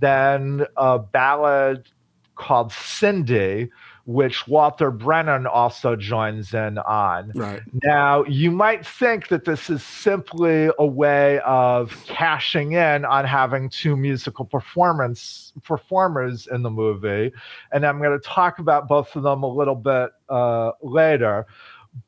then 0.00 0.66
a 0.76 0.98
ballad 0.98 1.88
called 2.34 2.72
Cindy, 2.72 3.70
which 4.06 4.46
Walter 4.46 4.90
Brennan 4.90 5.46
also 5.46 5.96
joins 5.96 6.52
in 6.52 6.78
on. 6.78 7.32
Right. 7.34 7.62
Now, 7.82 8.24
you 8.24 8.50
might 8.50 8.84
think 8.84 9.28
that 9.28 9.44
this 9.44 9.70
is 9.70 9.82
simply 9.82 10.68
a 10.78 10.86
way 10.86 11.40
of 11.40 12.04
cashing 12.06 12.72
in 12.72 13.04
on 13.04 13.24
having 13.24 13.70
two 13.70 13.96
musical 13.96 14.44
performance 14.44 15.52
performers 15.62 16.46
in 16.46 16.62
the 16.62 16.70
movie, 16.70 17.32
and 17.72 17.86
I'm 17.86 17.98
going 17.98 18.18
to 18.18 18.24
talk 18.24 18.58
about 18.58 18.88
both 18.88 19.16
of 19.16 19.22
them 19.22 19.42
a 19.42 19.48
little 19.48 19.76
bit 19.76 20.10
uh, 20.28 20.72
later. 20.82 21.46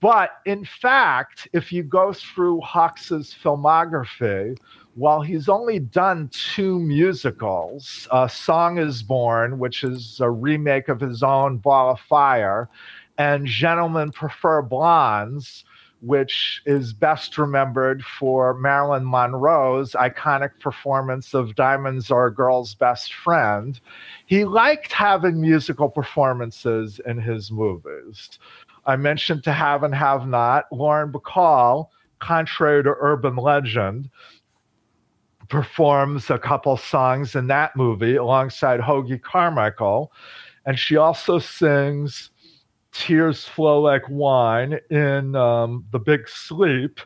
But 0.00 0.32
in 0.44 0.64
fact, 0.64 1.48
if 1.52 1.72
you 1.72 1.82
go 1.82 2.12
through 2.12 2.60
Hawks's 2.60 3.34
filmography, 3.42 4.58
while 4.96 5.20
he's 5.20 5.48
only 5.48 5.78
done 5.78 6.28
two 6.32 6.78
musicals, 6.78 8.08
A 8.10 8.28
Song 8.28 8.78
is 8.78 9.02
Born, 9.02 9.58
which 9.58 9.84
is 9.84 10.20
a 10.20 10.30
remake 10.30 10.88
of 10.88 11.00
his 11.00 11.22
own 11.22 11.58
Ball 11.58 11.92
of 11.92 12.00
Fire, 12.00 12.70
and 13.18 13.46
Gentlemen 13.46 14.10
Prefer 14.10 14.62
Blondes, 14.62 15.64
which 16.00 16.62
is 16.64 16.94
best 16.94 17.36
remembered 17.36 18.02
for 18.04 18.54
Marilyn 18.54 19.04
Monroe's 19.04 19.92
iconic 19.92 20.58
performance 20.60 21.34
of 21.34 21.54
Diamonds 21.54 22.10
Are 22.10 22.26
a 22.26 22.34
Girl's 22.34 22.74
Best 22.74 23.12
Friend. 23.12 23.78
He 24.24 24.46
liked 24.46 24.92
having 24.92 25.38
musical 25.38 25.90
performances 25.90 27.00
in 27.06 27.18
his 27.18 27.50
movies. 27.50 28.38
I 28.86 28.96
mentioned 28.96 29.44
To 29.44 29.52
Have 29.52 29.82
and 29.82 29.94
Have 29.94 30.26
Not, 30.26 30.64
Lauren 30.72 31.12
Bacall, 31.12 31.88
contrary 32.18 32.82
to 32.82 32.94
urban 32.98 33.36
legend, 33.36 34.08
performs 35.48 36.30
a 36.30 36.38
couple 36.38 36.76
songs 36.76 37.34
in 37.34 37.46
that 37.48 37.76
movie 37.76 38.16
alongside 38.16 38.80
Hoagy 38.80 39.20
Carmichael. 39.20 40.12
And 40.64 40.78
she 40.78 40.96
also 40.96 41.38
sings 41.38 42.30
Tears 42.92 43.44
Flow 43.44 43.80
Like 43.80 44.08
Wine 44.08 44.78
in 44.90 45.36
um, 45.36 45.84
The 45.92 45.98
Big 45.98 46.28
Sleep. 46.28 47.00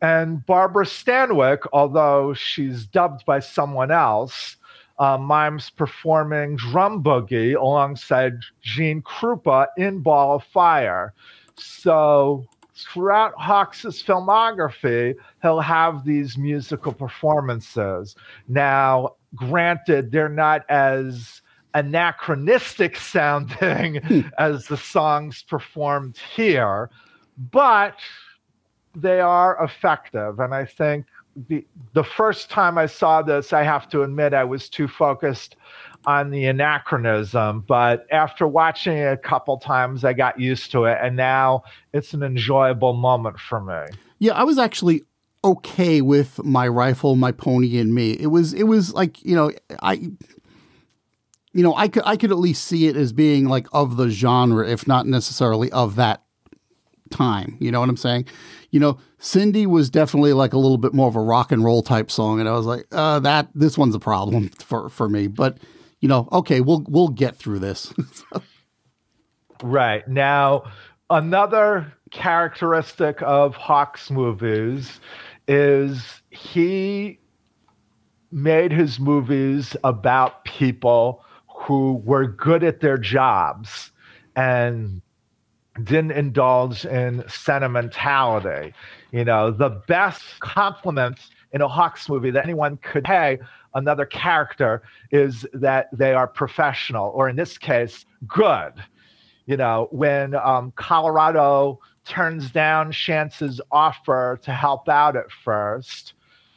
And 0.00 0.44
Barbara 0.46 0.84
Stanwyck, 0.84 1.66
although 1.72 2.32
she's 2.34 2.86
dubbed 2.86 3.24
by 3.24 3.40
someone 3.40 3.90
else, 3.90 4.56
uh, 4.98 5.18
mimes 5.18 5.70
performing 5.70 6.56
Drum 6.56 7.02
Boogie 7.02 7.56
alongside 7.56 8.34
Gene 8.62 9.02
Krupa 9.02 9.66
in 9.76 10.00
Ball 10.00 10.36
of 10.36 10.44
Fire. 10.44 11.14
So 11.56 12.46
throughout 12.84 13.34
Hawks's 13.38 14.02
filmography, 14.02 15.14
he'll 15.42 15.60
have 15.60 16.04
these 16.04 16.38
musical 16.38 16.92
performances. 16.92 18.14
Now, 18.48 19.16
granted, 19.34 20.12
they're 20.12 20.28
not 20.28 20.68
as 20.68 21.42
anachronistic 21.74 22.96
sounding 23.14 23.96
hmm. 24.02 24.20
as 24.38 24.66
the 24.66 24.76
songs 24.76 25.42
performed 25.42 26.18
here, 26.34 26.90
but 27.50 27.96
they 28.94 29.20
are 29.20 29.62
effective. 29.62 30.40
And 30.40 30.54
I 30.54 30.64
think 30.64 31.06
the 31.48 31.64
the 31.92 32.04
first 32.04 32.50
time 32.50 32.78
I 32.78 32.86
saw 32.86 33.22
this, 33.22 33.52
I 33.52 33.62
have 33.62 33.88
to 33.90 34.02
admit 34.02 34.34
I 34.34 34.44
was 34.44 34.68
too 34.68 34.88
focused 34.88 35.56
on 36.04 36.30
the 36.30 36.46
anachronism, 36.46 37.64
but 37.66 38.06
after 38.10 38.46
watching 38.46 38.96
it 38.96 39.12
a 39.12 39.16
couple 39.16 39.58
times, 39.58 40.04
I 40.04 40.12
got 40.12 40.40
used 40.40 40.70
to 40.72 40.84
it, 40.84 40.98
and 41.02 41.16
now 41.16 41.64
it's 41.92 42.14
an 42.14 42.22
enjoyable 42.22 42.94
moment 42.94 43.38
for 43.38 43.60
me. 43.60 43.96
Yeah, 44.18 44.32
I 44.32 44.44
was 44.44 44.58
actually 44.58 45.02
okay 45.44 46.00
with 46.00 46.42
my 46.44 46.66
rifle, 46.66 47.16
my 47.16 47.32
pony, 47.32 47.78
and 47.78 47.94
me. 47.94 48.12
It 48.12 48.28
was 48.28 48.52
it 48.54 48.64
was 48.64 48.92
like 48.92 49.22
you 49.24 49.34
know 49.34 49.52
I 49.82 49.94
you 51.52 51.62
know 51.62 51.74
I 51.74 51.88
could 51.88 52.02
I 52.06 52.16
could 52.16 52.30
at 52.30 52.38
least 52.38 52.64
see 52.64 52.86
it 52.86 52.96
as 52.96 53.12
being 53.12 53.46
like 53.46 53.66
of 53.72 53.96
the 53.96 54.08
genre, 54.08 54.68
if 54.68 54.86
not 54.86 55.06
necessarily 55.06 55.70
of 55.72 55.96
that 55.96 56.22
time. 57.10 57.56
You 57.60 57.70
know 57.70 57.80
what 57.80 57.88
I'm 57.88 57.96
saying? 57.96 58.26
You 58.70 58.80
know, 58.80 58.98
Cindy 59.18 59.66
was 59.66 59.90
definitely 59.90 60.32
like 60.32 60.52
a 60.52 60.58
little 60.58 60.78
bit 60.78 60.94
more 60.94 61.08
of 61.08 61.16
a 61.16 61.20
rock 61.20 61.52
and 61.52 61.64
roll 61.64 61.82
type 61.82 62.10
song, 62.10 62.40
and 62.40 62.48
I 62.48 62.52
was 62.52 62.66
like, 62.66 62.86
uh, 62.92 63.20
that 63.20 63.48
this 63.54 63.78
one's 63.78 63.94
a 63.94 64.00
problem 64.00 64.48
for 64.58 64.88
for 64.88 65.08
me. 65.08 65.26
But 65.26 65.58
you 66.00 66.08
know, 66.08 66.28
okay, 66.32 66.60
we'll 66.60 66.84
we'll 66.88 67.08
get 67.08 67.36
through 67.36 67.58
this. 67.58 67.92
right 69.62 70.06
now, 70.06 70.64
another 71.10 71.92
characteristic 72.10 73.20
of 73.22 73.54
Hawks 73.56 74.10
movies 74.10 75.00
is 75.46 76.22
he 76.30 77.18
made 78.30 78.72
his 78.72 79.00
movies 79.00 79.74
about 79.84 80.44
people 80.44 81.24
who 81.48 81.94
were 82.04 82.26
good 82.26 82.62
at 82.62 82.80
their 82.80 82.98
jobs 82.98 83.90
and 84.36 85.00
didn't 85.82 86.12
indulge 86.12 86.84
in 86.84 87.24
sentimentality. 87.28 88.74
You 89.10 89.24
know, 89.24 89.50
the 89.50 89.70
best 89.70 90.22
compliment 90.40 91.18
in 91.52 91.62
a 91.62 91.68
Hawks 91.68 92.08
movie 92.08 92.30
that 92.30 92.44
anyone 92.44 92.76
could 92.78 93.04
pay 93.04 93.38
another 93.74 94.06
character 94.06 94.82
is 95.10 95.46
that 95.52 95.88
they 95.92 96.14
are 96.14 96.26
professional, 96.26 97.10
or 97.14 97.28
in 97.28 97.36
this 97.36 97.58
case, 97.58 98.06
good. 98.26 98.72
You 99.46 99.56
know, 99.56 99.88
when 99.90 100.34
um, 100.34 100.72
Colorado 100.76 101.80
turns 102.04 102.50
down 102.50 102.92
Chance's 102.92 103.60
offer 103.70 104.38
to 104.42 104.52
help 104.52 104.88
out 104.88 105.16
at 105.16 105.30
first, 105.30 106.14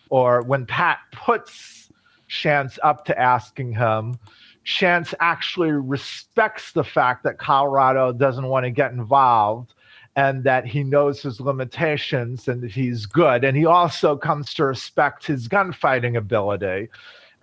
or 0.09 0.41
when 0.41 0.65
Pat 0.65 0.99
puts 1.11 1.89
Chance 2.27 2.79
up 2.81 3.03
to 3.05 3.19
asking 3.19 3.73
him, 3.73 4.17
Chance 4.63 5.13
actually 5.19 5.71
respects 5.71 6.71
the 6.71 6.83
fact 6.83 7.23
that 7.23 7.37
Colorado 7.37 8.13
doesn't 8.13 8.47
want 8.47 8.63
to 8.65 8.71
get 8.71 8.91
involved 8.91 9.73
and 10.15 10.43
that 10.43 10.65
he 10.65 10.83
knows 10.83 11.21
his 11.21 11.39
limitations 11.39 12.47
and 12.47 12.61
that 12.61 12.71
he's 12.71 13.05
good. 13.05 13.43
And 13.43 13.55
he 13.55 13.65
also 13.65 14.17
comes 14.17 14.53
to 14.55 14.65
respect 14.65 15.25
his 15.25 15.47
gunfighting 15.47 16.17
ability 16.17 16.89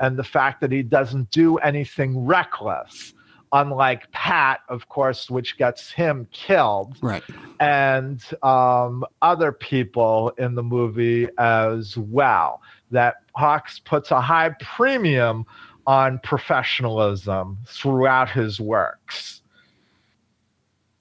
and 0.00 0.16
the 0.16 0.24
fact 0.24 0.60
that 0.60 0.70
he 0.70 0.82
doesn't 0.82 1.30
do 1.30 1.56
anything 1.58 2.24
reckless, 2.24 3.14
unlike 3.52 4.10
Pat, 4.12 4.60
of 4.68 4.88
course, 4.88 5.30
which 5.30 5.56
gets 5.56 5.90
him 5.90 6.28
killed. 6.30 6.96
Right. 7.00 7.22
And 7.58 8.22
um, 8.42 9.04
other 9.22 9.50
people 9.50 10.32
in 10.38 10.54
the 10.54 10.62
movie 10.62 11.28
as 11.38 11.96
well. 11.96 12.62
That 12.90 13.16
Hawks 13.34 13.80
puts 13.80 14.10
a 14.10 14.20
high 14.20 14.50
premium 14.60 15.44
on 15.86 16.20
professionalism 16.22 17.58
throughout 17.66 18.30
his 18.30 18.60
works. 18.60 19.42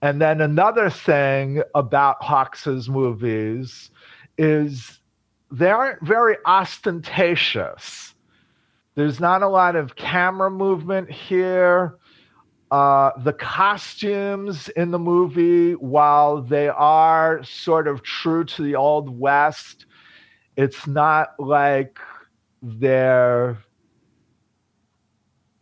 And 0.02 0.22
then 0.22 0.42
another 0.42 0.90
thing 0.90 1.64
about 1.74 2.24
Hawks's 2.24 2.88
movies 2.88 3.90
is 4.38 5.00
they 5.52 5.72
aren't 5.72 6.06
very 6.06 6.38
ostentatious. 6.46 8.14
There's 8.96 9.20
not 9.20 9.42
a 9.42 9.48
lot 9.48 9.76
of 9.76 9.96
camera 9.96 10.52
movement 10.52 11.12
here. 11.12 11.98
Uh, 12.70 13.12
the 13.24 13.34
costumes 13.34 14.70
in 14.70 14.92
the 14.92 15.00
movie, 15.00 15.74
while 15.74 16.42
they 16.42 16.68
are 16.68 17.44
sort 17.44 17.88
of 17.88 18.04
true 18.04 18.44
to 18.44 18.62
the 18.62 18.76
Old 18.76 19.18
West, 19.18 19.86
it's 20.58 20.86
not 20.86 21.30
like 21.40 21.98
they're 22.62 23.58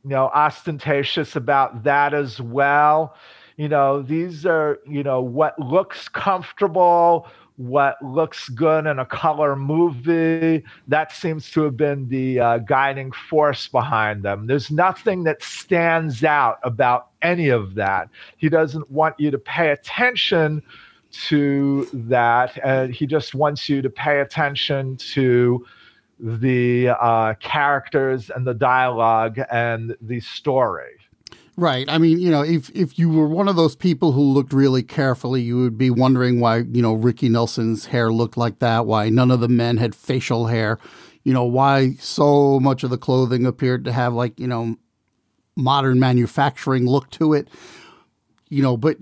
you 0.03 0.11
know 0.11 0.27
ostentatious 0.33 1.35
about 1.35 1.83
that 1.83 2.13
as 2.13 2.39
well 2.39 3.15
you 3.57 3.69
know 3.69 4.01
these 4.01 4.45
are 4.45 4.79
you 4.87 5.03
know 5.03 5.21
what 5.21 5.57
looks 5.59 6.07
comfortable 6.09 7.27
what 7.57 7.97
looks 8.03 8.49
good 8.49 8.85
in 8.85 8.99
a 8.99 9.05
color 9.05 9.55
movie. 9.55 10.63
That 10.87 11.11
seems 11.11 11.49
to 11.51 11.61
have 11.63 11.77
been 11.77 12.07
the 12.09 12.39
uh, 12.39 12.57
guiding 12.59 13.11
force 13.11 13.67
behind 13.67 14.23
them. 14.23 14.47
There's 14.47 14.69
nothing 14.69 15.23
that 15.23 15.41
stands 15.41 16.23
out 16.23 16.59
about 16.63 17.09
any 17.21 17.49
of 17.49 17.75
that. 17.75 18.09
He 18.37 18.49
doesn't 18.49 18.91
want 18.91 19.19
you 19.19 19.31
to 19.31 19.37
pay 19.37 19.69
attention 19.69 20.61
to 21.27 21.87
that 21.93 22.59
and 22.63 22.93
he 22.93 23.05
just 23.05 23.33
wants 23.33 23.69
you 23.69 23.81
to 23.81 23.89
pay 23.89 24.19
attention 24.19 24.97
to 24.97 25.65
the 26.19 26.89
uh, 26.89 27.35
characters 27.35 28.29
and 28.29 28.45
the 28.45 28.53
dialogue 28.53 29.39
and 29.49 29.95
the 30.01 30.19
story. 30.19 30.91
Right. 31.57 31.89
I 31.89 31.97
mean, 31.99 32.19
you 32.19 32.29
know, 32.29 32.41
if 32.41 32.69
if 32.71 32.99
you 32.99 33.09
were 33.09 33.27
one 33.27 33.47
of 33.47 33.55
those 33.55 33.75
people 33.75 34.11
who 34.11 34.21
looked 34.21 34.51
really 34.51 34.83
carefully, 34.83 35.41
you 35.41 35.57
would 35.61 35.77
be 35.77 35.89
wondering 35.89 36.41
why, 36.41 36.57
you 36.57 36.81
know, 36.81 36.93
Ricky 36.93 37.29
Nelson's 37.29 37.85
hair 37.85 38.11
looked 38.11 38.35
like 38.35 38.59
that, 38.59 38.85
why 38.85 39.09
none 39.09 39.31
of 39.31 39.39
the 39.39 39.47
men 39.47 39.77
had 39.77 39.95
facial 39.95 40.47
hair, 40.47 40.79
you 41.23 41.33
know, 41.33 41.45
why 41.45 41.93
so 41.93 42.59
much 42.59 42.83
of 42.83 42.89
the 42.89 42.97
clothing 42.97 43.45
appeared 43.45 43.85
to 43.85 43.93
have 43.93 44.13
like, 44.13 44.37
you 44.37 44.47
know, 44.47 44.75
modern 45.55 45.97
manufacturing 45.97 46.87
look 46.87 47.09
to 47.11 47.33
it. 47.33 47.47
You 48.49 48.61
know, 48.61 48.75
but 48.75 48.97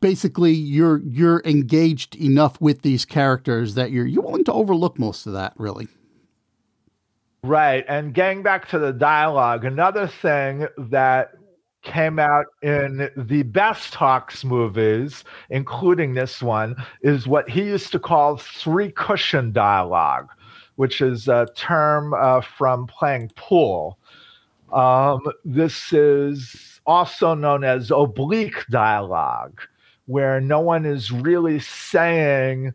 basically 0.00 0.52
you're 0.52 0.98
you're 0.98 1.40
engaged 1.46 2.14
enough 2.16 2.60
with 2.60 2.82
these 2.82 3.06
characters 3.06 3.74
that 3.74 3.90
you're 3.90 4.06
you're 4.06 4.22
willing 4.22 4.44
to 4.44 4.52
overlook 4.52 4.98
most 4.98 5.26
of 5.26 5.32
that, 5.32 5.54
really. 5.56 5.88
Right. 7.42 7.84
And 7.88 8.12
getting 8.12 8.42
back 8.42 8.68
to 8.70 8.78
the 8.78 8.92
dialogue, 8.92 9.64
another 9.64 10.08
thing 10.08 10.66
that 10.76 11.35
came 11.86 12.18
out 12.18 12.46
in 12.62 13.08
the 13.16 13.44
best 13.44 13.94
Hawks 13.94 14.44
movies, 14.44 15.22
including 15.50 16.14
this 16.14 16.42
one, 16.42 16.74
is 17.00 17.28
what 17.28 17.48
he 17.48 17.62
used 17.62 17.92
to 17.92 18.00
call 18.00 18.36
three 18.36 18.90
cushion 18.90 19.52
dialogue, 19.52 20.28
which 20.74 21.00
is 21.00 21.28
a 21.28 21.46
term 21.54 22.12
uh, 22.12 22.40
from 22.40 22.88
playing 22.88 23.30
pool. 23.36 23.98
Um, 24.72 25.20
this 25.44 25.92
is 25.92 26.80
also 26.86 27.34
known 27.34 27.62
as 27.62 27.92
oblique 27.92 28.66
dialogue, 28.68 29.60
where 30.06 30.40
no 30.40 30.60
one 30.60 30.84
is 30.84 31.12
really 31.12 31.60
saying 31.60 32.74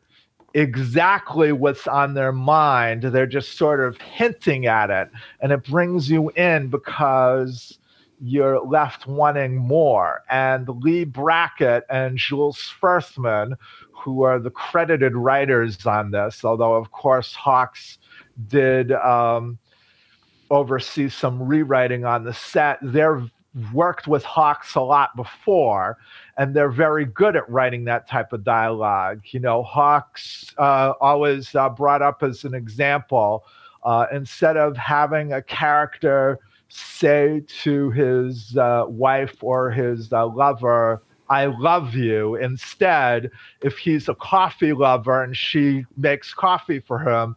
exactly 0.54 1.52
what's 1.52 1.86
on 1.86 2.14
their 2.14 2.32
mind. 2.32 3.04
They're 3.04 3.28
just 3.28 3.58
sort 3.58 3.82
of 3.82 3.98
hinting 3.98 4.68
at 4.68 4.90
it. 4.90 5.10
And 5.42 5.52
it 5.52 5.66
brings 5.66 6.10
you 6.10 6.30
in 6.32 6.70
because 6.70 7.78
you're 8.22 8.64
left 8.64 9.08
wanting 9.08 9.58
more. 9.58 10.24
And 10.30 10.68
Leigh 10.68 11.06
Brackett 11.06 11.86
and 11.90 12.18
Jules 12.18 12.74
Furthman, 12.80 13.56
who 13.92 14.24
are 14.24 14.40
the 14.40 14.52
credited 14.52 15.16
writers 15.16 15.86
on 15.86 16.12
this, 16.12 16.46
although, 16.46 16.76
of 16.76 16.92
course, 16.92 17.34
Hawks 17.34 17.98
did 18.48 18.92
um, 18.92 19.58
oversee 20.50 21.10
some 21.10 21.42
rewriting 21.42 22.06
on 22.06 22.24
the 22.24 22.34
set, 22.34 22.78
they're 22.82 23.24
worked 23.74 24.08
with 24.08 24.24
Hawks 24.24 24.76
a 24.76 24.82
lot 24.82 25.16
before, 25.16 25.98
and 26.38 26.56
they're 26.56 26.72
very 26.72 27.06
good 27.06 27.36
at 27.36 27.50
writing 27.50 27.86
that 27.86 28.08
type 28.08 28.32
of 28.34 28.44
dialogue. 28.44 29.22
You 29.32 29.40
know, 29.40 29.64
Hawks 29.64 30.54
uh, 30.58 30.94
always 31.02 31.54
uh, 31.56 31.70
brought 31.70 32.02
up 32.02 32.24
as 32.24 32.44
an 32.44 32.54
example 32.54 33.44
uh, 33.84 34.06
instead 34.12 34.58
of 34.58 34.78
having 34.78 35.34
a 35.34 35.42
character 35.42 36.40
say 36.72 37.44
to 37.64 37.92
his 37.92 38.58
uh, 38.58 38.86
wife 38.88 39.36
or 39.42 39.72
his 39.72 40.12
uh, 40.12 40.28
lover, 40.28 41.04
I 41.30 41.46
love 41.46 41.96
you. 41.96 42.36
Instead, 42.36 43.32
if 43.62 43.78
he's 43.78 44.10
a 44.10 44.16
coffee 44.16 44.74
lover 44.74 45.24
and 45.24 45.36
she 45.36 45.86
makes 45.98 46.34
coffee 46.34 46.80
for 46.80 47.00
him, 47.00 47.36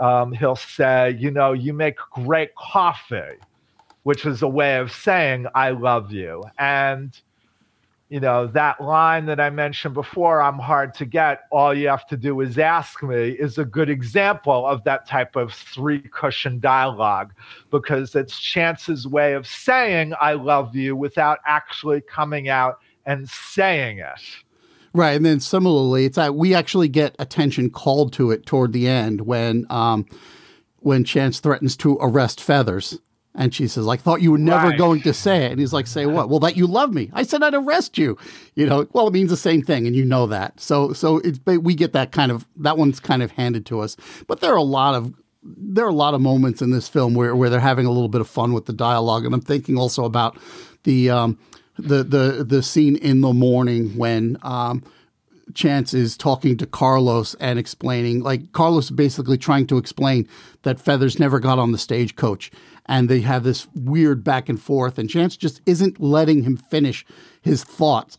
um, 0.00 0.32
he'll 0.32 0.56
say, 0.56 1.16
You 1.18 1.30
know, 1.30 1.52
you 1.52 1.72
make 1.72 1.96
great 2.12 2.54
coffee 2.54 3.38
which 4.04 4.24
is 4.24 4.42
a 4.42 4.48
way 4.48 4.76
of 4.76 4.92
saying 4.92 5.46
I 5.54 5.70
love 5.70 6.12
you. 6.12 6.44
And 6.58 7.18
you 8.14 8.20
know, 8.20 8.46
that 8.46 8.80
line 8.80 9.26
that 9.26 9.40
I 9.40 9.50
mentioned 9.50 9.92
before, 9.92 10.40
I'm 10.40 10.60
hard 10.60 10.94
to 10.94 11.04
get, 11.04 11.48
all 11.50 11.74
you 11.74 11.88
have 11.88 12.06
to 12.06 12.16
do 12.16 12.42
is 12.42 12.56
ask 12.60 13.02
me, 13.02 13.30
is 13.30 13.58
a 13.58 13.64
good 13.64 13.90
example 13.90 14.64
of 14.68 14.84
that 14.84 15.04
type 15.04 15.34
of 15.34 15.52
three 15.52 15.98
cushion 15.98 16.60
dialogue 16.60 17.34
because 17.72 18.14
it's 18.14 18.38
Chance's 18.38 19.08
way 19.08 19.32
of 19.32 19.48
saying 19.48 20.14
I 20.20 20.34
love 20.34 20.76
you 20.76 20.94
without 20.94 21.40
actually 21.44 22.02
coming 22.02 22.48
out 22.48 22.78
and 23.04 23.28
saying 23.28 23.98
it. 23.98 24.20
Right, 24.92 25.16
and 25.16 25.26
then 25.26 25.40
similarly, 25.40 26.04
it's 26.04 26.14
that 26.14 26.36
we 26.36 26.54
actually 26.54 26.86
get 26.86 27.16
attention 27.18 27.68
called 27.68 28.12
to 28.12 28.30
it 28.30 28.46
toward 28.46 28.72
the 28.72 28.86
end 28.86 29.22
when 29.22 29.66
um, 29.70 30.06
when 30.78 31.02
Chance 31.02 31.40
threatens 31.40 31.76
to 31.78 31.98
arrest 32.00 32.40
Feathers, 32.40 32.96
and 33.34 33.52
she 33.54 33.66
says, 33.66 33.88
I 33.88 33.96
thought 33.96 34.22
you 34.22 34.30
were 34.30 34.38
never 34.38 34.68
right. 34.68 34.78
going 34.78 35.00
to 35.02 35.12
say 35.12 35.46
it. 35.46 35.50
And 35.50 35.60
he's 35.60 35.72
like, 35.72 35.88
say 35.88 36.06
what? 36.06 36.28
Well, 36.28 36.38
that 36.40 36.56
you 36.56 36.66
love 36.66 36.92
me. 36.92 37.10
I 37.12 37.24
said 37.24 37.42
I'd 37.42 37.54
arrest 37.54 37.98
you. 37.98 38.16
You 38.54 38.66
know, 38.66 38.86
well, 38.92 39.08
it 39.08 39.12
means 39.12 39.30
the 39.30 39.36
same 39.36 39.62
thing, 39.62 39.86
and 39.86 39.96
you 39.96 40.04
know 40.04 40.26
that. 40.26 40.60
So, 40.60 40.92
so 40.92 41.18
it's 41.18 41.40
we 41.44 41.74
get 41.74 41.92
that 41.92 42.12
kind 42.12 42.30
of 42.30 42.46
that 42.56 42.78
one's 42.78 43.00
kind 43.00 43.22
of 43.22 43.32
handed 43.32 43.66
to 43.66 43.80
us. 43.80 43.96
But 44.26 44.40
there 44.40 44.52
are 44.52 44.56
a 44.56 44.62
lot 44.62 44.94
of 44.94 45.14
there 45.42 45.84
are 45.84 45.90
a 45.90 45.94
lot 45.94 46.14
of 46.14 46.20
moments 46.20 46.62
in 46.62 46.70
this 46.70 46.88
film 46.88 47.14
where 47.14 47.34
where 47.34 47.50
they're 47.50 47.60
having 47.60 47.86
a 47.86 47.90
little 47.90 48.08
bit 48.08 48.20
of 48.20 48.28
fun 48.28 48.52
with 48.52 48.66
the 48.66 48.72
dialogue, 48.72 49.24
and 49.24 49.34
I'm 49.34 49.40
thinking 49.40 49.76
also 49.76 50.04
about 50.04 50.38
the 50.84 51.10
um, 51.10 51.38
the 51.76 52.04
the 52.04 52.44
the 52.44 52.62
scene 52.62 52.96
in 52.96 53.20
the 53.20 53.32
morning 53.32 53.96
when 53.96 54.38
um, 54.42 54.84
Chance 55.52 55.92
is 55.92 56.16
talking 56.16 56.56
to 56.56 56.66
Carlos 56.66 57.34
and 57.34 57.58
explaining, 57.58 58.20
like 58.20 58.52
Carlos 58.52 58.90
basically 58.90 59.36
trying 59.36 59.66
to 59.66 59.76
explain 59.76 60.26
that 60.62 60.80
Feathers 60.80 61.18
never 61.18 61.38
got 61.38 61.58
on 61.58 61.72
the 61.72 61.78
stagecoach, 61.78 62.50
and 62.86 63.08
they 63.08 63.20
have 63.20 63.44
this 63.44 63.66
weird 63.74 64.22
back 64.22 64.48
and 64.48 64.60
forth, 64.60 64.98
and 64.98 65.08
Chance 65.08 65.36
just 65.36 65.60
isn't 65.66 66.00
letting 66.00 66.42
him 66.42 66.56
finish 66.56 67.04
his 67.40 67.64
thoughts. 67.64 68.18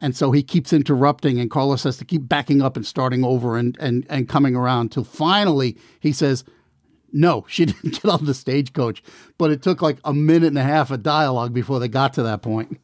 And 0.00 0.16
so 0.16 0.32
he 0.32 0.42
keeps 0.42 0.72
interrupting, 0.72 1.38
and 1.38 1.50
Carlos 1.50 1.84
has 1.84 1.96
to 1.98 2.04
keep 2.04 2.28
backing 2.28 2.60
up 2.60 2.76
and 2.76 2.84
starting 2.84 3.24
over 3.24 3.56
and, 3.56 3.76
and, 3.78 4.04
and 4.10 4.28
coming 4.28 4.56
around 4.56 4.90
till 4.90 5.04
finally 5.04 5.78
he 6.00 6.12
says, 6.12 6.44
No, 7.12 7.46
she 7.48 7.64
didn't 7.66 8.02
get 8.02 8.06
on 8.06 8.24
the 8.24 8.34
stagecoach. 8.34 9.02
But 9.38 9.52
it 9.52 9.62
took 9.62 9.80
like 9.80 9.98
a 10.04 10.12
minute 10.12 10.48
and 10.48 10.58
a 10.58 10.62
half 10.62 10.90
of 10.90 11.02
dialogue 11.02 11.54
before 11.54 11.78
they 11.78 11.88
got 11.88 12.14
to 12.14 12.22
that 12.24 12.42
point. 12.42 12.78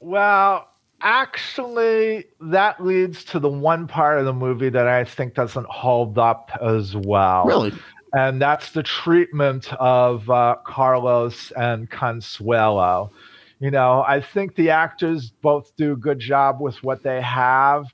Well, 0.00 0.68
actually, 1.00 2.26
that 2.40 2.84
leads 2.84 3.24
to 3.24 3.40
the 3.40 3.48
one 3.48 3.88
part 3.88 4.18
of 4.18 4.26
the 4.26 4.32
movie 4.32 4.68
that 4.68 4.86
I 4.86 5.04
think 5.04 5.34
doesn't 5.34 5.66
hold 5.66 6.18
up 6.18 6.50
as 6.60 6.94
well. 6.94 7.46
Really? 7.46 7.72
And 8.14 8.40
that's 8.40 8.72
the 8.72 8.82
treatment 8.82 9.70
of 9.74 10.30
uh, 10.30 10.56
Carlos 10.64 11.50
and 11.52 11.90
Consuelo. 11.90 13.12
You 13.60 13.70
know, 13.70 14.02
I 14.06 14.20
think 14.20 14.54
the 14.54 14.70
actors 14.70 15.32
both 15.42 15.74
do 15.76 15.92
a 15.92 15.96
good 15.96 16.20
job 16.20 16.60
with 16.60 16.82
what 16.84 17.02
they 17.02 17.20
have, 17.20 17.86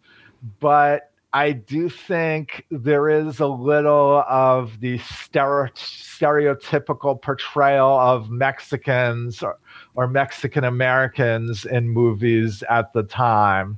but 0.60 1.10
I 1.32 1.50
do 1.50 1.88
think 1.88 2.64
there 2.70 3.08
is 3.08 3.40
a 3.40 3.48
little 3.48 4.22
of 4.28 4.78
the 4.78 4.98
stereotypical 4.98 7.20
portrayal 7.20 7.98
of 7.98 8.30
Mexicans 8.30 9.42
or, 9.42 9.58
or 9.96 10.06
Mexican 10.06 10.62
Americans 10.62 11.64
in 11.64 11.88
movies 11.88 12.62
at 12.70 12.92
the 12.92 13.02
time. 13.02 13.76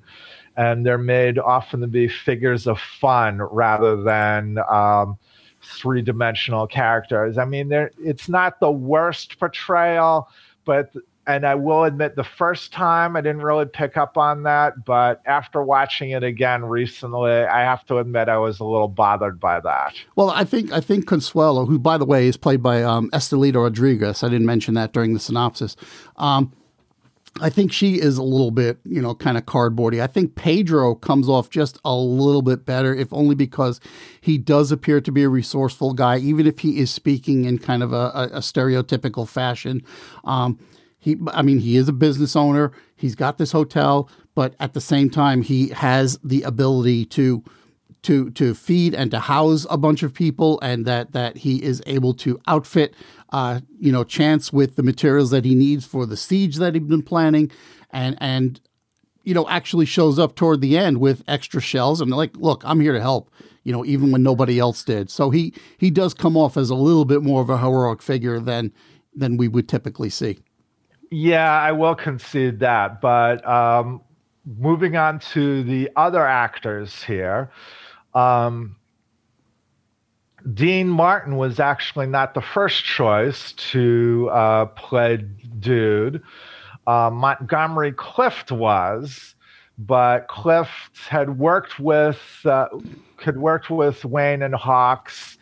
And 0.58 0.84
they're 0.84 0.98
made 0.98 1.38
often 1.38 1.80
to 1.80 1.86
be 1.86 2.08
figures 2.08 2.66
of 2.66 2.78
fun 2.78 3.38
rather 3.38 4.02
than 4.02 4.58
um, 4.70 5.16
three 5.66 6.02
dimensional 6.02 6.66
characters. 6.66 7.38
I 7.38 7.44
mean, 7.44 7.70
it's 7.72 8.28
not 8.28 8.60
the 8.60 8.70
worst 8.70 9.38
portrayal, 9.38 10.28
but 10.64 10.92
and 11.26 11.44
I 11.44 11.56
will 11.56 11.84
admit 11.84 12.14
the 12.14 12.24
first 12.24 12.72
time 12.72 13.16
I 13.16 13.20
didn't 13.20 13.42
really 13.42 13.66
pick 13.66 13.96
up 13.96 14.16
on 14.16 14.44
that, 14.44 14.84
but 14.84 15.22
after 15.26 15.62
watching 15.62 16.10
it 16.10 16.22
again 16.22 16.64
recently, 16.64 17.32
I 17.32 17.62
have 17.62 17.84
to 17.86 17.98
admit 17.98 18.28
I 18.28 18.38
was 18.38 18.60
a 18.60 18.64
little 18.64 18.88
bothered 18.88 19.40
by 19.40 19.58
that. 19.60 19.94
Well, 20.14 20.30
I 20.30 20.44
think 20.44 20.72
I 20.72 20.80
think 20.80 21.06
Consuelo, 21.06 21.66
who 21.66 21.78
by 21.78 21.98
the 21.98 22.04
way 22.04 22.28
is 22.28 22.36
played 22.36 22.62
by 22.62 22.82
um, 22.82 23.10
Estelita 23.10 23.56
Rodriguez, 23.56 24.22
I 24.22 24.28
didn't 24.28 24.46
mention 24.46 24.74
that 24.74 24.92
during 24.92 25.14
the 25.14 25.20
synopsis. 25.20 25.76
Um, 26.16 26.52
I 27.40 27.50
think 27.50 27.72
she 27.72 28.00
is 28.00 28.16
a 28.16 28.22
little 28.22 28.50
bit, 28.50 28.78
you 28.84 29.02
know, 29.02 29.14
kind 29.14 29.36
of 29.36 29.44
cardboardy. 29.44 30.02
I 30.02 30.06
think 30.06 30.34
Pedro 30.34 30.94
comes 30.94 31.28
off 31.28 31.50
just 31.50 31.78
a 31.84 31.94
little 31.94 32.42
bit 32.42 32.64
better, 32.64 32.94
if 32.94 33.12
only 33.12 33.34
because 33.34 33.80
he 34.20 34.38
does 34.38 34.72
appear 34.72 35.00
to 35.00 35.12
be 35.12 35.22
a 35.22 35.28
resourceful 35.28 35.92
guy, 35.92 36.18
even 36.18 36.46
if 36.46 36.60
he 36.60 36.78
is 36.78 36.90
speaking 36.90 37.44
in 37.44 37.58
kind 37.58 37.82
of 37.82 37.92
a, 37.92 38.30
a 38.32 38.38
stereotypical 38.38 39.28
fashion. 39.28 39.82
Um, 40.24 40.58
he, 40.98 41.16
I 41.28 41.42
mean, 41.42 41.58
he 41.58 41.76
is 41.76 41.88
a 41.88 41.92
business 41.92 42.34
owner. 42.34 42.72
He's 42.96 43.14
got 43.14 43.38
this 43.38 43.52
hotel, 43.52 44.08
but 44.34 44.54
at 44.58 44.74
the 44.74 44.80
same 44.80 45.10
time, 45.10 45.42
he 45.42 45.68
has 45.68 46.18
the 46.24 46.42
ability 46.42 47.04
to 47.06 47.44
to 48.02 48.30
to 48.30 48.54
feed 48.54 48.94
and 48.94 49.10
to 49.10 49.18
house 49.18 49.66
a 49.68 49.76
bunch 49.76 50.02
of 50.02 50.14
people, 50.14 50.60
and 50.60 50.86
that 50.86 51.12
that 51.12 51.38
he 51.38 51.62
is 51.62 51.82
able 51.86 52.14
to 52.14 52.40
outfit, 52.46 52.94
uh, 53.36 53.60
you 53.78 53.92
know, 53.92 54.02
Chance 54.02 54.50
with 54.50 54.76
the 54.76 54.82
materials 54.82 55.28
that 55.30 55.44
he 55.44 55.54
needs 55.54 55.84
for 55.84 56.06
the 56.06 56.16
siege 56.16 56.56
that 56.56 56.74
he's 56.74 56.82
been 56.82 57.02
planning, 57.02 57.50
and 57.90 58.16
and 58.18 58.62
you 59.24 59.34
know 59.34 59.46
actually 59.50 59.84
shows 59.84 60.18
up 60.18 60.36
toward 60.36 60.62
the 60.62 60.78
end 60.78 61.00
with 61.00 61.22
extra 61.28 61.60
shells 61.60 62.00
and 62.00 62.10
like, 62.10 62.34
look, 62.38 62.62
I'm 62.64 62.80
here 62.80 62.94
to 62.94 63.00
help. 63.00 63.30
You 63.62 63.72
know, 63.72 63.84
even 63.84 64.10
when 64.10 64.22
nobody 64.22 64.58
else 64.58 64.82
did. 64.82 65.10
So 65.10 65.28
he 65.28 65.52
he 65.76 65.90
does 65.90 66.14
come 66.14 66.34
off 66.34 66.56
as 66.56 66.70
a 66.70 66.74
little 66.74 67.04
bit 67.04 67.22
more 67.22 67.42
of 67.42 67.50
a 67.50 67.58
heroic 67.58 68.00
figure 68.00 68.40
than 68.40 68.72
than 69.14 69.36
we 69.36 69.48
would 69.48 69.68
typically 69.68 70.08
see. 70.08 70.38
Yeah, 71.10 71.60
I 71.60 71.72
will 71.72 71.94
concede 71.94 72.60
that. 72.60 73.02
But 73.02 73.46
um, 73.46 74.00
moving 74.46 74.96
on 74.96 75.18
to 75.34 75.62
the 75.62 75.90
other 75.94 76.26
actors 76.26 77.02
here, 77.02 77.50
um, 78.14 78.76
Dean 80.54 80.88
Martin 80.88 81.36
was 81.36 81.58
actually 81.58 82.06
not 82.06 82.34
the 82.34 82.40
first 82.40 82.84
choice 82.84 83.52
to 83.52 84.28
uh, 84.32 84.66
play 84.66 85.24
Dude. 85.58 86.22
Uh, 86.86 87.10
Montgomery 87.12 87.92
Clift 87.92 88.52
was, 88.52 89.34
but 89.78 90.28
Clift 90.28 90.98
had 91.08 91.38
worked 91.38 91.80
with 91.80 92.20
uh, 92.44 92.68
had 93.24 93.38
worked 93.38 93.70
with 93.70 94.04
Wayne 94.04 94.42
and 94.42 94.54
Hawks 94.54 95.36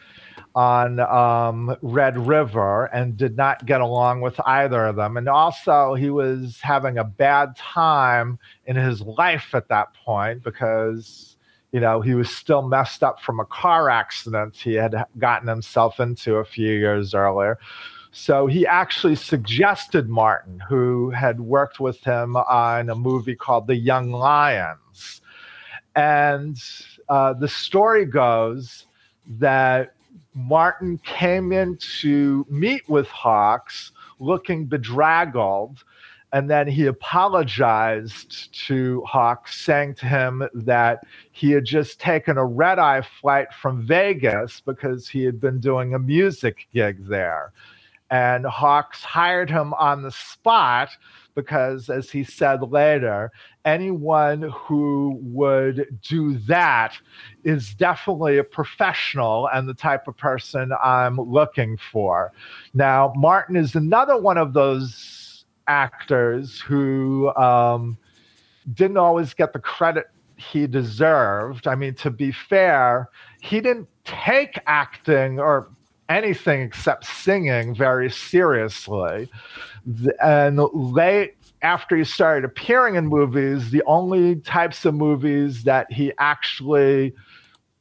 on 0.54 1.00
um, 1.00 1.76
Red 1.82 2.16
River 2.16 2.86
and 2.86 3.16
did 3.16 3.36
not 3.36 3.66
get 3.66 3.80
along 3.80 4.20
with 4.20 4.38
either 4.46 4.86
of 4.86 4.96
them. 4.96 5.16
And 5.16 5.28
also, 5.28 5.94
he 5.94 6.10
was 6.10 6.60
having 6.62 6.96
a 6.96 7.04
bad 7.04 7.56
time 7.56 8.38
in 8.66 8.76
his 8.76 9.00
life 9.00 9.54
at 9.54 9.68
that 9.68 9.92
point 10.04 10.44
because, 10.44 11.33
you 11.74 11.80
know, 11.80 12.00
he 12.00 12.14
was 12.14 12.30
still 12.30 12.62
messed 12.62 13.02
up 13.02 13.20
from 13.20 13.40
a 13.40 13.44
car 13.44 13.90
accident 13.90 14.54
he 14.56 14.74
had 14.74 14.94
gotten 15.18 15.48
himself 15.48 15.98
into 15.98 16.36
a 16.36 16.44
few 16.44 16.70
years 16.70 17.14
earlier. 17.14 17.58
So 18.12 18.46
he 18.46 18.64
actually 18.64 19.16
suggested 19.16 20.08
Martin, 20.08 20.60
who 20.68 21.10
had 21.10 21.40
worked 21.40 21.80
with 21.80 21.98
him 22.04 22.36
on 22.36 22.90
a 22.90 22.94
movie 22.94 23.34
called 23.34 23.66
The 23.66 23.74
Young 23.74 24.12
Lions. 24.12 25.20
And 25.96 26.56
uh, 27.08 27.32
the 27.32 27.48
story 27.48 28.04
goes 28.04 28.86
that 29.26 29.94
Martin 30.32 30.98
came 30.98 31.50
in 31.50 31.76
to 32.02 32.46
meet 32.48 32.88
with 32.88 33.08
Hawks 33.08 33.90
looking 34.20 34.66
bedraggled. 34.66 35.82
And 36.34 36.50
then 36.50 36.66
he 36.66 36.86
apologized 36.86 38.52
to 38.66 39.04
Hawks, 39.06 39.64
saying 39.64 39.94
to 39.96 40.06
him 40.06 40.42
that 40.52 40.98
he 41.30 41.52
had 41.52 41.64
just 41.64 42.00
taken 42.00 42.36
a 42.36 42.44
red 42.44 42.80
eye 42.80 43.02
flight 43.20 43.54
from 43.54 43.86
Vegas 43.86 44.60
because 44.60 45.08
he 45.08 45.22
had 45.22 45.40
been 45.40 45.60
doing 45.60 45.94
a 45.94 45.98
music 46.00 46.66
gig 46.74 47.06
there. 47.06 47.52
And 48.10 48.44
Hawks 48.44 49.04
hired 49.04 49.48
him 49.48 49.74
on 49.74 50.02
the 50.02 50.10
spot 50.10 50.88
because, 51.36 51.88
as 51.88 52.10
he 52.10 52.24
said 52.24 52.62
later, 52.62 53.30
anyone 53.64 54.42
who 54.42 55.20
would 55.22 56.00
do 56.02 56.38
that 56.48 56.94
is 57.44 57.74
definitely 57.74 58.38
a 58.38 58.44
professional 58.44 59.48
and 59.54 59.68
the 59.68 59.74
type 59.74 60.08
of 60.08 60.16
person 60.16 60.72
I'm 60.82 61.16
looking 61.16 61.76
for. 61.92 62.32
Now, 62.72 63.12
Martin 63.14 63.54
is 63.54 63.76
another 63.76 64.20
one 64.20 64.36
of 64.36 64.52
those 64.52 65.23
actors 65.66 66.60
who 66.60 67.34
um, 67.36 67.98
didn't 68.72 68.96
always 68.96 69.34
get 69.34 69.52
the 69.52 69.58
credit 69.58 70.06
he 70.36 70.66
deserved. 70.66 71.66
I 71.66 71.74
mean, 71.74 71.94
to 71.96 72.10
be 72.10 72.32
fair, 72.32 73.08
he 73.40 73.60
didn't 73.60 73.88
take 74.04 74.58
acting 74.66 75.38
or 75.38 75.68
anything 76.08 76.60
except 76.62 77.06
singing 77.06 77.74
very 77.74 78.10
seriously. 78.10 79.28
And 80.22 80.58
late 80.72 81.36
after 81.62 81.96
he 81.96 82.04
started 82.04 82.44
appearing 82.44 82.96
in 82.96 83.06
movies, 83.06 83.70
the 83.70 83.82
only 83.86 84.36
types 84.36 84.84
of 84.84 84.94
movies 84.94 85.64
that 85.64 85.90
he 85.90 86.12
actually 86.18 87.14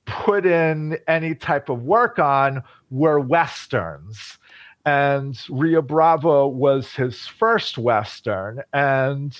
put 0.05 0.45
in 0.45 0.97
any 1.07 1.35
type 1.35 1.69
of 1.69 1.84
work 1.84 2.19
on 2.19 2.64
were 2.89 3.19
westerns. 3.19 4.38
And 4.85 5.39
Rio 5.49 5.81
Bravo 5.81 6.47
was 6.47 6.93
his 6.93 7.26
first 7.26 7.77
western. 7.77 8.61
And 8.73 9.39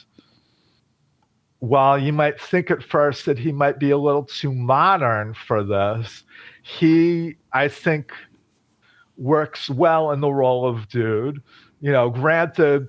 while 1.60 1.98
you 1.98 2.14
might 2.14 2.40
think 2.40 2.72
at 2.72 2.84
first 2.84 3.26
that 3.26 3.40
he 3.40 3.52
might 3.52 3.80
be 3.80 3.92
a 3.92 3.98
little 3.98 4.26
too 4.26 4.54
modern 4.54 5.34
for 5.34 5.64
this, 5.64 6.24
he, 6.62 7.36
I 7.52 7.68
think, 7.68 8.12
works 9.18 9.70
well 9.70 10.12
in 10.12 10.22
the 10.22 10.32
role 10.32 10.68
of 10.68 10.88
dude. 10.88 11.42
You 11.82 11.92
know, 11.92 12.10
granted, 12.10 12.88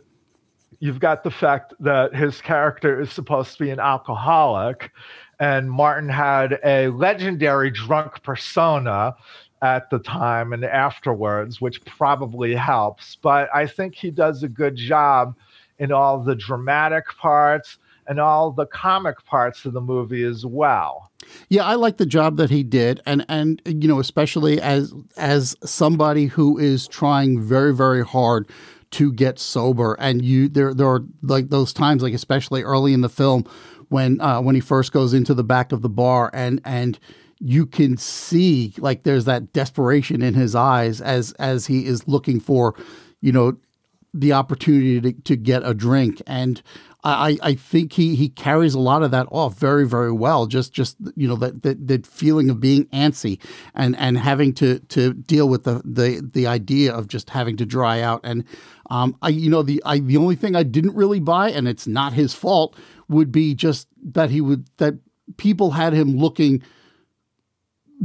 you've 0.78 1.00
got 1.00 1.24
the 1.24 1.30
fact 1.30 1.74
that 1.80 2.14
his 2.14 2.40
character 2.40 3.00
is 3.00 3.12
supposed 3.12 3.56
to 3.56 3.64
be 3.64 3.70
an 3.70 3.80
alcoholic, 3.80 4.90
and 5.40 5.70
Martin 5.70 6.08
had 6.08 6.58
a 6.64 6.88
legendary 6.88 7.70
drunk 7.70 8.22
persona 8.22 9.14
at 9.64 9.88
the 9.88 9.98
time 9.98 10.52
and 10.52 10.62
afterwards, 10.62 11.58
which 11.58 11.82
probably 11.86 12.54
helps. 12.54 13.16
But 13.16 13.48
I 13.54 13.66
think 13.66 13.94
he 13.94 14.10
does 14.10 14.42
a 14.42 14.48
good 14.48 14.76
job 14.76 15.34
in 15.78 15.90
all 15.90 16.22
the 16.22 16.34
dramatic 16.34 17.06
parts 17.16 17.78
and 18.06 18.20
all 18.20 18.52
the 18.52 18.66
comic 18.66 19.24
parts 19.24 19.64
of 19.64 19.72
the 19.72 19.80
movie 19.80 20.22
as 20.22 20.44
well. 20.44 21.10
Yeah, 21.48 21.64
I 21.64 21.76
like 21.76 21.96
the 21.96 22.04
job 22.04 22.36
that 22.36 22.50
he 22.50 22.62
did, 22.62 23.00
and 23.06 23.24
and 23.30 23.62
you 23.64 23.88
know, 23.88 23.98
especially 23.98 24.60
as 24.60 24.92
as 25.16 25.56
somebody 25.64 26.26
who 26.26 26.58
is 26.58 26.86
trying 26.86 27.40
very 27.40 27.74
very 27.74 28.04
hard 28.04 28.46
to 28.90 29.10
get 29.14 29.38
sober, 29.38 29.94
and 29.98 30.22
you 30.22 30.50
there 30.50 30.74
there 30.74 30.88
are 30.88 31.04
like 31.22 31.48
those 31.48 31.72
times, 31.72 32.02
like 32.02 32.12
especially 32.12 32.62
early 32.62 32.92
in 32.92 33.00
the 33.00 33.08
film, 33.08 33.48
when 33.88 34.20
uh, 34.20 34.42
when 34.42 34.54
he 34.54 34.60
first 34.60 34.92
goes 34.92 35.14
into 35.14 35.32
the 35.32 35.42
back 35.42 35.72
of 35.72 35.80
the 35.80 35.88
bar 35.88 36.30
and 36.34 36.60
and 36.66 36.98
you 37.40 37.66
can 37.66 37.96
see 37.96 38.74
like 38.78 39.02
there's 39.02 39.24
that 39.24 39.52
desperation 39.52 40.22
in 40.22 40.34
his 40.34 40.54
eyes 40.54 41.00
as 41.00 41.32
as 41.32 41.66
he 41.66 41.86
is 41.86 42.06
looking 42.08 42.40
for 42.40 42.74
you 43.20 43.32
know 43.32 43.56
the 44.12 44.32
opportunity 44.32 45.00
to, 45.00 45.12
to 45.22 45.36
get 45.36 45.66
a 45.66 45.74
drink 45.74 46.22
and 46.26 46.62
I, 47.06 47.36
I 47.42 47.54
think 47.54 47.92
he, 47.92 48.14
he 48.14 48.30
carries 48.30 48.72
a 48.72 48.80
lot 48.80 49.02
of 49.02 49.10
that 49.10 49.26
off 49.30 49.58
very 49.58 49.86
very 49.86 50.10
well. 50.10 50.46
Just 50.46 50.72
just 50.72 50.96
you 51.14 51.28
know 51.28 51.36
that 51.36 51.62
that, 51.62 51.86
that 51.86 52.06
feeling 52.06 52.48
of 52.48 52.60
being 52.60 52.86
antsy 52.86 53.38
and 53.74 53.94
and 53.98 54.16
having 54.16 54.54
to 54.54 54.78
to 54.78 55.12
deal 55.12 55.48
with 55.48 55.64
the 55.64 55.82
the 55.84 56.26
the 56.32 56.46
idea 56.46 56.94
of 56.94 57.06
just 57.06 57.30
having 57.30 57.58
to 57.58 57.66
dry 57.66 58.00
out. 58.00 58.22
And 58.24 58.44
um, 58.88 59.16
I 59.20 59.28
you 59.28 59.50
know 59.50 59.62
the 59.62 59.82
I 59.84 59.98
the 59.98 60.16
only 60.16 60.34
thing 60.34 60.56
I 60.56 60.62
didn't 60.62 60.94
really 60.94 61.20
buy, 61.20 61.50
and 61.50 61.68
it's 61.68 61.86
not 61.86 62.14
his 62.14 62.32
fault, 62.32 62.74
would 63.08 63.30
be 63.30 63.54
just 63.54 63.86
that 64.02 64.30
he 64.30 64.40
would 64.40 64.66
that 64.78 64.94
people 65.36 65.72
had 65.72 65.92
him 65.92 66.16
looking 66.16 66.62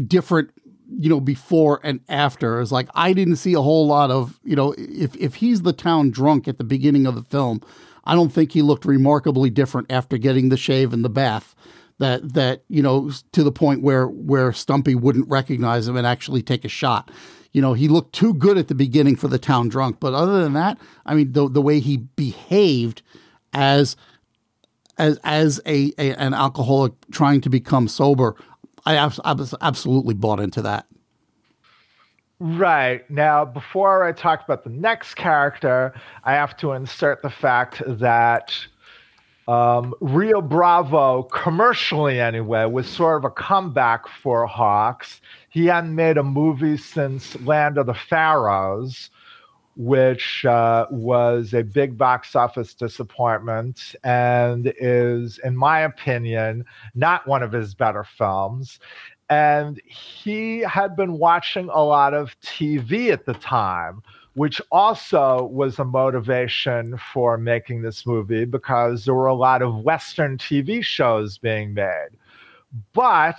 different 0.08 0.52
you 0.98 1.10
know 1.10 1.20
before 1.20 1.80
and 1.84 2.00
after. 2.10 2.60
Is 2.60 2.72
like 2.72 2.90
i 2.96 3.14
didn't 3.14 3.38
see 3.38 3.54
a 3.54 3.62
whole 3.62 3.88
lot 3.88 4.12
of 4.12 4.40
you 4.44 4.56
know 4.56 4.74
if 4.78 5.16
if 5.16 5.36
he's 5.36 5.62
the 5.62 5.74
town 5.74 6.12
drunk 6.12 6.48
at 6.48 6.58
the 6.58 6.64
beginning 6.64 7.06
of 7.06 7.16
the 7.16 7.24
film 7.24 7.62
i 8.06 8.16
don't 8.16 8.30
think 8.30 8.52
he 8.52 8.62
looked 8.62 8.86
remarkably 8.86 9.50
different 9.50 9.92
after 9.92 10.18
getting 10.18 10.50
the 10.50 10.58
shave 10.58 10.94
and 10.94 11.06
the 11.06 11.10
bath 11.10 11.56
that 12.00 12.34
that 12.34 12.64
you 12.68 12.82
know 12.82 13.12
to 13.34 13.44
the 13.44 13.52
point 13.52 13.84
where 13.84 14.08
where 14.08 14.52
stumpy 14.52 14.96
wouldn't 14.96 15.30
recognize 15.30 15.88
him 15.88 15.96
and 15.96 16.08
actually 16.08 16.42
take 16.42 16.66
a 16.66 16.70
shot. 16.70 17.12
You 17.52 17.62
know 17.62 17.74
he 17.74 17.88
looked 17.88 18.14
too 18.14 18.34
good 18.34 18.58
at 18.58 18.68
the 18.68 18.76
beginning 18.76 19.16
for 19.16 19.28
the 19.28 19.40
town 19.40 19.70
drunk. 19.70 20.00
But 20.00 20.14
other 20.14 20.42
than 20.42 20.54
that 20.54 20.80
i 21.06 21.14
mean 21.14 21.34
the 21.34 21.48
the 21.48 21.62
way 21.62 21.80
he 21.80 21.98
behaved 21.98 23.02
as 23.54 23.96
as 24.98 25.20
as 25.24 25.60
a, 25.66 25.94
a 25.98 26.14
an 26.14 26.34
alcoholic 26.34 26.94
trying 27.12 27.42
to 27.42 27.50
become 27.50 27.88
sober 27.88 28.36
I, 28.86 29.12
I 29.24 29.34
was 29.34 29.54
absolutely 29.62 30.14
bought 30.14 30.40
into 30.40 30.62
that. 30.64 30.86
Right. 32.40 33.10
Now, 33.10 33.44
before 33.44 34.06
I 34.06 34.14
talk 34.14 34.44
about 34.46 34.64
the 34.64 34.70
next 34.70 35.16
character, 35.16 35.94
I 36.24 36.34
have 36.34 36.56
to 36.58 36.72
insert 36.72 37.22
the 37.22 37.30
fact 37.30 37.82
that 37.86 38.54
um, 39.50 39.94
Rio 40.00 40.42
Bravo, 40.42 41.24
commercially 41.24 42.22
anyway, 42.22 42.66
was 42.66 42.88
sort 42.88 43.18
of 43.18 43.26
a 43.26 43.32
comeback 43.32 44.08
for 44.08 44.46
Hawks. 44.46 45.20
He 45.50 45.66
hadn't 45.66 45.96
made 45.96 46.18
a 46.18 46.24
movie 46.24 46.78
since 46.78 47.40
Land 47.42 47.78
of 47.78 47.88
the 47.88 47.94
Pharaohs, 47.94 49.10
which 49.80 50.44
uh, 50.44 50.86
was 50.92 51.54
a 51.54 51.64
big 51.64 51.98
box 51.98 52.36
office 52.36 52.74
disappointment 52.74 53.96
and 54.04 54.74
is, 54.78 55.40
in 55.46 55.56
my 55.56 55.80
opinion, 55.80 56.66
not 56.96 57.26
one 57.26 57.42
of 57.42 57.54
his 57.54 57.74
better 57.74 58.04
films. 58.04 58.78
And 59.30 59.82
he 59.86 60.60
had 60.60 60.98
been 60.98 61.14
watching 61.14 61.70
a 61.70 61.82
lot 61.82 62.14
of 62.14 62.38
TV 62.42 63.14
at 63.14 63.26
the 63.26 63.36
time, 63.36 64.04
which 64.34 64.62
also 64.70 65.46
was 65.46 65.80
a 65.80 65.86
motivation 65.86 67.00
for 67.14 67.38
making 67.38 67.82
this 67.82 68.06
movie 68.06 68.44
because 68.44 69.06
there 69.06 69.16
were 69.16 69.28
a 69.28 69.34
lot 69.34 69.62
of 69.62 69.86
Western 69.86 70.38
TV 70.38 70.84
shows 70.84 71.38
being 71.38 71.74
made. 71.74 72.10
But 72.92 73.38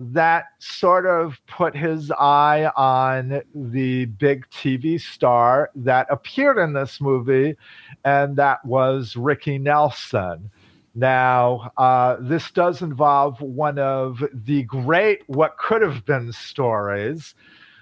that 0.00 0.46
sort 0.60 1.04
of 1.04 1.38
put 1.46 1.76
his 1.76 2.10
eye 2.12 2.70
on 2.74 3.42
the 3.54 4.06
big 4.06 4.48
TV 4.48 4.98
star 4.98 5.70
that 5.74 6.06
appeared 6.08 6.56
in 6.56 6.72
this 6.72 7.02
movie, 7.02 7.54
and 8.02 8.34
that 8.36 8.64
was 8.64 9.14
Ricky 9.14 9.58
Nelson. 9.58 10.50
Now, 10.94 11.70
uh, 11.76 12.16
this 12.18 12.50
does 12.50 12.80
involve 12.80 13.42
one 13.42 13.78
of 13.78 14.24
the 14.32 14.62
great 14.62 15.22
what 15.26 15.58
could 15.58 15.82
have 15.82 16.06
been 16.06 16.32
stories. 16.32 17.34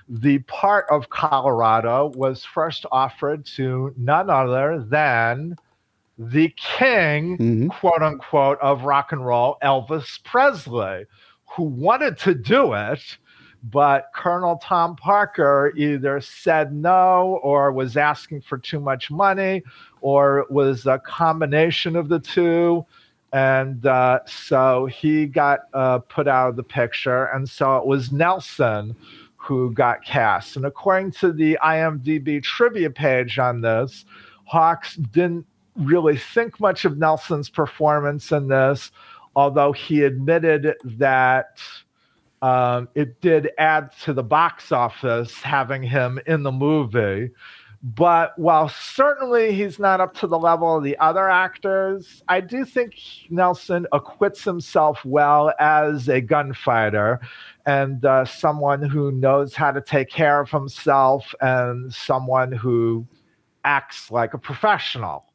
The 0.09 0.41
part 0.41 0.87
of 0.91 1.11
Colorado 1.11 2.11
was 2.17 2.45
first 2.45 2.85
offered 2.91 3.47
to 3.57 3.95
none 3.97 4.29
other 4.29 4.85
than 4.85 5.55
the 6.19 6.53
king, 6.57 7.39
mm-hmm. 7.39 7.69
quote 7.69 8.03
unquote, 8.03 8.59
of 8.61 8.83
rock 8.83 9.13
and 9.13 9.25
roll, 9.25 9.57
Elvis 9.63 10.23
Presley 10.25 11.07
who 11.51 11.65
wanted 11.65 12.19
to 12.19 12.35
do 12.35 12.75
it, 12.75 13.19
but 13.63 14.11
Colonel 14.15 14.57
Tom 14.63 14.97
Parker 14.97 15.73
either 15.77 16.21
said 16.21 16.73
no 16.73 17.41
or 17.43 17.73
was 17.73 17.97
asking 17.97 18.43
for 18.43 18.59
too 18.59 18.81
much 18.81 19.11
money 19.11 19.63
or 20.01 20.47
was 20.51 20.87
a 20.87 20.99
combination 20.99 21.97
of 21.97 22.09
the 22.09 22.21
two. 22.21 22.85
And 23.33 23.85
uh, 23.85 24.21
so 24.27 24.87
he 24.87 25.27
got 25.27 25.61
uh, 25.75 25.99
put 25.99 26.29
out 26.29 26.51
of 26.51 26.57
the 26.57 26.63
picture. 26.63 27.27
And 27.27 27.49
so 27.49 27.77
it 27.77 27.87
was 27.87 28.13
Nelson 28.13 28.95
who 29.37 29.73
got 29.73 30.05
cast. 30.05 30.57
And 30.57 30.65
according 30.65 31.13
to 31.13 31.33
the 31.33 31.59
IMDb 31.63 32.43
trivia 32.43 32.91
page 32.91 33.39
on 33.39 33.61
this, 33.61 34.05
Hawks 34.45 34.97
didn't 34.97 35.47
really 35.77 36.17
think 36.17 36.59
much 36.59 36.85
of 36.85 36.99
Nelson's 36.99 37.49
performance 37.49 38.33
in 38.33 38.49
this, 38.49 38.91
although 39.39 39.71
he 39.71 40.03
admitted 40.03 40.75
that 40.83 41.61
um, 42.43 42.89
it 42.97 43.21
did 43.21 43.51
add 43.57 43.93
to 44.03 44.13
the 44.13 44.23
box 44.25 44.73
office 44.73 45.33
having 45.41 45.81
him 45.81 46.19
in 46.27 46.43
the 46.43 46.51
movie. 46.51 47.31
But 47.81 48.37
while 48.37 48.69
certainly 48.69 49.53
he's 49.53 49.79
not 49.79 50.01
up 50.01 50.13
to 50.15 50.27
the 50.27 50.41
level 50.41 50.77
of 50.77 50.83
the 50.83 50.99
other 50.99 51.31
actors, 51.31 52.21
I 52.27 52.41
do 52.41 52.65
think 52.65 52.97
Nelson 53.31 53.87
acquits 53.93 54.43
himself 54.43 55.05
well 55.05 55.53
as 55.61 56.09
a 56.09 56.21
gunfighter 56.21 57.21
and 57.65 58.05
uh, 58.05 58.25
someone 58.25 58.83
who 58.83 59.13
knows 59.13 59.55
how 59.55 59.71
to 59.71 59.81
take 59.81 60.11
care 60.11 60.41
of 60.41 60.51
himself 60.51 61.33
and 61.41 61.95
someone 61.95 62.51
who 62.51 63.07
acts 63.63 64.11
like 64.11 64.35
a 64.35 64.39
professional. 64.39 65.29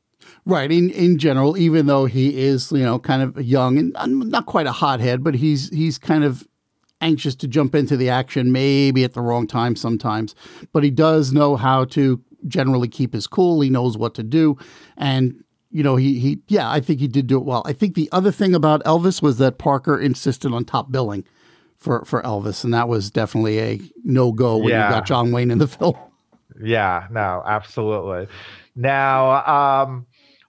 Right. 0.46 0.72
In 0.72 0.90
in 0.90 1.18
general, 1.18 1.58
even 1.58 1.86
though 1.86 2.06
he 2.06 2.42
is, 2.42 2.72
you 2.72 2.84
know, 2.84 3.00
kind 3.00 3.22
of 3.22 3.42
young 3.42 3.78
and 3.78 3.94
not 4.30 4.46
quite 4.46 4.68
a 4.68 4.72
hothead, 4.72 5.24
but 5.24 5.36
he's 5.36 5.70
he's 5.70 5.98
kind 5.98 6.24
of 6.24 6.48
anxious 7.02 7.36
to 7.36 7.48
jump 7.48 7.76
into 7.76 7.98
the 7.98 8.10
action, 8.10 8.52
maybe 8.52 9.04
at 9.04 9.14
the 9.14 9.22
wrong 9.22 9.48
time 9.48 9.76
sometimes. 9.76 10.36
But 10.72 10.84
he 10.84 10.90
does 10.90 11.32
know 11.32 11.56
how 11.56 11.86
to 11.86 12.22
generally 12.48 12.88
keep 12.88 13.14
his 13.14 13.28
cool. 13.28 13.62
He 13.62 13.70
knows 13.70 13.98
what 13.98 14.16
to 14.16 14.24
do, 14.24 14.58
and 14.98 15.44
you 15.74 15.82
know, 15.82 15.96
he 15.96 16.20
he 16.20 16.40
yeah, 16.48 16.70
I 16.70 16.80
think 16.80 17.00
he 17.00 17.08
did 17.08 17.28
do 17.28 17.38
it 17.38 17.46
well. 17.46 17.64
I 17.66 17.74
think 17.74 17.96
the 17.96 18.08
other 18.12 18.32
thing 18.32 18.54
about 18.54 18.84
Elvis 18.84 19.22
was 19.22 19.40
that 19.40 19.58
Parker 19.58 20.00
insisted 20.00 20.54
on 20.54 20.66
top 20.66 20.92
billing 20.92 21.26
for 21.78 22.06
for 22.06 22.22
Elvis, 22.22 22.64
and 22.64 22.74
that 22.74 22.88
was 22.88 23.10
definitely 23.10 23.60
a 23.60 23.82
no 24.04 24.32
go 24.32 24.58
when 24.58 24.70
yeah. 24.70 24.88
you 24.88 24.96
got 24.96 25.06
John 25.06 25.32
Wayne 25.32 25.52
in 25.52 25.58
the 25.58 25.68
film. 25.80 25.96
Yeah, 26.62 27.08
no, 27.10 27.42
absolutely. 27.46 28.28
Now, 28.76 29.82
um, 29.82 30.06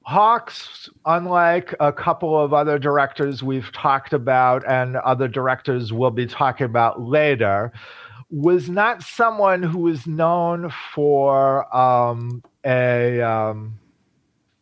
Hawks, 0.07 0.91
unlike 1.07 1.75
a 1.81 1.93
couple 1.93 2.39
of 2.39 2.53
other 2.53 2.79
directors 2.79 3.43
we've 3.43 3.73
talked 3.73 4.13
about 4.13 4.63
and 4.69 4.97
other 4.97 5.29
directors 5.29 5.93
we'll 5.93 6.11
be 6.11 6.27
talking 6.27 6.67
about 6.67 7.01
later, 7.01 7.73
was 8.31 8.69
not 8.69 9.03
someone 9.03 9.63
who 9.63 9.79
was 9.79 10.07
known 10.07 10.71
for 10.95 11.75
um, 11.75 12.43
a 12.67 13.21
um, 13.23 13.79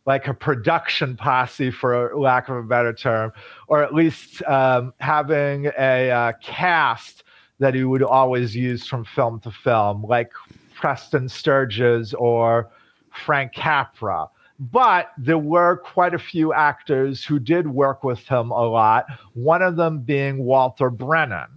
like 0.05 0.27
a 0.27 0.33
production 0.33 1.17
posse, 1.17 1.71
for 1.71 2.15
lack 2.15 2.47
of 2.47 2.55
a 2.57 2.63
better 2.63 2.93
term, 2.93 3.31
or 3.67 3.83
at 3.83 3.93
least 3.93 4.43
um, 4.43 4.93
having 4.99 5.71
a 5.77 6.09
uh, 6.09 6.31
cast 6.41 7.23
that 7.59 7.73
he 7.73 7.83
would 7.83 8.03
always 8.03 8.55
use 8.55 8.87
from 8.87 9.03
film 9.03 9.39
to 9.41 9.51
film, 9.51 10.03
like 10.03 10.31
Preston 10.75 11.27
Sturges 11.27 12.13
or 12.13 12.69
Frank 13.11 13.53
Capra 13.53 14.27
but 14.71 15.11
there 15.17 15.37
were 15.37 15.77
quite 15.77 16.13
a 16.13 16.19
few 16.19 16.53
actors 16.53 17.25
who 17.25 17.37
did 17.37 17.67
work 17.67 18.03
with 18.03 18.25
him 18.27 18.51
a 18.51 18.65
lot, 18.65 19.05
one 19.33 19.61
of 19.61 19.75
them 19.75 19.99
being 19.99 20.45
Walter 20.45 20.89
Brennan. 20.89 21.49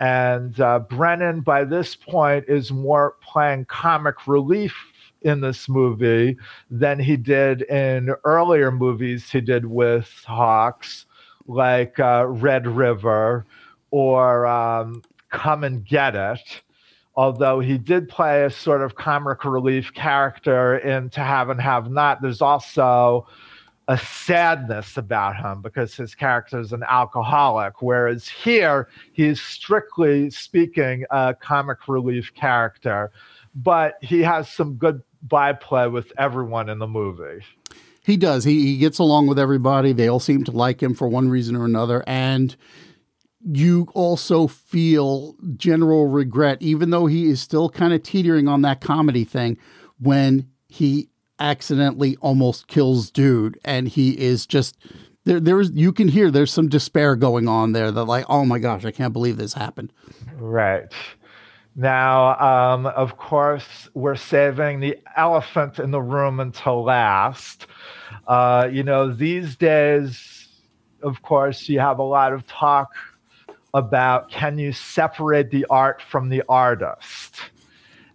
And 0.00 0.58
uh, 0.60 0.80
Brennan, 0.80 1.40
by 1.40 1.64
this 1.64 1.94
point, 1.94 2.44
is 2.48 2.72
more 2.72 3.16
playing 3.22 3.66
comic 3.66 4.26
relief 4.26 4.74
in 5.22 5.40
this 5.40 5.68
movie 5.68 6.36
than 6.70 6.98
he 6.98 7.16
did 7.16 7.62
in 7.62 8.10
earlier 8.24 8.70
movies 8.70 9.30
he 9.30 9.40
did 9.40 9.64
with 9.66 10.22
Hawks, 10.26 11.06
like 11.46 11.98
uh, 12.00 12.26
Red 12.28 12.66
River 12.66 13.46
or 13.90 14.46
um, 14.46 15.02
Come 15.30 15.64
and 15.64 15.84
Get 15.84 16.14
It 16.16 16.62
although 17.20 17.60
he 17.60 17.76
did 17.76 18.08
play 18.08 18.44
a 18.44 18.50
sort 18.50 18.80
of 18.80 18.94
comic 18.94 19.44
relief 19.44 19.92
character 19.92 20.78
in 20.78 21.10
To 21.10 21.20
Have 21.20 21.50
and 21.50 21.60
Have 21.60 21.90
Not, 21.90 22.22
there's 22.22 22.40
also 22.40 23.26
a 23.88 23.98
sadness 23.98 24.96
about 24.96 25.36
him 25.36 25.60
because 25.60 25.94
his 25.94 26.14
character 26.14 26.58
is 26.58 26.72
an 26.72 26.82
alcoholic, 26.88 27.82
whereas 27.82 28.26
here 28.26 28.88
he's 29.12 29.38
strictly 29.38 30.30
speaking 30.30 31.04
a 31.10 31.34
comic 31.38 31.88
relief 31.88 32.32
character, 32.32 33.12
but 33.54 33.96
he 34.00 34.22
has 34.22 34.48
some 34.48 34.76
good 34.76 35.02
byplay 35.20 35.88
with 35.88 36.10
everyone 36.16 36.70
in 36.70 36.78
the 36.78 36.88
movie. 36.88 37.44
He 38.02 38.16
does. 38.16 38.44
He 38.44 38.62
he 38.62 38.78
gets 38.78 38.98
along 38.98 39.26
with 39.26 39.38
everybody. 39.38 39.92
They 39.92 40.08
all 40.08 40.20
seem 40.20 40.42
to 40.44 40.52
like 40.52 40.82
him 40.82 40.94
for 40.94 41.06
one 41.06 41.28
reason 41.28 41.54
or 41.54 41.66
another, 41.66 42.02
and 42.06 42.56
you 43.42 43.88
also 43.94 44.46
feel 44.46 45.34
general 45.56 46.06
regret, 46.06 46.58
even 46.60 46.90
though 46.90 47.06
he 47.06 47.28
is 47.28 47.40
still 47.40 47.70
kind 47.70 47.92
of 47.92 48.02
teetering 48.02 48.48
on 48.48 48.62
that 48.62 48.80
comedy 48.80 49.24
thing, 49.24 49.56
when 49.98 50.48
he 50.68 51.08
accidentally 51.38 52.16
almost 52.20 52.68
kills 52.68 53.10
dude, 53.10 53.58
and 53.64 53.88
he 53.88 54.18
is 54.18 54.46
just 54.46 54.76
there. 55.24 55.40
There's 55.40 55.70
you 55.72 55.92
can 55.92 56.08
hear 56.08 56.30
there's 56.30 56.52
some 56.52 56.68
despair 56.68 57.16
going 57.16 57.48
on 57.48 57.72
there. 57.72 57.90
That 57.90 58.04
like, 58.04 58.26
oh 58.28 58.44
my 58.44 58.58
gosh, 58.58 58.84
I 58.84 58.90
can't 58.90 59.12
believe 59.12 59.36
this 59.36 59.54
happened. 59.54 59.92
Right. 60.36 60.92
Now, 61.76 62.38
um, 62.40 62.86
of 62.86 63.16
course, 63.16 63.88
we're 63.94 64.16
saving 64.16 64.80
the 64.80 64.98
elephant 65.16 65.78
in 65.78 65.92
the 65.92 66.02
room 66.02 66.40
until 66.40 66.82
last. 66.82 67.66
Uh, 68.26 68.68
you 68.70 68.82
know, 68.82 69.12
these 69.12 69.56
days, 69.56 70.48
of 71.02 71.22
course, 71.22 71.68
you 71.68 71.78
have 71.80 71.98
a 71.98 72.04
lot 72.04 72.32
of 72.32 72.46
talk 72.46 72.90
about 73.74 74.30
can 74.30 74.58
you 74.58 74.72
separate 74.72 75.50
the 75.50 75.66
art 75.70 76.02
from 76.02 76.28
the 76.28 76.42
artist? 76.48 77.40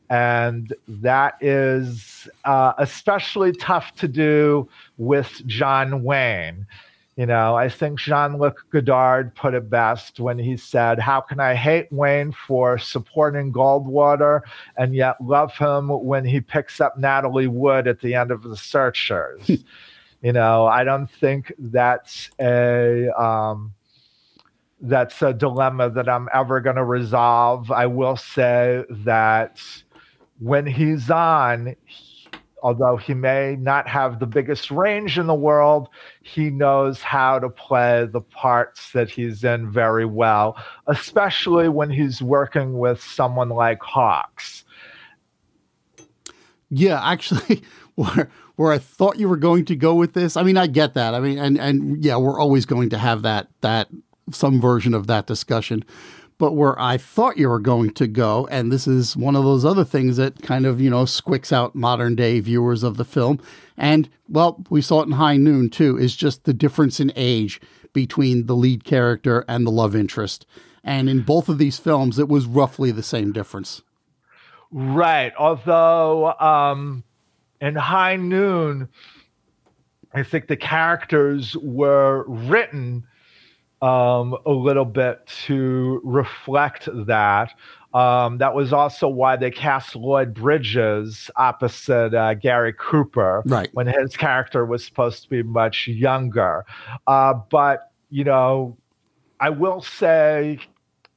And 0.09 0.73
that 0.87 1.35
is 1.41 2.27
uh, 2.43 2.73
especially 2.77 3.53
tough 3.53 3.95
to 3.95 4.07
do 4.07 4.69
with 4.97 5.41
John 5.47 6.03
Wayne. 6.03 6.67
You 7.15 7.25
know, 7.25 7.55
I 7.55 7.69
think 7.69 7.97
Jean 7.99 8.37
Luc 8.37 8.65
Godard 8.71 9.33
put 9.35 9.53
it 9.53 9.69
best 9.69 10.19
when 10.19 10.37
he 10.37 10.57
said, 10.57 10.99
How 10.99 11.21
can 11.21 11.39
I 11.39 11.55
hate 11.55 11.89
Wayne 11.91 12.33
for 12.33 12.77
supporting 12.77 13.53
Goldwater 13.53 14.41
and 14.77 14.93
yet 14.93 15.15
love 15.21 15.53
him 15.57 15.87
when 15.87 16.25
he 16.25 16.41
picks 16.41 16.81
up 16.81 16.97
Natalie 16.97 17.47
Wood 17.47 17.87
at 17.87 18.01
the 18.01 18.15
end 18.15 18.31
of 18.31 18.43
The 18.43 18.57
Searchers? 18.57 19.49
you 20.21 20.33
know, 20.33 20.65
I 20.65 20.83
don't 20.83 21.09
think 21.09 21.53
that's 21.57 22.29
a. 22.39 23.09
Um, 23.11 23.73
that's 24.87 25.21
a 25.21 25.33
dilemma 25.33 25.89
that 25.89 26.07
I'm 26.07 26.29
ever 26.33 26.61
going 26.61 26.75
to 26.75 26.83
resolve. 26.83 27.71
I 27.71 27.85
will 27.87 28.17
say 28.17 28.83
that 28.89 29.59
when 30.39 30.65
he's 30.65 31.09
on, 31.09 31.75
although 32.61 32.97
he 32.97 33.13
may 33.13 33.55
not 33.57 33.87
have 33.87 34.19
the 34.19 34.25
biggest 34.25 34.71
range 34.71 35.17
in 35.17 35.27
the 35.27 35.35
world, 35.35 35.89
he 36.21 36.49
knows 36.49 37.01
how 37.01 37.39
to 37.39 37.49
play 37.49 38.07
the 38.11 38.21
parts 38.21 38.91
that 38.91 39.09
he's 39.09 39.43
in 39.43 39.71
very 39.71 40.05
well, 40.05 40.57
especially 40.87 41.69
when 41.69 41.89
he's 41.89 42.21
working 42.21 42.77
with 42.77 43.01
someone 43.01 43.49
like 43.49 43.81
Hawks. 43.81 44.63
Yeah, 46.69 46.99
actually, 47.03 47.63
where 47.95 48.29
where 48.55 48.71
I 48.71 48.77
thought 48.77 49.19
you 49.19 49.27
were 49.29 49.37
going 49.37 49.65
to 49.65 49.75
go 49.75 49.95
with 49.95 50.13
this. 50.13 50.37
I 50.37 50.43
mean, 50.43 50.57
I 50.57 50.67
get 50.67 50.93
that. 50.93 51.13
I 51.13 51.19
mean, 51.19 51.37
and 51.37 51.59
and 51.59 52.03
yeah, 52.03 52.17
we're 52.17 52.39
always 52.39 52.65
going 52.65 52.89
to 52.89 52.97
have 52.97 53.21
that 53.23 53.47
that 53.61 53.89
some 54.31 54.59
version 54.59 54.93
of 54.93 55.07
that 55.07 55.27
discussion 55.27 55.83
but 56.37 56.53
where 56.53 56.79
I 56.79 56.97
thought 56.97 57.37
you 57.37 57.47
were 57.49 57.59
going 57.59 57.91
to 57.91 58.07
go, 58.07 58.47
and 58.47 58.71
this 58.71 58.87
is 58.87 59.15
one 59.15 59.35
of 59.35 59.43
those 59.43 59.63
other 59.63 59.85
things 59.85 60.17
that 60.17 60.41
kind 60.41 60.65
of, 60.65 60.81
you 60.81 60.89
know, 60.89 61.03
squicks 61.03 61.53
out 61.53 61.75
modern 61.75 62.15
day 62.15 62.39
viewers 62.39 62.83
of 62.83 62.97
the 62.97 63.05
film. 63.05 63.39
And, 63.77 64.09
well, 64.27 64.63
we 64.69 64.81
saw 64.81 65.01
it 65.01 65.05
in 65.05 65.13
High 65.13 65.37
Noon 65.37 65.69
too, 65.69 65.97
is 65.97 66.15
just 66.15 66.43
the 66.43 66.53
difference 66.53 66.99
in 66.99 67.13
age 67.15 67.61
between 67.93 68.47
the 68.47 68.55
lead 68.55 68.83
character 68.83 69.45
and 69.47 69.65
the 69.65 69.71
love 69.71 69.95
interest. 69.95 70.45
And 70.83 71.09
in 71.09 71.21
both 71.21 71.47
of 71.47 71.57
these 71.57 71.79
films, 71.79 72.19
it 72.19 72.27
was 72.27 72.45
roughly 72.45 72.91
the 72.91 73.03
same 73.03 73.31
difference. 73.31 73.81
Right. 74.71 75.33
Although 75.39 76.33
um, 76.33 77.03
in 77.61 77.75
High 77.75 78.17
Noon, 78.17 78.89
I 80.13 80.23
think 80.23 80.47
the 80.47 80.57
characters 80.57 81.55
were 81.57 82.25
written 82.27 83.05
um, 83.85 84.35
a 84.45 84.51
little 84.51 84.85
bit 84.85 85.25
to 85.45 86.01
reflect 86.03 86.89
that. 87.05 87.53
Um, 87.93 88.39
that 88.39 88.53
was 88.53 88.73
also 88.73 89.07
why 89.07 89.37
they 89.37 89.51
cast 89.51 89.95
Lloyd 89.95 90.33
Bridges 90.33 91.31
opposite 91.37 92.13
uh, 92.13 92.33
Gary 92.33 92.73
Cooper, 92.77 93.41
right. 93.45 93.69
when 93.73 93.87
his 93.87 94.17
character 94.17 94.65
was 94.65 94.83
supposed 94.83 95.23
to 95.23 95.29
be 95.29 95.43
much 95.43 95.87
younger. 95.87 96.65
Uh, 97.07 97.35
but, 97.49 97.91
you 98.09 98.25
know, 98.25 98.77
I 99.39 99.49
will 99.51 99.81
say 99.81 100.59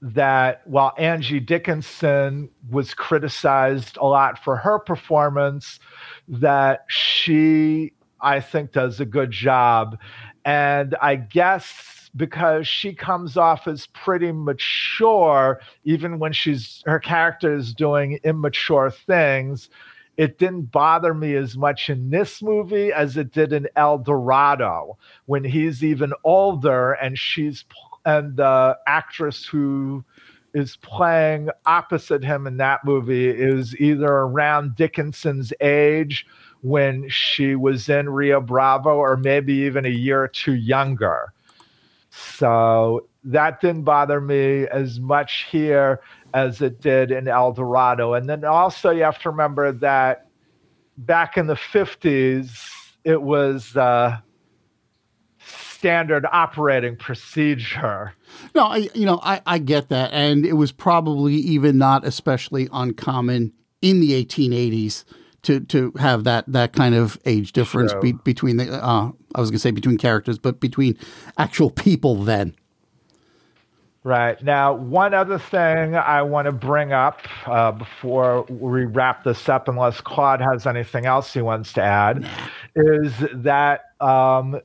that 0.03 0.61
while 0.67 0.93
Angie 0.99 1.41
Dickinson 1.41 2.49
was 2.71 2.95
criticized 2.95 3.97
a 3.97 4.07
lot 4.07 4.39
for 4.45 4.57
her 4.57 4.79
performance, 4.79 5.81
that 6.29 6.85
she, 6.89 7.93
I 8.21 8.41
think, 8.41 8.71
does 8.73 9.01
a 9.01 9.05
good 9.05 9.33
job. 9.33 9.99
And 10.45 10.95
I 11.03 11.17
guess 11.17 11.98
because 12.19 12.69
she 12.69 12.93
comes 12.93 13.39
off 13.39 13.67
as 13.67 13.87
pretty 13.87 14.33
mature, 14.33 15.61
even 15.85 16.19
when 16.19 16.33
she's 16.33 16.83
her 16.85 16.99
character 16.99 17.55
is 17.55 17.73
doing 17.73 18.19
immature 18.25 18.91
things. 18.91 19.71
It 20.19 20.39
didn't 20.39 20.73
bother 20.73 21.15
me 21.15 21.37
as 21.37 21.57
much 21.57 21.89
in 21.89 22.11
this 22.11 22.43
movie 22.43 22.93
as 22.93 23.17
it 23.17 23.33
did 23.33 23.53
in 23.53 23.69
El 23.77 23.99
Dorado 23.99 24.99
when 25.27 25.45
he's 25.45 25.85
even 25.85 26.13
older 26.25 26.93
and 26.95 27.17
she's 27.17 27.65
and 28.05 28.37
the 28.37 28.77
actress 28.87 29.47
who 29.47 30.05
is 30.55 30.77
playing 30.77 31.51
opposite 31.67 32.25
him 32.25 32.47
in 32.47 32.57
that 32.57 32.85
movie 32.85 33.29
is 33.29 33.77
either 33.77 34.09
around 34.09 34.75
Dickinson's 34.75 35.53
age 35.61 36.27
when 36.63 37.09
she 37.09 37.55
was 37.55 37.89
in 37.89 38.09
Rio 38.09 38.41
Bravo 38.41 38.97
or 38.97 39.17
maybe 39.17 39.53
even 39.53 39.87
a 39.87 39.91
year 39.91 40.25
or 40.25 40.29
two 40.29 40.55
younger. 40.55 41.33
So 42.11 43.09
that 43.25 43.61
didn't 43.61 43.83
bother 43.83 44.21
me 44.21 44.67
as 44.69 45.01
much 45.01 45.47
here 45.51 46.01
as 46.35 46.61
it 46.61 46.81
did 46.81 47.11
in 47.11 47.29
El 47.29 47.53
Dorado. 47.53 48.15
And 48.15 48.29
then 48.29 48.45
also, 48.45 48.91
you 48.91 49.03
have 49.03 49.19
to 49.21 49.31
remember 49.31 49.73
that 49.73 50.29
back 50.97 51.37
in 51.37 51.47
the 51.47 51.55
50s, 51.55 52.51
it 53.05 53.23
was 53.23 53.77
uh, 53.77 54.19
standard 55.39 56.27
operating 56.33 56.97
procedure. 56.97 58.13
No, 58.55 58.65
I, 58.65 58.89
you 58.95 59.07
know, 59.07 59.21
I, 59.23 59.41
I 59.47 59.59
get 59.59 59.89
that. 59.91 60.13
And 60.13 60.45
it 60.45 60.55
was 60.55 60.73
probably 60.73 61.35
even 61.35 61.79
not 61.79 62.05
especially 62.05 62.69
uncommon 62.73 63.53
in 63.81 64.01
the 64.01 64.25
1880s 64.25 65.05
to 65.43 65.61
to 65.61 65.93
have 65.99 66.25
that 66.25 66.45
that 66.49 66.73
kind 66.73 66.95
of 66.95 67.19
age 67.25 67.53
difference 67.53 67.93
be, 68.01 68.13
between 68.13 68.57
the 68.57 68.73
uh, 68.73 69.11
I 69.35 69.41
was 69.41 69.51
going 69.51 69.57
to 69.57 69.61
say 69.61 69.71
between 69.71 69.99
characters, 69.99 70.39
but 70.39 70.61
between 70.61 70.97
actual 71.37 71.71
people 71.71 72.17
then. 72.17 72.55
Right. 74.05 74.43
Now, 74.43 74.73
one 74.73 75.13
other 75.13 75.39
thing 75.39 75.95
I 75.95 76.23
want 76.23 76.47
to 76.47 76.53
bring 76.53 76.93
up 76.93 77.21
uh, 77.47 77.73
before 77.73 78.43
we 78.49 78.85
wrap 78.87 79.25
this 79.25 79.49
up, 79.49 79.69
unless 79.69 80.01
Claude 80.01 80.41
has 80.41 80.67
anything 80.67 81.05
else 81.05 81.35
he 81.35 81.43
wants 81.43 81.73
to 81.75 81.83
add, 81.83 82.27
is 82.75 83.13
that 83.35 83.83
um, 84.01 84.61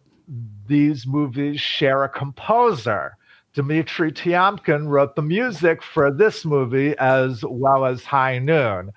these 0.67 1.05
movies 1.05 1.59
share 1.59 2.03
a 2.03 2.09
composer. 2.09 3.17
Dmitri 3.53 4.11
Tiomkin 4.11 4.87
wrote 4.87 5.15
the 5.15 5.21
music 5.21 5.83
for 5.83 6.11
this 6.11 6.43
movie 6.43 6.97
as 6.97 7.43
well 7.47 7.85
as 7.85 8.03
High 8.03 8.39
Noon. 8.39 8.91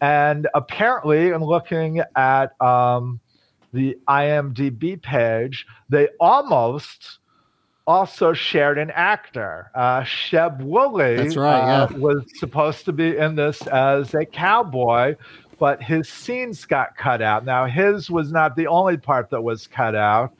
And 0.00 0.46
apparently, 0.54 1.28
in 1.28 1.42
looking 1.42 2.02
at 2.16 2.60
um, 2.60 3.20
the 3.72 3.96
IMDb 4.08 5.00
page, 5.00 5.66
they 5.88 6.08
almost 6.20 7.18
also 7.88 8.34
shared 8.34 8.78
an 8.78 8.90
actor. 8.90 9.70
Uh, 9.74 10.02
Sheb 10.02 10.60
Wooley 10.62 11.16
That's 11.16 11.36
right, 11.36 11.84
uh, 11.84 11.88
was 11.96 12.22
supposed 12.34 12.84
to 12.84 12.92
be 12.92 13.16
in 13.16 13.34
this 13.34 13.66
as 13.66 14.14
a 14.14 14.26
cowboy, 14.26 15.16
but 15.58 15.82
his 15.82 16.06
scenes 16.08 16.66
got 16.66 16.96
cut 16.96 17.22
out. 17.22 17.46
Now, 17.46 17.64
his 17.64 18.10
was 18.10 18.30
not 18.30 18.56
the 18.56 18.66
only 18.66 18.98
part 18.98 19.30
that 19.30 19.40
was 19.40 19.66
cut 19.66 19.94
out. 19.94 20.34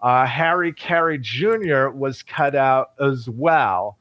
Uh, 0.00 0.26
Harry 0.26 0.72
Carey 0.72 1.18
Jr. 1.18 1.88
was 1.88 2.22
cut 2.22 2.54
out 2.54 2.92
as 3.00 3.28
well, 3.28 3.98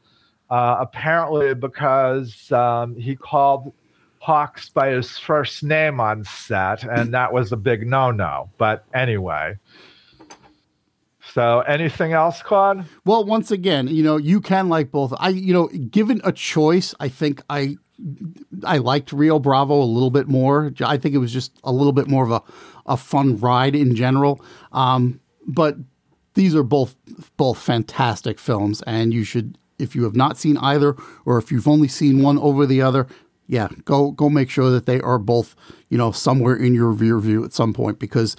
uh, 0.49 0.77
apparently 0.79 1.55
because 1.55 2.51
um, 2.51 2.95
he 2.95 3.15
called 3.15 3.73
Hawks 4.21 4.69
by 4.69 4.89
his 4.89 5.17
first 5.17 5.63
name 5.63 5.99
on 5.99 6.23
set, 6.23 6.83
and 6.83 7.11
that 7.11 7.33
was 7.33 7.51
a 7.51 7.57
big 7.57 7.87
no 7.87 8.11
no. 8.11 8.51
But 8.59 8.85
anyway. 8.93 9.57
So, 11.33 11.61
anything 11.61 12.13
else, 12.13 12.43
Claude? 12.43 12.85
Well, 13.03 13.25
once 13.25 13.49
again, 13.49 13.87
you 13.87 14.03
know, 14.03 14.17
you 14.17 14.39
can 14.39 14.69
like 14.69 14.91
both. 14.91 15.11
I, 15.17 15.29
you 15.29 15.53
know, 15.53 15.67
given 15.69 16.21
a 16.23 16.31
choice, 16.31 16.93
I 16.99 17.07
think 17.07 17.41
I, 17.49 17.77
I 18.63 18.77
liked 18.77 19.11
Rio 19.11 19.39
Bravo 19.39 19.81
a 19.81 19.85
little 19.85 20.11
bit 20.11 20.27
more. 20.27 20.71
I 20.85 20.97
think 20.97 21.15
it 21.15 21.19
was 21.19 21.33
just 21.33 21.57
a 21.63 21.71
little 21.71 21.93
bit 21.93 22.07
more 22.07 22.23
of 22.23 22.31
a, 22.31 22.43
a 22.85 22.97
fun 22.97 23.37
ride 23.37 23.75
in 23.75 23.95
general. 23.95 24.43
Um, 24.71 25.19
but 25.47 25.77
these 26.35 26.53
are 26.53 26.63
both 26.63 26.95
both 27.37 27.57
fantastic 27.57 28.37
films, 28.37 28.83
and 28.83 29.15
you 29.15 29.23
should, 29.23 29.57
if 29.79 29.95
you 29.95 30.03
have 30.03 30.15
not 30.15 30.37
seen 30.37 30.57
either, 30.57 30.95
or 31.25 31.39
if 31.39 31.51
you've 31.51 31.67
only 31.67 31.87
seen 31.87 32.21
one 32.21 32.37
over 32.37 32.67
the 32.67 32.83
other, 32.83 33.07
yeah, 33.51 33.67
go 33.83 34.11
go 34.11 34.29
make 34.29 34.49
sure 34.49 34.69
that 34.69 34.85
they 34.85 35.01
are 35.01 35.19
both, 35.19 35.57
you 35.89 35.97
know, 35.97 36.13
somewhere 36.13 36.55
in 36.55 36.73
your 36.73 36.89
rear 36.89 37.19
view 37.19 37.43
at 37.43 37.51
some 37.51 37.73
point 37.73 37.99
because 37.99 38.37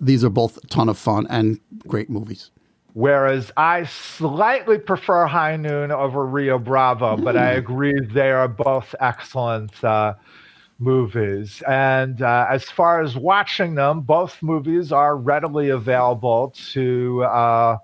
these 0.00 0.22
are 0.22 0.30
both 0.30 0.56
a 0.62 0.66
ton 0.68 0.88
of 0.88 0.96
fun 0.96 1.26
and 1.28 1.58
great 1.88 2.08
movies. 2.08 2.52
Whereas 2.92 3.50
I 3.56 3.84
slightly 3.84 4.78
prefer 4.78 5.26
High 5.26 5.56
Noon 5.56 5.90
over 5.90 6.24
Rio 6.24 6.60
Bravo, 6.60 7.16
but 7.16 7.36
I 7.36 7.50
agree 7.52 7.94
they 8.12 8.30
are 8.30 8.46
both 8.46 8.94
excellent 9.00 9.82
uh, 9.82 10.14
movies. 10.78 11.60
And 11.66 12.22
uh, 12.22 12.46
as 12.48 12.62
far 12.64 13.02
as 13.02 13.16
watching 13.16 13.74
them, 13.74 14.02
both 14.02 14.40
movies 14.44 14.92
are 14.92 15.16
readily 15.16 15.70
available 15.70 16.54
to 16.72 17.24
uh, 17.24 17.78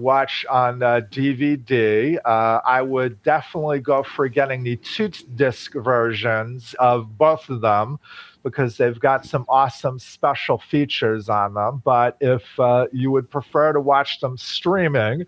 watch 0.00 0.44
on 0.50 0.82
uh, 0.82 1.00
DVD. 1.10 2.18
Uh, 2.24 2.60
I 2.64 2.82
would 2.82 3.22
definitely 3.22 3.80
go 3.80 4.02
for 4.02 4.28
getting 4.28 4.62
the 4.62 4.76
two 4.76 5.08
disc 5.08 5.74
versions 5.74 6.74
of 6.78 7.16
both 7.18 7.48
of 7.48 7.60
them 7.60 7.98
because 8.42 8.76
they've 8.76 8.98
got 8.98 9.24
some 9.24 9.44
awesome 9.48 9.98
special 9.98 10.58
features 10.58 11.28
on 11.28 11.54
them. 11.54 11.82
But 11.84 12.16
if 12.20 12.42
uh, 12.58 12.86
you 12.92 13.10
would 13.10 13.30
prefer 13.30 13.72
to 13.72 13.80
watch 13.80 14.20
them 14.20 14.36
streaming, 14.36 15.26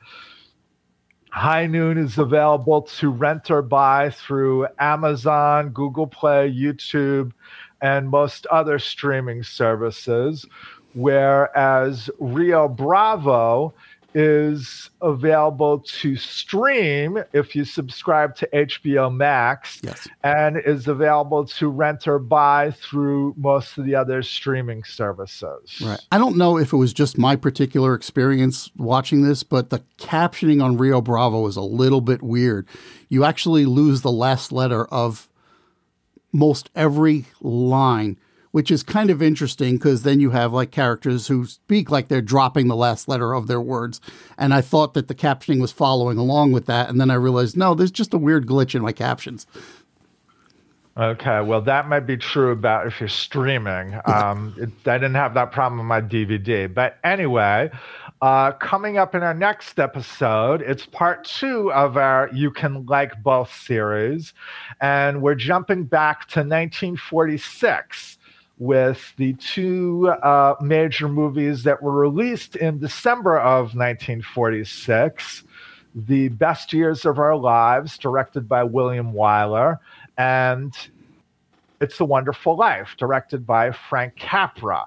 High 1.31 1.66
Noon 1.66 1.97
is 1.97 2.19
available 2.19 2.82
to 2.82 3.09
rent 3.09 3.51
or 3.51 3.62
buy 3.62 4.11
through 4.11 4.66
Amazon, 4.78 5.70
Google 5.70 6.07
Play, 6.07 6.53
YouTube, 6.53 7.32
and 7.81 8.09
most 8.09 8.47
other 8.47 8.78
streaming 8.78 9.43
services. 9.43 10.47
Whereas 10.94 12.11
Rio 12.19 12.69
Bravo 12.69 13.73
is 14.15 14.91
available 15.01 15.79
to 15.81 16.17
stream 16.17 17.19
if 17.33 17.57
you 17.57 17.65
subscribe 17.65 18.35
to 18.37 18.49
HBO 18.53 19.15
Max 19.15 19.81
Yes. 19.83 20.07
and 20.23 20.59
is 20.59 20.87
available 20.89 21.45
to 21.47 21.69
rent 21.69 22.07
or 22.07 22.19
buy 22.19 22.71
through 22.73 23.35
most 23.37 23.79
of 23.79 23.85
the 23.85 23.95
other 23.95 24.23
streaming 24.23 24.85
services. 24.85 25.81
Right. 25.85 26.01
I 26.11 26.19
don't 26.19 26.37
know 26.37 26.59
if 26.59 26.73
it 26.73 26.77
was 26.77 26.93
just 26.93 27.19
my 27.19 27.37
particular 27.37 27.95
experience 27.95 28.71
watching 28.77 29.23
this, 29.23 29.43
but 29.43 29.71
the 29.71 29.83
captioning 29.99 30.63
on 30.63 30.77
Rio 30.77 31.01
Bravo 31.01 31.47
is 31.47 31.57
a 31.57 31.63
little 31.63 32.01
bit 32.01 32.23
weird. 32.23 32.67
You 33.09 33.25
actually 33.25 33.65
lose 33.67 34.03
the 34.03 34.13
last 34.13 34.53
letter 34.53 34.85
of 34.87 35.29
most 36.33 36.71
every 36.75 37.27
line, 37.41 38.17
which 38.53 38.70
is 38.70 38.83
kind 38.83 39.11
of 39.11 39.20
interesting 39.20 39.77
because 39.77 40.03
then 40.03 40.20
you 40.20 40.31
have 40.31 40.53
like 40.53 40.70
characters 40.70 41.27
who 41.27 41.45
speak 41.47 41.91
like 41.91 42.09
they're 42.09 42.23
dropping 42.23 42.69
the 42.69 42.77
last 42.77 43.09
letter 43.09 43.33
of 43.35 43.49
their 43.49 43.61
words. 43.61 44.01
And 44.39 44.55
I 44.55 44.61
thought 44.61 44.95
that 44.95 45.09
the 45.09 45.15
captioning 45.15 45.61
was 45.61 45.73
following 45.73 46.19
along 46.19 46.53
with 46.53 46.66
that. 46.66 46.89
And 46.89 47.01
then 47.01 47.11
I 47.11 47.15
realized, 47.15 47.57
no, 47.57 47.74
there's 47.74 47.91
just 47.91 48.15
a 48.15 48.19
weird 48.19 48.47
glitch 48.47 48.74
in 48.74 48.83
my 48.83 48.93
captions. 48.93 49.47
Okay, 50.95 51.41
well, 51.41 51.62
that 51.62 51.89
might 51.89 52.01
be 52.01 52.19
true 52.19 52.51
about 52.51 52.87
if 52.87 53.01
you're 53.01 53.09
streaming. 53.09 53.99
Um, 54.05 54.55
it, 54.59 54.69
I 54.87 54.99
didn't 54.99 55.15
have 55.15 55.33
that 55.35 55.53
problem 55.53 55.81
on 55.81 55.87
my 55.87 56.03
DVD. 56.03 56.73
But 56.73 56.99
anyway, 57.03 57.70
uh, 58.20 58.53
coming 58.53 58.99
up 58.99 59.15
in 59.15 59.23
our 59.23 59.33
next 59.33 59.79
episode, 59.79 60.61
it's 60.61 60.85
part 60.85 61.24
two 61.24 61.73
of 61.73 61.97
our 61.97 62.29
You 62.33 62.51
Can 62.51 62.85
Like 62.85 63.23
Both 63.23 63.55
series. 63.55 64.35
And 64.83 65.23
we're 65.23 65.35
jumping 65.35 65.85
back 65.85 66.29
to 66.29 66.41
1946 66.41 68.19
with 68.63 69.13
the 69.17 69.33
two 69.35 70.09
uh, 70.23 70.55
major 70.61 71.09
movies 71.09 71.65
that 71.65 71.83
were 71.83 71.91
released 71.91 72.55
in 72.55 72.79
December 72.79 73.37
of 73.41 73.75
1946 73.75 75.43
The 75.97 76.29
Best 76.29 76.73
Years 76.73 77.05
of 77.05 77.19
Our 77.19 77.35
Lives, 77.35 77.99
directed 77.99 78.49
by 78.49 78.63
William 78.63 79.15
Wyler, 79.15 79.79
and 80.17 80.73
It's 81.81 81.99
a 81.99 82.05
Wonderful 82.05 82.57
Life, 82.57 82.95
directed 82.99 83.45
by 83.45 83.73
Frank 83.73 84.15
Capra. 84.15 84.85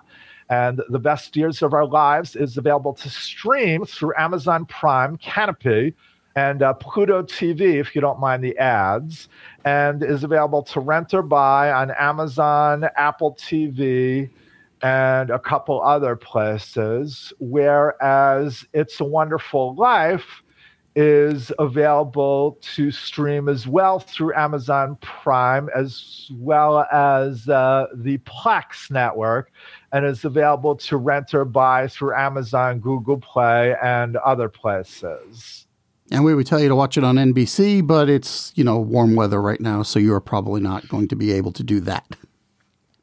And 0.50 0.82
The 0.88 1.00
Best 1.00 1.36
Years 1.36 1.62
of 1.62 1.74
Our 1.74 1.86
Lives 1.86 2.38
is 2.38 2.56
available 2.56 2.94
to 2.94 3.10
stream 3.10 3.86
through 3.86 4.14
Amazon 4.18 4.66
Prime, 4.68 5.18
Kanopy, 5.18 5.94
and 6.36 6.62
uh, 6.62 6.74
Pluto 6.74 7.24
TV, 7.24 7.80
if 7.80 7.96
you 7.96 8.02
don't 8.02 8.20
mind 8.20 8.44
the 8.44 8.58
ads, 8.58 9.30
and 9.64 10.04
is 10.04 10.24
available 10.24 10.64
to 10.64 10.80
rent 10.82 11.14
or 11.14 11.22
buy 11.22 11.72
on 11.72 11.92
Amazon, 11.92 12.90
Apple 12.98 13.36
TV, 13.36 14.30
and 14.82 15.30
a 15.30 15.40
couple 15.40 15.82
other 15.82 16.16
places. 16.16 17.32
Whereas 17.40 18.66
It's 18.74 19.00
a 19.00 19.06
Wonderful 19.06 19.76
Life 19.76 20.44
is 20.98 21.52
available 21.60 22.58
to 22.62 22.90
stream 22.90 23.50
as 23.50 23.68
well 23.68 24.00
through 24.00 24.34
Amazon 24.36 24.98
Prime, 25.02 25.70
as 25.76 26.30
well 26.34 26.86
as 26.92 27.50
uh, 27.50 27.88
the 27.96 28.18
Plex 28.20 28.90
network, 28.92 29.52
and 29.92 30.06
is 30.06 30.24
available 30.24 30.76
to 30.76 30.98
rent 30.98 31.34
or 31.34 31.46
buy 31.46 31.88
through 31.88 32.16
Amazon, 32.16 32.80
Google 32.80 33.18
Play, 33.18 33.76
and 33.82 34.16
other 34.18 34.48
places. 34.48 35.65
And 36.12 36.24
we 36.24 36.36
would 36.36 36.46
tell 36.46 36.60
you 36.60 36.70
to 36.70 36.76
watch 36.76 36.98
it 36.98 37.04
on 37.04 37.16
NBC, 37.16 37.86
but 37.86 38.10
it's, 38.10 38.52
you 38.56 38.64
know, 38.64 38.80
warm 38.80 39.16
weather 39.16 39.42
right 39.42 39.60
now, 39.60 39.82
so 39.82 39.98
you're 39.98 40.20
probably 40.20 40.62
not 40.62 40.88
going 40.88 41.08
to 41.08 41.16
be 41.16 41.32
able 41.32 41.52
to 41.54 41.64
do 41.64 41.80
that. 41.82 42.06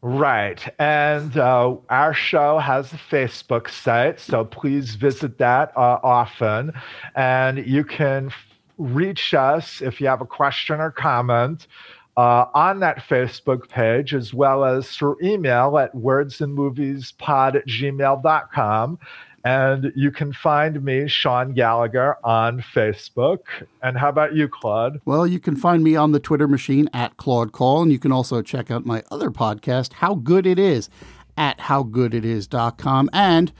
Right. 0.03 0.61
And 0.81 1.37
uh, 1.37 1.77
our 1.89 2.13
show 2.15 2.59
has 2.59 2.93
a 2.93 2.97
Facebook 2.97 3.71
site, 3.71 4.19
so 4.19 4.45
please 4.45 4.97
visit 4.97 5.39
that 5.39 5.73
uh, 5.77 5.99
often. 6.03 6.73
And 7.15 7.65
you 7.67 7.85
can 7.85 8.33
reach 8.79 9.33
us 9.33 9.81
if 9.81 10.01
you 10.01 10.09
have 10.09 10.21
a 10.21 10.27
question 10.27 10.81
or 10.81 10.91
comment 10.91 11.69
uh, 12.17 12.47
on 12.55 12.81
that 12.81 12.99
Facebook 12.99 13.69
page, 13.69 14.13
as 14.13 14.35
well 14.35 14.65
as 14.65 14.91
through 14.91 15.17
email 15.23 15.79
at 15.79 15.95
wordsandmoviespod 15.95 17.55
at 17.55 17.67
gmail.com. 17.67 18.99
And 19.45 19.93
you 19.97 20.11
can 20.11 20.33
find 20.33 20.83
me, 20.85 21.09
Sean 21.09 21.53
Gallagher, 21.53 22.17
on 22.23 22.63
Facebook. 22.75 23.41
And 23.83 23.99
how 23.99 24.09
about 24.09 24.35
you, 24.35 24.49
Claude? 24.49 25.01
Well, 25.05 25.27
you 25.27 25.41
can 25.41 25.57
find 25.57 25.83
me 25.83 25.97
on 25.97 26.13
the 26.13 26.21
Twitter 26.21 26.47
machine 26.47 26.89
at 26.93 27.17
Claude 27.17 27.53
Call, 27.53 27.83
and 27.83 27.91
you 27.91 27.99
can 27.99 28.13
also 28.13 28.41
check 28.43 28.71
out 28.71 28.87
my 28.87 29.03
other 29.11 29.31
podcast, 29.31 29.95
How 29.95 30.15
Good 30.15 30.47
It 30.47 30.59
Is, 30.59 30.89
at 31.37 31.59
howgooditis.com. 31.59 33.11
And 33.13 33.53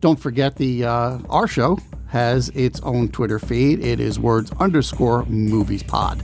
don't 0.00 0.18
forget 0.18 0.56
the 0.56 0.84
uh, 0.84 1.18
our 1.28 1.46
show 1.46 1.78
has 2.08 2.48
its 2.50 2.80
own 2.80 3.08
Twitter 3.08 3.38
feed. 3.38 3.84
It 3.84 4.00
is 4.00 4.18
words 4.18 4.50
underscore 4.58 5.24
movies 5.26 5.82
pod. 5.82 6.22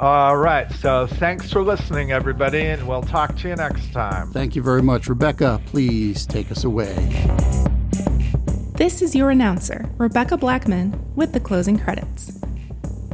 All 0.00 0.36
right. 0.36 0.70
So 0.72 1.06
thanks 1.06 1.52
for 1.52 1.62
listening, 1.62 2.10
everybody, 2.10 2.62
and 2.62 2.88
we'll 2.88 3.02
talk 3.02 3.36
to 3.36 3.48
you 3.48 3.54
next 3.54 3.92
time. 3.92 4.32
Thank 4.32 4.56
you 4.56 4.62
very 4.62 4.82
much. 4.82 5.08
Rebecca, 5.08 5.60
please 5.66 6.26
take 6.26 6.50
us 6.50 6.64
away. 6.64 7.78
This 8.82 9.00
is 9.00 9.14
your 9.14 9.30
announcer, 9.30 9.88
Rebecca 9.96 10.36
Blackman, 10.36 11.00
with 11.14 11.32
the 11.32 11.38
closing 11.38 11.78
credits. 11.78 12.40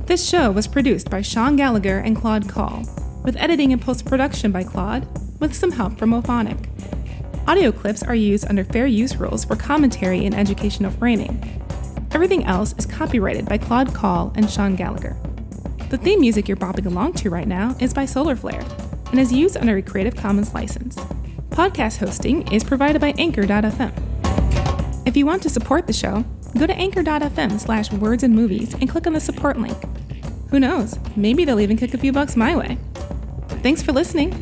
This 0.07 0.27
show 0.27 0.51
was 0.51 0.67
produced 0.67 1.11
by 1.11 1.21
Sean 1.21 1.57
Gallagher 1.57 1.99
and 1.99 2.17
Claude 2.17 2.49
Call, 2.49 2.85
with 3.23 3.37
editing 3.37 3.75
and 3.75 3.83
post 3.83 4.07
production 4.07 4.51
by 4.51 4.65
Claude, 4.65 5.07
with 5.41 5.55
some 5.55 5.73
help 5.73 5.99
from 5.99 6.13
Auphonic. 6.13 6.71
Audio 7.47 7.71
clips 7.71 8.03
are 8.03 8.15
used 8.15 8.49
under 8.49 8.65
fair 8.65 8.87
use 8.87 9.17
rules 9.17 9.45
for 9.45 9.57
commentary 9.57 10.25
and 10.25 10.35
educational 10.35 10.91
framing. 10.91 11.39
Everything 12.13 12.47
else 12.47 12.75
is 12.79 12.87
copyrighted 12.87 13.45
by 13.45 13.59
Claude 13.59 13.93
Call 13.93 14.33
and 14.37 14.51
Sean 14.51 14.75
Gallagher. 14.75 15.19
The 15.91 15.99
theme 15.99 16.23
music 16.23 16.49
you're 16.49 16.57
bopping 16.57 16.87
along 16.87 17.13
to 17.17 17.29
right 17.29 17.47
now 17.47 17.77
is 17.79 17.93
by 17.93 18.07
Solar 18.07 18.37
Flare 18.37 18.65
and 19.11 19.21
is 19.21 19.35
used 19.35 19.59
under 19.59 19.77
a 19.77 19.83
Creative 19.83 20.17
Commons 20.17 20.55
license. 20.55 20.97
Podcast 21.51 21.99
hosting 21.99 22.51
is 22.51 22.65
provided 22.65 23.03
by 23.03 23.13
Anchor.fm. 23.19 24.18
If 25.09 25.17
you 25.17 25.25
want 25.25 25.43
to 25.45 25.49
support 25.49 25.87
the 25.87 25.95
show, 25.95 26.23
go 26.59 26.67
to 26.67 26.75
anchor.fm 26.75 27.59
slash 27.59 27.91
words 27.91 28.25
and 28.25 28.35
movies 28.35 28.75
and 28.75 28.91
click 28.91 29.07
on 29.07 29.15
the 29.15 29.21
support 29.21 29.59
link. 29.59 29.75
Who 30.51 30.61
knows? 30.61 30.99
Maybe 31.17 31.47
they'll 31.47 31.61
even 31.61 31.79
kick 31.79 31.95
a 31.95 31.99
few 31.99 32.13
bucks 32.13 32.37
my 32.37 32.55
way. 32.55 32.77
Thanks 33.63 33.83
for 33.83 33.93
listening. 33.93 34.33